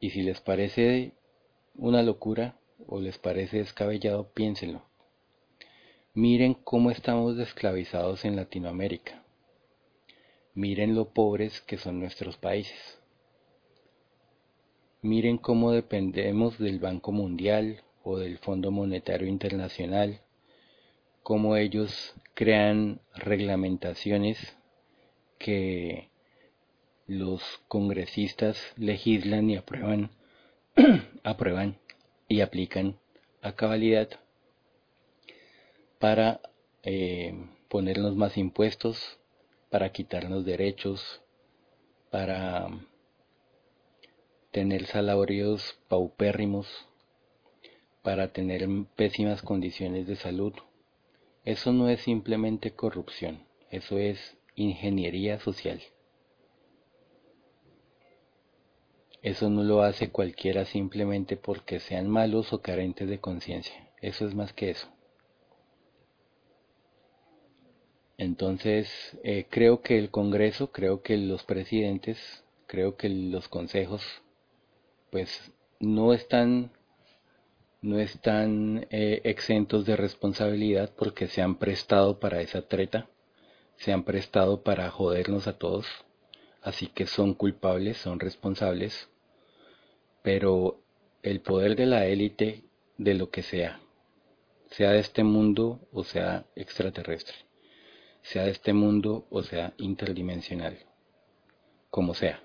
Y 0.00 0.10
si 0.10 0.22
les 0.22 0.40
parece 0.40 1.12
una 1.74 2.02
locura 2.02 2.56
o 2.86 2.98
les 2.98 3.18
parece 3.18 3.58
descabellado, 3.58 4.30
piénsenlo. 4.32 4.82
Miren 6.16 6.54
cómo 6.54 6.92
estamos 6.92 7.36
esclavizados 7.40 8.24
en 8.24 8.36
Latinoamérica. 8.36 9.24
Miren 10.54 10.94
lo 10.94 11.12
pobres 11.12 11.60
que 11.62 11.76
son 11.76 11.98
nuestros 11.98 12.36
países. 12.36 13.00
Miren 15.02 15.38
cómo 15.38 15.72
dependemos 15.72 16.56
del 16.60 16.78
Banco 16.78 17.10
Mundial 17.10 17.82
o 18.04 18.16
del 18.16 18.38
Fondo 18.38 18.70
Monetario 18.70 19.26
Internacional, 19.26 20.20
cómo 21.24 21.56
ellos 21.56 22.14
crean 22.34 23.00
reglamentaciones 23.16 24.38
que 25.36 26.10
los 27.08 27.42
congresistas 27.66 28.56
legislan 28.76 29.50
y 29.50 29.56
aprueban, 29.56 30.10
aprueban 31.24 31.76
y 32.28 32.40
aplican 32.40 33.00
a 33.42 33.56
cabalidad 33.56 34.20
para 35.98 36.40
eh, 36.82 37.34
ponernos 37.68 38.16
más 38.16 38.36
impuestos, 38.36 39.18
para 39.70 39.90
quitarnos 39.92 40.44
derechos, 40.44 41.22
para 42.10 42.68
tener 44.50 44.86
salarios 44.86 45.78
paupérrimos, 45.88 46.68
para 48.02 48.32
tener 48.32 48.68
pésimas 48.94 49.42
condiciones 49.42 50.06
de 50.06 50.16
salud. 50.16 50.52
Eso 51.44 51.72
no 51.72 51.88
es 51.88 52.00
simplemente 52.02 52.70
corrupción, 52.72 53.42
eso 53.70 53.98
es 53.98 54.36
ingeniería 54.54 55.40
social. 55.40 55.82
Eso 59.22 59.48
no 59.48 59.62
lo 59.64 59.82
hace 59.82 60.10
cualquiera 60.10 60.66
simplemente 60.66 61.36
porque 61.36 61.80
sean 61.80 62.08
malos 62.08 62.52
o 62.52 62.60
carentes 62.60 63.08
de 63.08 63.20
conciencia. 63.20 63.90
Eso 64.02 64.26
es 64.26 64.34
más 64.34 64.52
que 64.52 64.70
eso. 64.70 64.93
Entonces, 68.16 68.88
eh, 69.24 69.46
creo 69.50 69.82
que 69.82 69.98
el 69.98 70.10
Congreso, 70.10 70.70
creo 70.70 71.02
que 71.02 71.16
los 71.16 71.42
presidentes, 71.42 72.44
creo 72.66 72.96
que 72.96 73.08
los 73.08 73.48
consejos, 73.48 74.02
pues 75.10 75.52
no 75.80 76.12
están, 76.12 76.70
no 77.82 77.98
están 77.98 78.86
eh, 78.90 79.20
exentos 79.24 79.84
de 79.84 79.96
responsabilidad 79.96 80.92
porque 80.96 81.26
se 81.26 81.42
han 81.42 81.56
prestado 81.56 82.20
para 82.20 82.40
esa 82.40 82.62
treta, 82.68 83.08
se 83.76 83.92
han 83.92 84.04
prestado 84.04 84.62
para 84.62 84.90
jodernos 84.90 85.48
a 85.48 85.58
todos, 85.58 85.86
así 86.62 86.86
que 86.86 87.06
son 87.06 87.34
culpables, 87.34 87.96
son 87.98 88.20
responsables, 88.20 89.10
pero 90.22 90.80
el 91.22 91.40
poder 91.40 91.74
de 91.76 91.86
la 91.86 92.06
élite, 92.06 92.64
de 92.96 93.14
lo 93.14 93.30
que 93.30 93.42
sea, 93.42 93.80
sea 94.70 94.92
de 94.92 95.00
este 95.00 95.24
mundo 95.24 95.80
o 95.92 96.04
sea 96.04 96.46
extraterrestre 96.54 97.43
sea 98.24 98.44
de 98.44 98.52
este 98.52 98.72
mundo 98.72 99.26
o 99.30 99.42
sea 99.42 99.74
interdimensional, 99.76 100.78
como 101.90 102.14
sea. 102.14 102.42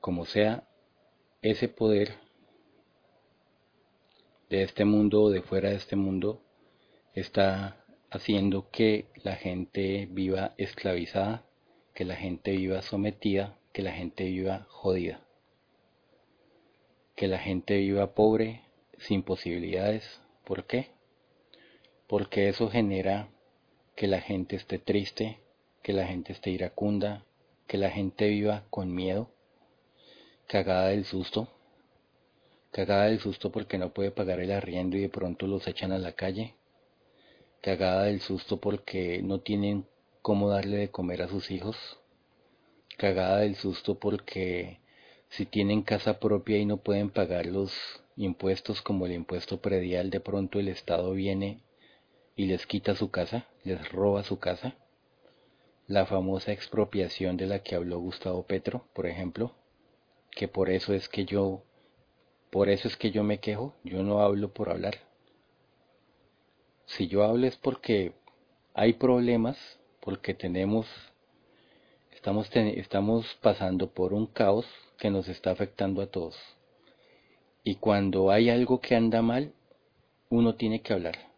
Como 0.00 0.24
sea, 0.24 0.66
ese 1.42 1.68
poder 1.68 2.14
de 4.48 4.62
este 4.62 4.84
mundo 4.84 5.22
o 5.24 5.30
de 5.30 5.42
fuera 5.42 5.68
de 5.68 5.76
este 5.76 5.94
mundo 5.94 6.42
está 7.12 7.84
haciendo 8.10 8.70
que 8.70 9.06
la 9.22 9.36
gente 9.36 10.08
viva 10.10 10.54
esclavizada, 10.56 11.44
que 11.94 12.06
la 12.06 12.16
gente 12.16 12.52
viva 12.52 12.80
sometida, 12.80 13.58
que 13.74 13.82
la 13.82 13.92
gente 13.92 14.24
viva 14.24 14.66
jodida, 14.70 15.20
que 17.14 17.28
la 17.28 17.38
gente 17.38 17.76
viva 17.76 18.14
pobre, 18.14 18.62
sin 18.98 19.22
posibilidades. 19.22 20.22
¿Por 20.44 20.66
qué? 20.66 21.01
Porque 22.12 22.50
eso 22.50 22.68
genera 22.68 23.30
que 23.96 24.06
la 24.06 24.20
gente 24.20 24.56
esté 24.56 24.78
triste, 24.78 25.38
que 25.82 25.94
la 25.94 26.06
gente 26.06 26.34
esté 26.34 26.50
iracunda, 26.50 27.24
que 27.66 27.78
la 27.78 27.88
gente 27.88 28.28
viva 28.28 28.64
con 28.68 28.94
miedo, 28.94 29.30
cagada 30.46 30.88
del 30.88 31.06
susto, 31.06 31.48
cagada 32.70 33.06
del 33.06 33.18
susto 33.18 33.50
porque 33.50 33.78
no 33.78 33.94
puede 33.94 34.10
pagar 34.10 34.40
el 34.40 34.52
arriendo 34.52 34.98
y 34.98 35.00
de 35.00 35.08
pronto 35.08 35.46
los 35.46 35.66
echan 35.66 35.90
a 35.90 35.96
la 35.96 36.12
calle, 36.12 36.54
cagada 37.62 38.02
del 38.02 38.20
susto 38.20 38.60
porque 38.60 39.22
no 39.22 39.40
tienen 39.40 39.86
cómo 40.20 40.50
darle 40.50 40.76
de 40.76 40.90
comer 40.90 41.22
a 41.22 41.28
sus 41.28 41.50
hijos, 41.50 41.78
cagada 42.98 43.38
del 43.38 43.56
susto 43.56 43.98
porque 43.98 44.80
si 45.30 45.46
tienen 45.46 45.80
casa 45.80 46.20
propia 46.20 46.58
y 46.58 46.66
no 46.66 46.76
pueden 46.76 47.08
pagar 47.08 47.46
los 47.46 47.72
impuestos 48.16 48.82
como 48.82 49.06
el 49.06 49.12
impuesto 49.12 49.62
predial, 49.62 50.10
de 50.10 50.20
pronto 50.20 50.60
el 50.60 50.68
Estado 50.68 51.12
viene 51.12 51.62
y 52.36 52.46
les 52.46 52.66
quita 52.66 52.94
su 52.94 53.10
casa, 53.10 53.46
les 53.64 53.90
roba 53.92 54.22
su 54.22 54.38
casa. 54.38 54.74
La 55.86 56.06
famosa 56.06 56.52
expropiación 56.52 57.36
de 57.36 57.46
la 57.46 57.62
que 57.62 57.74
habló 57.74 57.98
Gustavo 57.98 58.44
Petro, 58.46 58.86
por 58.94 59.06
ejemplo, 59.06 59.54
que 60.30 60.48
por 60.48 60.70
eso 60.70 60.94
es 60.94 61.08
que 61.08 61.24
yo 61.24 61.62
por 62.50 62.68
eso 62.68 62.86
es 62.86 62.96
que 62.96 63.10
yo 63.10 63.24
me 63.24 63.38
quejo, 63.38 63.74
yo 63.82 64.02
no 64.02 64.20
hablo 64.20 64.52
por 64.52 64.68
hablar. 64.68 64.98
Si 66.84 67.08
yo 67.08 67.24
hablo 67.24 67.46
es 67.46 67.56
porque 67.56 68.12
hay 68.74 68.92
problemas, 68.94 69.56
porque 70.00 70.34
tenemos 70.34 70.86
estamos 72.12 72.50
estamos 72.54 73.38
pasando 73.40 73.90
por 73.90 74.12
un 74.12 74.26
caos 74.26 74.66
que 74.98 75.10
nos 75.10 75.28
está 75.28 75.50
afectando 75.50 76.02
a 76.02 76.06
todos. 76.06 76.36
Y 77.64 77.76
cuando 77.76 78.30
hay 78.30 78.50
algo 78.50 78.80
que 78.80 78.96
anda 78.96 79.22
mal, 79.22 79.52
uno 80.28 80.54
tiene 80.56 80.82
que 80.82 80.92
hablar 80.92 81.31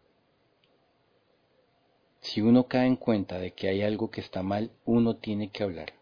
si 2.25 2.41
uno 2.41 2.67
cae 2.67 2.87
en 2.87 2.95
cuenta 2.95 3.37
de 3.37 3.51
que 3.51 3.67
hay 3.67 3.83
algo 3.83 4.09
que 4.09 4.19
está 4.19 4.41
mal, 4.41 4.71
uno 4.83 5.17
tiene 5.17 5.51
que 5.51 5.63
hablar. 5.63 5.93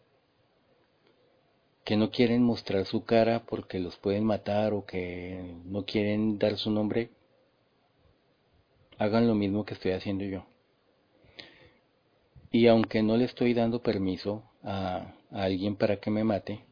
Que 1.83 1.97
no 1.97 2.11
quieren 2.11 2.43
mostrar 2.43 2.85
su 2.85 3.03
cara 3.03 3.45
porque 3.45 3.77
los 3.79 3.97
pueden 3.97 4.23
matar 4.23 4.71
o 4.73 4.85
que 4.85 5.57
no 5.65 5.83
quieren 5.85 6.39
dar 6.39 6.57
su 6.57 6.71
nombre, 6.71 7.09
hagan 8.97 9.27
lo 9.27 9.35
mismo 9.35 9.65
que 9.65 9.73
estoy 9.73 9.91
haciendo 9.91 10.23
yo. 10.23 10.45
Y 12.51 12.67
aunque 12.67 13.03
no 13.03 13.17
le 13.17 13.25
estoy 13.25 13.53
dando 13.53 13.81
permiso 13.81 14.43
a, 14.63 15.13
a 15.29 15.43
alguien 15.43 15.75
para 15.75 15.97
que 15.97 16.09
me 16.09 16.23
mate, 16.23 16.63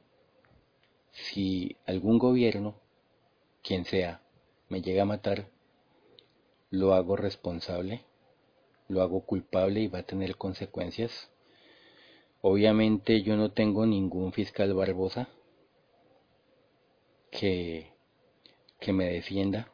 si 1.11 1.75
algún 1.85 2.19
gobierno, 2.19 2.75
quien 3.61 3.83
sea, 3.83 4.21
me 4.69 4.81
llega 4.81 5.01
a 5.01 5.05
matar, 5.05 5.49
lo 6.69 6.93
hago 6.93 7.17
responsable 7.17 8.05
lo 8.91 9.01
hago 9.01 9.21
culpable 9.21 9.79
y 9.79 9.87
va 9.87 9.99
a 9.99 10.05
tener 10.05 10.35
consecuencias. 10.35 11.31
Obviamente 12.41 13.21
yo 13.21 13.37
no 13.37 13.51
tengo 13.51 13.85
ningún 13.85 14.33
fiscal 14.33 14.73
Barbosa 14.73 15.29
que, 17.31 17.93
que 18.79 18.91
me 18.91 19.05
defienda, 19.05 19.71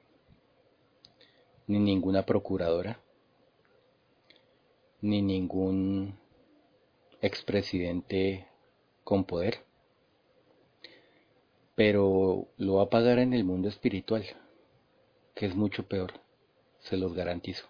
ni 1.66 1.80
ninguna 1.80 2.26
procuradora, 2.26 3.00
ni 5.02 5.22
ningún 5.22 6.20
expresidente 7.22 8.48
con 9.04 9.24
poder, 9.24 9.66
pero 11.74 12.48
lo 12.58 12.76
va 12.76 12.84
a 12.84 12.90
pagar 12.90 13.18
en 13.18 13.34
el 13.34 13.44
mundo 13.44 13.68
espiritual, 13.68 14.26
que 15.34 15.48
es 15.48 15.56
mucho 15.56 15.88
peor, 15.88 16.14
se 16.80 16.98
los 16.98 17.14
garantizo. 17.14 17.68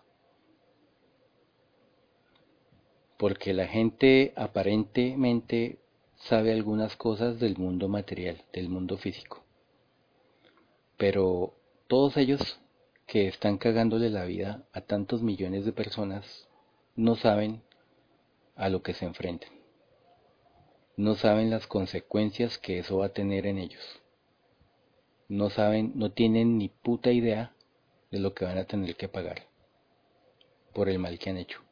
Porque 3.18 3.53
la 3.53 3.68
gente 3.68 4.34
aparentemente 4.35 5.80
sabe 6.15 6.52
algunas 6.52 6.95
cosas 6.95 7.39
del 7.39 7.57
mundo 7.57 7.88
material, 7.88 8.44
del 8.53 8.69
mundo 8.69 8.98
físico. 8.98 9.44
Pero 10.98 11.53
todos 11.88 12.18
ellos 12.18 12.60
que 13.06 13.27
están 13.27 13.57
cagándole 13.57 14.10
la 14.10 14.26
vida 14.26 14.65
a 14.73 14.81
tantos 14.81 15.22
millones 15.22 15.65
de 15.65 15.72
personas 15.72 16.48
no 16.95 17.15
saben 17.15 17.61
a 18.56 18.69
lo 18.69 18.81
que 18.81 18.94
se 18.94 19.06
enfrentan. 19.06 19.52
No 20.95 21.15
saben 21.15 21.49
las 21.49 21.68
consecuencias 21.68 22.57
que 22.57 22.80
eso 22.80 22.98
va 22.98 23.07
a 23.07 23.14
tener 23.14 23.45
en 23.45 23.60
ellos. 23.60 24.02
No 25.30 25.49
saben, 25.49 25.91
no 25.95 26.11
tienen 26.11 26.57
ni 26.57 26.69
puta 26.69 27.11
idea 27.11 27.53
de 28.11 28.19
lo 28.19 28.34
que 28.34 28.45
van 28.45 28.57
a 28.57 28.65
tener 28.65 28.95
que 28.95 29.07
pagar 29.07 29.48
por 30.73 30.89
el 30.89 30.99
mal 30.99 31.19
que 31.19 31.30
han 31.30 31.38
hecho. 31.38 31.66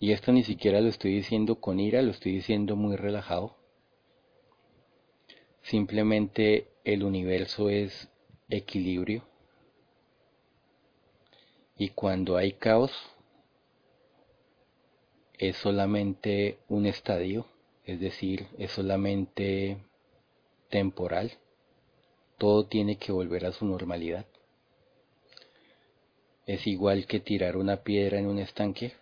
Y 0.00 0.12
esto 0.12 0.32
ni 0.32 0.42
siquiera 0.42 0.80
lo 0.80 0.88
estoy 0.88 1.14
diciendo 1.14 1.60
con 1.60 1.78
ira, 1.78 2.00
lo 2.00 2.10
estoy 2.10 2.32
diciendo 2.32 2.74
muy 2.74 2.96
relajado. 2.96 3.54
Simplemente 5.60 6.68
el 6.84 7.04
universo 7.04 7.68
es 7.68 8.08
equilibrio. 8.48 9.22
Y 11.76 11.90
cuando 11.90 12.38
hay 12.38 12.54
caos, 12.54 12.90
es 15.36 15.56
solamente 15.58 16.58
un 16.68 16.86
estadio, 16.86 17.46
es 17.84 18.00
decir, 18.00 18.46
es 18.56 18.70
solamente 18.70 19.76
temporal. 20.70 21.32
Todo 22.38 22.66
tiene 22.66 22.96
que 22.96 23.12
volver 23.12 23.44
a 23.44 23.52
su 23.52 23.66
normalidad. 23.66 24.24
Es 26.46 26.66
igual 26.66 27.06
que 27.06 27.20
tirar 27.20 27.58
una 27.58 27.82
piedra 27.82 28.18
en 28.18 28.26
un 28.26 28.38
estanque. 28.38 28.94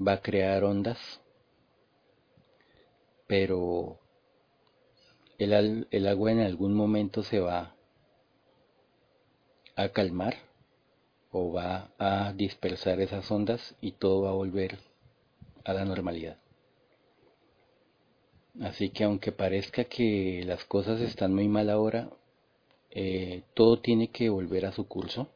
Va 0.00 0.12
a 0.12 0.22
crear 0.22 0.62
ondas, 0.64 0.98
pero 3.26 3.98
el, 5.38 6.06
agua 6.06 6.32
en 6.32 6.40
algún 6.40 6.74
momento 6.74 7.22
se 7.22 7.40
va 7.40 7.74
a 9.76 9.88
calmar 9.90 10.36
o 11.30 11.52
va 11.52 11.92
a 11.98 12.32
dispersar 12.32 13.00
esas 13.00 13.30
ondas 13.30 13.76
y 13.80 13.92
todo 13.92 14.22
va 14.22 14.30
a 14.30 14.34
volver 14.34 14.78
a 15.64 15.72
la 15.72 15.84
normalidad. 15.84 16.38
Así 18.60 18.90
que 18.90 19.04
aunque 19.04 19.30
parezca 19.30 19.84
que 19.84 20.42
las 20.44 20.64
cosas 20.64 21.00
están 21.00 21.34
muy 21.34 21.46
mal 21.46 21.70
ahora, 21.70 22.10
eh, 22.90 23.42
todo 23.54 23.80
tiene 23.80 24.10
que 24.10 24.28
volver 24.30 24.66
a 24.66 24.72
su 24.72 24.88
curso. 24.88 25.28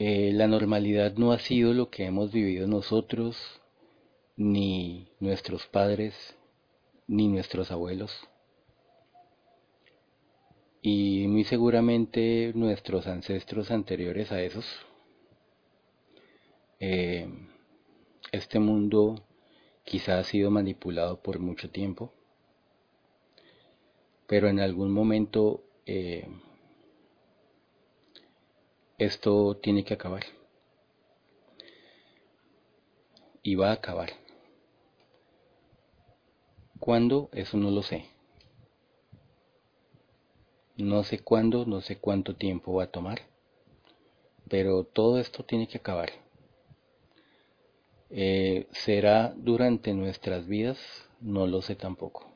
Eh, 0.00 0.30
la 0.32 0.46
normalidad 0.46 1.16
no 1.16 1.32
ha 1.32 1.40
sido 1.40 1.74
lo 1.74 1.90
que 1.90 2.04
hemos 2.04 2.30
vivido 2.30 2.68
nosotros, 2.68 3.36
ni 4.36 5.08
nuestros 5.18 5.66
padres, 5.66 6.14
ni 7.08 7.26
nuestros 7.26 7.72
abuelos. 7.72 8.12
Y 10.82 11.26
muy 11.26 11.42
seguramente 11.42 12.52
nuestros 12.54 13.08
ancestros 13.08 13.72
anteriores 13.72 14.30
a 14.30 14.40
esos. 14.40 14.64
Eh, 16.78 17.28
este 18.30 18.60
mundo 18.60 19.26
quizá 19.82 20.20
ha 20.20 20.24
sido 20.24 20.52
manipulado 20.52 21.20
por 21.20 21.40
mucho 21.40 21.70
tiempo, 21.70 22.12
pero 24.28 24.46
en 24.46 24.60
algún 24.60 24.92
momento 24.92 25.64
eh, 25.86 26.28
esto 28.98 29.56
tiene 29.56 29.84
que 29.84 29.94
acabar. 29.94 30.24
Y 33.42 33.54
va 33.54 33.70
a 33.70 33.74
acabar. 33.74 34.10
¿Cuándo? 36.80 37.28
Eso 37.32 37.56
no 37.56 37.70
lo 37.70 37.82
sé. 37.82 38.06
No 40.76 41.02
sé 41.04 41.18
cuándo, 41.20 41.64
no 41.66 41.80
sé 41.80 41.98
cuánto 41.98 42.36
tiempo 42.36 42.74
va 42.74 42.84
a 42.84 42.90
tomar, 42.90 43.22
pero 44.48 44.84
todo 44.84 45.18
esto 45.18 45.44
tiene 45.44 45.68
que 45.68 45.78
acabar. 45.78 46.10
Eh, 48.10 48.66
¿Será 48.72 49.34
durante 49.36 49.92
nuestras 49.92 50.46
vidas? 50.46 50.78
No 51.20 51.46
lo 51.46 51.62
sé 51.62 51.74
tampoco. 51.74 52.26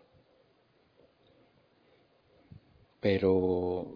Pero 3.00 3.86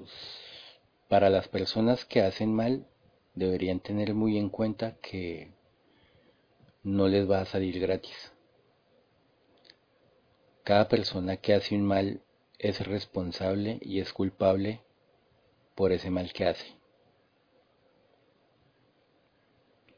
para 1.08 1.30
las 1.30 1.48
personas 1.48 2.04
que 2.04 2.20
hacen 2.20 2.54
mal, 2.54 2.86
deberían 3.34 3.80
tener 3.80 4.14
muy 4.14 4.38
en 4.38 4.48
cuenta 4.48 4.96
que 5.00 5.52
no 6.82 7.06
les 7.08 7.30
va 7.30 7.40
a 7.40 7.46
salir 7.46 7.78
gratis. 7.78 8.32
Cada 10.64 10.88
persona 10.88 11.36
que 11.36 11.54
hace 11.54 11.76
un 11.76 11.82
mal 11.82 12.22
es 12.58 12.84
responsable 12.84 13.78
y 13.82 14.00
es 14.00 14.12
culpable 14.12 14.80
por 15.74 15.92
ese 15.92 16.10
mal 16.10 16.32
que 16.32 16.46
hace. 16.46 16.76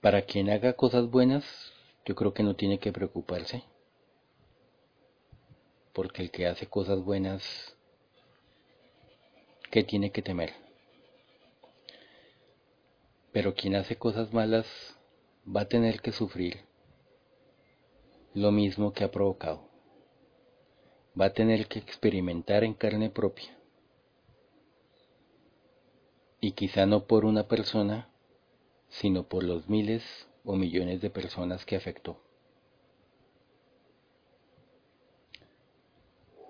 Para 0.01 0.23
quien 0.23 0.51
haga 0.51 0.75
cosas 0.75 1.11
buenas, 1.11 1.73
yo 2.05 2.15
creo 2.15 2.35
que 2.35 2.43
no 2.43 2.55
tiene 2.55 2.79
que 2.79 2.93
preocuparse, 2.93 3.65
porque 5.93 6.23
el 6.23 6.31
que 6.31 6.47
hace 6.47 6.67
cosas 6.67 7.03
buenas, 7.03 7.77
¿qué 9.71 9.83
tiene 9.83 10.11
que 10.11 10.23
temer? 10.23 10.68
Pero 13.39 13.55
quien 13.55 13.77
hace 13.77 13.94
cosas 13.94 14.32
malas 14.32 14.66
va 15.47 15.60
a 15.60 15.69
tener 15.69 16.01
que 16.01 16.10
sufrir 16.10 16.65
lo 18.35 18.51
mismo 18.51 18.93
que 18.93 19.05
ha 19.05 19.12
provocado 19.12 19.62
va 21.15 21.27
a 21.27 21.32
tener 21.32 21.69
que 21.69 21.78
experimentar 21.78 22.65
en 22.65 22.74
carne 22.74 23.10
propia. 23.10 23.56
Y 26.40 26.51
quizá 26.51 26.85
no 26.85 27.06
por 27.06 27.24
una 27.24 27.47
persona, 27.47 28.10
sino 28.89 29.28
por 29.28 29.44
los 29.44 29.69
miles 29.69 30.02
o 30.44 30.56
millones 30.56 31.01
de 31.01 31.10
personas 31.10 31.65
que 31.65 31.77
afectó. 31.77 32.20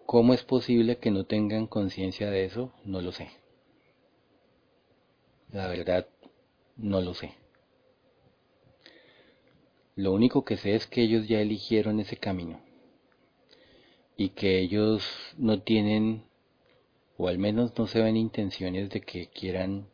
¿Cómo 0.06 0.32
es 0.32 0.43
posible 0.43 0.97
que 0.97 1.10
no 1.10 1.27
tengan 1.27 1.66
conciencia 1.66 2.31
de 2.31 2.47
eso? 2.47 2.73
No 2.86 3.02
lo 3.02 3.12
sé. 3.12 3.28
La 5.52 5.69
verdad, 5.69 6.06
no 6.79 7.01
lo 7.01 7.15
sé. 7.15 7.35
Lo 9.97 10.13
único 10.13 10.45
que 10.45 10.57
sé 10.57 10.77
es 10.77 10.87
que 10.87 11.03
ellos 11.03 11.27
ya 11.27 11.41
eligieron 11.41 11.99
ese 11.99 12.17
camino 12.17 12.61
y 14.17 14.31
que 14.31 14.61
ellos 14.61 15.05
no 15.37 15.63
tienen, 15.63 16.25
o 17.17 17.29
al 17.29 17.39
menos 17.39 17.77
no 17.77 17.87
se 17.87 18.01
ven 18.01 18.17
intenciones 18.17 18.91
de 18.91 19.01
que 19.01 19.29
quieran 19.29 19.89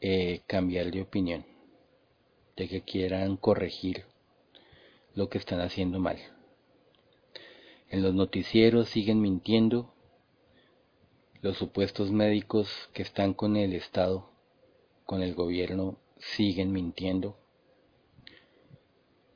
eh, 0.00 0.42
cambiar 0.46 0.90
de 0.90 1.02
opinión, 1.02 1.46
de 2.56 2.68
que 2.68 2.82
quieran 2.82 3.36
corregir 3.36 4.04
lo 5.14 5.28
que 5.28 5.38
están 5.38 5.60
haciendo 5.60 5.98
mal. 5.98 6.18
En 7.90 8.02
los 8.02 8.14
noticieros 8.14 8.90
siguen 8.90 9.20
mintiendo, 9.20 9.94
los 11.40 11.56
supuestos 11.56 12.10
médicos 12.10 12.68
que 12.92 13.02
están 13.02 13.32
con 13.32 13.56
el 13.56 13.72
Estado, 13.72 14.30
con 15.08 15.22
el 15.22 15.34
gobierno, 15.34 15.96
siguen 16.18 16.70
mintiendo, 16.70 17.38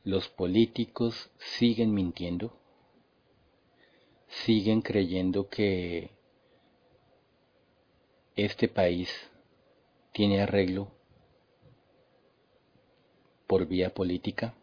los 0.04 0.28
políticos 0.28 1.30
siguen 1.56 1.94
mintiendo, 1.94 2.52
siguen 4.44 4.82
creyendo 4.82 5.48
que 5.48 6.10
este 8.36 8.68
país 8.68 9.08
tiene 10.12 10.42
arreglo 10.42 10.88
por 13.46 13.66
vía 13.66 13.94
política, 13.94 14.54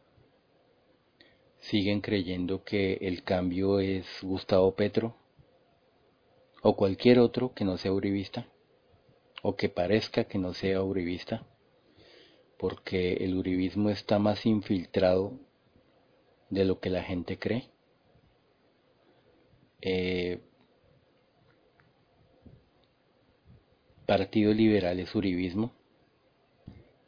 siguen 1.57 2.01
creyendo 2.01 2.63
que 2.63 2.99
el 3.01 3.23
cambio 3.23 3.79
es 3.79 4.05
Gustavo 4.21 4.75
Petro 4.75 5.15
o 6.61 6.75
cualquier 6.75 7.17
otro 7.17 7.55
que 7.55 7.65
no 7.65 7.77
sea 7.77 7.93
uribista 7.93 8.47
o 9.41 9.55
que 9.55 9.69
parezca 9.69 10.25
que 10.25 10.37
no 10.37 10.53
sea 10.53 10.83
uribista, 10.83 11.45
porque 12.57 13.13
el 13.13 13.35
uribismo 13.37 13.89
está 13.89 14.19
más 14.19 14.45
infiltrado 14.45 15.39
de 16.49 16.65
lo 16.65 16.79
que 16.79 16.89
la 16.89 17.03
gente 17.03 17.37
cree. 17.37 17.69
Eh, 19.81 20.41
Partido 24.05 24.53
Liberal 24.53 24.99
es 24.99 25.13
Uribismo. 25.13 25.71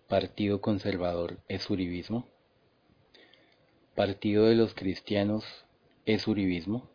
Partido 0.08 0.62
Conservador 0.62 1.40
es 1.48 1.68
Uribismo. 1.70 2.28
Partido 3.95 4.45
de 4.45 4.56
los 4.56 4.76
Cristianos 4.76 5.44
es 6.06 6.28
Uribismo. 6.28 6.91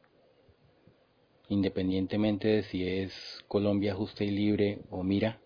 Independientemente 1.49 2.49
de 2.49 2.63
si 2.65 2.89
es 2.89 3.13
Colombia 3.47 3.95
Justa 3.95 4.25
y 4.25 4.31
Libre 4.31 4.81
o 4.91 5.03
Mira. 5.03 5.41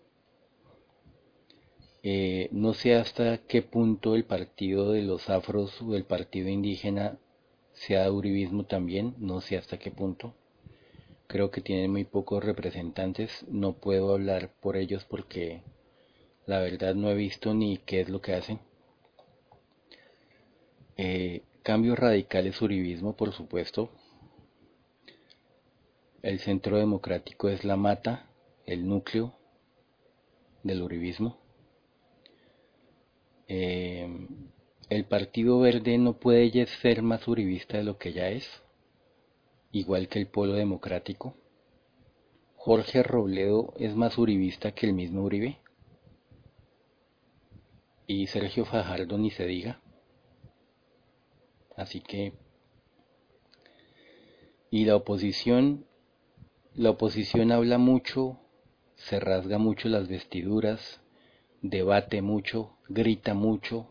Eh, 2.03 2.49
no 2.51 2.73
sé 2.73 2.95
hasta 2.95 3.37
qué 3.37 3.61
punto 3.61 4.15
el 4.15 4.25
partido 4.25 4.91
de 4.91 5.03
los 5.03 5.29
afros 5.29 5.79
o 5.83 5.95
el 5.95 6.03
partido 6.03 6.49
indígena 6.49 7.19
sea 7.73 8.11
uribismo 8.11 8.65
también, 8.65 9.13
no 9.19 9.41
sé 9.41 9.57
hasta 9.57 9.77
qué 9.77 9.91
punto. 9.91 10.33
Creo 11.27 11.51
que 11.51 11.61
tienen 11.61 11.91
muy 11.91 12.03
pocos 12.03 12.43
representantes, 12.43 13.45
no 13.47 13.73
puedo 13.73 14.13
hablar 14.13 14.51
por 14.59 14.77
ellos 14.77 15.05
porque 15.05 15.61
la 16.47 16.59
verdad 16.59 16.95
no 16.95 17.09
he 17.09 17.15
visto 17.15 17.53
ni 17.53 17.77
qué 17.77 18.01
es 18.01 18.09
lo 18.09 18.21
que 18.21 18.33
hacen. 18.33 18.59
Eh, 20.97 21.43
cambio 21.63 21.95
radical 21.95 22.47
es 22.47 22.61
uribismo, 22.61 23.15
por 23.15 23.31
supuesto. 23.31 23.89
El 26.21 26.39
centro 26.39 26.77
democrático 26.77 27.49
es 27.49 27.63
la 27.63 27.75
mata, 27.77 28.29
el 28.65 28.87
núcleo 28.87 29.33
del 30.63 30.83
uribismo. 30.83 31.39
eh, 33.47 34.27
el 34.89 35.05
Partido 35.05 35.59
Verde 35.59 35.97
no 35.97 36.19
puede 36.19 36.67
ser 36.67 37.01
más 37.01 37.27
uribista 37.27 37.77
de 37.77 37.83
lo 37.83 37.97
que 37.97 38.13
ya 38.13 38.27
es, 38.29 38.45
igual 39.71 40.09
que 40.09 40.19
el 40.19 40.27
Polo 40.27 40.53
Democrático. 40.53 41.33
Jorge 42.55 43.01
Robledo 43.01 43.73
es 43.77 43.95
más 43.95 44.17
uribista 44.17 44.73
que 44.73 44.85
el 44.85 44.93
mismo 44.93 45.23
Uribe. 45.23 45.57
Y 48.05 48.27
Sergio 48.27 48.65
Fajardo 48.65 49.17
ni 49.17 49.31
se 49.31 49.47
diga. 49.47 49.81
Así 51.75 52.01
que... 52.01 52.33
Y 54.69 54.85
la 54.85 54.95
oposición, 54.97 55.85
la 56.75 56.91
oposición 56.91 57.51
habla 57.51 57.77
mucho, 57.77 58.39
se 58.95 59.19
rasga 59.19 59.57
mucho 59.57 59.89
las 59.89 60.07
vestiduras, 60.07 61.01
debate 61.61 62.21
mucho, 62.21 62.77
grita 62.87 63.33
mucho, 63.33 63.89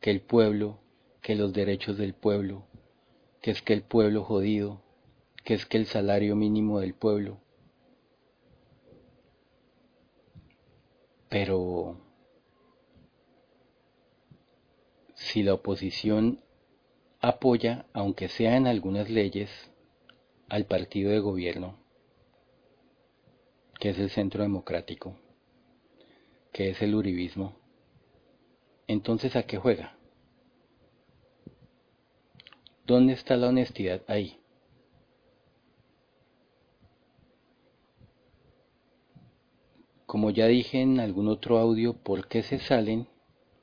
que 0.00 0.10
el 0.10 0.20
pueblo, 0.20 0.78
que 1.22 1.34
los 1.34 1.52
derechos 1.52 1.98
del 1.98 2.14
pueblo, 2.14 2.66
que 3.42 3.50
es 3.50 3.62
que 3.62 3.72
el 3.72 3.82
pueblo 3.82 4.22
jodido, 4.22 4.80
que 5.44 5.54
es 5.54 5.66
que 5.66 5.76
el 5.76 5.86
salario 5.86 6.36
mínimo 6.36 6.78
del 6.78 6.94
pueblo. 6.94 7.40
Pero 11.28 12.00
si 15.14 15.42
la 15.42 15.54
oposición 15.54 16.40
apoya, 17.20 17.86
aunque 17.92 18.28
sea 18.28 18.56
en 18.56 18.68
algunas 18.68 19.10
leyes, 19.10 19.50
al 20.48 20.64
partido 20.64 21.10
de 21.10 21.18
gobierno, 21.18 21.87
que 23.78 23.90
es 23.90 23.98
el 23.98 24.10
centro 24.10 24.42
democrático, 24.42 25.16
que 26.52 26.70
es 26.70 26.82
el 26.82 26.94
uribismo, 26.94 27.54
entonces 28.88 29.36
¿a 29.36 29.42
qué 29.44 29.58
juega? 29.58 29.96
¿Dónde 32.86 33.12
está 33.12 33.36
la 33.36 33.48
honestidad 33.48 34.02
ahí? 34.08 34.40
Como 40.06 40.30
ya 40.30 40.46
dije 40.46 40.80
en 40.80 41.00
algún 41.00 41.28
otro 41.28 41.58
audio, 41.58 41.92
¿por 41.92 42.28
qué 42.28 42.42
se 42.42 42.58
salen? 42.58 43.08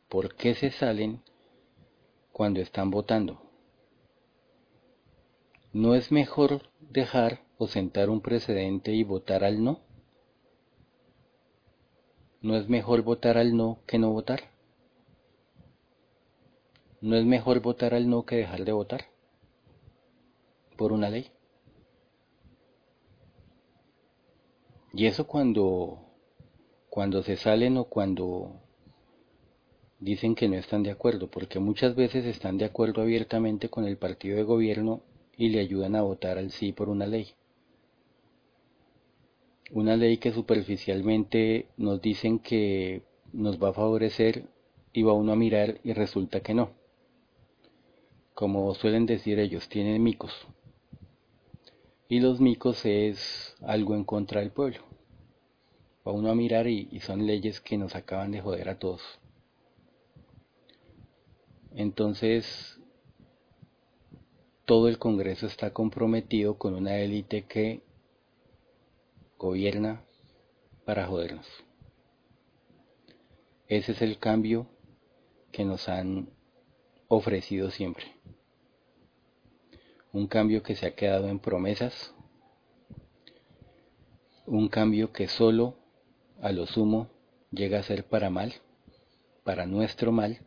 ¿Por 0.09 0.35
qué 0.35 0.53
se 0.53 0.69
salen 0.69 1.23
cuando 2.31 2.61
están 2.61 2.91
votando? 2.91 3.41
¿No 5.73 5.95
es 5.95 6.11
mejor 6.11 6.69
dejar 6.79 7.41
o 7.57 7.65
sentar 7.65 8.11
un 8.11 8.21
precedente 8.21 8.93
y 8.93 9.03
votar 9.03 9.43
al 9.43 9.63
no? 9.63 9.84
¿No 12.45 12.55
es 12.55 12.69
mejor 12.69 13.01
votar 13.01 13.39
al 13.39 13.57
no 13.57 13.79
que 13.87 13.97
no 13.97 14.11
votar? 14.11 14.51
¿No 17.01 17.15
es 17.15 17.25
mejor 17.25 17.59
votar 17.59 17.95
al 17.95 18.07
no 18.07 18.23
que 18.23 18.35
dejar 18.35 18.65
de 18.65 18.71
votar? 18.71 19.05
Por 20.77 20.91
una 20.91 21.09
ley. 21.09 21.31
Y 24.93 25.07
eso 25.07 25.25
cuando 25.25 26.05
cuando 26.87 27.23
se 27.23 27.35
salen 27.35 27.77
o 27.77 27.85
cuando 27.85 28.61
dicen 29.99 30.35
que 30.35 30.47
no 30.47 30.55
están 30.55 30.83
de 30.83 30.91
acuerdo, 30.91 31.31
porque 31.31 31.57
muchas 31.57 31.95
veces 31.95 32.25
están 32.25 32.59
de 32.59 32.65
acuerdo 32.65 33.01
abiertamente 33.01 33.69
con 33.69 33.85
el 33.85 33.97
partido 33.97 34.37
de 34.37 34.43
gobierno 34.43 35.01
y 35.35 35.49
le 35.49 35.61
ayudan 35.61 35.95
a 35.95 36.03
votar 36.03 36.37
al 36.37 36.51
sí 36.51 36.73
por 36.73 36.89
una 36.89 37.07
ley. 37.07 37.33
Una 39.71 39.97
ley 39.97 40.17
que 40.17 40.31
superficialmente 40.31 41.67
nos 41.77 42.01
dicen 42.01 42.39
que 42.39 43.03
nos 43.33 43.61
va 43.61 43.69
a 43.69 43.73
favorecer 43.73 44.45
y 44.93 45.03
va 45.03 45.13
uno 45.13 45.33
a 45.33 45.35
mirar 45.35 45.79
y 45.83 45.93
resulta 45.93 46.39
que 46.39 46.53
no. 46.53 46.71
Como 48.33 48.73
suelen 48.75 49.05
decir 49.05 49.39
ellos, 49.39 49.67
tienen 49.69 50.03
micos. 50.03 50.33
Y 52.07 52.19
los 52.19 52.39
micos 52.39 52.85
es 52.85 53.55
algo 53.61 53.95
en 53.95 54.03
contra 54.03 54.41
del 54.41 54.51
pueblo 54.51 54.83
va 56.07 56.11
uno 56.11 56.29
a 56.29 56.35
mirar 56.35 56.67
y, 56.67 56.99
son 56.99 57.25
leyes 57.25 57.59
que 57.59 57.77
nos 57.77 57.95
acaban 57.95 58.31
de 58.31 58.41
joder 58.41 58.69
a 58.69 58.77
todos. 58.77 59.01
Entonces, 61.73 62.79
todo 64.65 64.87
el 64.87 64.97
Congreso 64.97 65.47
está 65.47 65.73
comprometido 65.73 66.57
con 66.57 66.75
una 66.75 66.97
élite 66.97 67.45
que 67.45 67.81
gobierna 69.45 70.03
para 70.85 71.05
jodernos. 71.05 71.45
Ese 73.67 73.91
es 73.91 74.01
el 74.01 74.17
cambio 74.17 74.67
que 75.51 75.63
nos 75.63 75.87
han 75.87 76.29
ofrecido 77.07 77.69
siempre. 77.69 78.05
Un 80.11 80.27
cambio 80.27 80.63
que 80.63 80.75
se 80.75 80.87
ha 80.87 80.95
quedado 80.95 81.29
en 81.29 81.39
promesas. 81.39 82.13
Un 84.47 84.67
cambio 84.67 85.11
que 85.11 85.27
solo 85.27 85.77
a 86.41 86.51
lo 86.51 86.65
sumo 86.65 87.09
llega 87.51 87.79
a 87.79 87.83
ser 87.83 88.05
para 88.05 88.29
mal, 88.29 88.53
para 89.43 89.65
nuestro 89.65 90.11
mal, 90.11 90.39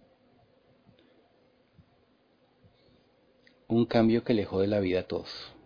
un 3.68 3.84
cambio 3.86 4.24
que 4.24 4.34
le 4.34 4.44
jode 4.44 4.66
la 4.66 4.80
vida 4.80 5.00
a 5.00 5.06
todos. 5.06 5.57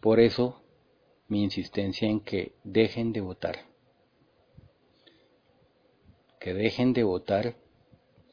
Por 0.00 0.20
eso 0.20 0.62
mi 1.28 1.42
insistencia 1.42 2.08
en 2.08 2.20
que 2.20 2.52
dejen 2.64 3.12
de 3.12 3.20
votar, 3.20 3.66
que 6.40 6.54
dejen 6.54 6.92
de 6.92 7.02
votar 7.02 7.56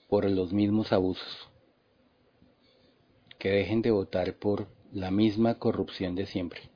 por 0.08 0.30
los 0.30 0.54
mismos 0.54 0.94
abusos, 0.94 1.50
que 3.40 3.50
dejen 3.50 3.82
de 3.82 3.92
votar 3.92 4.36
por 4.36 4.68
la 4.92 5.12
misma 5.12 5.60
corrupción 5.60 6.16
de 6.16 6.26
siempre 6.26 6.70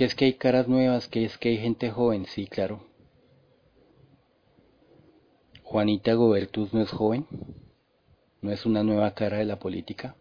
que 0.00 0.06
es 0.06 0.14
que 0.14 0.24
hay 0.24 0.32
caras 0.32 0.66
nuevas, 0.66 1.08
que 1.08 1.26
es 1.26 1.36
que 1.36 1.50
hay 1.50 1.58
gente 1.58 1.90
joven, 1.90 2.24
sí, 2.24 2.46
claro. 2.46 2.86
Juanita 5.62 6.14
Gobertus 6.14 6.72
no 6.72 6.80
es 6.80 6.88
joven, 6.88 7.26
no 8.40 8.50
es 8.50 8.64
una 8.64 8.82
nueva 8.82 9.12
cara 9.12 9.36
de 9.36 9.44
la 9.44 9.58
política. 9.58 10.16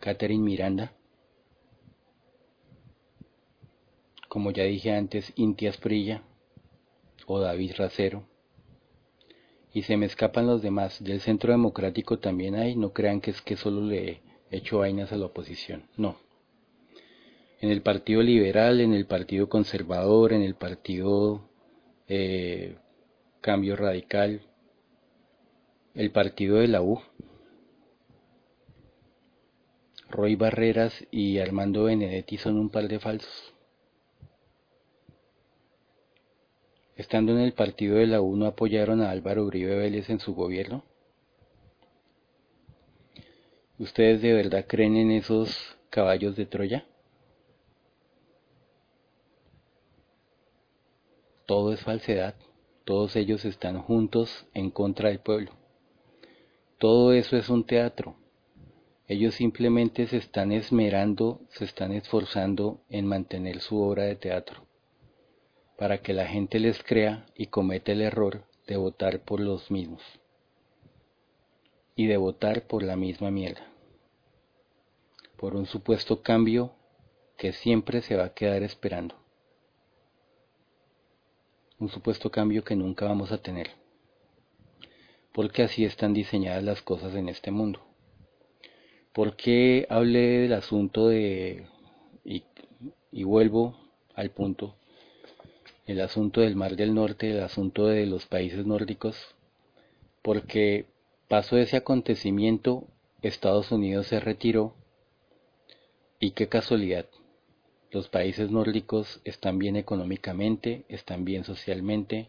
Catherine 0.00 0.42
Miranda, 0.42 0.92
como 4.28 4.50
ya 4.50 4.64
dije 4.64 4.92
antes, 4.92 5.32
Intia 5.36 5.72
Sprilla 5.72 6.22
o 7.26 7.38
David 7.40 7.74
Racero. 7.76 8.24
Y 9.72 9.82
se 9.82 9.96
me 9.96 10.06
escapan 10.06 10.46
los 10.46 10.62
demás. 10.62 11.02
Del 11.02 11.20
Centro 11.20 11.52
Democrático 11.52 12.18
también 12.18 12.56
hay, 12.56 12.74
no 12.74 12.92
crean 12.92 13.20
que 13.20 13.30
es 13.30 13.40
que 13.40 13.56
solo 13.56 13.82
le 13.82 14.08
he 14.08 14.20
hecho 14.50 14.78
vainas 14.78 15.12
a 15.12 15.16
la 15.16 15.26
oposición, 15.26 15.84
no 15.96 16.16
en 17.60 17.70
el 17.70 17.82
Partido 17.82 18.22
Liberal, 18.22 18.80
en 18.80 18.94
el 18.94 19.06
Partido 19.06 19.48
Conservador, 19.48 20.32
en 20.32 20.42
el 20.42 20.54
Partido 20.54 21.42
eh, 22.08 22.76
Cambio 23.42 23.76
Radical, 23.76 24.40
el 25.94 26.10
Partido 26.10 26.56
de 26.56 26.68
la 26.68 26.80
U. 26.80 27.00
Roy 30.10 30.36
Barreras 30.36 31.06
y 31.10 31.38
Armando 31.38 31.84
Benedetti 31.84 32.36
son 32.36 32.58
un 32.58 32.70
par 32.70 32.88
de 32.88 32.98
falsos. 32.98 33.54
Estando 36.96 37.32
en 37.32 37.38
el 37.38 37.52
partido 37.54 37.96
de 37.96 38.06
la 38.06 38.20
U, 38.20 38.36
¿no 38.36 38.46
apoyaron 38.46 39.00
a 39.00 39.10
Álvaro 39.10 39.44
Uribe 39.44 39.76
Vélez 39.76 40.10
en 40.10 40.20
su 40.20 40.34
gobierno? 40.34 40.84
¿Ustedes 43.78 44.20
de 44.20 44.34
verdad 44.34 44.66
creen 44.68 44.96
en 44.96 45.10
esos 45.10 45.78
caballos 45.88 46.36
de 46.36 46.44
Troya? 46.46 46.84
todo 51.50 51.72
es 51.72 51.80
falsedad, 51.80 52.36
todos 52.84 53.16
ellos 53.16 53.44
están 53.44 53.82
juntos 53.82 54.46
en 54.54 54.70
contra 54.70 55.08
del 55.08 55.18
pueblo. 55.18 55.50
Todo 56.78 57.12
eso 57.12 57.36
es 57.36 57.48
un 57.48 57.66
teatro. 57.66 58.14
Ellos 59.10 59.34
simplemente 59.34 60.06
se 60.06 60.18
están 60.18 60.52
esmerando, 60.52 61.40
se 61.48 61.64
están 61.64 61.90
esforzando 61.90 62.80
en 62.88 63.06
mantener 63.06 63.58
su 63.58 63.82
obra 63.82 64.04
de 64.04 64.14
teatro, 64.14 64.64
para 65.76 66.00
que 66.00 66.12
la 66.14 66.28
gente 66.28 66.60
les 66.60 66.80
crea 66.84 67.26
y 67.34 67.48
cometa 67.48 67.90
el 67.90 68.02
error 68.02 68.44
de 68.68 68.76
votar 68.76 69.24
por 69.24 69.40
los 69.40 69.68
mismos 69.68 70.00
y 71.96 72.06
de 72.06 72.18
votar 72.18 72.68
por 72.68 72.84
la 72.84 72.94
misma 72.94 73.32
mierda, 73.32 73.66
por 75.36 75.56
un 75.56 75.66
supuesto 75.66 76.22
cambio 76.22 76.72
que 77.36 77.52
siempre 77.52 78.02
se 78.02 78.14
va 78.14 78.26
a 78.26 78.34
quedar 78.34 78.62
esperando 78.62 79.16
un 81.80 81.88
supuesto 81.88 82.30
cambio 82.30 82.62
que 82.62 82.76
nunca 82.76 83.06
vamos 83.06 83.32
a 83.32 83.38
tener, 83.38 83.70
porque 85.32 85.64
así 85.64 85.84
están 85.84 86.14
diseñadas 86.14 86.62
las 86.62 86.80
cosas 86.80 87.16
en 87.16 87.28
este 87.28 87.50
mundo. 87.50 87.89
¿Por 89.12 89.34
qué 89.34 89.88
hablé 89.90 90.38
del 90.38 90.52
asunto 90.52 91.08
de, 91.08 91.66
y, 92.24 93.24
vuelvo 93.24 93.76
al 94.14 94.30
punto, 94.30 94.76
el 95.86 96.00
asunto 96.00 96.42
del 96.42 96.54
Mar 96.54 96.76
del 96.76 96.94
Norte, 96.94 97.32
el 97.32 97.42
asunto 97.42 97.86
de 97.86 98.06
los 98.06 98.26
países 98.26 98.64
nórdicos, 98.66 99.16
porque 100.22 100.86
pasó 101.26 101.56
ese 101.56 101.76
acontecimiento, 101.76 102.84
Estados 103.20 103.72
Unidos 103.72 104.06
se 104.06 104.20
retiró 104.20 104.74
y 106.20 106.30
qué 106.30 106.48
casualidad, 106.48 107.06
los 107.90 108.08
países 108.08 108.52
nórdicos 108.52 109.20
están 109.24 109.58
bien 109.58 109.74
económicamente, 109.74 110.84
están 110.88 111.24
bien 111.24 111.42
socialmente, 111.42 112.28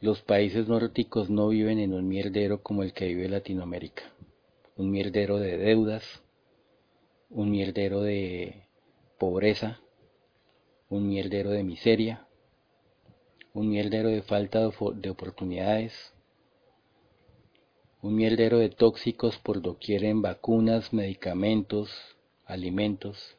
los 0.00 0.20
países 0.20 0.66
nórdicos 0.66 1.30
no 1.30 1.46
viven 1.48 1.78
en 1.78 1.94
un 1.94 2.08
mierdero 2.08 2.60
como 2.60 2.82
el 2.82 2.92
que 2.92 3.06
vive 3.06 3.28
Latinoamérica, 3.28 4.02
un 4.76 4.90
mierdero 4.90 5.38
de 5.38 5.56
deudas, 5.56 6.04
un 7.30 7.50
mierdero 7.50 8.02
de 8.02 8.68
pobreza, 9.18 9.80
un 10.90 11.08
mierdero 11.08 11.50
de 11.50 11.62
miseria, 11.62 12.28
un 13.54 13.70
mierdero 13.70 14.10
de 14.10 14.22
falta 14.22 14.60
de 14.60 15.10
oportunidades, 15.10 16.12
un 18.02 18.14
mierdero 18.14 18.58
de 18.58 18.68
tóxicos 18.68 19.38
por 19.38 19.62
doquier 19.62 20.04
en 20.04 20.20
vacunas, 20.20 20.92
medicamentos, 20.92 21.90
alimentos. 22.44 23.36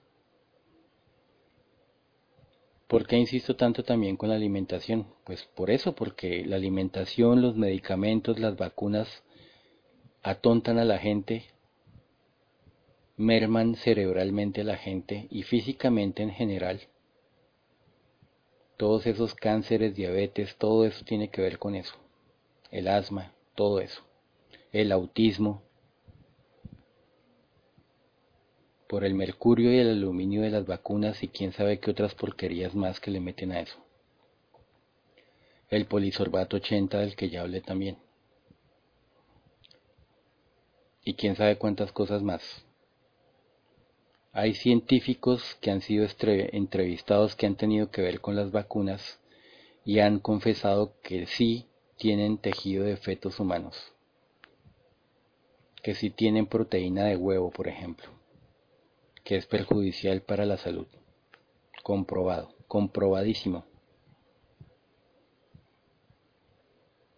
¿Por 2.88 3.06
qué 3.06 3.18
insisto 3.18 3.56
tanto 3.56 3.84
también 3.84 4.18
con 4.18 4.30
la 4.30 4.36
alimentación? 4.36 5.08
Pues 5.24 5.44
por 5.44 5.70
eso, 5.70 5.94
porque 5.94 6.44
la 6.46 6.56
alimentación, 6.56 7.42
los 7.42 7.56
medicamentos, 7.56 8.40
las 8.40 8.58
vacunas 8.58 9.24
atontan 10.30 10.78
a 10.78 10.86
la 10.86 10.98
gente, 10.98 11.46
merman 13.16 13.76
cerebralmente 13.76 14.62
a 14.62 14.66
la 14.66 14.78
gente 14.78 15.28
y 15.32 15.44
físicamente 15.44 16.22
en 16.24 16.32
general 16.32 16.82
todos 18.78 19.08
esos 19.08 19.34
cánceres, 19.34 19.96
diabetes, 19.96 20.56
todo 20.58 20.86
eso 20.86 21.04
tiene 21.04 21.30
que 21.30 21.42
ver 21.42 21.58
con 21.58 21.74
eso. 21.74 21.96
El 22.70 22.88
asma, 22.88 23.34
todo 23.56 23.80
eso. 23.80 24.04
El 24.72 24.92
autismo. 24.92 25.64
Por 28.88 29.04
el 29.04 29.16
mercurio 29.16 29.74
y 29.74 29.80
el 29.80 29.90
aluminio 29.90 30.44
de 30.44 30.52
las 30.52 30.68
vacunas 30.68 31.24
y 31.24 31.28
quién 31.28 31.54
sabe 31.54 31.80
qué 31.80 31.90
otras 31.90 32.14
porquerías 32.14 32.76
más 32.76 33.00
que 33.00 33.10
le 33.10 33.20
meten 33.20 33.52
a 33.52 33.62
eso. 33.62 33.78
El 35.70 35.88
polisorbato 35.88 36.58
80 36.58 37.00
del 37.00 37.16
que 37.16 37.30
ya 37.30 37.42
hablé 37.42 37.62
también. 37.62 37.98
Y 41.08 41.14
quién 41.14 41.38
sabe 41.38 41.58
cuántas 41.58 41.94
cosas 41.94 42.22
más. 42.22 42.44
Hay 44.34 44.56
científicos 44.56 45.56
que 45.62 45.72
han 45.72 45.80
sido 45.80 46.06
entrevistados 46.52 47.34
que 47.34 47.46
han 47.46 47.56
tenido 47.56 47.92
que 47.92 48.02
ver 48.02 48.20
con 48.20 48.36
las 48.36 48.52
vacunas 48.52 49.18
y 49.86 50.00
han 50.00 50.20
confesado 50.20 51.00
que 51.02 51.26
sí 51.26 51.70
tienen 51.96 52.40
tejido 52.40 52.84
de 52.84 52.98
fetos 52.98 53.40
humanos, 53.40 53.94
que 55.82 55.96
sí 55.96 56.10
tienen 56.10 56.46
proteína 56.46 57.06
de 57.06 57.16
huevo, 57.16 57.52
por 57.52 57.70
ejemplo, 57.70 58.10
que 59.24 59.38
es 59.38 59.46
perjudicial 59.46 60.24
para 60.24 60.46
la 60.46 60.58
salud. 60.58 60.88
Comprobado, 61.84 62.54
comprobadísimo. 62.68 63.64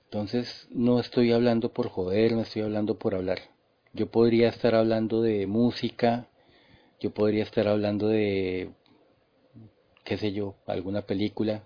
Entonces 0.04 0.68
no 0.70 1.00
estoy 1.00 1.32
hablando 1.32 1.74
por 1.74 1.90
joder, 1.90 2.34
no 2.34 2.42
estoy 2.42 2.62
hablando 2.62 3.00
por 3.00 3.16
hablar. 3.16 3.40
Yo 3.94 4.12
podría 4.12 4.50
estar 4.50 4.76
hablando 4.76 5.22
de 5.22 5.48
música, 5.48 6.28
yo 7.00 7.12
podría 7.12 7.44
estar 7.44 7.68
hablando 7.68 8.08
de, 8.08 8.72
qué 10.04 10.18
sé 10.18 10.32
yo, 10.32 10.56
alguna 10.68 11.02
película. 11.02 11.64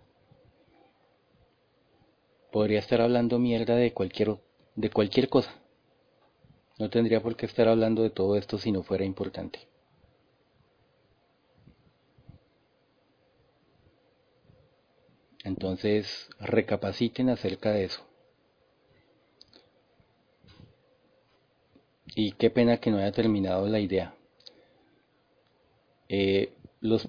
Podría 2.52 2.80
estar 2.80 3.02
hablando 3.02 3.40
mierda 3.40 3.76
de 3.76 3.94
cualquier, 3.94 4.38
de 4.76 4.90
cualquier 4.90 5.28
cosa. 5.28 5.54
No 6.80 6.90
tendría 6.90 7.22
por 7.22 7.36
qué 7.36 7.46
estar 7.46 7.68
hablando 7.68 8.04
de 8.04 8.10
todo 8.10 8.38
esto 8.38 8.58
si 8.58 8.72
no 8.72 8.84
fuera 8.84 9.06
importante. 9.06 9.68
Entonces, 15.44 16.30
recapaciten 16.40 17.30
acerca 17.30 17.72
de 17.72 17.86
eso. 17.86 18.13
Y 22.16 22.34
qué 22.34 22.50
pena 22.50 22.78
que 22.78 22.92
no 22.92 22.98
haya 22.98 23.12
terminado 23.12 23.68
la 23.68 23.80
idea. 23.80 24.16
Eh, 26.10 26.54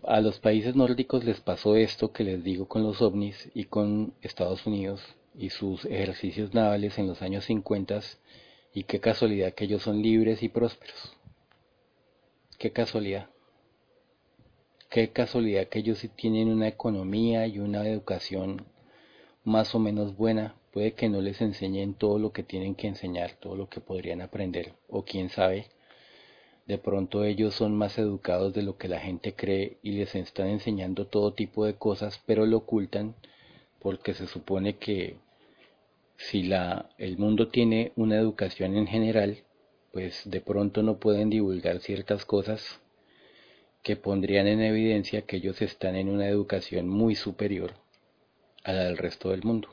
a 0.05 0.21
los 0.21 0.39
países 0.39 0.77
nórdicos 0.77 1.25
les 1.25 1.41
pasó 1.41 1.77
esto 1.77 2.13
que 2.13 2.25
les 2.25 2.45
digo 2.45 2.69
con 2.69 2.85
los 2.85 3.03
ovnis 3.03 3.51
y 3.55 3.65
con 3.65 4.15
Estados 4.23 4.67
Unidos 4.67 5.03
y 5.37 5.51
sus 5.51 5.85
ejercicios 5.85 6.55
navales 6.55 6.97
en 6.99 7.09
los 7.09 7.21
años 7.23 7.45
50 7.45 8.01
y 8.73 8.85
qué 8.85 9.01
casualidad 9.01 9.53
que 9.53 9.65
ellos 9.65 9.83
son 9.83 10.01
libres 10.01 10.43
y 10.43 10.49
prósperos. 10.49 11.17
Qué 12.59 12.71
casualidad. 12.71 13.29
Qué 14.91 15.11
casualidad 15.11 15.67
que 15.69 15.81
ellos 15.81 15.99
sí 15.99 16.09
tienen 16.09 16.49
una 16.49 16.69
economía 16.69 17.47
y 17.47 17.59
una 17.59 17.87
educación 17.87 18.65
más 19.43 19.75
o 19.75 19.81
menos 19.81 20.17
buena. 20.17 20.55
Puede 20.75 20.95
que 20.95 21.09
no 21.09 21.21
les 21.21 21.41
enseñen 21.41 21.95
todo 21.95 22.19
lo 22.19 22.33
que 22.33 22.43
tienen 22.43 22.75
que 22.75 22.89
enseñar, 22.89 23.35
todo 23.39 23.55
lo 23.55 23.69
que 23.69 23.81
podrían 23.81 24.21
aprender, 24.21 24.73
o 24.89 25.05
quién 25.05 25.29
sabe, 25.29 25.69
de 26.67 26.79
pronto 26.79 27.23
ellos 27.23 27.55
son 27.55 27.77
más 27.77 27.97
educados 27.97 28.53
de 28.55 28.63
lo 28.63 28.77
que 28.77 28.89
la 28.89 28.99
gente 28.99 29.35
cree 29.35 29.79
y 29.85 29.93
les 29.93 30.17
están 30.17 30.49
enseñando 30.49 31.07
todo 31.07 31.33
tipo 31.33 31.65
de 31.65 31.75
cosas, 31.77 32.21
pero 32.27 32.45
lo 32.45 32.57
ocultan 32.57 33.15
porque 33.79 34.15
se 34.15 34.27
supone 34.27 34.79
que 34.79 35.19
si 36.17 36.43
la, 36.43 36.91
el 36.99 37.19
mundo 37.19 37.51
tiene 37.51 37.93
una 37.95 38.17
educación 38.17 38.77
en 38.77 38.89
general, 38.89 39.45
pues 39.93 40.23
de 40.25 40.41
pronto 40.41 40.83
no 40.83 40.99
pueden 40.99 41.31
divulgar 41.31 41.79
ciertas 41.79 42.25
cosas 42.25 42.81
que 43.85 43.95
pondrían 43.95 44.49
en 44.49 44.61
evidencia 44.61 45.23
que 45.23 45.37
ellos 45.37 45.63
están 45.63 45.95
en 45.95 46.09
una 46.09 46.27
educación 46.27 46.89
muy 46.89 47.15
superior 47.15 47.75
a 48.65 48.73
la 48.73 48.83
del 48.87 48.97
resto 48.97 49.31
del 49.31 49.45
mundo. 49.45 49.69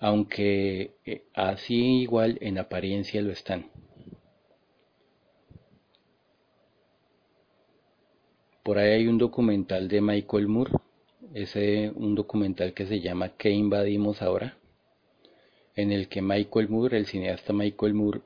Aunque 0.00 0.96
eh, 1.04 1.24
así 1.34 2.00
igual 2.00 2.38
en 2.40 2.58
apariencia 2.58 3.20
lo 3.22 3.30
están. 3.30 3.70
Por 8.62 8.78
ahí 8.78 8.92
hay 8.92 9.06
un 9.06 9.18
documental 9.18 9.88
de 9.88 10.00
Michael 10.00 10.48
Moore, 10.48 10.72
ese 11.34 11.92
un 11.94 12.14
documental 12.14 12.72
que 12.72 12.86
se 12.86 13.00
llama 13.00 13.36
¿Qué 13.36 13.50
invadimos 13.50 14.22
ahora? 14.22 14.56
En 15.76 15.92
el 15.92 16.08
que 16.08 16.22
Michael 16.22 16.68
Moore, 16.68 16.98
el 16.98 17.06
cineasta 17.06 17.52
Michael 17.52 17.94
Moore, 17.94 18.20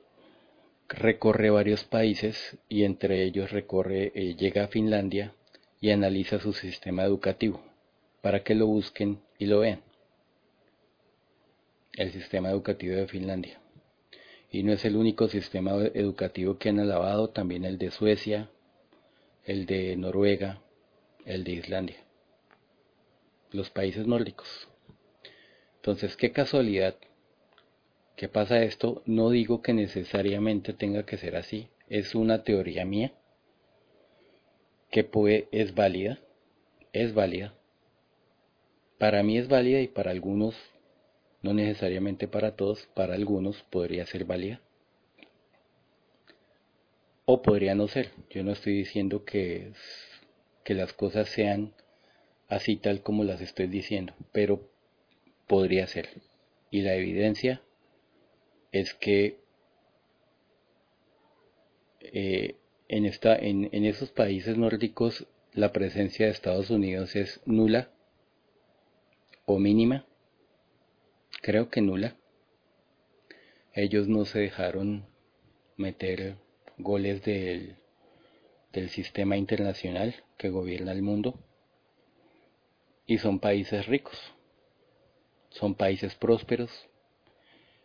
recorre 0.87 1.49
varios 1.49 1.83
países 1.83 2.57
y 2.69 2.83
entre 2.83 3.23
ellos 3.23 3.51
recorre, 3.51 4.11
eh, 4.15 4.35
llega 4.35 4.63
a 4.65 4.67
Finlandia 4.67 5.33
y 5.81 5.91
analiza 5.91 6.39
su 6.39 6.53
sistema 6.53 7.03
educativo 7.03 7.61
para 8.21 8.43
que 8.43 8.55
lo 8.55 8.67
busquen 8.67 9.19
y 9.37 9.45
lo 9.45 9.59
vean. 9.59 9.84
El 11.97 12.11
sistema 12.11 12.49
educativo 12.49 12.95
de 12.95 13.07
Finlandia. 13.07 13.59
Y 14.51 14.63
no 14.63 14.73
es 14.73 14.83
el 14.85 14.95
único 14.95 15.27
sistema 15.27 15.71
educativo 15.93 16.57
que 16.57 16.69
han 16.69 16.79
alabado, 16.79 17.29
también 17.29 17.65
el 17.65 17.77
de 17.77 17.91
Suecia, 17.91 18.49
el 19.45 19.65
de 19.65 19.95
Noruega, 19.95 20.61
el 21.25 21.43
de 21.43 21.53
Islandia, 21.53 21.97
los 23.51 23.69
países 23.69 24.07
nórdicos. 24.07 24.67
Entonces, 25.77 26.15
qué 26.17 26.31
casualidad 26.31 26.95
que 28.15 28.27
pasa 28.27 28.63
esto, 28.63 29.03
no 29.05 29.29
digo 29.29 29.61
que 29.61 29.73
necesariamente 29.73 30.73
tenga 30.73 31.05
que 31.05 31.17
ser 31.17 31.35
así, 31.35 31.69
es 31.89 32.15
una 32.15 32.43
teoría 32.43 32.85
mía 32.85 33.13
que 34.89 35.03
puede, 35.03 35.47
es 35.51 35.75
válida, 35.75 36.19
es 36.93 37.13
válida. 37.13 37.53
Para 38.97 39.23
mí 39.23 39.37
es 39.37 39.47
válida 39.47 39.81
y 39.81 39.87
para 39.87 40.11
algunos, 40.11 40.55
no 41.45 41.53
necesariamente 41.53 42.27
para 42.27 42.55
todos, 42.55 42.87
para 42.95 43.13
algunos 43.13 43.61
podría 43.69 44.03
ser 44.07 44.25
válida 44.25 44.61
o 47.25 47.43
podría 47.43 47.75
no 47.75 47.87
ser. 47.87 48.09
Yo 48.31 48.43
no 48.43 48.51
estoy 48.51 48.73
diciendo 48.73 49.23
que, 49.25 49.71
que 50.63 50.73
las 50.73 50.91
cosas 50.93 51.29
sean 51.29 51.75
así 52.47 52.77
tal 52.77 53.03
como 53.03 53.23
las 53.23 53.41
estoy 53.41 53.67
diciendo, 53.67 54.15
pero 54.31 54.67
podría 55.45 55.85
ser. 55.85 56.09
Y 56.71 56.81
la 56.81 56.95
evidencia 56.95 57.61
es 58.71 58.95
que 58.95 59.37
eh, 62.01 62.55
en, 62.87 63.05
esta, 63.05 63.35
en, 63.35 63.69
en 63.71 63.85
esos 63.85 64.09
países 64.09 64.57
nórdicos 64.57 65.27
la 65.53 65.71
presencia 65.71 66.25
de 66.25 66.31
Estados 66.31 66.71
Unidos 66.71 67.15
es 67.15 67.39
nula 67.45 67.91
o 69.45 69.59
mínima. 69.59 70.07
Creo 71.45 71.69
que 71.69 71.79
nula. 71.79 72.15
Ellos 73.71 74.07
no 74.07 74.25
se 74.25 74.39
dejaron 74.39 75.05
meter 75.77 76.37
goles 76.79 77.23
del, 77.23 77.75
del 78.73 78.89
sistema 78.89 79.37
internacional 79.37 80.15
que 80.39 80.49
gobierna 80.49 80.91
el 80.91 81.03
mundo. 81.03 81.37
y 83.05 83.19
son 83.19 83.39
países 83.39 83.85
ricos, 83.85 84.17
son 85.49 85.75
países 85.75 86.15
prósperos. 86.15 86.71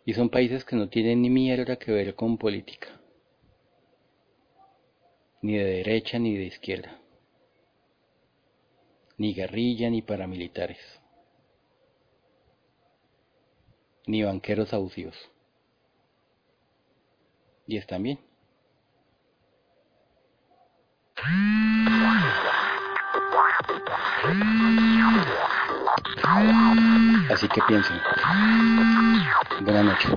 Y 0.06 0.14
son 0.14 0.30
países 0.30 0.64
que 0.64 0.76
no 0.76 0.88
tienen 0.88 1.20
ni 1.20 1.28
mierda 1.28 1.76
que 1.76 1.92
ver 1.92 2.14
con 2.14 2.38
política, 2.38 2.88
ni 5.42 5.58
de 5.58 5.64
derecha 5.64 6.18
ni 6.18 6.34
de 6.34 6.44
izquierda, 6.44 6.98
ni 9.18 9.34
guerrilla 9.34 9.90
ni 9.90 10.00
paramilitares, 10.00 10.99
ni 14.10 14.24
banqueros 14.24 14.72
abusivos. 14.72 15.16
Y 17.66 17.76
están 17.76 18.02
bien. 18.02 18.18
Así 27.30 27.48
que 27.48 27.60
piensen. 27.68 27.96
Buenas 29.62 29.84
noches. 29.84 30.10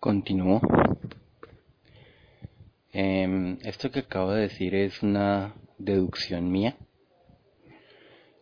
Continúo. 0.00 0.60
Em, 2.92 3.58
esto 3.62 3.90
que 3.92 4.00
acabo 4.00 4.32
de 4.32 4.42
decir 4.42 4.74
es 4.74 5.02
una 5.02 5.54
deducción 5.78 6.50
mía, 6.50 6.76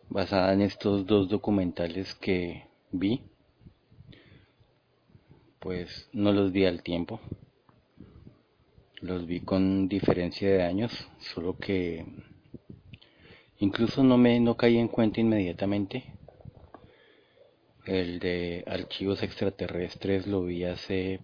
basada 0.09 0.53
en 0.53 0.61
estos 0.61 1.05
dos 1.05 1.29
documentales 1.29 2.13
que 2.15 2.67
vi. 2.91 3.21
Pues 5.59 6.09
no 6.13 6.31
los 6.31 6.51
vi 6.51 6.65
al 6.65 6.83
tiempo. 6.83 7.19
Los 9.01 9.25
vi 9.25 9.41
con 9.41 9.87
diferencia 9.87 10.49
de 10.49 10.63
años, 10.63 10.91
solo 11.19 11.57
que 11.57 12.05
incluso 13.59 14.03
no 14.03 14.17
me 14.17 14.39
no 14.39 14.55
caí 14.55 14.77
en 14.77 14.87
cuenta 14.87 15.21
inmediatamente. 15.21 16.05
El 17.85 18.19
de 18.19 18.63
archivos 18.67 19.21
extraterrestres 19.21 20.25
lo 20.25 20.43
vi 20.43 20.63
hace 20.63 21.19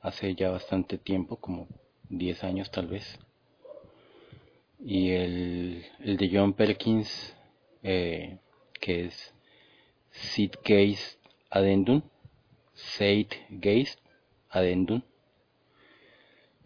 hace 0.00 0.34
ya 0.34 0.50
bastante 0.50 0.98
tiempo, 0.98 1.36
como 1.36 1.68
10 2.08 2.44
años 2.44 2.70
tal 2.70 2.86
vez. 2.86 3.18
Y 4.80 5.10
el, 5.10 5.84
el 6.00 6.16
de 6.16 6.30
John 6.32 6.52
Perkins, 6.52 7.34
eh, 7.82 8.38
que 8.80 9.06
es 9.06 9.34
Case 10.62 11.18
Addendum, 11.50 12.02
Gaze 13.50 13.98
Addendum, 14.50 15.02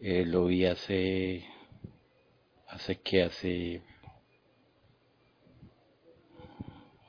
eh, 0.00 0.24
lo 0.26 0.46
vi 0.46 0.66
hace, 0.66 1.44
hace 2.66 3.00
que 3.00 3.22
hace 3.22 3.82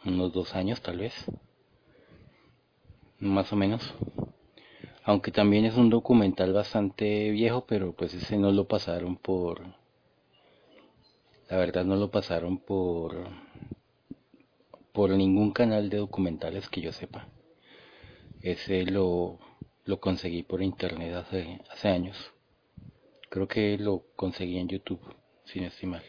unos 0.06 0.34
dos 0.34 0.54
años 0.56 0.82
tal 0.82 1.00
vez, 1.00 1.14
más 3.20 3.52
o 3.52 3.56
menos. 3.56 3.94
Aunque 5.06 5.32
también 5.32 5.66
es 5.66 5.76
un 5.76 5.90
documental 5.90 6.54
bastante 6.54 7.32
viejo, 7.32 7.66
pero 7.66 7.94
pues 7.94 8.14
ese 8.14 8.38
no 8.38 8.52
lo 8.52 8.68
pasaron 8.68 9.18
por, 9.18 9.62
la 11.50 11.58
verdad 11.58 11.84
no 11.84 11.96
lo 11.96 12.10
pasaron 12.10 12.58
por, 12.58 13.28
por 14.94 15.10
ningún 15.10 15.52
canal 15.52 15.90
de 15.90 15.98
documentales 15.98 16.70
que 16.70 16.80
yo 16.82 16.94
sepa. 16.94 17.28
Ese 18.42 18.86
lo, 18.86 19.40
lo 19.86 20.00
conseguí 20.00 20.44
por 20.44 20.62
internet 20.62 21.16
hace, 21.16 21.60
hace 21.72 21.90
años. 21.90 22.32
Creo 23.30 23.48
que 23.48 23.78
lo 23.78 24.06
conseguí 24.16 24.60
en 24.60 24.70
YouTube, 24.70 25.02
sin 25.46 25.64
estimar. 25.64 26.04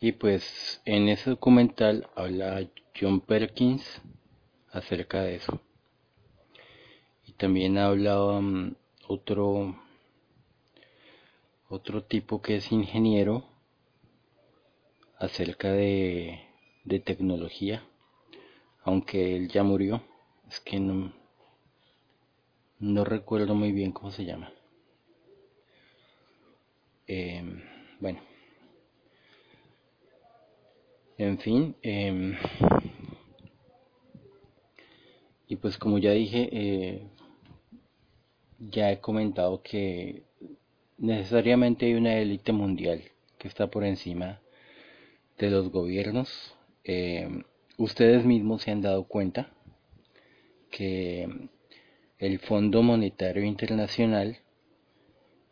Y 0.00 0.12
pues 0.12 0.80
en 0.84 1.08
ese 1.08 1.30
documental 1.30 2.08
habla 2.14 2.66
John 2.98 3.20
Perkins 3.20 4.00
acerca 4.70 5.22
de 5.22 5.34
eso. 5.34 5.60
Y 7.26 7.32
también 7.32 7.78
habla 7.78 8.22
um, 8.22 8.74
otro 9.08 9.76
otro 11.68 12.04
tipo 12.04 12.40
que 12.40 12.56
es 12.56 12.72
ingeniero 12.72 13.44
acerca 15.18 15.72
de, 15.72 16.47
de 16.88 17.00
tecnología, 17.00 17.84
aunque 18.82 19.36
él 19.36 19.48
ya 19.48 19.62
murió, 19.62 20.02
es 20.48 20.60
que 20.60 20.80
no, 20.80 21.12
recuerdo 23.04 23.54
muy 23.54 23.72
bien 23.72 23.92
cómo 23.92 24.10
se 24.10 24.24
llama. 24.24 24.50
Eh, 27.06 27.42
bueno, 28.00 28.20
en 31.18 31.38
fin, 31.38 31.76
eh, 31.82 32.36
y 35.46 35.56
pues 35.56 35.78
como 35.78 35.98
ya 35.98 36.12
dije, 36.12 36.48
eh, 36.52 37.02
ya 38.58 38.90
he 38.90 39.00
comentado 39.00 39.62
que 39.62 40.24
necesariamente 40.98 41.86
hay 41.86 41.94
una 41.94 42.18
élite 42.18 42.52
mundial 42.52 43.02
que 43.38 43.48
está 43.48 43.68
por 43.68 43.84
encima 43.84 44.40
de 45.38 45.50
los 45.50 45.70
gobiernos. 45.70 46.57
Eh, 46.88 47.28
ustedes 47.76 48.24
mismos 48.24 48.62
se 48.62 48.70
han 48.70 48.80
dado 48.80 49.04
cuenta 49.04 49.50
que 50.70 51.28
el 52.18 52.38
Fondo 52.38 52.82
Monetario 52.82 53.44
Internacional 53.44 54.38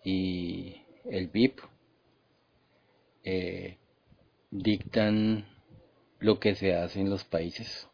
y 0.02 0.76
el 1.04 1.28
BIP, 1.28 1.60
eh, 3.22 3.76
dictan 4.50 5.46
lo 6.20 6.40
que 6.40 6.54
se 6.54 6.74
hace 6.74 7.00
en 7.02 7.10
los 7.10 7.24
países. 7.24 7.86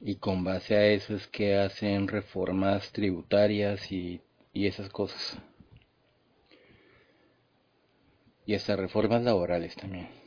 Y 0.00 0.16
con 0.16 0.42
base 0.42 0.74
a 0.74 0.86
eso 0.86 1.14
es 1.14 1.28
que 1.28 1.56
hacen 1.56 2.08
reformas 2.08 2.90
tributarias 2.90 3.92
y, 3.92 4.20
y 4.52 4.66
esas 4.66 4.88
cosas. 4.88 5.38
Y 8.46 8.54
esas 8.54 8.78
reformas 8.78 9.22
laborales 9.22 9.76
también. 9.76 10.25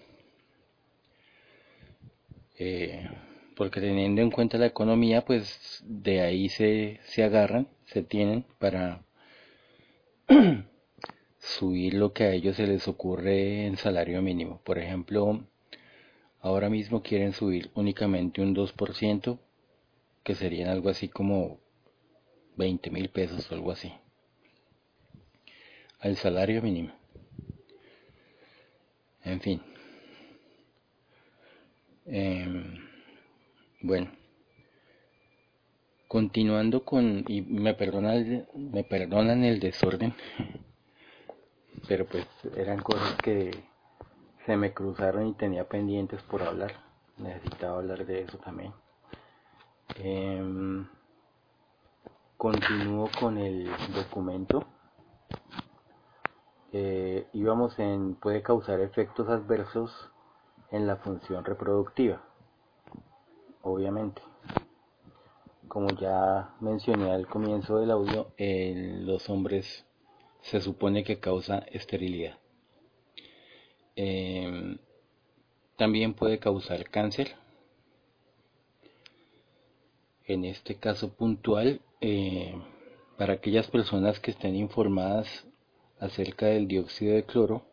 Eh, 2.60 3.10
porque 3.56 3.80
teniendo 3.80 4.22
en 4.22 4.31
cuenta 4.31 4.57
la 4.57 4.65
economía, 4.65 5.23
pues 5.23 5.81
de 5.86 6.22
ahí 6.22 6.49
se, 6.49 6.99
se 7.06 7.23
agarran, 7.23 7.69
se 7.86 8.03
tienen 8.03 8.45
para 8.60 9.06
subir 11.40 11.94
lo 11.94 12.14
que 12.14 12.26
a 12.26 12.34
ellos 12.34 12.57
se 12.57 12.68
les 12.68 12.88
ocurre 12.88 13.65
en 13.65 13.77
salario 13.77 14.22
mínimo. 14.22 14.61
Por 14.64 14.77
ejemplo, 14.77 15.45
ahora 16.41 16.69
mismo 16.69 17.02
quieren 17.02 17.31
subir 17.34 17.72
únicamente 17.76 18.41
un 18.41 18.53
2%, 18.53 19.40
que 20.23 20.36
serían 20.36 20.69
algo 20.69 20.90
así 20.90 21.07
como 21.07 21.60
20 22.57 22.91
mil 22.91 23.10
pesos 23.10 23.49
o 23.49 23.56
algo 23.56 23.72
así, 23.72 23.94
al 25.99 26.18
salario 26.18 26.61
mínimo. 26.61 26.94
En 29.23 29.40
fin. 29.40 29.69
Em, 32.11 32.76
bueno. 33.81 34.10
Continuando 36.07 36.84
con, 36.84 37.23
y 37.27 37.41
me 37.41 37.76
perdonan, 37.76 38.48
me 38.56 38.84
perdonan 38.84 39.44
el 39.44 39.60
desorden, 39.60 40.15
pero 41.88 42.07
pues 42.07 42.26
eran 42.56 42.81
cosas 42.81 43.15
que 43.22 43.52
se 44.48 44.57
me 44.57 44.73
cruzaron 44.73 45.27
y 45.27 45.34
tenía 45.34 45.69
pendientes 45.69 46.23
por 46.23 46.41
hablar. 46.41 46.72
Necesitaba 47.18 47.77
hablar 47.77 48.03
de 48.07 48.22
eso 48.22 48.40
también. 48.40 48.73
Eh, 49.99 50.41
continúo 52.38 53.07
con 53.19 53.38
el 53.38 53.69
documento. 53.94 54.65
Eh, 56.72 57.27
íbamos 57.34 57.77
en 57.77 58.15
puede 58.15 58.41
causar 58.41 58.80
efectos 58.80 59.30
adversos 59.30 60.10
en 60.72 60.88
la 60.88 60.98
función 60.98 61.44
reproductiva. 61.46 62.22
Obviamente. 63.62 64.22
Como 65.68 65.90
ya 65.91 66.56
mencioné 66.62 67.12
al 67.12 67.28
comienzo 67.28 67.78
del 67.78 67.91
audio, 67.91 68.32
en 68.38 69.06
los 69.06 69.30
hombres 69.30 69.86
se 70.41 70.62
supone 70.62 71.04
que 71.04 71.20
causa 71.20 71.60
esterilidad. 71.72 72.40
Em, 73.96 74.80
también 75.76 76.14
puede 76.14 76.40
causar 76.40 76.90
cáncer. 76.90 77.36
En 80.26 80.46
este 80.46 80.76
caso 80.76 81.14
puntual, 81.14 81.82
eh, 82.02 82.56
para 83.18 83.34
aquellas 83.34 83.68
personas 83.68 84.20
que 84.20 84.32
estén 84.32 84.56
informadas 84.56 85.46
acerca 86.00 86.48
del 86.48 86.68
dióxido 86.68 87.14
de 87.16 87.26
cloro, 87.26 87.69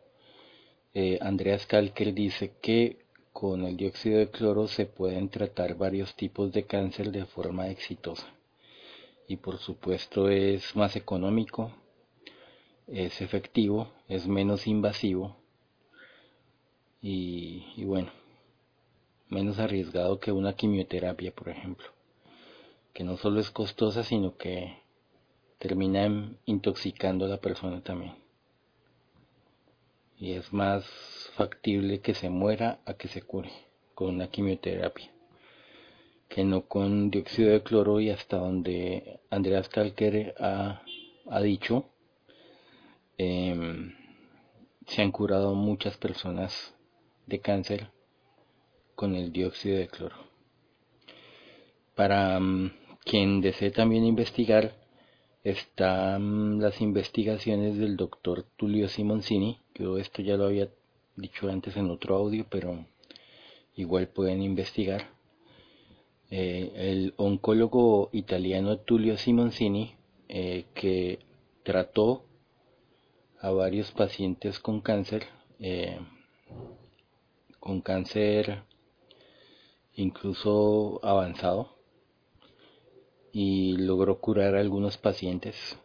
eh, 0.99 1.19
Andreas 1.21 1.67
Kalker 1.67 2.11
dice 2.11 2.53
que 2.59 3.05
con 3.31 3.65
el 3.65 3.77
dióxido 3.77 4.17
de 4.17 4.31
cloro 4.31 4.67
se 4.67 4.87
pueden 4.87 5.29
tratar 5.29 5.75
varios 5.75 6.15
tipos 6.15 6.51
de 6.51 6.63
cáncer 6.63 7.11
de 7.11 7.27
forma 7.27 7.69
exitosa. 7.69 8.25
Y 9.27 9.35
por 9.35 9.59
supuesto 9.59 10.27
es 10.27 10.75
más 10.75 10.95
económico, 10.95 11.71
es 12.87 13.21
efectivo, 13.21 13.91
es 14.07 14.25
menos 14.25 14.65
invasivo 14.65 15.37
y, 16.99 17.83
bueno, 17.83 18.11
menos 19.29 19.59
arriesgado 19.59 20.19
que 20.19 20.31
una 20.31 20.53
quimioterapia, 20.53 21.31
por 21.31 21.49
ejemplo, 21.49 21.85
que 22.93 23.03
no 23.03 23.17
solo 23.17 23.39
es 23.39 23.51
costosa, 23.51 24.01
sino 24.03 24.35
que 24.35 24.79
termina 25.59 26.35
intoxicando 26.45 27.25
a 27.25 27.29
la 27.29 27.37
persona 27.37 27.83
también. 27.83 28.26
Y 30.19 30.33
es 30.33 30.51
más 30.51 30.85
factible 31.35 32.01
que 32.01 32.13
se 32.13 32.29
muera 32.29 32.79
a 32.85 32.95
que 32.95 33.07
se 33.07 33.21
cure 33.21 33.51
con 33.93 34.15
una 34.15 34.29
quimioterapia 34.29 35.11
que 36.27 36.43
no 36.43 36.67
con 36.67 37.09
dióxido 37.09 37.51
de 37.51 37.63
cloro 37.63 37.99
y 37.99 38.09
hasta 38.09 38.37
donde 38.37 39.19
Andreas 39.29 39.69
Kalker 39.69 40.35
ha, 40.39 40.81
dicho, 41.41 41.85
em, 43.17 43.93
se 44.85 45.01
han 45.01 45.11
curado 45.11 45.55
muchas 45.55 45.97
personas 45.97 46.73
de 47.25 47.39
cáncer 47.39 47.91
con 48.95 49.15
el 49.15 49.31
dióxido 49.31 49.77
de 49.77 49.87
cloro. 49.87 50.15
Para 51.95 52.39
mm, 52.39 52.71
quien 53.03 53.41
desee 53.41 53.71
también 53.71 54.05
investigar, 54.05 54.75
están 55.43 56.59
las 56.59 56.81
investigaciones 56.81 57.77
del 57.77 57.95
doctor 57.95 58.45
Tulio 58.57 58.89
Simoncini. 58.89 59.59
Yo 59.77 59.99
esto 59.99 60.23
ya 60.23 60.37
lo 60.37 60.45
había 60.45 60.69
dicho 61.15 61.47
antes 61.49 61.77
en 61.77 61.91
otro 61.91 62.15
audio, 62.15 62.47
pero 62.49 62.85
igual 63.75 64.07
pueden 64.07 64.41
investigar 64.41 65.11
eh, 66.31 66.71
el 66.75 67.13
oncólogo 67.17 68.09
italiano 68.11 68.79
Tullio 68.79 69.17
Simoncini, 69.17 69.93
eh, 70.29 70.65
que 70.73 71.19
trató 71.61 72.25
a 73.39 73.51
varios 73.51 73.91
pacientes 73.91 74.59
con 74.59 74.81
cáncer, 74.81 75.27
eh, 75.59 75.99
con 77.59 77.81
cáncer 77.81 78.63
incluso 79.93 80.99
avanzado, 81.03 81.77
y 83.31 83.77
logró 83.77 84.19
curar 84.19 84.55
a 84.55 84.59
algunos 84.59 84.97
pacientes 84.97 85.77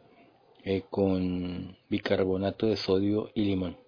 con 0.91 1.77
bicarbonato 1.89 2.67
de 2.67 2.77
sodio 2.77 3.31
y 3.35 3.45
limón. 3.45 3.82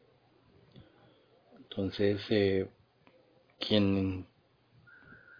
Entonces, 1.76 2.22
quien 3.58 4.26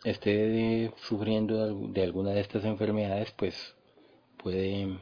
esté 0.02 0.92
sufriendo 0.96 1.88
de 1.88 2.02
alguna 2.02 2.32
de 2.32 2.40
estas 2.40 2.64
enfermedades, 2.64 3.32
pues 3.36 3.54
puede, 4.42 4.98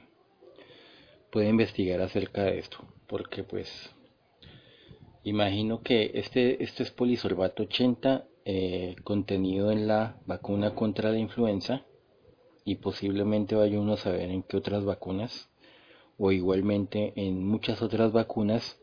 puede 1.31 1.49
investigar 1.49 2.03
acerca 2.03 2.45
de 2.45 2.59
esto, 2.59 2.79
porque 3.07 3.45
pues 3.45 3.91
imagino 5.25 5.83
que 5.83 6.11
este, 6.15 6.63
este 6.63 6.83
es 6.83 6.91
polisorbato 6.91 7.63
80 7.63 8.27
eh, 8.45 8.97
contenido 9.03 9.73
en 9.73 9.89
la 9.89 10.21
vacuna 10.27 10.75
contra 10.75 11.11
la 11.11 11.19
influenza 11.19 11.87
y 12.65 12.75
posiblemente 12.77 13.55
vaya 13.55 13.81
uno 13.81 13.95
a 13.95 13.97
saber 13.97 14.31
en 14.31 14.43
qué 14.43 14.59
otras 14.59 14.85
vacunas 14.85 15.49
o 16.19 16.31
igualmente 16.31 17.13
en 17.17 17.45
muchas 17.47 17.81
otras 17.83 18.13
vacunas 18.13 18.79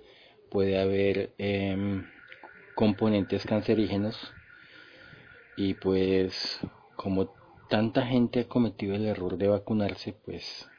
puede 0.50 0.80
haber 0.80 1.34
em, 1.38 2.06
componentes 2.80 3.46
cancerígenos 3.46 4.16
y 5.58 5.74
pues 5.74 6.62
como 6.96 7.28
tanta 7.70 8.06
gente 8.06 8.40
ha 8.40 8.48
cometido 8.48 8.96
el 8.96 9.06
error 9.06 9.38
de 9.38 9.50
vacunarse, 9.50 10.14
pues 10.14 10.70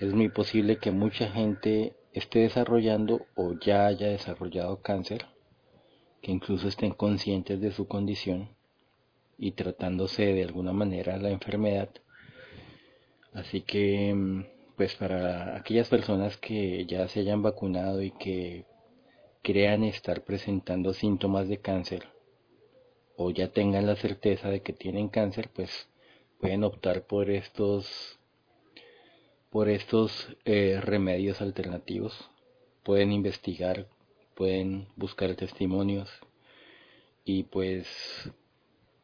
es 0.00 0.12
muy 0.12 0.28
posible 0.28 0.78
que 0.78 0.90
mucha 0.90 1.30
gente 1.30 1.94
esté 2.12 2.40
desarrollando 2.40 3.26
o 3.36 3.52
ya 3.52 3.86
haya 3.86 4.08
desarrollado 4.08 4.82
cáncer, 4.82 5.26
que 6.20 6.32
incluso 6.32 6.66
estén 6.66 6.90
conscientes 6.90 7.60
de 7.60 7.70
su 7.70 7.86
condición 7.86 8.48
y 9.38 9.52
tratándose 9.52 10.34
de 10.34 10.42
alguna 10.42 10.72
manera 10.72 11.16
la 11.18 11.30
enfermedad. 11.30 11.90
Así 13.32 13.60
que, 13.60 14.44
pues 14.76 14.96
para 14.96 15.56
aquellas 15.58 15.88
personas 15.88 16.36
que 16.38 16.86
ya 16.86 17.06
se 17.06 17.20
hayan 17.20 17.40
vacunado 17.40 18.02
y 18.02 18.10
que 18.10 18.66
crean 19.44 19.84
estar 19.84 20.24
presentando 20.24 20.94
síntomas 20.94 21.48
de 21.48 21.58
cáncer, 21.58 22.08
o 23.16 23.30
ya 23.30 23.52
tengan 23.52 23.86
la 23.86 23.94
certeza 23.94 24.48
de 24.48 24.62
que 24.62 24.72
tienen 24.72 25.08
cáncer, 25.08 25.50
pues 25.54 25.88
pueden 26.40 26.64
optar 26.64 27.06
por 27.06 27.30
estos 27.30 28.18
por 29.50 29.68
estos 29.68 30.36
eh, 30.44 30.80
remedios 30.82 31.40
alternativos. 31.40 32.28
Pueden 32.82 33.12
investigar, 33.12 33.86
pueden 34.34 34.88
buscar 34.96 35.36
testimonios 35.36 36.10
y 37.24 37.44
pues 37.44 37.86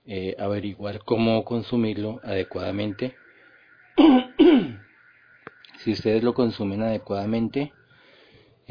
eh, 0.06 0.34
averiguar 0.38 1.04
cómo 1.04 1.44
consumirlo 1.44 2.18
adecuadamente. 2.24 3.14
si 5.84 5.92
ustedes 5.92 6.24
lo 6.24 6.34
consumen 6.34 6.82
adecuadamente, 6.82 7.72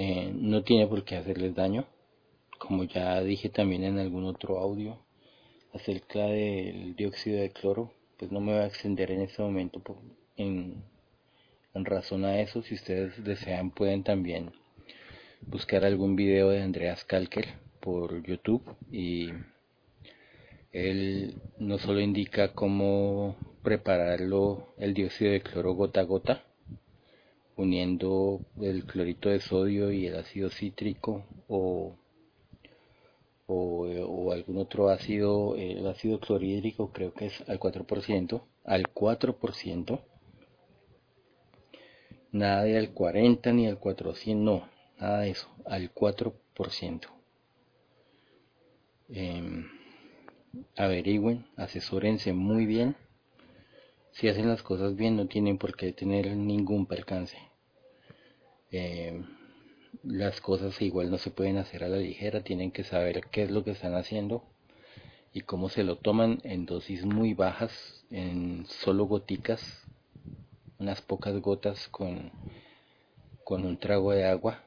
eh, 0.01 0.31
no 0.34 0.63
tiene 0.63 0.88
por 0.88 1.03
qué 1.03 1.17
hacerles 1.17 1.55
daño. 1.55 1.85
Como 2.57 2.85
ya 2.85 3.21
dije 3.21 3.49
también 3.49 3.84
en 3.84 3.99
algún 3.99 4.23
otro 4.23 4.57
audio, 4.59 4.97
acerca 5.73 6.19
del 6.27 6.95
dióxido 6.95 7.41
de 7.41 7.51
cloro, 7.51 7.91
pues 8.17 8.31
no 8.31 8.39
me 8.39 8.53
voy 8.53 8.61
a 8.61 8.67
extender 8.67 9.11
en 9.11 9.23
este 9.23 9.41
momento 9.41 9.81
en, 10.38 10.85
razón 11.73 12.23
a 12.23 12.39
eso. 12.39 12.61
Si 12.61 12.76
ustedes 12.76 13.21
desean 13.26 13.71
pueden 13.71 14.03
también 14.03 14.51
buscar 15.41 15.84
algún 15.84 16.15
video 16.15 16.49
de 16.49 16.61
Andreas 16.61 17.03
Kalker 17.03 17.47
por 17.81 18.23
YouTube 18.23 18.63
y 18.89 19.31
él 20.71 21.41
no 21.57 21.77
solo 21.77 21.99
indica 21.99 22.53
cómo 22.53 23.35
prepararlo 23.63 24.73
el 24.77 24.93
dióxido 24.93 25.34
de 25.34 25.41
cloro 25.41 25.73
gota 25.73 25.99
a 25.99 26.03
gota, 26.03 26.43
uniendo 27.60 28.41
el 28.61 28.86
clorito 28.86 29.30
de 29.30 29.40
sodio 29.40 29.91
y 29.91 30.07
el 30.07 30.15
ácido 30.15 30.49
cítrico 30.49 31.26
o 31.48 31.95
o, 33.49 34.31
algún 34.31 34.57
otro 34.57 34.90
ácido, 34.90 35.56
el 35.56 35.86
ácido 35.88 36.19
clorhídrico 36.19 36.91
creo 36.91 37.14
que 37.14 37.27
es 37.27 37.49
al 37.49 37.60
4%, 37.60 38.44
al 38.64 38.84
4%, 38.94 40.02
nada 42.31 42.64
de 42.64 42.77
al 42.77 42.94
40 42.94 43.52
ni 43.53 43.68
al 43.68 43.80
400, 43.80 44.44
no, 44.44 44.69
nada 44.99 45.22
de 45.22 45.31
eso, 45.31 45.49
al 45.65 45.91
4%. 45.94 47.07
Em, 49.10 49.65
averigüen, 50.77 51.48
asesórense 51.56 52.34
muy 52.34 52.68
bien. 52.68 52.95
Si 54.11 54.27
hacen 54.27 54.48
las 54.48 54.61
cosas 54.61 54.95
bien 54.95 55.15
no 55.15 55.27
tienen 55.27 55.57
por 55.57 55.76
qué 55.76 55.91
tener 55.94 56.36
ningún 56.36 56.86
percance. 56.86 57.48
Eh, 58.72 59.24
las 60.04 60.40
cosas 60.41 60.80
igual 60.82 61.10
no 61.10 61.18
se 61.18 61.32
pueden 61.32 61.58
hacer 61.58 61.84
a 61.84 61.90
la 61.90 61.98
ligera, 61.98 62.44
tienen 62.44 62.72
que 62.72 62.84
saber 62.84 63.24
qué 63.32 63.44
es 63.44 63.52
lo 63.52 63.64
que 63.64 63.72
están 63.72 63.96
haciendo 63.96 64.44
y 65.34 65.41
cómo 65.41 65.70
se 65.70 65.84
lo 65.84 65.98
toman 65.98 66.40
en 66.44 66.66
dosis 66.66 67.06
muy 67.06 67.34
bajas, 67.34 68.06
en 68.12 68.66
solo 68.68 69.06
goticas, 69.06 69.62
unas 70.78 71.02
pocas 71.02 71.40
gotas 71.41 71.88
con, 71.90 72.32
con 73.44 73.66
un 73.66 73.78
trago 73.78 74.12
de 74.12 74.26
agua, 74.26 74.64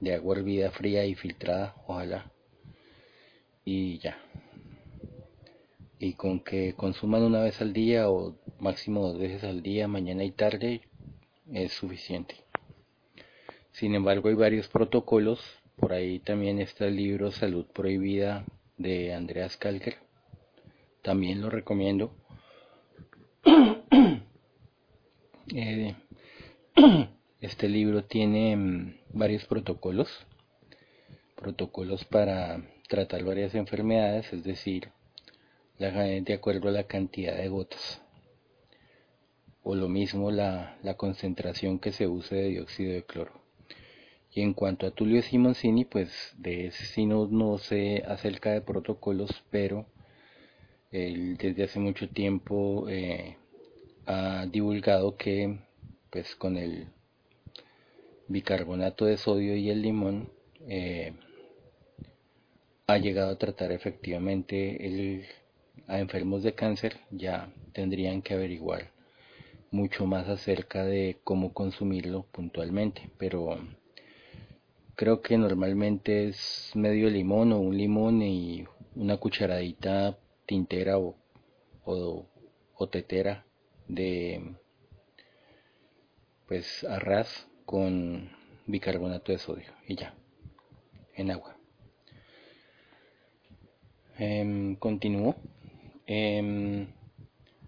de 0.00 0.14
agua 0.14 0.36
hervida 0.36 0.70
fría 0.70 1.06
y 1.06 1.14
filtrada, 1.14 1.74
ojalá, 1.86 2.30
y 3.64 3.98
ya. 3.98 4.18
Y 5.98 6.14
con 6.14 6.40
que 6.40 6.74
consuman 6.74 7.22
una 7.22 7.40
vez 7.40 7.60
al 7.62 7.72
día 7.72 8.10
o 8.10 8.36
máximo 8.60 9.08
dos 9.08 9.18
veces 9.18 9.42
al 9.44 9.62
día, 9.62 9.88
mañana 9.88 10.24
y 10.24 10.32
tarde, 10.32 10.82
es 11.50 11.72
suficiente. 11.72 12.43
Sin 13.74 13.96
embargo, 13.96 14.28
hay 14.28 14.36
varios 14.36 14.68
protocolos. 14.68 15.40
Por 15.74 15.92
ahí 15.92 16.20
también 16.20 16.60
está 16.60 16.86
el 16.86 16.94
libro 16.94 17.32
Salud 17.32 17.66
Prohibida 17.66 18.44
de 18.78 19.12
Andreas 19.12 19.56
Kalker. 19.56 19.96
También 21.02 21.40
lo 21.40 21.50
recomiendo. 21.50 22.14
Eh, 25.54 25.94
este 27.40 27.68
libro 27.68 28.04
tiene 28.04 28.56
mm, 28.56 28.94
varios 29.12 29.44
protocolos. 29.44 30.08
Protocolos 31.36 32.04
para 32.06 32.62
tratar 32.88 33.22
varias 33.24 33.54
enfermedades, 33.54 34.32
es 34.32 34.42
decir, 34.42 34.88
de 35.78 36.32
acuerdo 36.32 36.70
a 36.70 36.72
la 36.72 36.84
cantidad 36.84 37.36
de 37.36 37.48
gotas. 37.48 38.00
O 39.62 39.74
lo 39.74 39.88
mismo 39.88 40.30
la, 40.30 40.78
la 40.82 40.94
concentración 40.94 41.78
que 41.78 41.92
se 41.92 42.08
use 42.08 42.36
de 42.36 42.48
dióxido 42.48 42.94
de 42.94 43.04
cloro. 43.04 43.43
Y 44.34 44.42
en 44.42 44.52
cuanto 44.52 44.86
a 44.86 44.90
Tulio 44.90 45.22
Simoncini, 45.22 45.84
pues 45.84 46.10
de 46.36 46.66
ese 46.66 46.84
sí 46.86 47.06
no, 47.06 47.58
sé 47.58 48.02
acerca 48.06 48.50
de 48.50 48.60
protocolos, 48.60 49.30
pero 49.50 49.86
él 50.90 51.36
desde 51.36 51.64
hace 51.64 51.78
mucho 51.78 52.08
tiempo 52.08 52.88
eh, 52.88 53.36
ha 54.06 54.46
divulgado 54.46 55.16
que 55.16 55.58
pues 56.10 56.34
con 56.34 56.56
el 56.56 56.88
bicarbonato 58.26 59.04
de 59.04 59.18
sodio 59.18 59.56
y 59.56 59.70
el 59.70 59.82
limón 59.82 60.28
eh, 60.68 61.12
ha 62.88 62.98
llegado 62.98 63.30
a 63.30 63.38
tratar 63.38 63.70
efectivamente 63.70 65.24
a 65.86 66.00
enfermos 66.00 66.42
de 66.42 66.54
cáncer, 66.54 66.98
ya 67.10 67.52
tendrían 67.72 68.20
que 68.20 68.34
averiguar 68.34 68.90
mucho 69.70 70.06
más 70.06 70.28
acerca 70.28 70.84
de 70.84 71.18
cómo 71.24 71.52
consumirlo 71.52 72.24
puntualmente, 72.32 73.10
pero 73.18 73.58
creo 74.96 75.20
que 75.22 75.36
normalmente 75.36 76.28
es 76.28 76.70
medio 76.74 77.10
limón 77.10 77.52
o 77.52 77.58
un 77.58 77.76
limón 77.76 78.22
y 78.22 78.64
una 78.94 79.16
cucharadita 79.16 80.18
tintera 80.46 80.98
o, 80.98 81.16
o, 81.84 82.88
tetera 82.88 83.44
de 83.88 84.56
pues 86.46 86.84
arras 86.84 87.48
con 87.64 88.30
bicarbonato 88.66 89.32
de 89.32 89.38
sodio 89.38 89.72
y 89.88 89.96
ya 89.96 90.14
en 91.14 91.30
agua. 91.30 91.56
Eh, 94.18 94.76
continúo. 94.78 95.34
Em, 96.06 96.88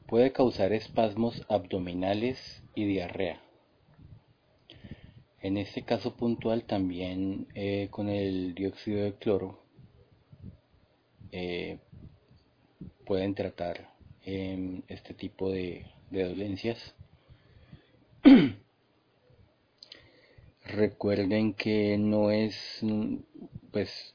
puede 0.06 0.32
causar 0.32 0.72
espasmos 0.72 1.44
abdominales 1.48 2.62
y 2.74 2.84
diarrea 2.84 3.45
en 5.42 5.56
este 5.56 5.82
caso 5.82 6.16
puntual 6.16 6.64
también 6.64 7.46
eh, 7.54 7.88
con 7.90 8.08
el 8.08 8.54
dióxido 8.54 9.04
de 9.04 9.14
cloro 9.14 9.60
eh, 11.32 11.78
pueden 13.04 13.34
tratar 13.34 13.94
este 14.26 15.14
tipo 15.14 15.50
de, 15.50 15.86
dolencias. 16.10 16.94
Recuerden 20.64 21.54
que 21.54 21.96
no 21.96 22.32
es, 22.32 22.56
pues, 23.70 24.14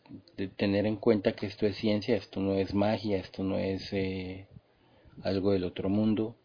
tener 0.58 0.86
en 0.86 0.98
cuenta 0.98 1.32
que 1.32 1.46
esto 1.46 1.66
es 1.66 1.78
ciencia, 1.78 2.18
esto 2.18 2.42
no 2.42 2.56
es 2.56 2.74
magia, 2.74 3.18
esto 3.20 3.44
no 3.44 3.58
es 3.58 3.94
eh, 3.94 4.48
algo 5.24 5.54
del 5.54 5.64
otro 5.64 5.88
mundo. 5.88 6.36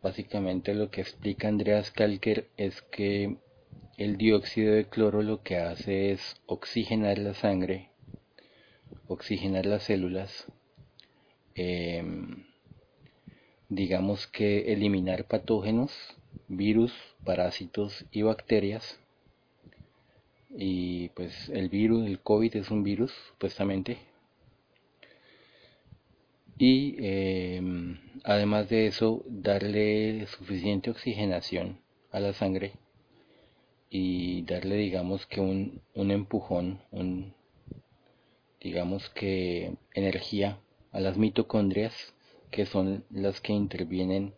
Básicamente 0.00 0.74
lo 0.74 0.90
que 0.90 1.00
explica 1.00 1.48
Andreas 1.48 1.90
Kalker 1.90 2.46
es 2.56 2.80
que 2.82 3.38
el 3.96 4.16
dióxido 4.16 4.74
de 4.74 4.86
cloro 4.86 5.22
lo 5.22 5.42
que 5.42 5.56
hace 5.56 6.10
es 6.10 6.36
oxigenar 6.46 7.18
la 7.18 7.34
sangre, 7.34 7.90
oxigenar 9.06 9.66
las 9.66 9.84
células, 9.84 10.46
em, 11.54 12.44
digamos 13.68 14.26
que 14.26 14.72
eliminar 14.72 15.26
patógenos, 15.26 15.92
virus, 16.48 16.92
parásitos 17.24 18.04
y 18.10 18.22
bacterias. 18.22 18.98
Y 20.56 21.10
pues 21.10 21.48
el 21.50 21.68
virus, 21.68 22.06
el 22.06 22.20
COVID 22.20 22.56
es 22.56 22.70
un 22.70 22.82
virus, 22.82 23.12
supuestamente. 23.30 23.98
Y 26.58 26.96
em, 26.98 27.98
además 28.24 28.68
de 28.68 28.86
eso, 28.88 29.24
darle 29.26 30.26
suficiente 30.26 30.90
oxigenación 30.90 31.78
a 32.10 32.20
la 32.20 32.32
sangre 32.32 32.72
y 33.96 34.42
darle 34.42 34.74
digamos 34.74 35.24
que 35.26 35.40
un, 35.40 35.80
un 35.94 36.10
empujón, 36.10 36.80
un, 36.90 37.32
digamos 38.60 39.08
que 39.10 39.76
energía 39.94 40.58
a 40.90 40.98
las 40.98 41.16
mitocondrias 41.16 41.94
que 42.50 42.66
son 42.66 43.04
las 43.08 43.40
que 43.40 43.52
intervienen 43.52 44.34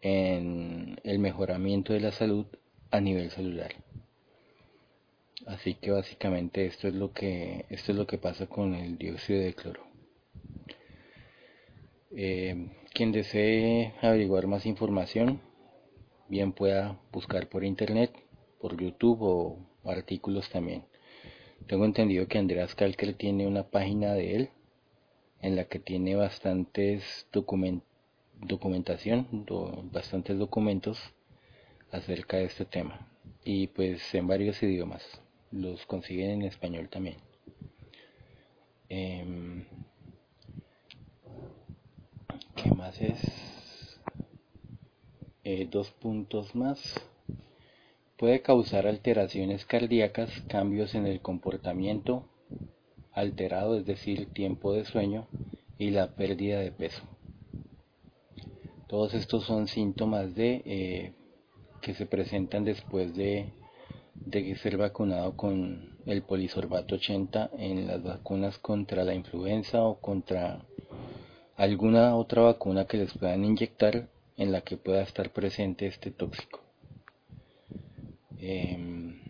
en 0.00 0.98
el 1.04 1.20
mejoramiento 1.20 1.92
de 1.92 2.00
la 2.00 2.10
salud 2.10 2.44
a 2.90 3.00
nivel 3.00 3.30
celular. 3.30 3.72
Así 5.46 5.74
que 5.74 5.92
básicamente 5.92 6.66
esto 6.66 6.88
es 6.88 6.94
lo 6.94 7.12
que 7.12 7.66
esto 7.70 7.92
es 7.92 7.98
lo 7.98 8.08
que 8.08 8.18
pasa 8.18 8.48
con 8.48 8.74
el 8.74 8.98
dióxido 8.98 9.42
de 9.42 9.54
cloro. 9.54 9.86
Eh, 12.10 12.66
quien 12.92 13.12
desee 13.12 13.94
averiguar 14.02 14.48
más 14.48 14.66
información, 14.66 15.40
bien 16.28 16.50
pueda 16.50 17.00
buscar 17.12 17.48
por 17.48 17.62
internet 17.62 18.12
por 18.62 18.80
YouTube 18.80 19.20
o 19.20 19.58
artículos 19.84 20.48
también. 20.48 20.84
Tengo 21.66 21.84
entendido 21.84 22.28
que 22.28 22.38
Andreas 22.38 22.76
Kalker 22.76 23.14
tiene 23.14 23.46
una 23.46 23.64
página 23.64 24.14
de 24.14 24.36
él 24.36 24.50
en 25.40 25.56
la 25.56 25.64
que 25.64 25.80
tiene 25.80 26.14
bastantes 26.14 27.26
documentación, 28.40 29.26
bastantes 29.92 30.38
documentos 30.38 31.00
acerca 31.90 32.36
de 32.36 32.44
este 32.44 32.64
tema. 32.64 33.08
Y 33.44 33.66
pues 33.66 34.14
en 34.14 34.28
varios 34.28 34.62
idiomas. 34.62 35.02
Los 35.50 35.84
consiguen 35.84 36.30
en 36.30 36.42
español 36.42 36.88
también. 36.88 37.16
Em, 38.88 39.64
¿Qué 42.54 42.70
más 42.70 43.00
es? 43.00 44.00
Eh, 45.44 45.66
dos 45.70 45.90
puntos 45.90 46.54
más. 46.54 46.94
Puede 48.22 48.40
causar 48.40 48.86
alteraciones 48.86 49.66
cardíacas, 49.66 50.30
cambios 50.46 50.94
en 50.94 51.08
el 51.08 51.20
comportamiento 51.20 52.28
alterado, 53.10 53.76
es 53.76 53.84
decir, 53.84 54.32
tiempo 54.32 54.72
de 54.72 54.84
sueño 54.84 55.26
y 55.76 55.90
la 55.90 56.14
pérdida 56.14 56.60
de 56.60 56.70
peso. 56.70 57.02
Todos 58.86 59.14
estos 59.14 59.44
son 59.44 59.66
síntomas 59.66 60.36
de 60.36 60.62
eh, 60.64 61.12
que 61.80 61.94
se 61.94 62.06
presentan 62.06 62.62
después 62.62 63.12
de, 63.16 63.54
ser 64.62 64.76
vacunado 64.76 65.36
con 65.36 65.96
el 66.06 66.22
polisorbato 66.22 66.94
80 66.94 67.50
en 67.58 67.88
las 67.88 68.04
vacunas 68.04 68.56
contra 68.58 69.02
la 69.02 69.14
influenza 69.14 69.82
o 69.82 70.00
contra 70.00 70.64
alguna 71.56 72.14
otra 72.14 72.42
vacuna 72.42 72.84
que 72.84 72.98
les 72.98 73.18
puedan 73.18 73.44
inyectar 73.44 74.08
en 74.36 74.52
la 74.52 74.60
que 74.60 74.76
pueda 74.76 75.02
estar 75.02 75.30
presente 75.30 75.88
este 75.88 76.12
tóxico. 76.12 76.61
Em, 78.44 79.20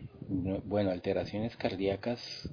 bueno, 0.65 0.89
alteraciones 0.89 1.55
cardíacas. 1.55 2.49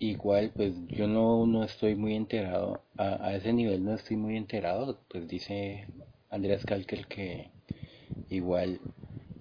Igual, 0.00 0.52
pues 0.56 0.74
yo 0.88 1.06
no, 1.06 1.46
no 1.46 1.62
estoy 1.62 1.94
muy 1.94 2.16
enterado, 2.16 2.82
a, 2.98 3.34
ese 3.34 3.52
nivel 3.52 3.84
no 3.84 3.94
estoy 3.94 4.16
muy 4.16 4.36
enterado, 4.36 4.98
pues 5.08 5.28
dice 5.28 5.86
Andreas 6.28 6.64
Kalkel 6.64 7.06
que 7.06 7.50
igual 8.28 8.80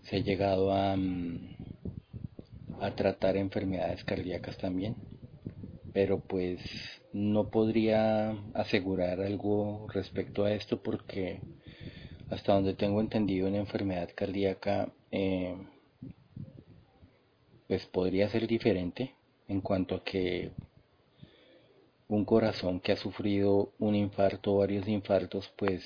se 0.03 0.17
ha 0.17 0.19
llegado 0.19 0.71
a, 0.71 0.95
mm, 0.95 1.55
a 2.79 2.95
tratar 2.95 3.37
enfermedades 3.37 4.03
cardíacas 4.03 4.57
también, 4.59 4.95
pero 5.93 6.19
pues 6.19 6.61
no 7.11 7.49
podría 7.49 8.37
asegurar 8.53 9.19
algo 9.19 9.87
respecto 9.91 10.45
a 10.45 10.53
esto 10.53 10.81
porque 10.83 11.41
hasta 12.29 12.53
donde 12.53 12.73
tengo 12.73 13.01
entendido 13.01 13.47
una 13.47 13.57
enfermedad 13.57 14.09
cardíaca 14.15 14.89
eh, 15.11 15.55
pues 17.67 17.85
podría 17.87 18.29
ser 18.29 18.47
diferente 18.47 19.15
en 19.47 19.61
cuanto 19.61 19.95
a 19.95 20.03
que 20.03 20.51
un 22.07 22.25
corazón 22.25 22.79
que 22.79 22.91
ha 22.91 22.97
sufrido 22.97 23.73
un 23.79 23.95
infarto 23.95 24.53
o 24.53 24.57
varios 24.59 24.87
infartos 24.87 25.51
pues 25.55 25.83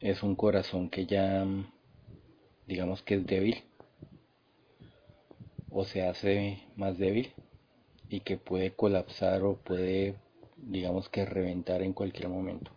es 0.00 0.22
un 0.22 0.34
corazón 0.34 0.88
que 0.88 1.06
ya 1.06 1.46
digamos 2.66 3.02
que 3.02 3.14
es 3.14 3.26
débil 3.26 3.62
o 5.70 5.84
se 5.84 6.02
hace 6.02 6.58
más 6.76 6.98
débil 6.98 7.32
y 8.08 8.20
que 8.20 8.36
puede 8.36 8.72
colapsar 8.72 9.42
o 9.42 9.56
puede 9.56 10.16
digamos 10.56 11.08
que 11.08 11.24
reventar 11.24 11.82
en 11.82 11.92
cualquier 11.92 12.28
momento 12.28 12.70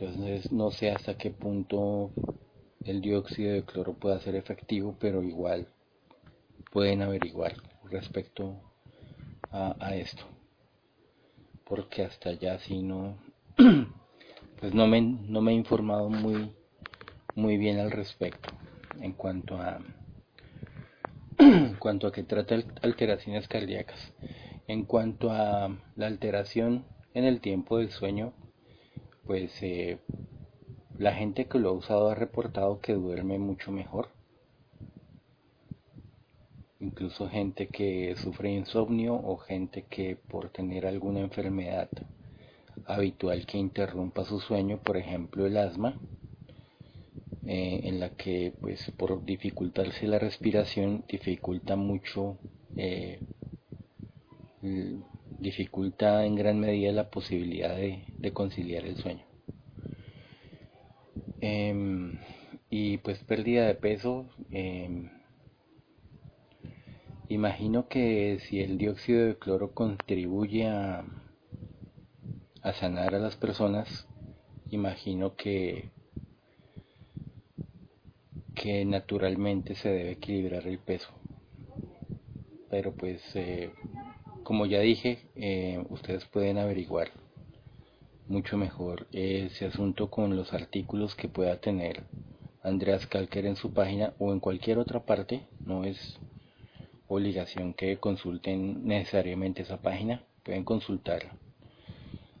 entonces 0.00 0.50
no 0.50 0.70
sé 0.70 0.90
hasta 0.90 1.18
qué 1.18 1.30
punto 1.30 2.10
el 2.84 3.02
dióxido 3.02 3.52
de 3.52 3.64
cloro 3.64 3.92
pueda 3.92 4.18
ser 4.20 4.34
efectivo, 4.34 4.96
pero 4.98 5.22
igual 5.22 5.68
pueden 6.72 7.02
averiguar 7.02 7.54
respecto 7.90 8.56
a, 9.50 9.94
esto. 9.94 10.22
Porque 11.64 12.02
hasta 12.02 12.30
allá 12.30 12.58
si 12.60 12.82
no, 12.82 13.18
pues 14.60 14.72
no 14.72 14.86
me, 14.86 15.02
no 15.02 15.42
me 15.42 15.52
he 15.52 15.54
informado 15.54 16.08
muy, 16.08 16.50
muy 17.34 17.58
bien 17.58 17.78
al 17.78 17.90
respecto 17.90 18.48
en 19.02 19.12
cuanto 19.12 19.58
a 19.58 19.80
en 21.38 21.74
cuanto 21.74 22.06
a 22.06 22.12
que 22.12 22.22
trata 22.22 22.56
alteraciones 22.80 23.48
cardíacas. 23.48 24.14
En 24.66 24.84
cuanto 24.84 25.30
a 25.30 25.68
la 25.96 26.06
alteración 26.06 26.86
en 27.12 27.24
el 27.24 27.40
tiempo 27.40 27.78
del 27.78 27.90
sueño, 27.90 28.32
pues 29.26 29.52
eh, 29.62 29.98
la 30.98 31.14
gente 31.14 31.46
que 31.46 31.58
lo 31.58 31.70
ha 31.70 31.72
usado 31.72 32.10
ha 32.10 32.14
reportado 32.14 32.80
que 32.80 32.92
duerme 32.92 33.38
mucho 33.38 33.72
mejor. 33.72 34.08
Incluso 36.80 37.28
gente 37.28 37.68
que 37.68 38.16
sufre 38.16 38.50
insomnio 38.50 39.14
o 39.14 39.36
gente 39.36 39.82
que 39.88 40.16
por 40.16 40.48
tener 40.48 40.86
alguna 40.86 41.20
enfermedad 41.20 41.88
habitual 42.86 43.46
que 43.46 43.58
interrumpa 43.58 44.24
su 44.24 44.40
sueño, 44.40 44.78
por 44.78 44.96
ejemplo 44.96 45.46
el 45.46 45.56
asma, 45.56 45.98
eh, 47.46 47.80
en 47.84 48.00
la 48.00 48.10
que 48.10 48.52
pues 48.60 48.90
por 48.96 49.24
dificultarse 49.24 50.06
la 50.06 50.18
respiración 50.18 51.04
dificulta 51.08 51.76
mucho 51.76 52.36
eh, 52.76 53.20
dificulta 55.40 56.24
en 56.24 56.34
gran 56.34 56.60
medida 56.60 56.92
la 56.92 57.10
posibilidad 57.10 57.74
de, 57.76 58.32
conciliar 58.32 58.84
el 58.84 58.96
sueño 58.96 59.24
em, 61.40 62.18
y 62.68 62.98
pues 62.98 63.18
pérdida 63.24 63.66
de 63.66 63.74
peso 63.74 64.26
em, 64.50 65.10
imagino 67.28 67.88
que 67.88 68.38
si 68.48 68.60
el 68.60 68.78
dióxido 68.78 69.26
de 69.26 69.38
cloro 69.38 69.72
contribuye 69.72 70.68
a, 70.68 71.04
sanar 72.78 73.14
a 73.14 73.18
las 73.18 73.36
personas 73.36 74.06
imagino 74.70 75.34
que 75.34 75.90
que 78.60 78.84
naturalmente 78.84 79.74
se 79.74 79.88
debe 79.88 80.10
equilibrar 80.12 80.66
el 80.66 80.78
peso. 80.78 81.08
Pero 82.68 82.92
pues, 82.92 83.22
eh, 83.34 83.72
como 84.42 84.66
ya 84.66 84.80
dije, 84.80 85.30
eh, 85.36 85.84
ustedes 85.88 86.24
pueden 86.24 86.58
averiguar 86.58 87.10
mucho 88.28 88.56
mejor 88.56 89.06
ese 89.12 89.66
asunto 89.66 90.08
con 90.08 90.36
los 90.36 90.52
artículos 90.52 91.14
que 91.14 91.28
pueda 91.28 91.60
tener 91.60 92.04
Andreas 92.62 93.06
Kalker 93.06 93.46
en 93.46 93.56
su 93.56 93.72
página 93.72 94.14
o 94.18 94.32
en 94.32 94.40
cualquier 94.40 94.78
otra 94.78 95.00
parte. 95.00 95.46
No 95.64 95.84
es 95.84 96.18
obligación 97.08 97.74
que 97.74 97.96
consulten 97.98 98.86
necesariamente 98.86 99.62
esa 99.62 99.82
página. 99.82 100.22
Pueden 100.44 100.64
consultar 100.64 101.32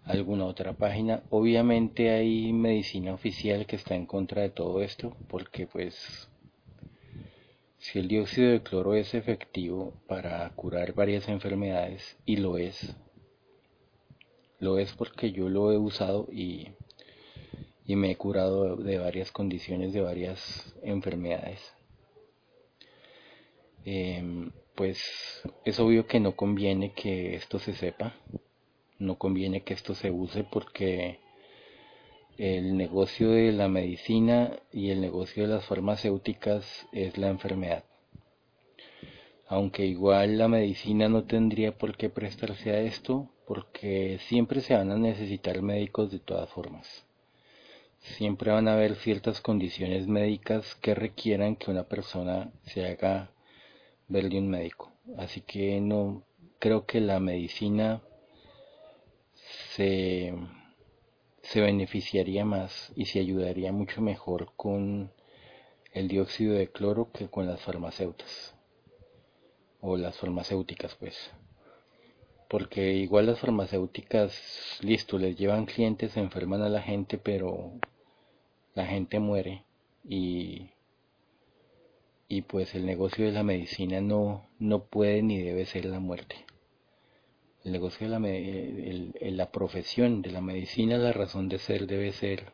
alguna 0.04 0.44
otra 0.44 0.74
página. 0.74 1.24
Obviamente 1.30 2.10
hay 2.10 2.52
medicina 2.52 3.12
oficial 3.12 3.66
que 3.66 3.76
está 3.76 3.94
en 3.94 4.06
contra 4.06 4.42
de 4.42 4.50
todo 4.50 4.82
esto, 4.82 5.16
porque 5.28 5.66
pues 5.66 6.29
si 7.80 7.98
el 7.98 8.08
dióxido 8.08 8.50
de 8.50 8.62
cloro 8.62 8.94
es 8.94 9.14
efectivo 9.14 9.94
para 10.06 10.48
curar 10.50 10.92
varias 10.92 11.28
enfermedades, 11.28 12.18
y 12.26 12.36
lo 12.36 12.58
es, 12.58 12.94
lo 14.58 14.78
es 14.78 14.92
porque 14.92 15.32
yo 15.32 15.48
lo 15.48 15.72
he 15.72 15.78
usado 15.78 16.28
y, 16.30 16.68
y 17.86 17.96
me 17.96 18.10
he 18.10 18.16
curado 18.16 18.76
de 18.76 18.98
varias 18.98 19.32
condiciones, 19.32 19.94
de 19.94 20.02
varias 20.02 20.74
enfermedades. 20.82 21.60
Em, 23.84 24.52
pues 24.74 25.02
es 25.64 25.80
obvio 25.80 26.06
que 26.06 26.20
no 26.20 26.36
conviene 26.36 26.92
que 26.92 27.34
esto 27.34 27.58
se 27.58 27.74
sepa, 27.74 28.14
no 28.98 29.16
conviene 29.16 29.62
que 29.62 29.72
esto 29.72 29.94
se 29.94 30.10
use 30.10 30.44
porque 30.44 31.18
el 32.38 32.76
negocio 32.76 33.30
de 33.30 33.52
la 33.52 33.68
medicina 33.68 34.58
y 34.72 34.90
el 34.90 35.00
negocio 35.00 35.42
de 35.42 35.54
las 35.54 35.64
farmacéuticas 35.64 36.86
es 36.92 37.18
la 37.18 37.28
enfermedad. 37.28 37.84
Aunque 39.46 39.84
igual 39.84 40.38
la 40.38 40.48
medicina 40.48 41.08
no 41.08 41.24
tendría 41.24 41.76
por 41.76 41.96
qué 41.96 42.08
prestarse 42.08 42.70
a 42.70 42.80
esto 42.80 43.28
porque 43.46 44.18
siempre 44.28 44.60
se 44.60 44.74
van 44.74 44.92
a 44.92 44.96
necesitar 44.96 45.60
médicos 45.60 46.12
de 46.12 46.20
todas 46.20 46.48
formas. 46.50 47.04
Siempre 48.00 48.52
van 48.52 48.68
a 48.68 48.74
haber 48.74 48.94
ciertas 48.94 49.40
condiciones 49.40 50.06
médicas 50.06 50.76
que 50.76 50.94
requieran 50.94 51.56
que 51.56 51.70
una 51.70 51.82
persona 51.84 52.52
se 52.62 52.86
haga 52.86 53.32
ver 54.08 54.28
de 54.28 54.38
un 54.38 54.48
médico. 54.48 54.92
Así 55.18 55.40
que 55.40 55.80
no 55.80 56.22
creo 56.60 56.86
que 56.86 57.00
la 57.00 57.18
medicina 57.18 58.00
se, 59.74 60.32
beneficiaría 61.58 62.44
más 62.44 62.92
y 62.94 63.06
se 63.06 63.18
ayudaría 63.18 63.72
mucho 63.72 64.00
mejor 64.00 64.52
con 64.56 65.10
el 65.92 66.06
dióxido 66.06 66.54
de 66.54 66.68
cloro 66.70 67.10
que 67.10 67.28
con 67.28 67.48
las 67.48 67.60
farmacéuticas 67.62 68.54
o 69.80 69.96
las 69.96 70.16
farmacéuticas 70.16 70.94
pues. 70.94 71.16
Porque 72.48 72.92
igual 72.94 73.26
las 73.26 73.40
farmacéuticas 73.40 74.78
listo 74.80 75.18
les 75.18 75.36
llevan 75.36 75.66
clientes 75.66 76.12
se 76.12 76.20
enferman 76.20 76.62
a 76.62 76.68
la 76.68 76.82
gente 76.82 77.18
pero 77.18 77.72
la 78.74 78.86
gente 78.86 79.18
muere 79.18 79.64
y 80.04 80.70
y 82.28 82.42
pues 82.42 82.76
el 82.76 82.86
negocio 82.86 83.24
de 83.26 83.32
la 83.32 83.42
medicina 83.42 84.00
no 84.00 84.46
no 84.60 84.84
puede 84.84 85.22
ni 85.22 85.38
debe 85.38 85.66
ser 85.66 85.86
la 85.86 85.98
muerte 85.98 86.46
el 87.64 87.72
negocio 87.72 88.08
de 88.08 89.12
la, 89.20 89.30
la 89.30 89.50
profesión 89.50 90.22
de 90.22 90.30
la 90.30 90.40
medicina, 90.40 90.96
la 90.96 91.12
razón 91.12 91.48
de 91.48 91.58
ser 91.58 91.86
debe 91.86 92.12
ser 92.12 92.52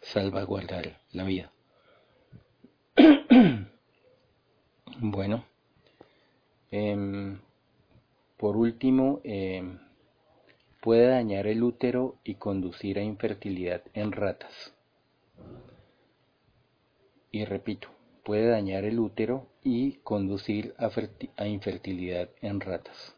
salvaguardar 0.00 1.00
la 1.12 1.24
vida. 1.24 1.52
bueno, 5.00 5.44
em, 6.70 7.40
por 8.36 8.56
último, 8.56 9.20
em, 9.24 9.78
puede 10.80 11.08
dañar 11.08 11.46
el 11.46 11.62
útero 11.62 12.16
y 12.24 12.34
conducir 12.36 12.98
a 12.98 13.02
infertilidad 13.02 13.82
en 13.94 14.12
ratas. 14.12 14.74
Y 17.30 17.44
repito, 17.44 17.88
puede 18.22 18.48
dañar 18.48 18.84
el 18.84 18.98
útero 19.00 19.48
y 19.62 19.94
conducir 20.04 20.74
a 20.78 21.46
infertilidad 21.46 22.30
en 22.40 22.60
ratas. 22.60 23.13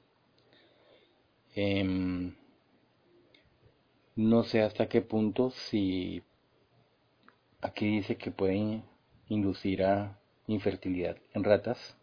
Em, 1.58 2.34
no 4.14 4.42
sé 4.44 4.60
hasta 4.60 4.90
qué 4.90 5.00
punto 5.00 5.50
si 5.50 6.22
aquí 7.62 7.86
dice 7.86 8.16
que 8.16 8.30
pueden 8.30 8.84
inducir 9.28 9.82
a 9.82 10.18
infertilidad 10.46 11.16
en 11.32 11.44
ratas. 11.44 11.96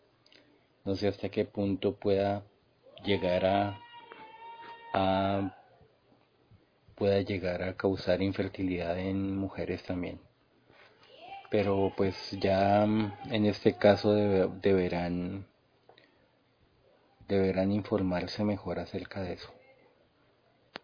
No 0.85 0.95
sé 0.95 1.07
hasta 1.07 1.29
qué 1.29 1.45
punto 1.45 1.93
pueda 1.93 2.43
llegar 3.05 3.45
a, 3.45 3.79
a 4.91 5.55
pueda 6.95 7.21
llegar 7.21 7.61
a 7.61 7.77
causar 7.77 8.23
infertilidad 8.23 8.97
en 8.97 9.37
mujeres 9.37 9.83
también. 9.83 10.19
Pero 11.51 11.93
pues 11.95 12.15
ya 12.41 12.85
en 12.85 13.45
este 13.45 13.77
caso 13.77 14.13
deberán 14.13 15.45
deberán 17.33 17.71
informarse 17.71 18.43
mejor 18.43 18.79
acerca 18.79 19.21
de 19.21 19.33
eso. 19.33 19.53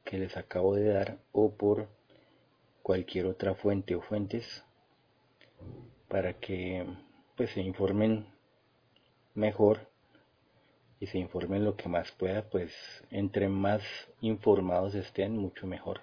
que 0.03 0.17
les 0.17 0.37
acabo 0.37 0.75
de 0.75 0.89
dar 0.89 1.17
o 1.31 1.51
por 1.51 1.87
cualquier 2.83 3.25
otra 3.25 3.55
fuente 3.55 3.95
o 3.95 4.01
fuentes 4.01 4.63
para 6.07 6.33
que 6.33 6.85
pues 7.35 7.51
se 7.51 7.61
informen 7.61 8.27
mejor 9.35 9.87
y 10.99 11.07
se 11.07 11.19
informen 11.19 11.63
lo 11.63 11.75
que 11.75 11.89
más 11.89 12.11
pueda, 12.11 12.49
pues 12.49 12.73
entre 13.11 13.49
más 13.49 13.83
informados 14.21 14.95
estén, 14.95 15.37
mucho 15.37 15.67
mejor. 15.67 16.01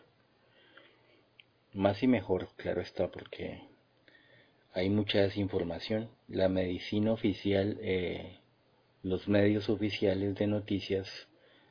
Más 1.72 2.02
y 2.02 2.06
mejor, 2.06 2.48
claro 2.56 2.80
está, 2.80 3.10
porque 3.10 3.62
hay 4.72 4.90
mucha 4.90 5.18
desinformación. 5.20 6.08
La 6.28 6.48
medicina 6.48 7.12
oficial, 7.12 7.78
eh, 7.80 8.38
los 9.04 9.28
medios 9.28 9.68
oficiales 9.68 10.34
de 10.34 10.48
noticias 10.48 11.08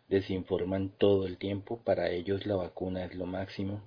desinforman 0.07 0.89
todo 0.97 1.27
el 1.27 1.37
tiempo. 1.37 1.81
Para 1.83 2.09
ellos 2.09 2.45
la 2.45 2.55
vacuna 2.55 3.03
es 3.03 3.13
lo 3.15 3.25
máximo. 3.25 3.81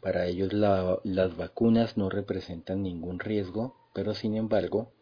Para 0.00 0.26
ellos 0.26 0.52
las 0.52 1.36
vacunas 1.36 1.96
no 1.96 2.08
representan 2.08 2.84
ningún 2.84 3.18
riesgo, 3.18 3.76
pero 3.92 4.14
sin 4.14 4.36
embargo 4.36 4.92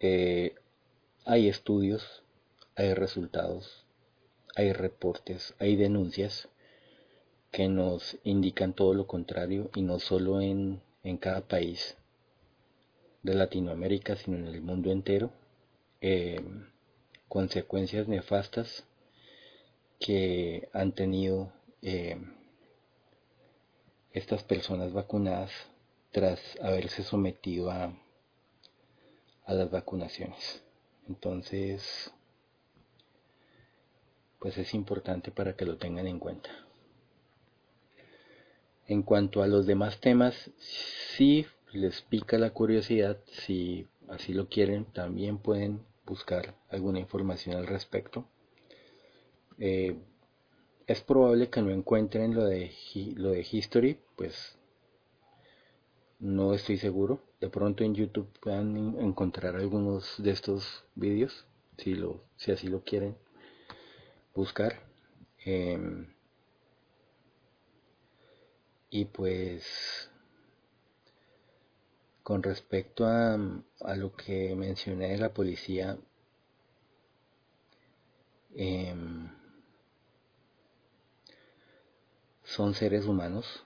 eh, 0.00 0.54
hay 1.26 1.48
estudios 1.48 2.22
hay 2.78 2.94
resultados, 2.94 3.84
hay 4.54 4.72
reportes, 4.72 5.52
hay 5.58 5.74
denuncias 5.74 6.48
que 7.50 7.66
nos 7.66 8.16
indican 8.22 8.72
todo 8.72 8.94
lo 8.94 9.08
contrario 9.08 9.68
y 9.74 9.82
no 9.82 9.98
solo 9.98 10.40
en, 10.40 10.80
cada 11.18 11.40
país 11.40 11.96
de 13.24 13.34
Latinoamérica, 13.34 14.14
sino 14.14 14.36
en 14.36 14.46
el 14.46 14.60
mundo 14.60 14.92
entero, 14.92 15.32
eh, 16.00 16.40
consecuencias 17.28 18.08
nefastas 18.08 18.84
que 19.98 20.68
han 20.72 20.92
tenido 20.92 21.52
eh, 21.82 22.16
estas 24.12 24.42
personas 24.44 24.92
vacunadas 24.92 25.50
tras 26.10 26.40
haberse 26.62 27.02
sometido 27.02 27.70
a, 27.70 27.92
a 29.44 29.54
las 29.54 29.70
vacunaciones. 29.70 30.62
Entonces, 31.08 32.12
pues 34.38 34.56
es 34.58 34.74
importante 34.74 35.30
para 35.30 35.54
que 35.56 35.64
lo 35.64 35.76
tengan 35.76 36.06
en 36.06 36.18
cuenta. 36.18 36.50
En 38.86 39.02
cuanto 39.02 39.42
a 39.42 39.46
los 39.46 39.66
demás 39.66 40.00
temas, 40.00 40.34
si 41.16 41.46
les 41.72 42.00
pica 42.02 42.38
la 42.38 42.50
curiosidad, 42.50 43.18
si 43.46 43.86
así 44.08 44.32
lo 44.32 44.48
quieren, 44.48 44.86
también 44.86 45.38
pueden 45.38 45.84
buscar 46.08 46.54
alguna 46.70 46.98
información 46.98 47.56
al 47.56 47.66
respecto. 47.66 48.26
Eh, 49.58 49.96
es 50.86 51.00
probable 51.02 51.50
que 51.50 51.60
no 51.60 51.70
encuentren 51.70 52.34
lo 52.34 52.46
de, 52.46 52.72
lo 53.16 53.30
de 53.30 53.46
History, 53.50 53.98
pues 54.16 54.56
no 56.18 56.54
estoy 56.54 56.78
seguro. 56.78 57.20
De 57.40 57.48
pronto 57.48 57.84
en 57.84 57.94
YouTube 57.94 58.28
puedan 58.40 58.98
encontrar 58.98 59.54
algunos 59.56 60.14
de 60.18 60.30
estos 60.30 60.84
vídeos, 60.94 61.46
si, 61.76 61.94
lo, 61.94 62.24
si 62.36 62.52
así 62.52 62.68
lo 62.68 62.82
quieren 62.82 63.16
buscar. 64.34 64.80
Em, 65.44 66.12
y 68.90 69.04
pues 69.04 70.07
con 72.28 72.42
respecto 72.42 73.06
a, 73.06 73.38
lo 73.96 74.14
que 74.14 74.54
mencioné 74.54 75.08
de 75.08 75.16
la 75.16 75.32
policía, 75.32 75.96
em, 78.54 79.30
son 82.44 82.74
seres 82.74 83.06
humanos. 83.06 83.64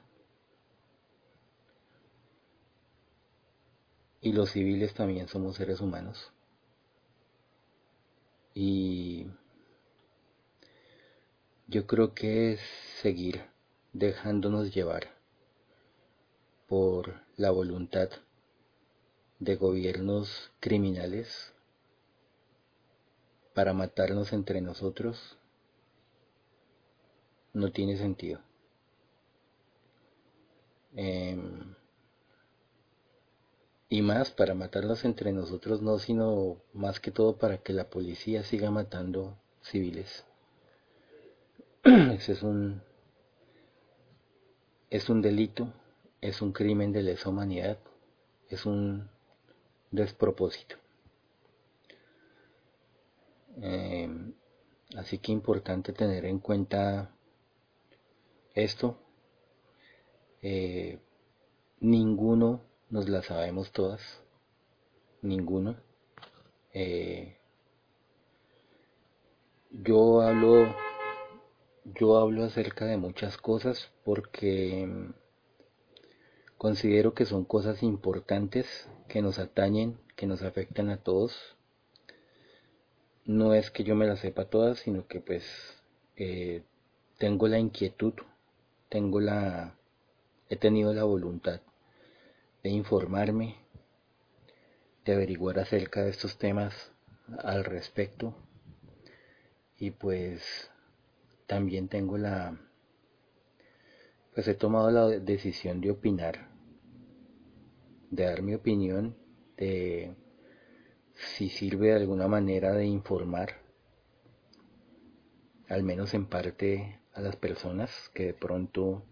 Y 4.21 4.33
los 4.33 4.51
civiles 4.53 4.95
también 4.95 5.27
somos 5.27 5.57
seres 5.57 5.81
humanos. 5.81 6.31
Y 8.55 9.27
yo 11.67 11.89
creo 11.89 12.15
que 12.15 12.53
es 12.53 12.61
seguir 13.01 13.43
dejándonos 13.93 14.73
llevar 14.73 15.09
por 16.69 17.25
la 17.37 17.51
voluntad 17.51 18.09
de 19.43 19.57
gobiernos 19.57 20.53
criminales 20.61 21.53
para 23.55 23.73
matarnos 23.73 24.33
entre 24.33 24.61
nosotros 24.61 25.37
no 27.53 27.73
tiene 27.73 27.97
sentido. 27.97 28.41
Em, 30.95 31.75
y 33.89 34.01
más 34.01 34.31
para 34.31 34.55
matarnos 34.55 35.05
entre 35.05 35.33
nosotros 35.33 35.83
no, 35.83 35.99
sino 35.99 36.63
más 36.73 37.01
que 37.01 37.11
todo 37.11 37.37
para 37.37 37.59
que 37.59 37.73
la 37.73 37.91
policía 37.91 38.45
siga 38.45 38.71
matando 38.71 39.37
civiles. 39.61 40.25
Ese 41.83 42.33
es 42.33 42.43
un, 42.45 42.81
es 44.89 45.09
un 45.11 45.21
delito, 45.21 45.73
es 46.21 46.41
un 46.43 46.53
crimen 46.53 46.93
de 46.93 47.03
lesa 47.03 47.29
humanidad, 47.29 47.79
es 48.49 48.67
un 48.67 49.11
despropósito. 49.93 50.77
Em, 53.61 54.35
así 54.97 55.19
que 55.19 55.31
importante 55.31 55.93
tener 55.93 56.25
en 56.25 56.41
cuenta 56.41 57.15
esto. 58.55 58.99
Eh, 60.43 60.99
ninguno 61.81 62.63
nos 62.91 63.09
la 63.09 63.23
sabemos 63.23 63.71
todas, 63.71 64.03
ninguno. 65.21 65.77
Eh, 66.73 67.39
yo 69.71 70.23
hablo 70.23 70.75
yo 71.85 72.17
hablo 72.19 72.45
acerca 72.45 72.85
de 72.85 72.97
muchas 72.97 73.37
cosas 73.37 73.91
porque 74.05 74.87
mm, 74.87 75.22
considero 76.63 77.13
que 77.13 77.27
son 77.27 77.45
cosas 77.45 77.83
importantes 77.83 78.89
que 79.09 79.21
nos 79.21 79.41
atañen, 79.41 79.99
que 80.15 80.29
nos 80.29 80.43
afectan 80.43 80.91
a 80.91 80.97
todos. 80.97 81.57
No 83.25 83.53
es 83.53 83.73
que 83.73 83.83
yo 83.83 83.97
me 83.97 84.07
las 84.07 84.21
sepa 84.21 84.45
todas, 84.45 84.79
sino 84.79 85.09
que 85.09 85.19
pues 85.19 85.45
eh, 86.15 86.63
tengo 87.19 87.49
la 87.49 87.59
inquietud, 87.59 88.13
tengo 88.89 89.19
la, 89.19 89.75
he 90.51 90.55
tenido 90.55 90.95
la 90.95 91.03
voluntad 91.03 91.61
de 92.63 92.71
informarme, 92.71 93.57
de 95.05 95.15
averiguar 95.15 95.59
acerca 95.59 96.05
de 96.05 96.11
estos 96.11 96.39
temas 96.39 96.93
al 97.43 97.65
respecto 97.65 98.37
y 99.81 99.91
pues 99.91 100.71
también 101.49 101.89
tengo 101.89 102.19
la, 102.19 102.57
pues 104.33 104.47
he 104.47 104.55
tomado 104.55 104.93
la 104.93 105.09
decisión 105.09 105.81
de 105.81 105.91
opinar, 105.91 106.52
de 108.13 108.25
dar 108.25 108.43
mi 108.43 108.55
opinión, 108.55 109.17
de 109.57 110.15
si 111.15 111.49
sirve 111.49 111.89
de 111.89 111.95
alguna 111.95 112.29
manera 112.29 112.73
de 112.73 112.85
informar, 112.85 113.57
al 115.69 115.83
menos 115.83 116.13
en 116.13 116.27
parte 116.27 117.01
a 117.15 117.23
las 117.23 117.37
personas 117.37 117.91
que 118.13 118.27
de 118.27 118.35
pronto, 118.35 119.03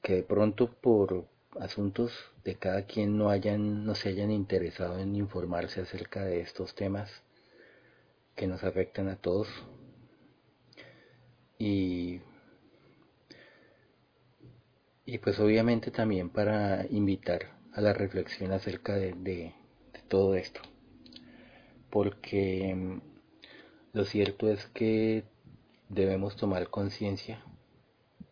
que 0.00 0.14
de 0.14 0.22
pronto 0.22 0.72
por 0.72 1.26
asuntos 1.58 2.12
de 2.44 2.54
cada 2.54 2.86
quien 2.86 3.18
no 3.18 3.30
hayan, 3.30 3.84
no 3.84 3.96
se 3.96 4.10
hayan 4.10 4.30
interesado 4.30 5.00
en 5.00 5.16
informarse 5.16 5.80
acerca 5.80 6.24
de 6.24 6.40
estos 6.40 6.76
temas 6.76 7.10
que 8.36 8.46
nos 8.46 8.62
afectan 8.62 9.08
a 9.08 9.16
todos. 9.16 9.48
Y, 11.58 12.20
y 15.10 15.18
pues 15.18 15.40
obviamente 15.40 15.90
también 15.90 16.30
para 16.30 16.86
invitar 16.88 17.58
a 17.72 17.80
la 17.80 17.92
reflexión 17.92 18.52
acerca 18.52 18.94
de, 18.94 19.52
todo 20.06 20.36
esto. 20.36 20.60
Porque 21.90 22.72
mm, 22.72 23.00
lo 23.92 24.04
cierto 24.04 24.48
es 24.48 24.66
que 24.66 25.24
debemos 25.88 26.36
tomar 26.36 26.70
conciencia 26.70 27.42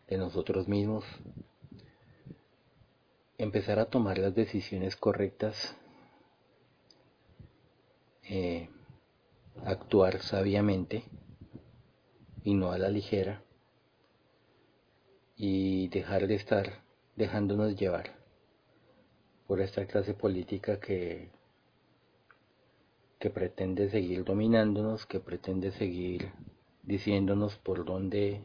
de 0.07 0.17
nosotros 0.17 0.69
mismos, 0.69 1.03
empezar 3.37 3.79
a 3.79 3.89
tomar 3.89 4.17
las 4.17 4.33
decisiones 4.33 4.95
correctas, 4.95 5.75
eh, 8.23 8.69
actuar 9.65 10.21
sabiamente 10.21 11.03
y 12.45 12.53
no 12.53 12.71
a 12.71 12.77
la 12.77 12.87
ligera 12.87 13.43
y 15.39 15.87
dejar 15.87 16.27
de 16.27 16.35
estar 16.35 16.83
dejándonos 17.15 17.75
llevar 17.75 18.13
por 19.47 19.61
esta 19.61 19.87
clase 19.87 20.13
política 20.13 20.79
que 20.79 21.31
que 23.19 23.29
pretende 23.29 23.89
seguir 23.89 24.23
dominándonos, 24.23 25.05
que 25.05 25.19
pretende 25.19 25.71
seguir 25.71 26.31
diciéndonos 26.83 27.57
por 27.57 27.85
dónde, 27.85 28.41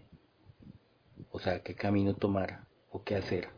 o 1.30 1.38
sea, 1.38 1.62
qué 1.62 1.76
camino 1.76 2.14
tomar 2.14 2.66
o 2.90 3.04
qué 3.04 3.14
hacer. 3.14 3.48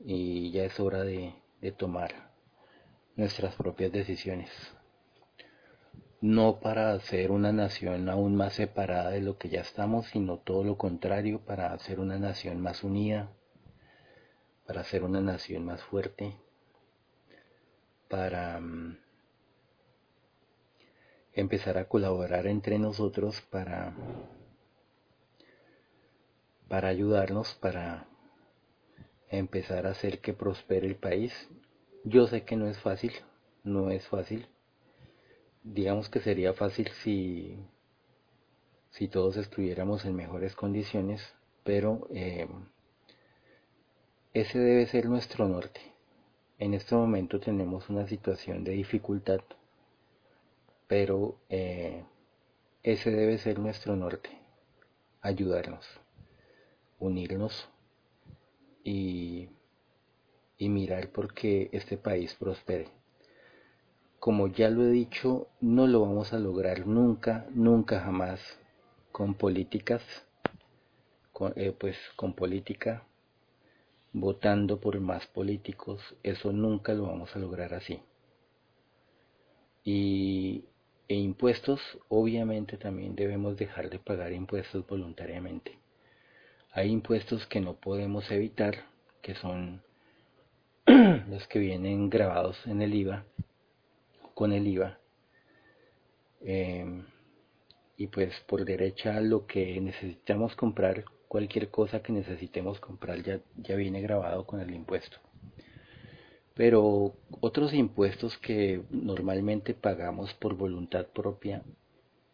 Y 0.00 0.50
ya 0.50 0.64
es 0.64 0.80
hora 0.80 1.04
de, 1.04 1.34
de 1.60 1.70
tomar 1.70 2.32
nuestras 3.14 3.54
propias 3.54 3.92
decisiones. 3.92 4.50
No 6.22 6.60
para 6.60 6.92
hacer 6.92 7.32
una 7.32 7.52
nación 7.52 8.08
aún 8.08 8.36
más 8.36 8.54
separada 8.54 9.10
de 9.10 9.20
lo 9.20 9.38
que 9.38 9.48
ya 9.48 9.60
estamos, 9.60 10.06
sino 10.06 10.38
todo 10.38 10.62
lo 10.62 10.78
contrario, 10.78 11.40
para 11.44 11.72
hacer 11.72 11.98
una 11.98 12.16
nación 12.16 12.60
más 12.60 12.84
unida, 12.84 13.32
para 14.64 14.82
hacer 14.82 15.02
una 15.02 15.20
nación 15.20 15.64
más 15.64 15.82
fuerte, 15.82 16.36
para 18.08 18.60
mm, 18.60 18.98
empezar 21.32 21.76
a 21.76 21.88
colaborar 21.88 22.46
entre 22.46 22.78
nosotros 22.78 23.40
para 23.50 23.94
para 26.68 26.88
ayudarnos 26.88 27.52
para 27.56 28.06
empezar 29.28 29.86
a 29.86 29.90
hacer 29.90 30.20
que 30.20 30.32
prospere 30.32 30.86
el 30.86 30.96
país. 30.96 31.32
Yo 32.04 32.26
sé 32.28 32.44
que 32.44 32.56
no 32.56 32.68
es 32.68 32.78
fácil, 32.78 33.12
no 33.64 33.90
es 33.90 34.06
fácil. 34.06 34.46
Digamos 35.64 36.08
que 36.08 36.20
sería 36.20 36.52
fácil 36.54 36.88
si 37.02 37.56
si 38.90 39.08
todos 39.08 39.36
estuviéramos 39.38 40.04
en 40.04 40.14
mejores 40.14 40.54
condiciones, 40.54 41.34
pero 41.64 42.06
eh, 42.14 42.46
ese 44.34 44.58
debe 44.58 44.86
ser 44.86 45.06
nuestro 45.06 45.48
norte. 45.48 45.80
En 46.58 46.74
este 46.74 46.94
momento 46.94 47.40
tenemos 47.40 47.88
una 47.88 48.06
situación 48.06 48.64
de 48.64 48.72
dificultad 48.72 49.40
pero 50.92 51.38
eh, 51.48 52.04
ese 52.82 53.10
debe 53.10 53.38
ser 53.38 53.58
nuestro 53.58 53.96
norte, 53.96 54.28
ayudarnos, 55.22 55.86
unirnos 56.98 57.66
y, 58.84 59.48
y 60.58 60.68
mirar 60.68 61.08
por 61.08 61.32
qué 61.32 61.70
este 61.72 61.96
país 61.96 62.34
prospere. 62.34 62.88
Como 64.22 64.46
ya 64.46 64.70
lo 64.70 64.84
he 64.84 64.90
dicho, 64.92 65.48
no 65.60 65.88
lo 65.88 66.02
vamos 66.02 66.32
a 66.32 66.38
lograr 66.38 66.86
nunca, 66.86 67.44
nunca 67.50 67.98
jamás 67.98 68.38
con 69.10 69.34
políticas, 69.34 70.00
con, 71.32 71.52
eh, 71.56 71.74
pues 71.76 71.96
con 72.14 72.32
política, 72.32 73.02
votando 74.12 74.78
por 74.78 75.00
más 75.00 75.26
políticos, 75.26 76.00
eso 76.22 76.52
nunca 76.52 76.94
lo 76.94 77.06
vamos 77.08 77.34
a 77.34 77.40
lograr 77.40 77.74
así. 77.74 78.00
Y 79.82 80.66
e 81.08 81.16
impuestos, 81.16 81.80
obviamente 82.08 82.76
también 82.76 83.16
debemos 83.16 83.56
dejar 83.56 83.90
de 83.90 83.98
pagar 83.98 84.32
impuestos 84.32 84.86
voluntariamente. 84.86 85.80
Hay 86.70 86.92
impuestos 86.92 87.44
que 87.48 87.60
no 87.60 87.74
podemos 87.74 88.30
evitar, 88.30 88.84
que 89.20 89.34
son 89.34 89.82
los 91.28 91.48
que 91.48 91.58
vienen 91.58 92.08
grabados 92.08 92.64
en 92.68 92.82
el 92.82 92.94
IVA, 92.94 93.24
con 94.42 94.52
el 94.52 94.66
IVA. 94.66 94.98
Em, 96.40 97.04
y 97.96 98.08
pues 98.08 98.34
por 98.48 98.64
derecha 98.64 99.20
lo 99.20 99.46
que 99.46 99.80
necesitamos 99.80 100.56
comprar, 100.56 101.04
cualquier 101.28 101.70
cosa 101.70 102.02
que 102.02 102.12
necesitemos 102.12 102.80
comprar 102.80 103.22
ya, 103.22 103.38
ya 103.56 103.76
viene 103.76 104.00
grabado 104.00 104.44
con 104.44 104.58
el 104.58 104.74
impuesto. 104.74 105.16
Pero 106.54 107.14
otros 107.40 107.72
impuestos 107.72 108.36
que 108.38 108.82
normalmente 108.90 109.74
pagamos 109.74 110.34
por 110.34 110.56
voluntad 110.56 111.06
propia, 111.06 111.62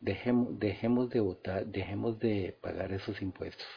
dejemos, 0.01 0.59
dejemos 0.59 1.11
de 1.11 1.21
votar, 1.21 1.67
dejemos 1.67 2.19
de 2.19 2.57
pagar 2.63 2.91
esos 2.91 3.21
impuestos. 3.21 3.69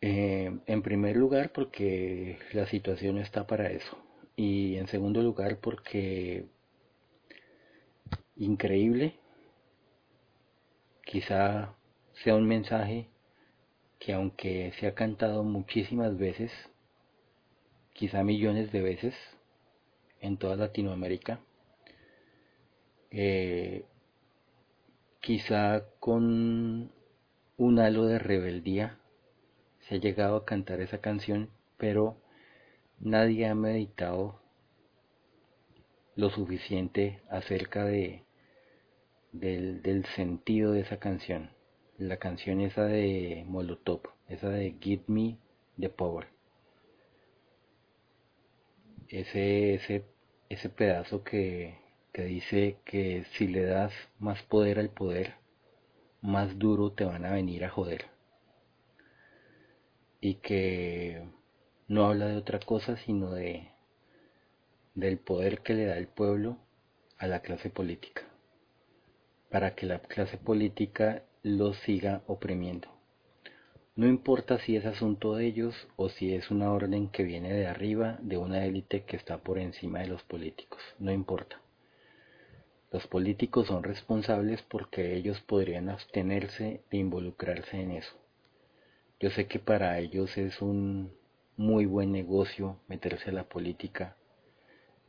Eh, 0.00 0.58
en 0.66 0.82
primer 0.82 1.14
lugar, 1.14 1.52
porque 1.52 2.40
la 2.52 2.66
situación 2.66 3.18
está 3.18 3.46
para 3.46 3.70
eso. 3.70 4.05
Y 4.36 4.76
en 4.76 4.86
segundo 4.88 5.22
lugar, 5.22 5.58
porque 5.60 6.46
increíble, 8.36 9.18
quizá 11.04 11.74
sea 12.22 12.34
un 12.34 12.46
mensaje 12.46 13.08
que 13.98 14.12
aunque 14.12 14.72
se 14.78 14.86
ha 14.86 14.94
cantado 14.94 15.42
muchísimas 15.42 16.16
veces, 16.18 16.52
quizá 17.94 18.22
millones 18.22 18.70
de 18.72 18.82
veces 18.82 19.14
en 20.20 20.36
toda 20.36 20.56
Latinoamérica. 20.56 21.40
Eh, 23.10 23.84
quizá 25.20 25.84
con 25.98 26.92
un 27.56 27.78
halo 27.78 28.04
de 28.04 28.18
rebeldía 28.18 28.98
se 29.88 29.94
ha 29.94 29.98
llegado 29.98 30.36
a 30.36 30.44
cantar 30.44 30.80
esa 30.80 30.98
canción, 30.98 31.48
pero 31.78 32.16
nadie 32.98 33.46
ha 33.46 33.54
meditado 33.54 34.40
lo 36.14 36.30
suficiente 36.30 37.20
acerca 37.30 37.84
de 37.84 38.24
del, 39.32 39.82
del 39.82 40.06
sentido 40.16 40.72
de 40.72 40.80
esa 40.80 40.98
canción. 40.98 41.50
La 41.98 42.18
canción 42.18 42.60
esa 42.60 42.84
de 42.84 43.44
Molotov, 43.46 44.02
esa 44.28 44.48
de 44.48 44.76
Give 44.80 45.04
Me 45.08 45.38
the 45.78 45.88
Power 45.88 46.36
ese, 49.08 49.74
ese, 49.74 50.04
ese 50.48 50.68
pedazo 50.68 51.22
que, 51.22 51.78
que 52.12 52.24
dice 52.24 52.78
que 52.84 53.24
si 53.36 53.46
le 53.46 53.64
das 53.64 53.92
más 54.18 54.42
poder 54.44 54.78
al 54.78 54.90
poder, 54.90 55.34
más 56.22 56.58
duro 56.58 56.92
te 56.92 57.04
van 57.04 57.24
a 57.24 57.32
venir 57.32 57.64
a 57.64 57.70
joder. 57.70 58.06
Y 60.20 60.36
que 60.36 61.22
no 61.88 62.06
habla 62.06 62.26
de 62.26 62.36
otra 62.36 62.58
cosa 62.58 62.96
sino 62.96 63.32
de 63.32 63.68
del 64.94 65.18
poder 65.18 65.60
que 65.60 65.74
le 65.74 65.84
da 65.84 65.98
el 65.98 66.08
pueblo 66.08 66.56
a 67.18 67.26
la 67.26 67.40
clase 67.40 67.68
política, 67.70 68.22
para 69.50 69.74
que 69.74 69.86
la 69.86 69.98
clase 70.00 70.38
política 70.38 71.22
lo 71.42 71.74
siga 71.74 72.22
oprimiendo. 72.26 72.88
No 73.94 74.06
importa 74.06 74.58
si 74.58 74.76
es 74.76 74.84
asunto 74.84 75.34
de 75.34 75.46
ellos 75.46 75.74
o 75.96 76.08
si 76.08 76.34
es 76.34 76.50
una 76.50 76.72
orden 76.72 77.08
que 77.08 77.22
viene 77.22 77.52
de 77.52 77.66
arriba 77.66 78.18
de 78.20 78.36
una 78.36 78.64
élite 78.64 79.04
que 79.04 79.16
está 79.16 79.38
por 79.38 79.58
encima 79.58 80.00
de 80.00 80.08
los 80.08 80.22
políticos, 80.22 80.80
no 80.98 81.12
importa. 81.12 81.60
Los 82.90 83.06
políticos 83.06 83.66
son 83.68 83.82
responsables 83.82 84.62
porque 84.62 85.14
ellos 85.14 85.40
podrían 85.40 85.88
abstenerse 85.88 86.82
de 86.90 86.96
involucrarse 86.96 87.80
en 87.80 87.92
eso. 87.92 88.14
Yo 89.20 89.30
sé 89.30 89.46
que 89.46 89.58
para 89.58 89.98
ellos 89.98 90.36
es 90.36 90.60
un 90.60 91.12
muy 91.56 91.86
buen 91.86 92.12
negocio 92.12 92.78
meterse 92.88 93.30
a 93.30 93.32
la 93.32 93.44
política. 93.44 94.16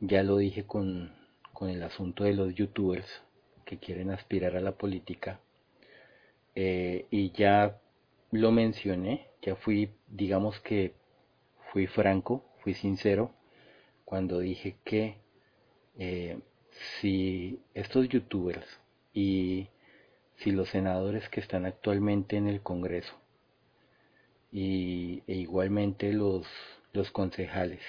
Ya 0.00 0.22
lo 0.22 0.38
dije 0.38 0.64
con, 0.64 1.12
con 1.52 1.68
el 1.68 1.82
asunto 1.82 2.24
de 2.24 2.34
los 2.34 2.54
youtubers 2.54 3.22
que 3.64 3.78
quieren 3.78 4.10
aspirar 4.10 4.56
a 4.56 4.60
la 4.60 4.72
política. 4.72 5.40
Eh, 6.54 7.06
y 7.10 7.32
ya 7.32 7.78
lo 8.30 8.50
mencioné, 8.50 9.26
ya 9.42 9.56
fui, 9.56 9.90
digamos 10.08 10.58
que 10.60 10.94
fui 11.72 11.86
franco, 11.86 12.44
fui 12.62 12.74
sincero 12.74 13.32
cuando 14.04 14.38
dije 14.38 14.76
que 14.84 15.16
eh, 15.98 16.38
si 17.00 17.60
estos 17.74 18.08
youtubers 18.08 18.66
y 19.12 19.68
si 20.36 20.52
los 20.52 20.70
senadores 20.70 21.28
que 21.28 21.40
están 21.40 21.66
actualmente 21.66 22.36
en 22.36 22.48
el 22.48 22.62
Congreso 22.62 23.14
y, 24.52 25.22
e 25.26 25.34
igualmente 25.34 26.12
los, 26.12 26.46
los 26.92 27.10
concejales 27.10 27.82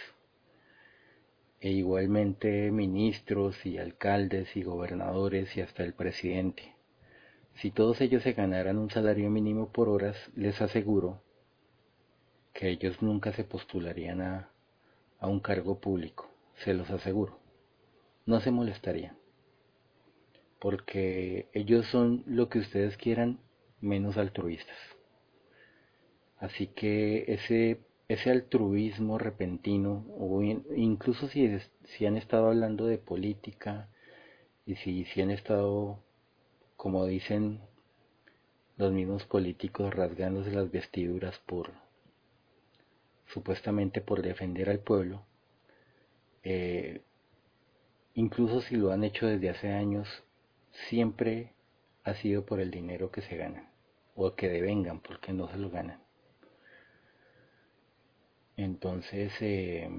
e 1.61 1.71
igualmente 1.71 2.71
ministros 2.71 3.65
y 3.65 3.77
alcaldes 3.77 4.55
y 4.55 4.63
gobernadores 4.63 5.55
y 5.57 5.61
hasta 5.61 5.83
el 5.83 5.93
presidente 5.93 6.79
si 7.61 7.71
todos 7.71 7.99
ellos 7.99 8.23
se 8.23 8.31
ganaran 8.33 8.77
un 8.77 8.89
salario 8.89 9.29
mínimo 9.29 9.71
por 9.73 9.89
horas, 9.89 10.15
les 10.33 10.61
aseguro 10.61 11.21
que 12.53 12.69
ellos 12.69 13.01
nunca 13.01 13.33
se 13.33 13.43
postularían 13.43 14.21
a, 14.21 14.49
a 15.19 15.27
un 15.27 15.41
cargo 15.41 15.79
público, 15.79 16.29
se 16.63 16.73
los 16.73 16.89
aseguro. 16.89 17.38
No 18.25 18.39
se 18.39 18.51
molestarían, 18.51 19.17
porque 20.59 21.49
ellos 21.53 21.85
son 21.88 22.23
lo 22.27 22.47
que 22.47 22.59
ustedes 22.59 22.95
quieran 22.95 23.39
menos 23.81 24.17
altruistas. 24.17 24.77
Así 26.40 26.68
que 26.68 27.26
ese, 27.27 27.82
ese 28.08 28.32
altruismo 28.32 29.18
repentino, 29.18 30.06
o 30.18 30.42
incluso 30.42 31.27
si, 31.27 31.50
si 31.85 32.06
han 32.06 32.18
estado 32.18 32.48
hablando 32.48 32.85
de 32.88 32.98
política 32.98 33.90
y 34.66 34.76
si, 34.76 35.06
si 35.06 35.22
han 35.22 35.32
estado 35.32 36.00
como 36.77 37.06
dicen 37.06 37.59
los 38.77 38.93
mismos 38.93 39.26
políticos 39.26 39.93
rasgándose 39.93 40.51
las 40.51 40.72
vestiduras 40.72 41.38
por 41.40 41.74
supuestamente 43.27 44.00
por 44.00 44.22
defender 44.22 44.69
al 44.69 44.80
pueblo, 44.80 45.26
eh, 46.43 47.01
incluso 48.14 48.61
si 48.61 48.77
lo 48.77 48.92
han 48.92 49.03
hecho 49.03 49.27
desde 49.27 49.50
hace 49.50 49.74
años, 49.74 50.08
siempre 50.90 51.53
ha 52.06 52.16
sido 52.16 52.45
por 52.45 52.61
el 52.61 52.72
dinero 52.72 53.11
que 53.11 53.22
se 53.22 53.35
ganan 53.35 53.69
o 54.16 54.35
que 54.35 54.48
devengan 54.48 55.01
porque 55.01 55.34
no 55.34 55.50
se 55.50 55.58
lo 55.58 55.69
ganan. 55.69 56.01
Entonces, 58.59 59.31
eh, 59.39 59.89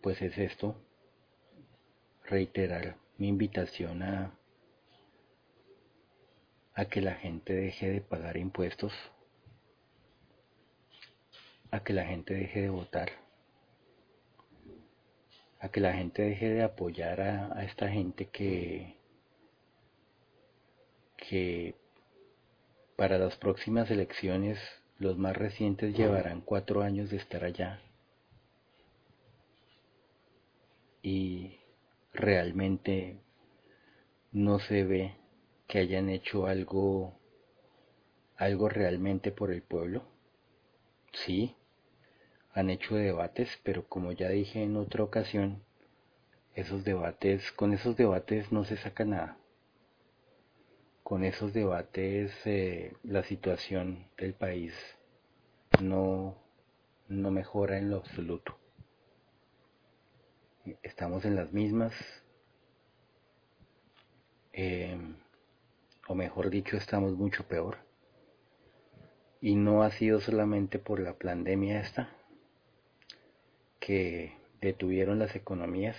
pues 0.00 0.22
es 0.22 0.38
esto, 0.38 0.76
reiterar 2.26 2.94
mi 3.18 3.26
invitación 3.26 4.04
a, 4.04 4.38
a 6.74 6.84
que 6.84 7.00
la 7.00 7.14
gente 7.16 7.52
deje 7.54 7.90
de 7.90 8.00
pagar 8.00 8.36
impuestos, 8.36 8.92
a 11.72 11.82
que 11.82 11.92
la 11.92 12.04
gente 12.04 12.34
deje 12.34 12.60
de 12.60 12.70
votar, 12.70 13.10
a 15.58 15.70
que 15.70 15.80
la 15.80 15.94
gente 15.94 16.22
deje 16.22 16.50
de 16.50 16.62
apoyar 16.62 17.20
a, 17.20 17.58
a 17.58 17.64
esta 17.64 17.88
gente 17.88 18.26
que, 18.26 18.94
que 21.16 21.74
para 22.94 23.18
las 23.18 23.34
próximas 23.34 23.90
elecciones 23.90 24.60
los 25.00 25.16
más 25.16 25.34
recientes 25.36 25.96
llevarán 25.96 26.42
cuatro 26.42 26.82
años 26.82 27.10
de 27.10 27.16
estar 27.16 27.42
allá 27.42 27.80
y 31.02 31.58
realmente 32.12 33.16
no 34.30 34.58
se 34.58 34.84
ve 34.84 35.14
que 35.66 35.78
hayan 35.78 36.10
hecho 36.10 36.46
algo 36.46 37.18
algo 38.36 38.68
realmente 38.68 39.32
por 39.32 39.52
el 39.52 39.62
pueblo. 39.62 40.02
Sí, 41.12 41.56
han 42.52 42.68
hecho 42.68 42.94
debates, 42.94 43.58
pero 43.62 43.86
como 43.88 44.12
ya 44.12 44.28
dije 44.28 44.62
en 44.62 44.76
otra 44.76 45.02
ocasión, 45.02 45.62
esos 46.54 46.84
debates, 46.84 47.52
con 47.52 47.72
esos 47.72 47.96
debates 47.96 48.52
no 48.52 48.64
se 48.64 48.76
saca 48.76 49.04
nada. 49.06 49.39
Con 51.10 51.24
esos 51.24 51.52
debates 51.52 52.30
eh, 52.46 52.94
la 53.02 53.24
situación 53.24 54.06
del 54.16 54.32
país 54.32 54.72
no, 55.82 56.36
no 57.08 57.30
mejora 57.32 57.78
en 57.78 57.90
lo 57.90 57.96
absoluto 57.96 58.60
estamos 60.82 61.24
en 61.24 61.34
las 61.36 61.52
mismas, 61.52 61.92
eh, 64.52 64.96
o 66.06 66.14
mejor 66.14 66.50
dicho, 66.50 66.76
estamos 66.76 67.16
mucho 67.16 67.44
peor. 67.44 67.78
Y 69.40 69.56
no 69.56 69.82
ha 69.82 69.90
sido 69.90 70.20
solamente 70.20 70.78
por 70.78 71.00
la 71.00 71.14
pandemia 71.14 71.80
esta, 71.80 72.10
que 73.78 74.36
detuvieron 74.60 75.18
las 75.18 75.34
economías, 75.34 75.96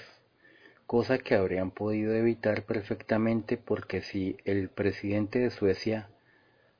cosa 0.92 1.20
que 1.20 1.36
habrían 1.36 1.72
podido 1.72 2.14
evitar 2.16 2.66
perfectamente 2.66 3.56
porque 3.56 4.02
si 4.02 4.36
el 4.44 4.68
presidente 4.68 5.40
de 5.40 5.50
Suecia 5.50 6.10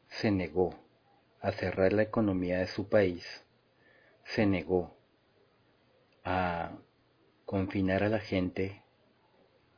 se 0.10 0.32
negó 0.32 0.76
a 1.40 1.54
cerrar 1.54 1.94
la 1.94 2.02
economía 2.02 2.60
de 2.60 2.68
su 2.68 2.90
país, 2.90 3.46
se 4.26 4.46
negó 4.46 4.94
a 6.26 6.74
confinar 7.46 8.04
a 8.04 8.10
la 8.10 8.20
gente, 8.20 8.84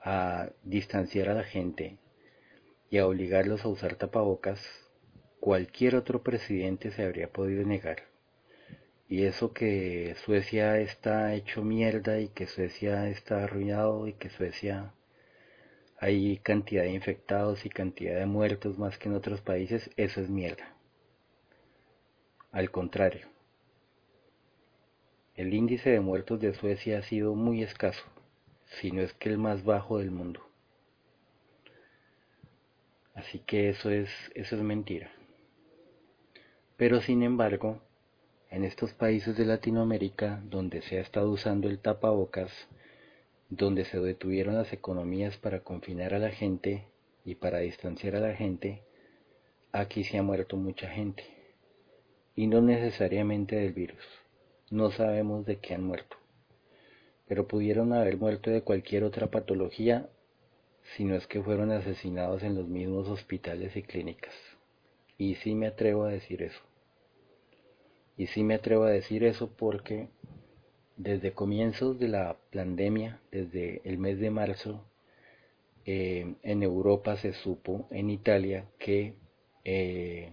a 0.02 0.50
distanciar 0.64 1.30
a 1.30 1.36
la 1.36 1.44
gente 1.44 2.00
y 2.90 2.98
a 2.98 3.06
obligarlos 3.06 3.64
a 3.66 3.68
usar 3.68 3.98
tapabocas, 3.98 4.68
cualquier 5.40 5.96
otro 5.96 6.24
presidente 6.24 6.90
se 6.90 7.06
habría 7.06 7.32
podido 7.32 7.64
negar. 7.68 8.13
Y 9.14 9.26
eso 9.26 9.54
que 9.54 10.16
Suecia 10.26 10.80
está 10.80 11.36
hecho 11.36 11.62
mierda 11.62 12.20
y 12.20 12.30
que 12.30 12.48
Suecia 12.48 13.08
está 13.10 13.44
arruinado 13.44 14.08
y 14.08 14.14
que 14.14 14.32
Suecia 14.32 14.92
hay 16.00 16.38
cantidad 16.38 16.82
de 16.82 16.94
infectados 16.94 17.64
y 17.64 17.70
cantidad 17.70 18.18
de 18.18 18.26
muertos 18.26 18.80
más 18.80 18.98
que 18.98 19.10
en 19.10 19.16
otros 19.16 19.40
países, 19.42 19.88
eso 19.98 20.20
es 20.20 20.32
mierda. 20.32 20.76
Al 22.52 22.72
contrario, 22.72 23.28
el 25.36 25.54
índice 25.54 25.92
de 25.92 26.00
muertos 26.00 26.40
de 26.40 26.56
Suecia 26.56 26.98
ha 26.98 27.04
sido 27.04 27.36
muy 27.36 27.62
escaso, 27.62 28.04
si 28.80 28.92
no 28.92 29.04
es 29.04 29.14
que 29.14 29.30
el 29.30 29.38
más 29.38 29.64
bajo 29.64 30.00
del 30.00 30.10
mundo. 30.10 30.44
Así 33.14 33.38
que 33.38 33.70
eso 33.70 33.92
es, 33.92 34.10
eso 34.34 34.56
es 34.56 34.62
mentira. 34.64 35.12
Pero 36.78 37.00
sin 37.00 37.22
embargo, 37.22 37.80
en 38.54 38.64
estos 38.66 38.94
países 38.94 39.36
de 39.36 39.46
Latinoamérica 39.46 40.40
donde 40.46 40.84
se 40.84 41.00
ha 41.00 41.02
estado 41.02 41.32
usando 41.32 41.68
el 41.68 41.80
tapabocas, 41.80 42.52
donde 43.50 43.84
se 43.84 44.00
detuvieron 44.00 44.54
las 44.54 44.72
economías 44.72 45.38
para 45.38 45.62
confinar 45.62 46.14
a 46.14 46.20
la 46.20 46.30
gente 46.30 46.86
y 47.26 47.34
para 47.34 47.60
distanciar 47.60 48.16
a 48.16 48.20
la 48.20 48.36
gente, 48.36 48.84
aquí 49.72 50.04
se 50.04 50.20
ha 50.20 50.24
muerto 50.24 50.56
mucha 50.56 50.88
gente. 50.88 51.24
Y 52.36 52.46
no 52.46 52.62
necesariamente 52.62 53.56
del 53.56 53.74
virus 53.74 54.06
no 54.70 54.92
sabemos 54.92 55.48
de 55.48 55.58
qué 55.58 55.74
han 55.74 55.84
muerto, 55.84 56.18
pero 57.28 57.48
pudieron 57.48 57.92
haber 57.92 58.18
muerto 58.18 58.52
de 58.52 58.62
cualquier 58.62 59.04
otra 59.04 59.32
patología 59.32 60.10
si 60.96 61.06
no 61.06 61.16
es 61.16 61.26
que 61.26 61.42
fueron 61.42 61.72
asesinados 61.72 62.44
en 62.44 62.54
los 62.54 62.68
mismos 62.68 63.08
hospitales 63.08 63.76
y 63.76 63.82
clínicas. 63.82 64.36
Y 65.18 65.36
sí 65.36 65.56
me 65.56 65.68
atrevo 65.68 66.06
a 66.06 66.12
decir 66.12 66.44
eso. 66.44 66.62
Y 68.18 68.28
sí 68.28 68.44
me 68.44 68.56
atrevo 68.56 68.84
a 68.84 68.92
decir 68.92 69.24
eso 69.24 69.50
porque 69.56 70.10
desde 70.98 71.34
comienzos 71.34 72.00
de 72.00 72.08
la 72.08 72.38
pandemia, 72.52 73.20
desde 73.32 73.82
el 73.84 73.98
mes 73.98 74.20
de 74.20 74.30
marzo, 74.30 74.86
eh, 75.86 76.36
en 76.44 76.64
Europa 76.64 77.18
se 77.18 77.34
supo, 77.34 77.88
en 77.92 78.10
Italia, 78.10 78.66
que 78.80 79.16
eh, 79.66 80.32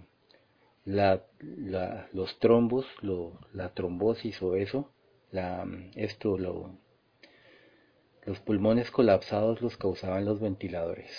la, 0.84 1.24
los 2.12 2.38
trombos, 2.38 2.86
la 3.52 3.74
trombosis 3.74 4.40
o 4.42 4.56
eso, 4.56 4.90
la, 5.32 5.66
esto, 5.96 6.38
lo, 6.38 6.72
los 8.24 8.38
pulmones 8.40 8.90
colapsados 8.90 9.62
los 9.62 9.76
causaban 9.76 10.24
los 10.24 10.40
ventiladores, 10.40 11.10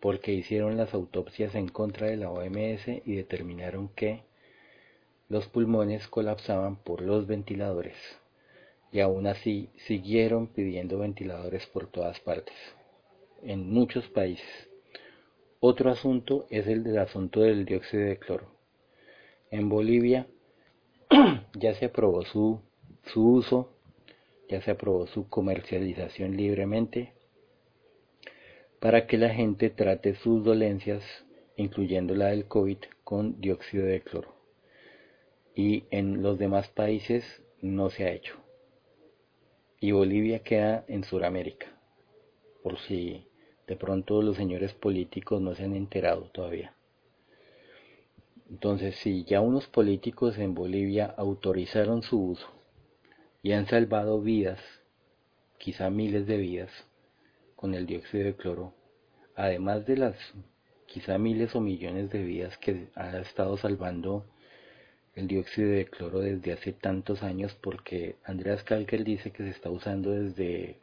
porque 0.00 0.32
hicieron 0.32 0.76
las 0.76 0.92
autopsias 0.92 1.54
en 1.54 1.68
contra 1.68 2.08
de 2.08 2.16
la 2.16 2.30
OMS 2.30 2.88
y 3.04 3.14
determinaron 3.14 3.88
que 3.88 4.22
los 5.32 5.48
pulmones 5.48 6.08
colapsaban 6.08 6.76
por 6.76 7.00
los 7.00 7.26
ventiladores, 7.26 7.96
y 8.92 9.00
aún 9.00 9.26
así 9.26 9.70
siguieron 9.86 10.48
pidiendo 10.48 10.98
ventiladores 10.98 11.64
por 11.68 11.86
todas 11.86 12.20
partes, 12.20 12.54
en 13.42 13.72
muchos 13.72 14.06
países. 14.08 14.68
Otro 15.58 15.90
asunto 15.90 16.44
es 16.50 16.66
el 16.66 16.84
del 16.84 16.98
asunto 16.98 17.40
del 17.40 17.64
dióxido 17.64 18.04
de 18.04 18.18
cloro. 18.18 18.46
En 19.50 19.70
Bolivia 19.70 20.26
ya 21.54 21.74
se 21.76 21.86
aprobó 21.86 22.26
su, 22.26 22.60
su 23.06 23.26
uso, 23.26 23.72
ya 24.50 24.60
se 24.60 24.72
aprobó 24.72 25.06
su 25.06 25.30
comercialización 25.30 26.36
libremente 26.36 27.14
para 28.80 29.06
que 29.06 29.16
la 29.16 29.30
gente 29.30 29.70
trate 29.70 30.14
sus 30.16 30.44
dolencias, 30.44 31.02
incluyendo 31.56 32.14
la 32.14 32.26
del 32.26 32.44
COVID, 32.44 32.76
con 33.02 33.40
dióxido 33.40 33.86
de 33.86 34.02
cloro. 34.02 34.41
Y 35.54 35.84
en 35.90 36.22
los 36.22 36.38
demás 36.38 36.68
países 36.68 37.24
no 37.60 37.90
se 37.90 38.04
ha 38.04 38.12
hecho. 38.12 38.34
Y 39.80 39.92
Bolivia 39.92 40.42
queda 40.42 40.84
en 40.88 41.04
Sudamérica, 41.04 41.66
por 42.62 42.78
si 42.78 43.26
de 43.66 43.76
pronto 43.76 44.22
los 44.22 44.36
señores 44.36 44.72
políticos 44.72 45.40
no 45.40 45.54
se 45.54 45.64
han 45.64 45.74
enterado 45.74 46.30
todavía. 46.32 46.74
Entonces, 48.50 48.96
si 48.96 49.24
ya 49.24 49.40
unos 49.40 49.66
políticos 49.66 50.38
en 50.38 50.54
Bolivia 50.54 51.14
autorizaron 51.16 52.02
su 52.02 52.22
uso 52.22 52.46
y 53.42 53.52
han 53.52 53.66
salvado 53.66 54.20
vidas, 54.20 54.60
quizá 55.58 55.88
miles 55.88 56.26
de 56.26 56.36
vidas, 56.36 56.70
con 57.56 57.74
el 57.74 57.86
dióxido 57.86 58.24
de 58.24 58.36
cloro, 58.36 58.74
además 59.36 59.86
de 59.86 59.96
las 59.96 60.16
quizá 60.86 61.16
miles 61.16 61.54
o 61.54 61.60
millones 61.60 62.10
de 62.10 62.22
vidas 62.22 62.58
que 62.58 62.88
ha 62.94 63.16
estado 63.18 63.56
salvando 63.56 64.26
el 65.14 65.28
dióxido 65.28 65.70
de 65.70 65.86
cloro 65.86 66.20
desde 66.20 66.52
hace 66.52 66.72
tantos 66.72 67.22
años, 67.22 67.54
porque 67.62 68.16
Andreas 68.24 68.62
Kalker 68.64 69.04
dice 69.04 69.30
que 69.30 69.42
se 69.42 69.50
está 69.50 69.70
usando 69.70 70.10
desde 70.10 70.78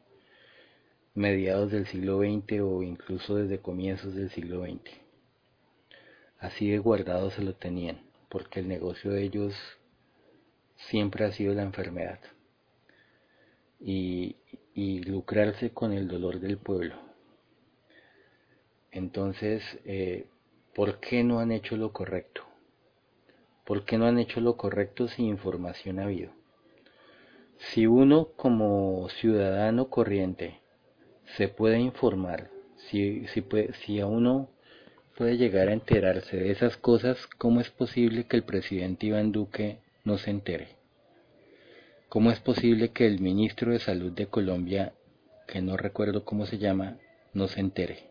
mediados 1.15 1.71
del 1.71 1.87
siglo 1.87 2.19
XX 2.19 2.61
o 2.61 2.83
incluso 2.83 3.35
desde 3.35 3.59
comienzos 3.59 4.15
del 4.15 4.29
siglo 4.29 4.63
XX 4.63 5.09
así 6.39 6.69
de 6.69 6.79
guardado 6.79 7.29
se 7.31 7.43
lo 7.43 7.53
tenían, 7.53 7.99
porque 8.29 8.59
el 8.61 8.67
negocio 8.67 9.11
de 9.11 9.23
ellos 9.23 9.53
siempre 10.89 11.25
ha 11.25 11.31
sido 11.31 11.53
la 11.53 11.63
enfermedad 11.63 12.19
y, 13.79 14.35
lucrarse 15.05 15.71
con 15.71 15.91
el 15.91 16.07
dolor 16.07 16.39
del 16.39 16.57
pueblo. 16.57 16.95
Entonces, 18.91 19.61
eh, 19.83 20.27
¿por 20.73 20.99
qué 20.99 21.23
no 21.23 21.39
han 21.39 21.51
hecho 21.51 21.75
lo 21.75 21.91
correcto? 21.91 22.48
¿Por 23.69 23.85
qué 23.85 23.99
no 23.99 24.07
han 24.07 24.17
hecho 24.17 24.41
lo 24.41 24.57
correcto 24.57 25.07
si 25.07 25.21
información 25.21 25.99
ha 25.99 26.05
habido? 26.05 26.31
Si 27.59 27.85
uno 27.85 28.29
como 28.35 29.07
ciudadano 29.09 29.89
corriente 29.89 30.59
se 31.37 31.49
puede 31.49 31.77
informar, 31.79 32.49
si, 32.89 33.27
si 33.27 33.99
a 33.99 34.07
uno 34.07 34.49
puede 35.15 35.37
llegar 35.37 35.67
a 35.67 35.73
enterarse 35.73 36.37
de 36.37 36.49
esas 36.49 36.77
cosas, 36.77 37.27
¿cómo 37.37 37.61
es 37.61 37.69
posible 37.69 38.23
que 38.23 38.37
el 38.37 38.43
presidente 38.43 39.05
Iván 39.05 39.31
Duque 39.31 39.77
no 40.03 40.17
se 40.17 40.31
entere? 40.31 40.69
¿Cómo 42.07 42.31
es 42.31 42.39
posible 42.39 42.89
que 42.89 43.05
el 43.05 43.19
ministro 43.19 43.71
de 43.71 43.77
Salud 43.77 44.11
de 44.13 44.25
Colombia 44.25 44.93
que 45.45 45.61
no 45.61 45.77
recuerdo 45.77 46.25
cómo 46.25 46.47
se 46.47 46.57
llama, 46.57 46.97
no 47.33 47.47
se 47.47 47.59
entere. 47.59 48.09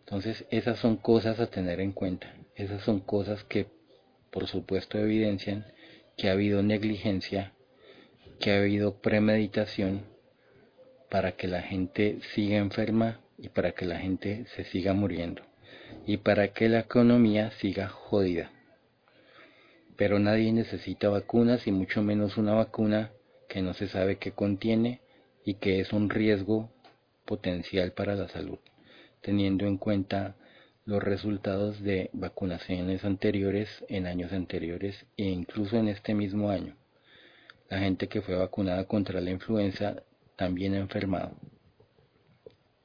Entonces, 0.00 0.46
esas 0.50 0.78
son 0.78 0.96
cosas 0.96 1.38
a 1.38 1.48
tener 1.48 1.80
en 1.80 1.92
cuenta. 1.92 2.34
Esas 2.54 2.82
son 2.82 3.00
cosas 3.00 3.44
que, 3.44 3.66
por 4.30 4.46
supuesto, 4.46 4.98
evidencian 4.98 5.66
que 6.16 6.28
ha 6.28 6.32
habido 6.32 6.62
negligencia, 6.62 7.52
que 8.38 8.52
ha 8.52 8.58
habido 8.58 9.00
premeditación 9.00 10.04
para 11.10 11.32
que 11.32 11.48
la 11.48 11.62
gente 11.62 12.20
siga 12.34 12.58
enferma 12.58 13.20
y 13.38 13.48
para 13.48 13.72
que 13.72 13.84
la 13.84 13.98
gente 13.98 14.46
se 14.54 14.64
siga 14.64 14.92
muriendo 14.92 15.42
y 16.06 16.18
para 16.18 16.48
que 16.48 16.68
la 16.68 16.80
economía 16.80 17.50
siga 17.52 17.88
jodida. 17.88 18.50
Pero 19.96 20.18
nadie 20.18 20.52
necesita 20.52 21.08
vacunas 21.08 21.66
y 21.66 21.72
mucho 21.72 22.02
menos 22.02 22.36
una 22.36 22.54
vacuna 22.54 23.10
que 23.48 23.60
no 23.60 23.74
se 23.74 23.88
sabe 23.88 24.16
qué 24.16 24.32
contiene 24.32 25.00
y 25.44 25.54
que 25.54 25.80
es 25.80 25.92
un 25.92 26.08
riesgo 26.08 26.70
potencial 27.24 27.92
para 27.92 28.14
la 28.14 28.28
salud, 28.28 28.58
teniendo 29.20 29.66
en 29.66 29.76
cuenta 29.76 30.36
los 30.90 31.04
resultados 31.04 31.80
de 31.80 32.10
vacunaciones 32.12 33.04
anteriores 33.04 33.68
en 33.88 34.08
años 34.08 34.32
anteriores 34.32 35.06
e 35.16 35.22
incluso 35.22 35.76
en 35.76 35.86
este 35.86 36.14
mismo 36.14 36.50
año. 36.50 36.76
La 37.68 37.78
gente 37.78 38.08
que 38.08 38.22
fue 38.22 38.34
vacunada 38.34 38.84
contra 38.86 39.20
la 39.20 39.30
influenza 39.30 40.02
también 40.34 40.74
ha 40.74 40.78
enfermado 40.78 41.36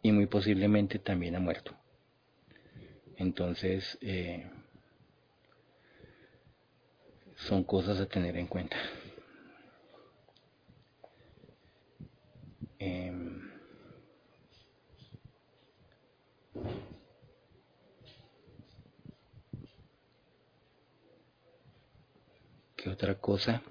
y 0.04 0.12
muy 0.12 0.28
posiblemente 0.28 1.00
también 1.00 1.36
ha 1.36 1.40
muerto. 1.40 1.74
Entonces, 3.18 3.98
eh, 4.02 4.52
son 7.38 7.64
cosas 7.64 8.00
a 8.00 8.06
tener 8.06 8.38
en 8.38 8.46
cuenta. 8.46 8.78
Em, 12.78 13.46
¿Qué 22.86 22.92
otra 22.92 23.16
cosa? 23.16 23.64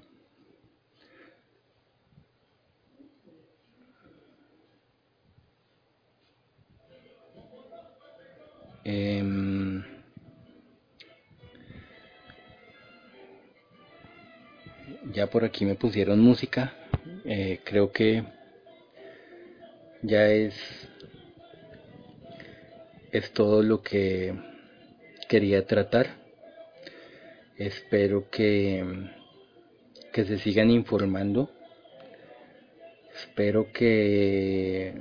Em, 8.82 9.84
ya 15.12 15.28
por 15.30 15.44
aquí 15.44 15.64
me 15.64 15.76
pusieron 15.76 16.18
música. 16.18 16.74
Eh, 17.24 17.60
creo 17.62 17.92
que 17.92 18.24
ya 20.02 20.26
es 20.26 20.56
es 23.12 23.32
todo 23.32 23.62
lo 23.62 23.80
que 23.80 24.34
quería 25.28 25.64
tratar. 25.64 26.23
Espero 27.56 28.28
que, 28.30 28.84
que 30.12 30.24
se 30.24 30.38
sigan 30.38 30.70
informando. 30.70 31.50
Espero 33.14 33.72
que 33.72 34.94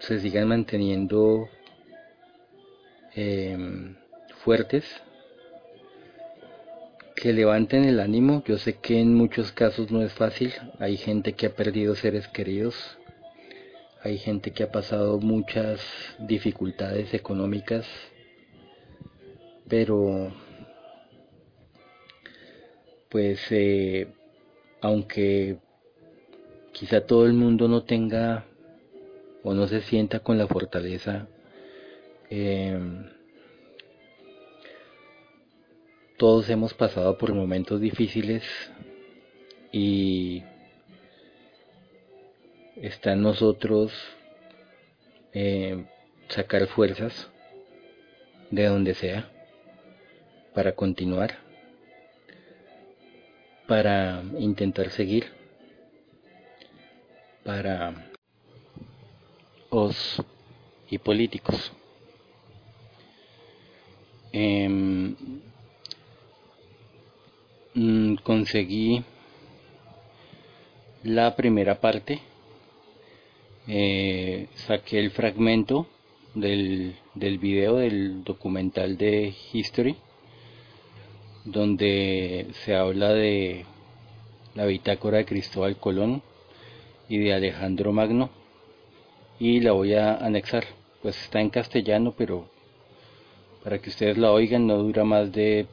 se 0.00 0.20
sigan 0.20 0.48
manteniendo 0.48 1.48
Em, 3.14 3.96
fuertes, 4.44 4.84
que 7.16 7.32
levanten 7.32 7.84
el 7.84 7.98
ánimo. 7.98 8.44
Yo 8.46 8.56
sé 8.56 8.74
que 8.74 9.00
en 9.00 9.14
muchos 9.14 9.50
casos 9.50 9.90
no 9.90 10.02
es 10.02 10.12
fácil. 10.12 10.52
Hay 10.78 10.96
gente 10.96 11.32
que 11.32 11.46
ha 11.46 11.50
perdido 11.50 11.96
seres 11.96 12.28
queridos. 12.28 12.76
Hay 14.02 14.18
gente 14.18 14.52
que 14.52 14.62
ha 14.62 14.70
pasado 14.70 15.18
muchas 15.18 15.80
dificultades 16.20 17.12
económicas. 17.12 17.84
Pero, 19.68 20.32
pues, 23.10 23.40
eh, 23.50 24.08
aunque 24.80 25.58
quizá 26.72 27.06
todo 27.06 27.26
el 27.26 27.32
mundo 27.34 27.68
no 27.68 27.82
tenga 27.84 28.46
o 29.42 29.54
no 29.54 29.66
se 29.66 29.80
sienta 29.82 30.20
con 30.20 30.38
la 30.38 30.46
fortaleza 30.46 31.28
Em, 32.32 33.10
todos 36.16 36.48
hemos 36.48 36.72
pasado 36.74 37.18
por 37.18 37.34
momentos 37.34 37.80
difíciles 37.80 38.44
y 39.72 40.44
está 42.76 43.14
en 43.14 43.22
nosotros 43.22 43.92
em, 45.32 45.86
sacar 46.28 46.68
fuerzas 46.68 47.28
de 48.52 48.66
donde 48.66 48.94
sea 48.94 49.28
para 50.54 50.70
continuar, 50.76 51.36
para 53.70 54.24
intentar 54.40 54.90
seguir, 54.90 55.26
para 57.44 58.10
os 59.68 60.20
y 60.90 60.98
políticos. 60.98 61.70
Em, 64.32 65.14
mm, 67.74 68.14
conseguí 68.24 69.04
la 71.04 71.36
primera 71.36 71.80
parte 71.80 72.18
eh, 73.68 74.48
saqué 74.66 74.98
el 74.98 75.12
fragmento 75.12 75.86
del, 76.34 76.96
del 77.14 77.38
video 77.38 77.76
del 77.76 78.24
documental 78.24 78.96
de 78.98 79.32
History 79.52 79.96
donde 81.44 82.48
se 82.64 82.74
habla 82.74 83.10
de 83.10 83.64
la 84.54 84.66
bitácora 84.66 85.18
de 85.18 85.24
Cristóbal 85.24 85.76
Colón 85.76 86.22
y 87.08 87.18
de 87.18 87.32
Alejandro 87.32 87.92
Magno 87.92 88.30
y 89.38 89.60
la 89.60 89.72
voy 89.72 89.94
a 89.94 90.16
anexar 90.16 90.64
pues 91.02 91.20
está 91.22 91.40
en 91.40 91.50
castellano 91.50 92.14
pero 92.16 92.48
para 93.64 93.78
que 93.78 93.90
ustedes 93.90 94.18
la 94.18 94.32
oigan 94.32 94.66
no 94.66 94.76
dura 94.78 95.04
más 95.04 95.32
de 95.32 95.66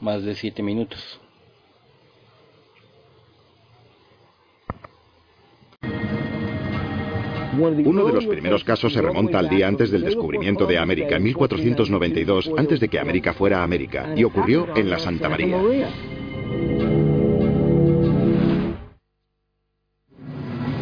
más 0.00 0.22
de 0.22 0.34
7 0.34 0.62
minutos. 0.62 1.20
Uno 7.58 8.04
de 8.04 8.12
los 8.12 8.26
primeros 8.26 8.64
casos 8.64 8.92
se 8.92 9.00
remonta 9.00 9.38
al 9.38 9.48
día 9.48 9.68
antes 9.68 9.90
del 9.90 10.02
descubrimiento 10.02 10.66
de 10.66 10.78
América, 10.78 11.16
en 11.16 11.22
1492, 11.22 12.50
antes 12.56 12.80
de 12.80 12.88
que 12.88 12.98
América 12.98 13.32
fuera 13.32 13.62
América, 13.62 14.14
y 14.16 14.24
ocurrió 14.24 14.68
en 14.76 14.90
la 14.90 14.98
Santa 14.98 15.28
María. 15.28 15.56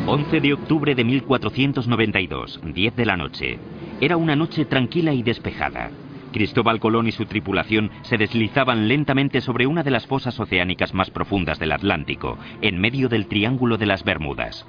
...11 0.05 0.41
de 0.43 0.53
octubre 0.53 0.95
de 0.95 1.05
1492, 1.05 2.61
10 2.75 2.97
de 2.97 3.07
la 3.07 3.17
noche. 3.17 3.59
Era 4.01 4.17
una 4.17 4.37
noche 4.37 4.67
tranquila 4.67 5.15
y 5.15 5.23
despejada. 5.23 5.91
Cristóbal 6.33 6.81
Colón 6.81 7.07
y 7.07 7.13
su 7.13 7.25
tripulación 7.27 7.91
se 8.03 8.19
deslizaban 8.19 8.89
lentamente 8.89 9.41
sobre 9.41 9.67
una 9.67 9.83
de 9.83 9.91
las 9.91 10.07
fosas 10.07 10.39
oceánicas 10.41 10.93
más 10.93 11.11
profundas 11.11 11.59
del 11.59 11.73
Atlántico, 11.73 12.37
en 12.61 12.81
medio 12.81 13.09
del 13.09 13.27
Triángulo 13.27 13.79
de 13.79 13.87
las 13.87 14.03
Bermudas. 14.03 14.67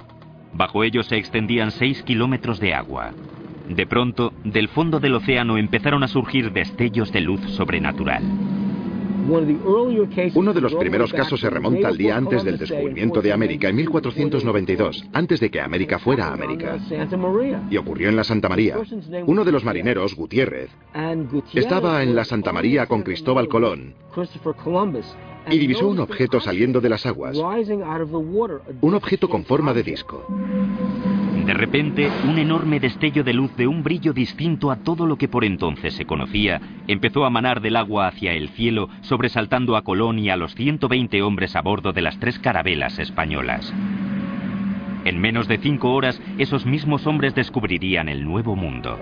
Bajo 0.54 0.84
ellos 0.84 1.06
se 1.06 1.16
extendían 1.16 1.72
seis 1.72 2.02
kilómetros 2.04 2.60
de 2.60 2.74
agua. 2.74 3.12
De 3.68 3.86
pronto, 3.86 4.32
del 4.44 4.68
fondo 4.68 5.00
del 5.00 5.14
océano 5.14 5.58
empezaron 5.58 6.04
a 6.04 6.08
surgir 6.08 6.52
destellos 6.52 7.10
de 7.12 7.20
luz 7.22 7.40
sobrenatural. 7.56 8.22
Uno 10.34 10.52
de 10.52 10.60
los 10.60 10.74
primeros 10.74 11.12
casos 11.12 11.40
se 11.40 11.50
remonta 11.50 11.88
al 11.88 11.96
día 11.96 12.16
antes 12.16 12.44
del 12.44 12.58
descubrimiento 12.58 13.22
de 13.22 13.32
América, 13.32 13.68
en 13.68 13.76
1492, 13.76 15.04
antes 15.12 15.40
de 15.40 15.50
que 15.50 15.60
América 15.60 15.98
fuera 15.98 16.32
América. 16.32 16.78
Y 17.70 17.76
ocurrió 17.76 18.08
en 18.08 18.16
la 18.16 18.24
Santa 18.24 18.48
María. 18.48 18.76
Uno 19.26 19.44
de 19.44 19.52
los 19.52 19.64
marineros, 19.64 20.14
Gutiérrez, 20.14 20.70
estaba 21.54 22.02
en 22.02 22.14
la 22.14 22.24
Santa 22.24 22.52
María 22.52 22.86
con 22.86 23.02
Cristóbal 23.02 23.48
Colón 23.48 23.94
y 25.50 25.58
divisó 25.58 25.88
un 25.88 26.00
objeto 26.00 26.40
saliendo 26.40 26.80
de 26.80 26.88
las 26.88 27.06
aguas. 27.06 27.36
Un 28.80 28.94
objeto 28.94 29.28
con 29.28 29.44
forma 29.44 29.74
de 29.74 29.82
disco. 29.82 30.26
De 31.46 31.52
repente, 31.52 32.10
un 32.26 32.38
enorme 32.38 32.80
destello 32.80 33.22
de 33.22 33.34
luz 33.34 33.54
de 33.56 33.66
un 33.66 33.82
brillo 33.82 34.14
distinto 34.14 34.70
a 34.70 34.76
todo 34.76 35.06
lo 35.06 35.16
que 35.16 35.28
por 35.28 35.44
entonces 35.44 35.92
se 35.94 36.06
conocía 36.06 36.60
empezó 36.88 37.26
a 37.26 37.30
manar 37.30 37.60
del 37.60 37.76
agua 37.76 38.08
hacia 38.08 38.32
el 38.32 38.48
cielo, 38.48 38.88
sobresaltando 39.02 39.76
a 39.76 39.82
Colón 39.82 40.18
y 40.18 40.30
a 40.30 40.36
los 40.36 40.54
120 40.54 41.20
hombres 41.22 41.54
a 41.54 41.60
bordo 41.60 41.92
de 41.92 42.00
las 42.00 42.18
tres 42.18 42.38
carabelas 42.38 42.98
españolas. 42.98 43.72
En 45.04 45.20
menos 45.20 45.46
de 45.48 45.58
cinco 45.58 45.92
horas, 45.92 46.20
esos 46.38 46.64
mismos 46.64 47.06
hombres 47.06 47.34
descubrirían 47.34 48.08
el 48.08 48.24
nuevo 48.24 48.56
mundo. 48.56 48.98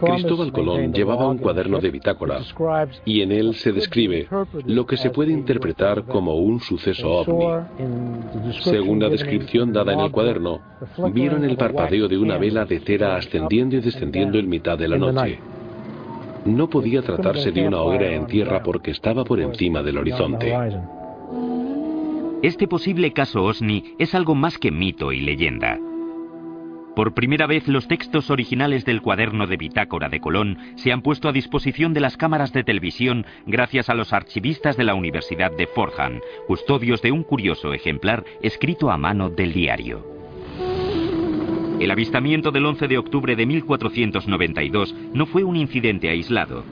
Cristóbal 0.00 0.52
Colón 0.52 0.92
llevaba 0.92 1.28
un 1.28 1.38
cuaderno 1.38 1.80
de 1.80 1.90
bitácora 1.90 2.40
y 3.04 3.22
en 3.22 3.32
él 3.32 3.54
se 3.54 3.72
describe 3.72 4.28
lo 4.64 4.86
que 4.86 4.96
se 4.96 5.10
puede 5.10 5.32
interpretar 5.32 6.04
como 6.04 6.36
un 6.36 6.60
suceso 6.60 7.10
ovni. 7.10 7.66
Según 8.62 9.00
la 9.00 9.08
descripción 9.08 9.72
dada 9.72 9.92
en 9.92 10.00
el 10.00 10.12
cuaderno, 10.12 10.60
vieron 11.12 11.44
el 11.44 11.56
parpadeo 11.56 12.06
de 12.06 12.18
una 12.18 12.38
vela 12.38 12.64
de 12.64 12.78
cera 12.80 13.16
ascendiendo 13.16 13.76
y 13.76 13.80
descendiendo 13.80 14.38
en 14.38 14.48
mitad 14.48 14.78
de 14.78 14.88
la 14.88 14.98
noche. 14.98 15.38
No 16.44 16.70
podía 16.70 17.02
tratarse 17.02 17.50
de 17.50 17.66
una 17.66 17.80
hoguera 17.82 18.12
en 18.12 18.26
tierra 18.26 18.62
porque 18.62 18.92
estaba 18.92 19.24
por 19.24 19.40
encima 19.40 19.82
del 19.82 19.98
horizonte. 19.98 20.54
Este 22.42 22.66
posible 22.66 23.12
caso 23.12 23.44
OSNI 23.44 23.96
es 23.98 24.14
algo 24.14 24.34
más 24.34 24.56
que 24.56 24.70
mito 24.70 25.12
y 25.12 25.20
leyenda. 25.20 25.78
Por 26.96 27.12
primera 27.12 27.46
vez 27.46 27.68
los 27.68 27.86
textos 27.86 28.30
originales 28.30 28.86
del 28.86 29.02
cuaderno 29.02 29.46
de 29.46 29.58
bitácora 29.58 30.08
de 30.08 30.20
Colón 30.20 30.56
se 30.76 30.90
han 30.90 31.02
puesto 31.02 31.28
a 31.28 31.32
disposición 31.32 31.92
de 31.92 32.00
las 32.00 32.16
cámaras 32.16 32.54
de 32.54 32.64
televisión 32.64 33.26
gracias 33.46 33.90
a 33.90 33.94
los 33.94 34.14
archivistas 34.14 34.78
de 34.78 34.84
la 34.84 34.94
Universidad 34.94 35.52
de 35.52 35.66
Fordham, 35.66 36.20
custodios 36.46 37.02
de 37.02 37.12
un 37.12 37.24
curioso 37.24 37.74
ejemplar 37.74 38.24
escrito 38.40 38.90
a 38.90 38.96
mano 38.96 39.28
del 39.28 39.52
diario. 39.52 40.02
El 41.78 41.90
avistamiento 41.90 42.50
del 42.50 42.64
11 42.64 42.88
de 42.88 42.96
octubre 42.96 43.36
de 43.36 43.44
1492 43.44 44.94
no 45.12 45.26
fue 45.26 45.44
un 45.44 45.56
incidente 45.56 46.08
aislado. 46.08 46.64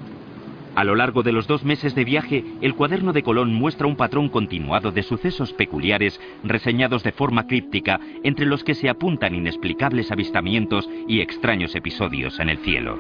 A 0.78 0.84
lo 0.84 0.94
largo 0.94 1.24
de 1.24 1.32
los 1.32 1.48
dos 1.48 1.65
meses 1.65 1.97
de 1.97 2.05
viaje, 2.05 2.44
el 2.60 2.76
cuaderno 2.76 3.12
de 3.12 3.24
Colón 3.24 3.52
muestra 3.52 3.89
un 3.89 3.97
patrón 3.97 4.28
continuado 4.28 4.92
de 4.92 5.02
sucesos 5.02 5.52
peculiares 5.52 6.20
reseñados 6.44 7.02
de 7.02 7.10
forma 7.10 7.48
críptica, 7.48 7.98
entre 8.23 8.47
los 8.47 8.62
que 8.62 8.76
se 8.76 8.89
apuntan 8.89 9.34
inexplicables 9.34 10.12
avistamientos 10.12 10.89
y 11.08 11.20
extraños 11.20 11.74
episodios 11.74 12.39
en 12.39 12.50
el 12.50 12.58
cielo. 12.58 12.97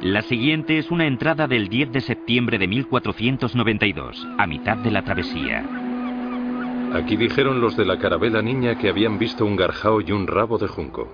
La 0.00 0.22
siguiente 0.22 0.78
es 0.78 0.92
una 0.92 1.08
entrada 1.08 1.48
del 1.48 1.66
10 1.68 1.90
de 1.90 2.02
septiembre 2.02 2.56
de 2.56 2.68
1492, 2.68 4.24
a 4.38 4.46
mitad 4.46 4.76
de 4.76 4.92
la 4.92 5.02
travesía. 5.02 5.64
Aquí 6.94 7.16
dijeron 7.16 7.60
los 7.60 7.76
de 7.76 7.84
la 7.84 7.98
carabela 7.98 8.42
niña 8.42 8.78
que 8.78 8.88
habían 8.88 9.18
visto 9.18 9.44
un 9.44 9.56
garjao 9.56 10.02
y 10.02 10.12
un 10.12 10.28
rabo 10.28 10.56
de 10.56 10.68
junco. 10.68 11.08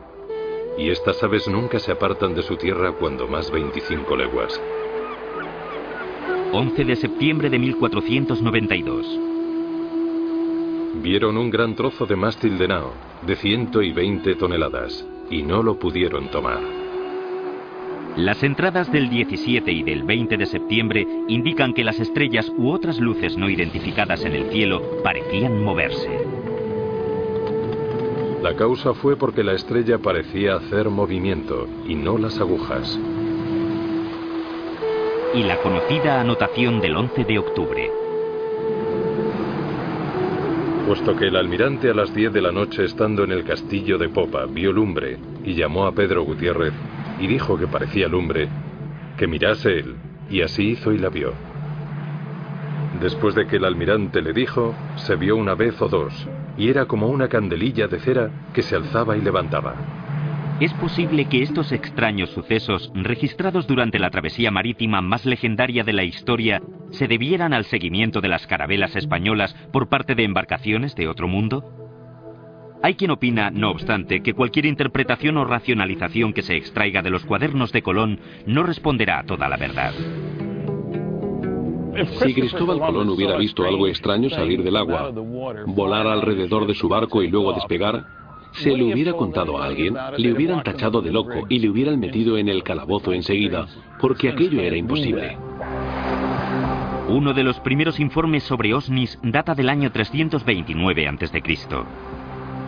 Y 0.76 0.90
estas 0.90 1.24
aves 1.24 1.48
nunca 1.48 1.78
se 1.78 1.92
apartan 1.92 2.34
de 2.34 2.42
su 2.42 2.56
tierra 2.56 2.92
cuando 2.92 3.26
más 3.26 3.50
25 3.50 4.16
leguas. 4.18 4.60
11 6.50 6.82
de 6.82 6.96
septiembre 6.96 7.50
de 7.50 7.58
1492. 7.58 9.20
Vieron 11.02 11.36
un 11.36 11.50
gran 11.50 11.74
trozo 11.74 12.06
de 12.06 12.16
mástil 12.16 12.56
de 12.56 12.68
nao, 12.68 12.94
de 13.26 13.36
120 13.36 14.34
toneladas, 14.36 15.06
y 15.30 15.42
no 15.42 15.62
lo 15.62 15.78
pudieron 15.78 16.30
tomar. 16.30 16.60
Las 18.16 18.42
entradas 18.42 18.90
del 18.90 19.10
17 19.10 19.70
y 19.70 19.82
del 19.82 20.04
20 20.04 20.38
de 20.38 20.46
septiembre 20.46 21.06
indican 21.28 21.74
que 21.74 21.84
las 21.84 22.00
estrellas 22.00 22.50
u 22.56 22.70
otras 22.70 22.98
luces 22.98 23.36
no 23.36 23.50
identificadas 23.50 24.24
en 24.24 24.32
el 24.32 24.50
cielo 24.50 24.80
parecían 25.04 25.62
moverse. 25.62 26.08
La 28.42 28.56
causa 28.56 28.94
fue 28.94 29.16
porque 29.16 29.44
la 29.44 29.52
estrella 29.52 29.98
parecía 29.98 30.54
hacer 30.54 30.88
movimiento 30.88 31.68
y 31.86 31.94
no 31.94 32.16
las 32.16 32.40
agujas 32.40 32.98
y 35.34 35.42
la 35.42 35.60
conocida 35.60 36.20
anotación 36.20 36.80
del 36.80 36.96
11 36.96 37.24
de 37.24 37.38
octubre. 37.38 37.90
Puesto 40.86 41.14
que 41.16 41.26
el 41.26 41.36
almirante 41.36 41.90
a 41.90 41.94
las 41.94 42.14
10 42.14 42.32
de 42.32 42.40
la 42.40 42.50
noche 42.50 42.84
estando 42.84 43.24
en 43.24 43.32
el 43.32 43.44
castillo 43.44 43.98
de 43.98 44.08
Popa 44.08 44.46
vio 44.46 44.72
lumbre 44.72 45.18
y 45.44 45.54
llamó 45.54 45.86
a 45.86 45.92
Pedro 45.92 46.22
Gutiérrez 46.22 46.72
y 47.20 47.26
dijo 47.26 47.58
que 47.58 47.66
parecía 47.66 48.08
lumbre, 48.08 48.48
que 49.18 49.26
mirase 49.26 49.80
él, 49.80 49.96
y 50.30 50.40
así 50.40 50.70
hizo 50.70 50.92
y 50.92 50.98
la 50.98 51.10
vio. 51.10 51.32
Después 53.00 53.34
de 53.34 53.46
que 53.46 53.56
el 53.56 53.66
almirante 53.66 54.22
le 54.22 54.32
dijo, 54.32 54.74
se 54.96 55.16
vio 55.16 55.36
una 55.36 55.54
vez 55.54 55.80
o 55.82 55.88
dos, 55.88 56.26
y 56.56 56.70
era 56.70 56.86
como 56.86 57.08
una 57.08 57.28
candelilla 57.28 57.86
de 57.86 58.00
cera 58.00 58.30
que 58.54 58.62
se 58.62 58.76
alzaba 58.76 59.16
y 59.16 59.20
levantaba. 59.20 59.74
Es 60.60 60.74
posible 60.74 61.26
que 61.26 61.42
estos 61.42 61.70
extraños 61.70 62.30
sucesos, 62.30 62.90
registrados 62.92 63.68
durante 63.68 64.00
la 64.00 64.10
travesía 64.10 64.50
marítima 64.50 65.00
más 65.00 65.24
legendaria 65.24 65.84
de 65.84 65.92
la 65.92 66.02
historia, 66.02 66.60
se 66.90 67.06
debieran 67.06 67.52
al 67.52 67.64
seguimiento 67.64 68.20
de 68.20 68.28
las 68.28 68.44
carabelas 68.48 68.96
españolas 68.96 69.54
por 69.72 69.88
parte 69.88 70.16
de 70.16 70.24
embarcaciones 70.24 70.96
de 70.96 71.06
otro 71.06 71.28
mundo? 71.28 71.62
Hay 72.82 72.94
quien 72.94 73.12
opina, 73.12 73.50
no 73.50 73.70
obstante, 73.70 74.20
que 74.20 74.34
cualquier 74.34 74.66
interpretación 74.66 75.36
o 75.36 75.44
racionalización 75.44 76.32
que 76.32 76.42
se 76.42 76.56
extraiga 76.56 77.02
de 77.02 77.10
los 77.10 77.24
cuadernos 77.24 77.70
de 77.70 77.82
Colón 77.82 78.18
no 78.44 78.64
responderá 78.64 79.20
a 79.20 79.24
toda 79.24 79.48
la 79.48 79.56
verdad. 79.56 79.92
Si 82.20 82.34
Cristóbal 82.34 82.80
Colón 82.80 83.08
hubiera 83.10 83.36
visto 83.36 83.64
algo 83.64 83.86
extraño 83.86 84.28
salir 84.30 84.64
del 84.64 84.76
agua, 84.76 85.12
volar 85.66 86.06
alrededor 86.08 86.66
de 86.66 86.74
su 86.74 86.88
barco 86.88 87.22
y 87.22 87.28
luego 87.28 87.52
despegar, 87.52 88.04
se 88.52 88.76
lo 88.76 88.86
hubiera 88.86 89.12
contado 89.12 89.58
a 89.58 89.66
alguien, 89.66 89.96
le 90.16 90.32
hubieran 90.32 90.62
tachado 90.62 91.00
de 91.00 91.12
loco 91.12 91.46
y 91.48 91.58
le 91.58 91.70
hubieran 91.70 91.98
metido 92.00 92.38
en 92.38 92.48
el 92.48 92.62
calabozo 92.62 93.12
enseguida, 93.12 93.66
porque 94.00 94.28
aquello 94.28 94.60
era 94.60 94.76
imposible. 94.76 95.36
Uno 97.08 97.32
de 97.32 97.42
los 97.42 97.58
primeros 97.60 98.00
informes 98.00 98.42
sobre 98.42 98.74
OSNIs 98.74 99.18
data 99.22 99.54
del 99.54 99.70
año 99.70 99.90
329 99.90 101.08
a.C. 101.08 101.42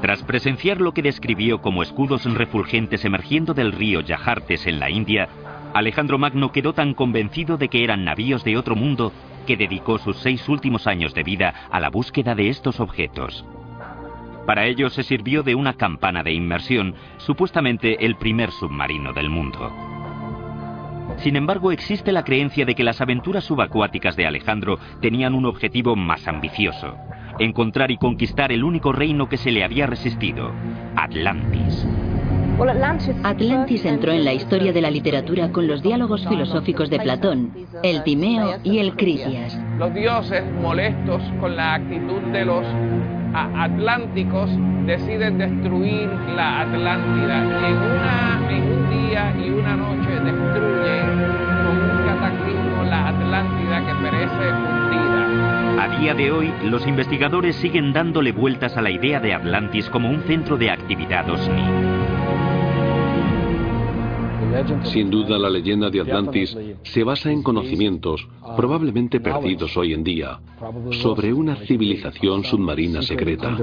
Tras 0.01 0.23
presenciar 0.23 0.81
lo 0.81 0.93
que 0.93 1.03
describió 1.03 1.61
como 1.61 1.83
escudos 1.83 2.25
refulgentes 2.25 3.05
emergiendo 3.05 3.53
del 3.53 3.73
río 3.73 4.01
Yajartes 4.01 4.67
en 4.67 4.81
la 4.81 4.89
India, 4.89 5.29
Alejandro 5.75 6.19
Magno 6.19 6.53
quedó 6.53 6.73
tan 6.73 6.95
convencido 6.95 7.59
de 7.59 7.69
que 7.69 7.85
eran 7.85 8.05
navíos 8.05 8.43
de 8.43 8.57
otro 8.57 8.75
mundo 8.75 9.13
que 9.47 9.57
dedicó 9.57 9.99
sus 9.99 10.17
seis 10.17 10.49
últimos 10.49 10.87
años 10.87 11.13
de 11.13 11.23
vida 11.23 11.55
a 11.71 11.79
la 11.81 11.91
búsqueda 11.91 12.35
de 12.35 12.49
estos 12.49 12.81
objetos. 12.81 13.45
Para 14.51 14.67
ello 14.67 14.91
se 14.91 15.05
sirvió 15.05 15.45
de 15.45 15.55
una 15.55 15.75
campana 15.75 16.25
de 16.25 16.33
inmersión, 16.33 16.97
supuestamente 17.19 18.05
el 18.05 18.17
primer 18.17 18.51
submarino 18.51 19.13
del 19.13 19.31
mundo. 19.31 19.71
Sin 21.19 21.37
embargo, 21.37 21.71
existe 21.71 22.11
la 22.11 22.25
creencia 22.25 22.65
de 22.65 22.75
que 22.75 22.83
las 22.83 23.01
aventuras 23.01 23.45
subacuáticas 23.45 24.17
de 24.17 24.27
Alejandro 24.27 24.81
tenían 25.01 25.35
un 25.37 25.47
objetivo 25.47 25.95
más 25.95 26.27
ambicioso, 26.27 26.97
encontrar 27.39 27.93
y 27.93 27.97
conquistar 27.97 28.51
el 28.51 28.65
único 28.65 28.91
reino 28.91 29.29
que 29.29 29.37
se 29.37 29.53
le 29.53 29.63
había 29.63 29.87
resistido, 29.87 30.51
Atlantis. 30.97 31.87
Atlantis 33.23 33.85
entró 33.85 34.11
en 34.11 34.25
la 34.25 34.33
historia 34.33 34.73
de 34.73 34.81
la 34.81 34.91
literatura 34.91 35.53
con 35.53 35.69
los 35.69 35.81
diálogos 35.81 36.27
filosóficos 36.27 36.91
de 36.91 36.99
Platón, 36.99 37.53
el 37.85 38.03
Timeo 38.03 38.59
y 38.65 38.81
el 38.81 38.97
Critias. 38.97 39.57
Los 39.79 39.95
dioses 39.95 40.43
molestos 40.61 41.23
con 41.39 41.55
la 41.55 41.75
actitud 41.75 42.21
de 42.33 42.45
los 42.45 42.67
atlánticos 43.35 44.51
deciden 44.87 45.39
destruir 45.39 46.09
la 46.35 46.63
Atlántida 46.63 47.39
en, 47.69 48.57
en 48.57 48.73
un 48.73 48.91
día 48.91 49.35
y 49.39 49.51
una 49.51 49.77
noche 49.77 50.11
destruyen 50.11 51.07
con 51.65 51.77
un 51.77 52.07
cataclismo 52.07 52.85
la 52.85 53.09
Atlántida 53.09 53.87
que 53.87 53.95
perece 54.03 54.53
hundida. 54.53 55.85
A 55.85 55.99
día 55.99 56.15
de 56.15 56.31
hoy, 56.31 56.53
los 56.65 56.87
investigadores 56.87 57.57
siguen 57.57 57.93
dándole 57.93 58.33
vueltas 58.33 58.77
a 58.77 58.83
la 58.83 58.91
idea 58.91 59.21
de 59.21 59.35
Atlantis 59.35 59.89
como 59.89 60.11
un 60.11 60.23
centro 60.23 60.57
de 60.57 60.71
actividad 60.71 61.29
OSNI. 61.31 62.00
Sin 64.85 65.11
duda 65.11 65.39
la 65.39 65.51
leyenda 65.51 65.91
de 65.91 66.01
Atlantis 66.01 66.57
se 66.83 67.05
basa 67.05 67.31
en 67.31 67.43
conocimientos, 67.43 68.29
probablemente 68.57 69.21
perdidos 69.21 69.77
hoy 69.77 69.93
en 69.93 70.05
día, 70.05 70.41
sobre 70.91 71.33
una 71.33 71.57
civilización 71.57 72.45
submarina 72.45 73.03
secreta. 73.03 73.57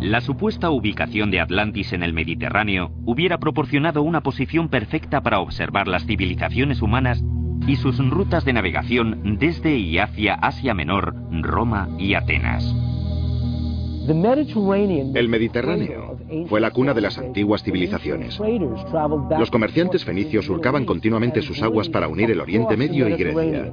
La 0.00 0.20
supuesta 0.20 0.70
ubicación 0.70 1.30
de 1.30 1.40
Atlantis 1.40 1.92
en 1.92 2.02
el 2.02 2.12
Mediterráneo 2.12 2.92
hubiera 3.04 3.38
proporcionado 3.38 4.02
una 4.02 4.22
posición 4.22 4.68
perfecta 4.68 5.22
para 5.22 5.40
observar 5.40 5.88
las 5.88 6.06
civilizaciones 6.06 6.82
humanas 6.82 7.22
y 7.66 7.76
sus 7.76 7.98
rutas 8.08 8.44
de 8.44 8.52
navegación 8.52 9.36
desde 9.38 9.76
y 9.76 9.98
hacia 9.98 10.34
Asia 10.34 10.72
Menor, 10.72 11.14
Roma 11.42 11.88
y 11.98 12.14
Atenas. 12.14 12.64
El 15.14 15.28
Mediterráneo 15.28 16.16
fue 16.48 16.60
la 16.60 16.70
cuna 16.70 16.94
de 16.94 17.00
las 17.02 17.18
antiguas 17.18 17.62
civilizaciones. 17.62 18.38
Los 19.38 19.50
comerciantes 19.50 20.04
fenicios 20.04 20.46
surcaban 20.46 20.84
continuamente 20.84 21.42
sus 21.42 21.62
aguas 21.62 21.88
para 21.88 22.08
unir 22.08 22.30
el 22.30 22.40
Oriente 22.40 22.76
Medio 22.76 23.08
y 23.08 23.16
Grecia. 23.16 23.72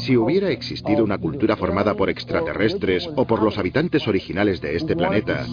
Si 0.00 0.16
hubiera 0.16 0.50
existido 0.50 1.04
una 1.04 1.18
cultura 1.18 1.56
formada 1.56 1.94
por 1.94 2.10
extraterrestres 2.10 3.08
o 3.14 3.24
por 3.24 3.42
los 3.42 3.56
habitantes 3.56 4.06
originales 4.08 4.60
de 4.60 4.74
este 4.74 4.96
planeta 4.96 5.46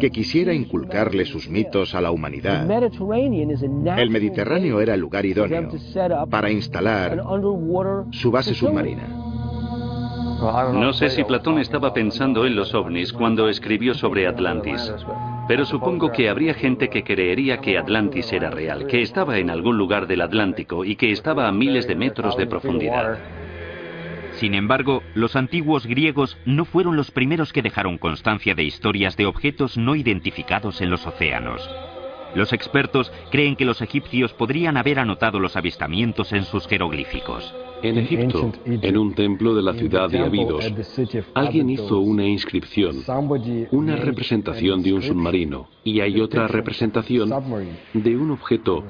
que 0.00 0.10
quisiera 0.10 0.54
inculcarle 0.54 1.26
sus 1.26 1.50
mitos 1.50 1.94
a 1.94 2.00
la 2.00 2.10
humanidad, 2.10 2.66
el 3.98 4.10
Mediterráneo 4.10 4.80
era 4.80 4.94
el 4.94 5.00
lugar 5.00 5.26
idóneo 5.26 5.70
para 6.30 6.50
instalar 6.50 7.22
su 8.10 8.30
base 8.30 8.54
submarina. 8.54 9.35
No 10.40 10.92
sé 10.92 11.08
si 11.10 11.24
Platón 11.24 11.58
estaba 11.58 11.94
pensando 11.94 12.44
en 12.44 12.56
los 12.56 12.74
ovnis 12.74 13.12
cuando 13.12 13.48
escribió 13.48 13.94
sobre 13.94 14.26
Atlantis, 14.26 14.92
pero 15.48 15.64
supongo 15.64 16.12
que 16.12 16.28
habría 16.28 16.54
gente 16.54 16.90
que 16.90 17.04
creería 17.04 17.60
que 17.60 17.78
Atlantis 17.78 18.32
era 18.32 18.50
real, 18.50 18.86
que 18.86 19.02
estaba 19.02 19.38
en 19.38 19.50
algún 19.50 19.78
lugar 19.78 20.06
del 20.06 20.20
Atlántico 20.20 20.84
y 20.84 20.96
que 20.96 21.10
estaba 21.10 21.48
a 21.48 21.52
miles 21.52 21.86
de 21.86 21.96
metros 21.96 22.36
de 22.36 22.46
profundidad. 22.46 23.18
Sin 24.32 24.54
embargo, 24.54 25.02
los 25.14 25.34
antiguos 25.36 25.86
griegos 25.86 26.36
no 26.44 26.66
fueron 26.66 26.96
los 26.96 27.10
primeros 27.10 27.54
que 27.54 27.62
dejaron 27.62 27.96
constancia 27.96 28.54
de 28.54 28.64
historias 28.64 29.16
de 29.16 29.24
objetos 29.24 29.78
no 29.78 29.96
identificados 29.96 30.82
en 30.82 30.90
los 30.90 31.06
océanos. 31.06 31.66
Los 32.36 32.52
expertos 32.52 33.10
creen 33.30 33.56
que 33.56 33.64
los 33.64 33.80
egipcios 33.80 34.34
podrían 34.34 34.76
haber 34.76 34.98
anotado 34.98 35.40
los 35.40 35.56
avistamientos 35.56 36.34
en 36.34 36.44
sus 36.44 36.68
jeroglíficos. 36.68 37.54
En 37.82 37.96
Egipto, 37.96 38.52
en 38.66 38.98
un 38.98 39.14
templo 39.14 39.54
de 39.54 39.62
la 39.62 39.72
ciudad 39.72 40.10
de 40.10 40.18
Abidos, 40.18 40.70
alguien 41.32 41.70
hizo 41.70 41.98
una 41.98 42.26
inscripción, 42.26 42.96
una 43.70 43.96
representación 43.96 44.82
de 44.82 44.92
un 44.92 45.00
submarino, 45.00 45.68
y 45.82 46.00
hay 46.00 46.20
otra 46.20 46.46
representación 46.46 47.30
de 47.94 48.16
un 48.18 48.30
objeto 48.32 48.84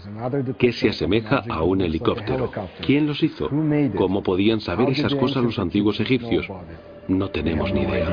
que 0.59 0.73
se 0.73 0.89
asemeja 0.89 1.45
a 1.49 1.63
un 1.63 1.83
helicóptero. 1.83 2.51
¿Quién 2.85 3.07
los 3.07 3.23
hizo? 3.23 3.49
¿Cómo 3.95 4.25
podían 4.25 4.61
saber 4.61 4.91
esas 4.91 5.15
cosas 5.15 5.45
los 5.45 5.61
antiguos 5.61 6.01
egipcios? 6.01 6.49
No 7.07 7.29
tenemos 7.31 7.73
ni 7.73 7.83
idea. 7.83 8.13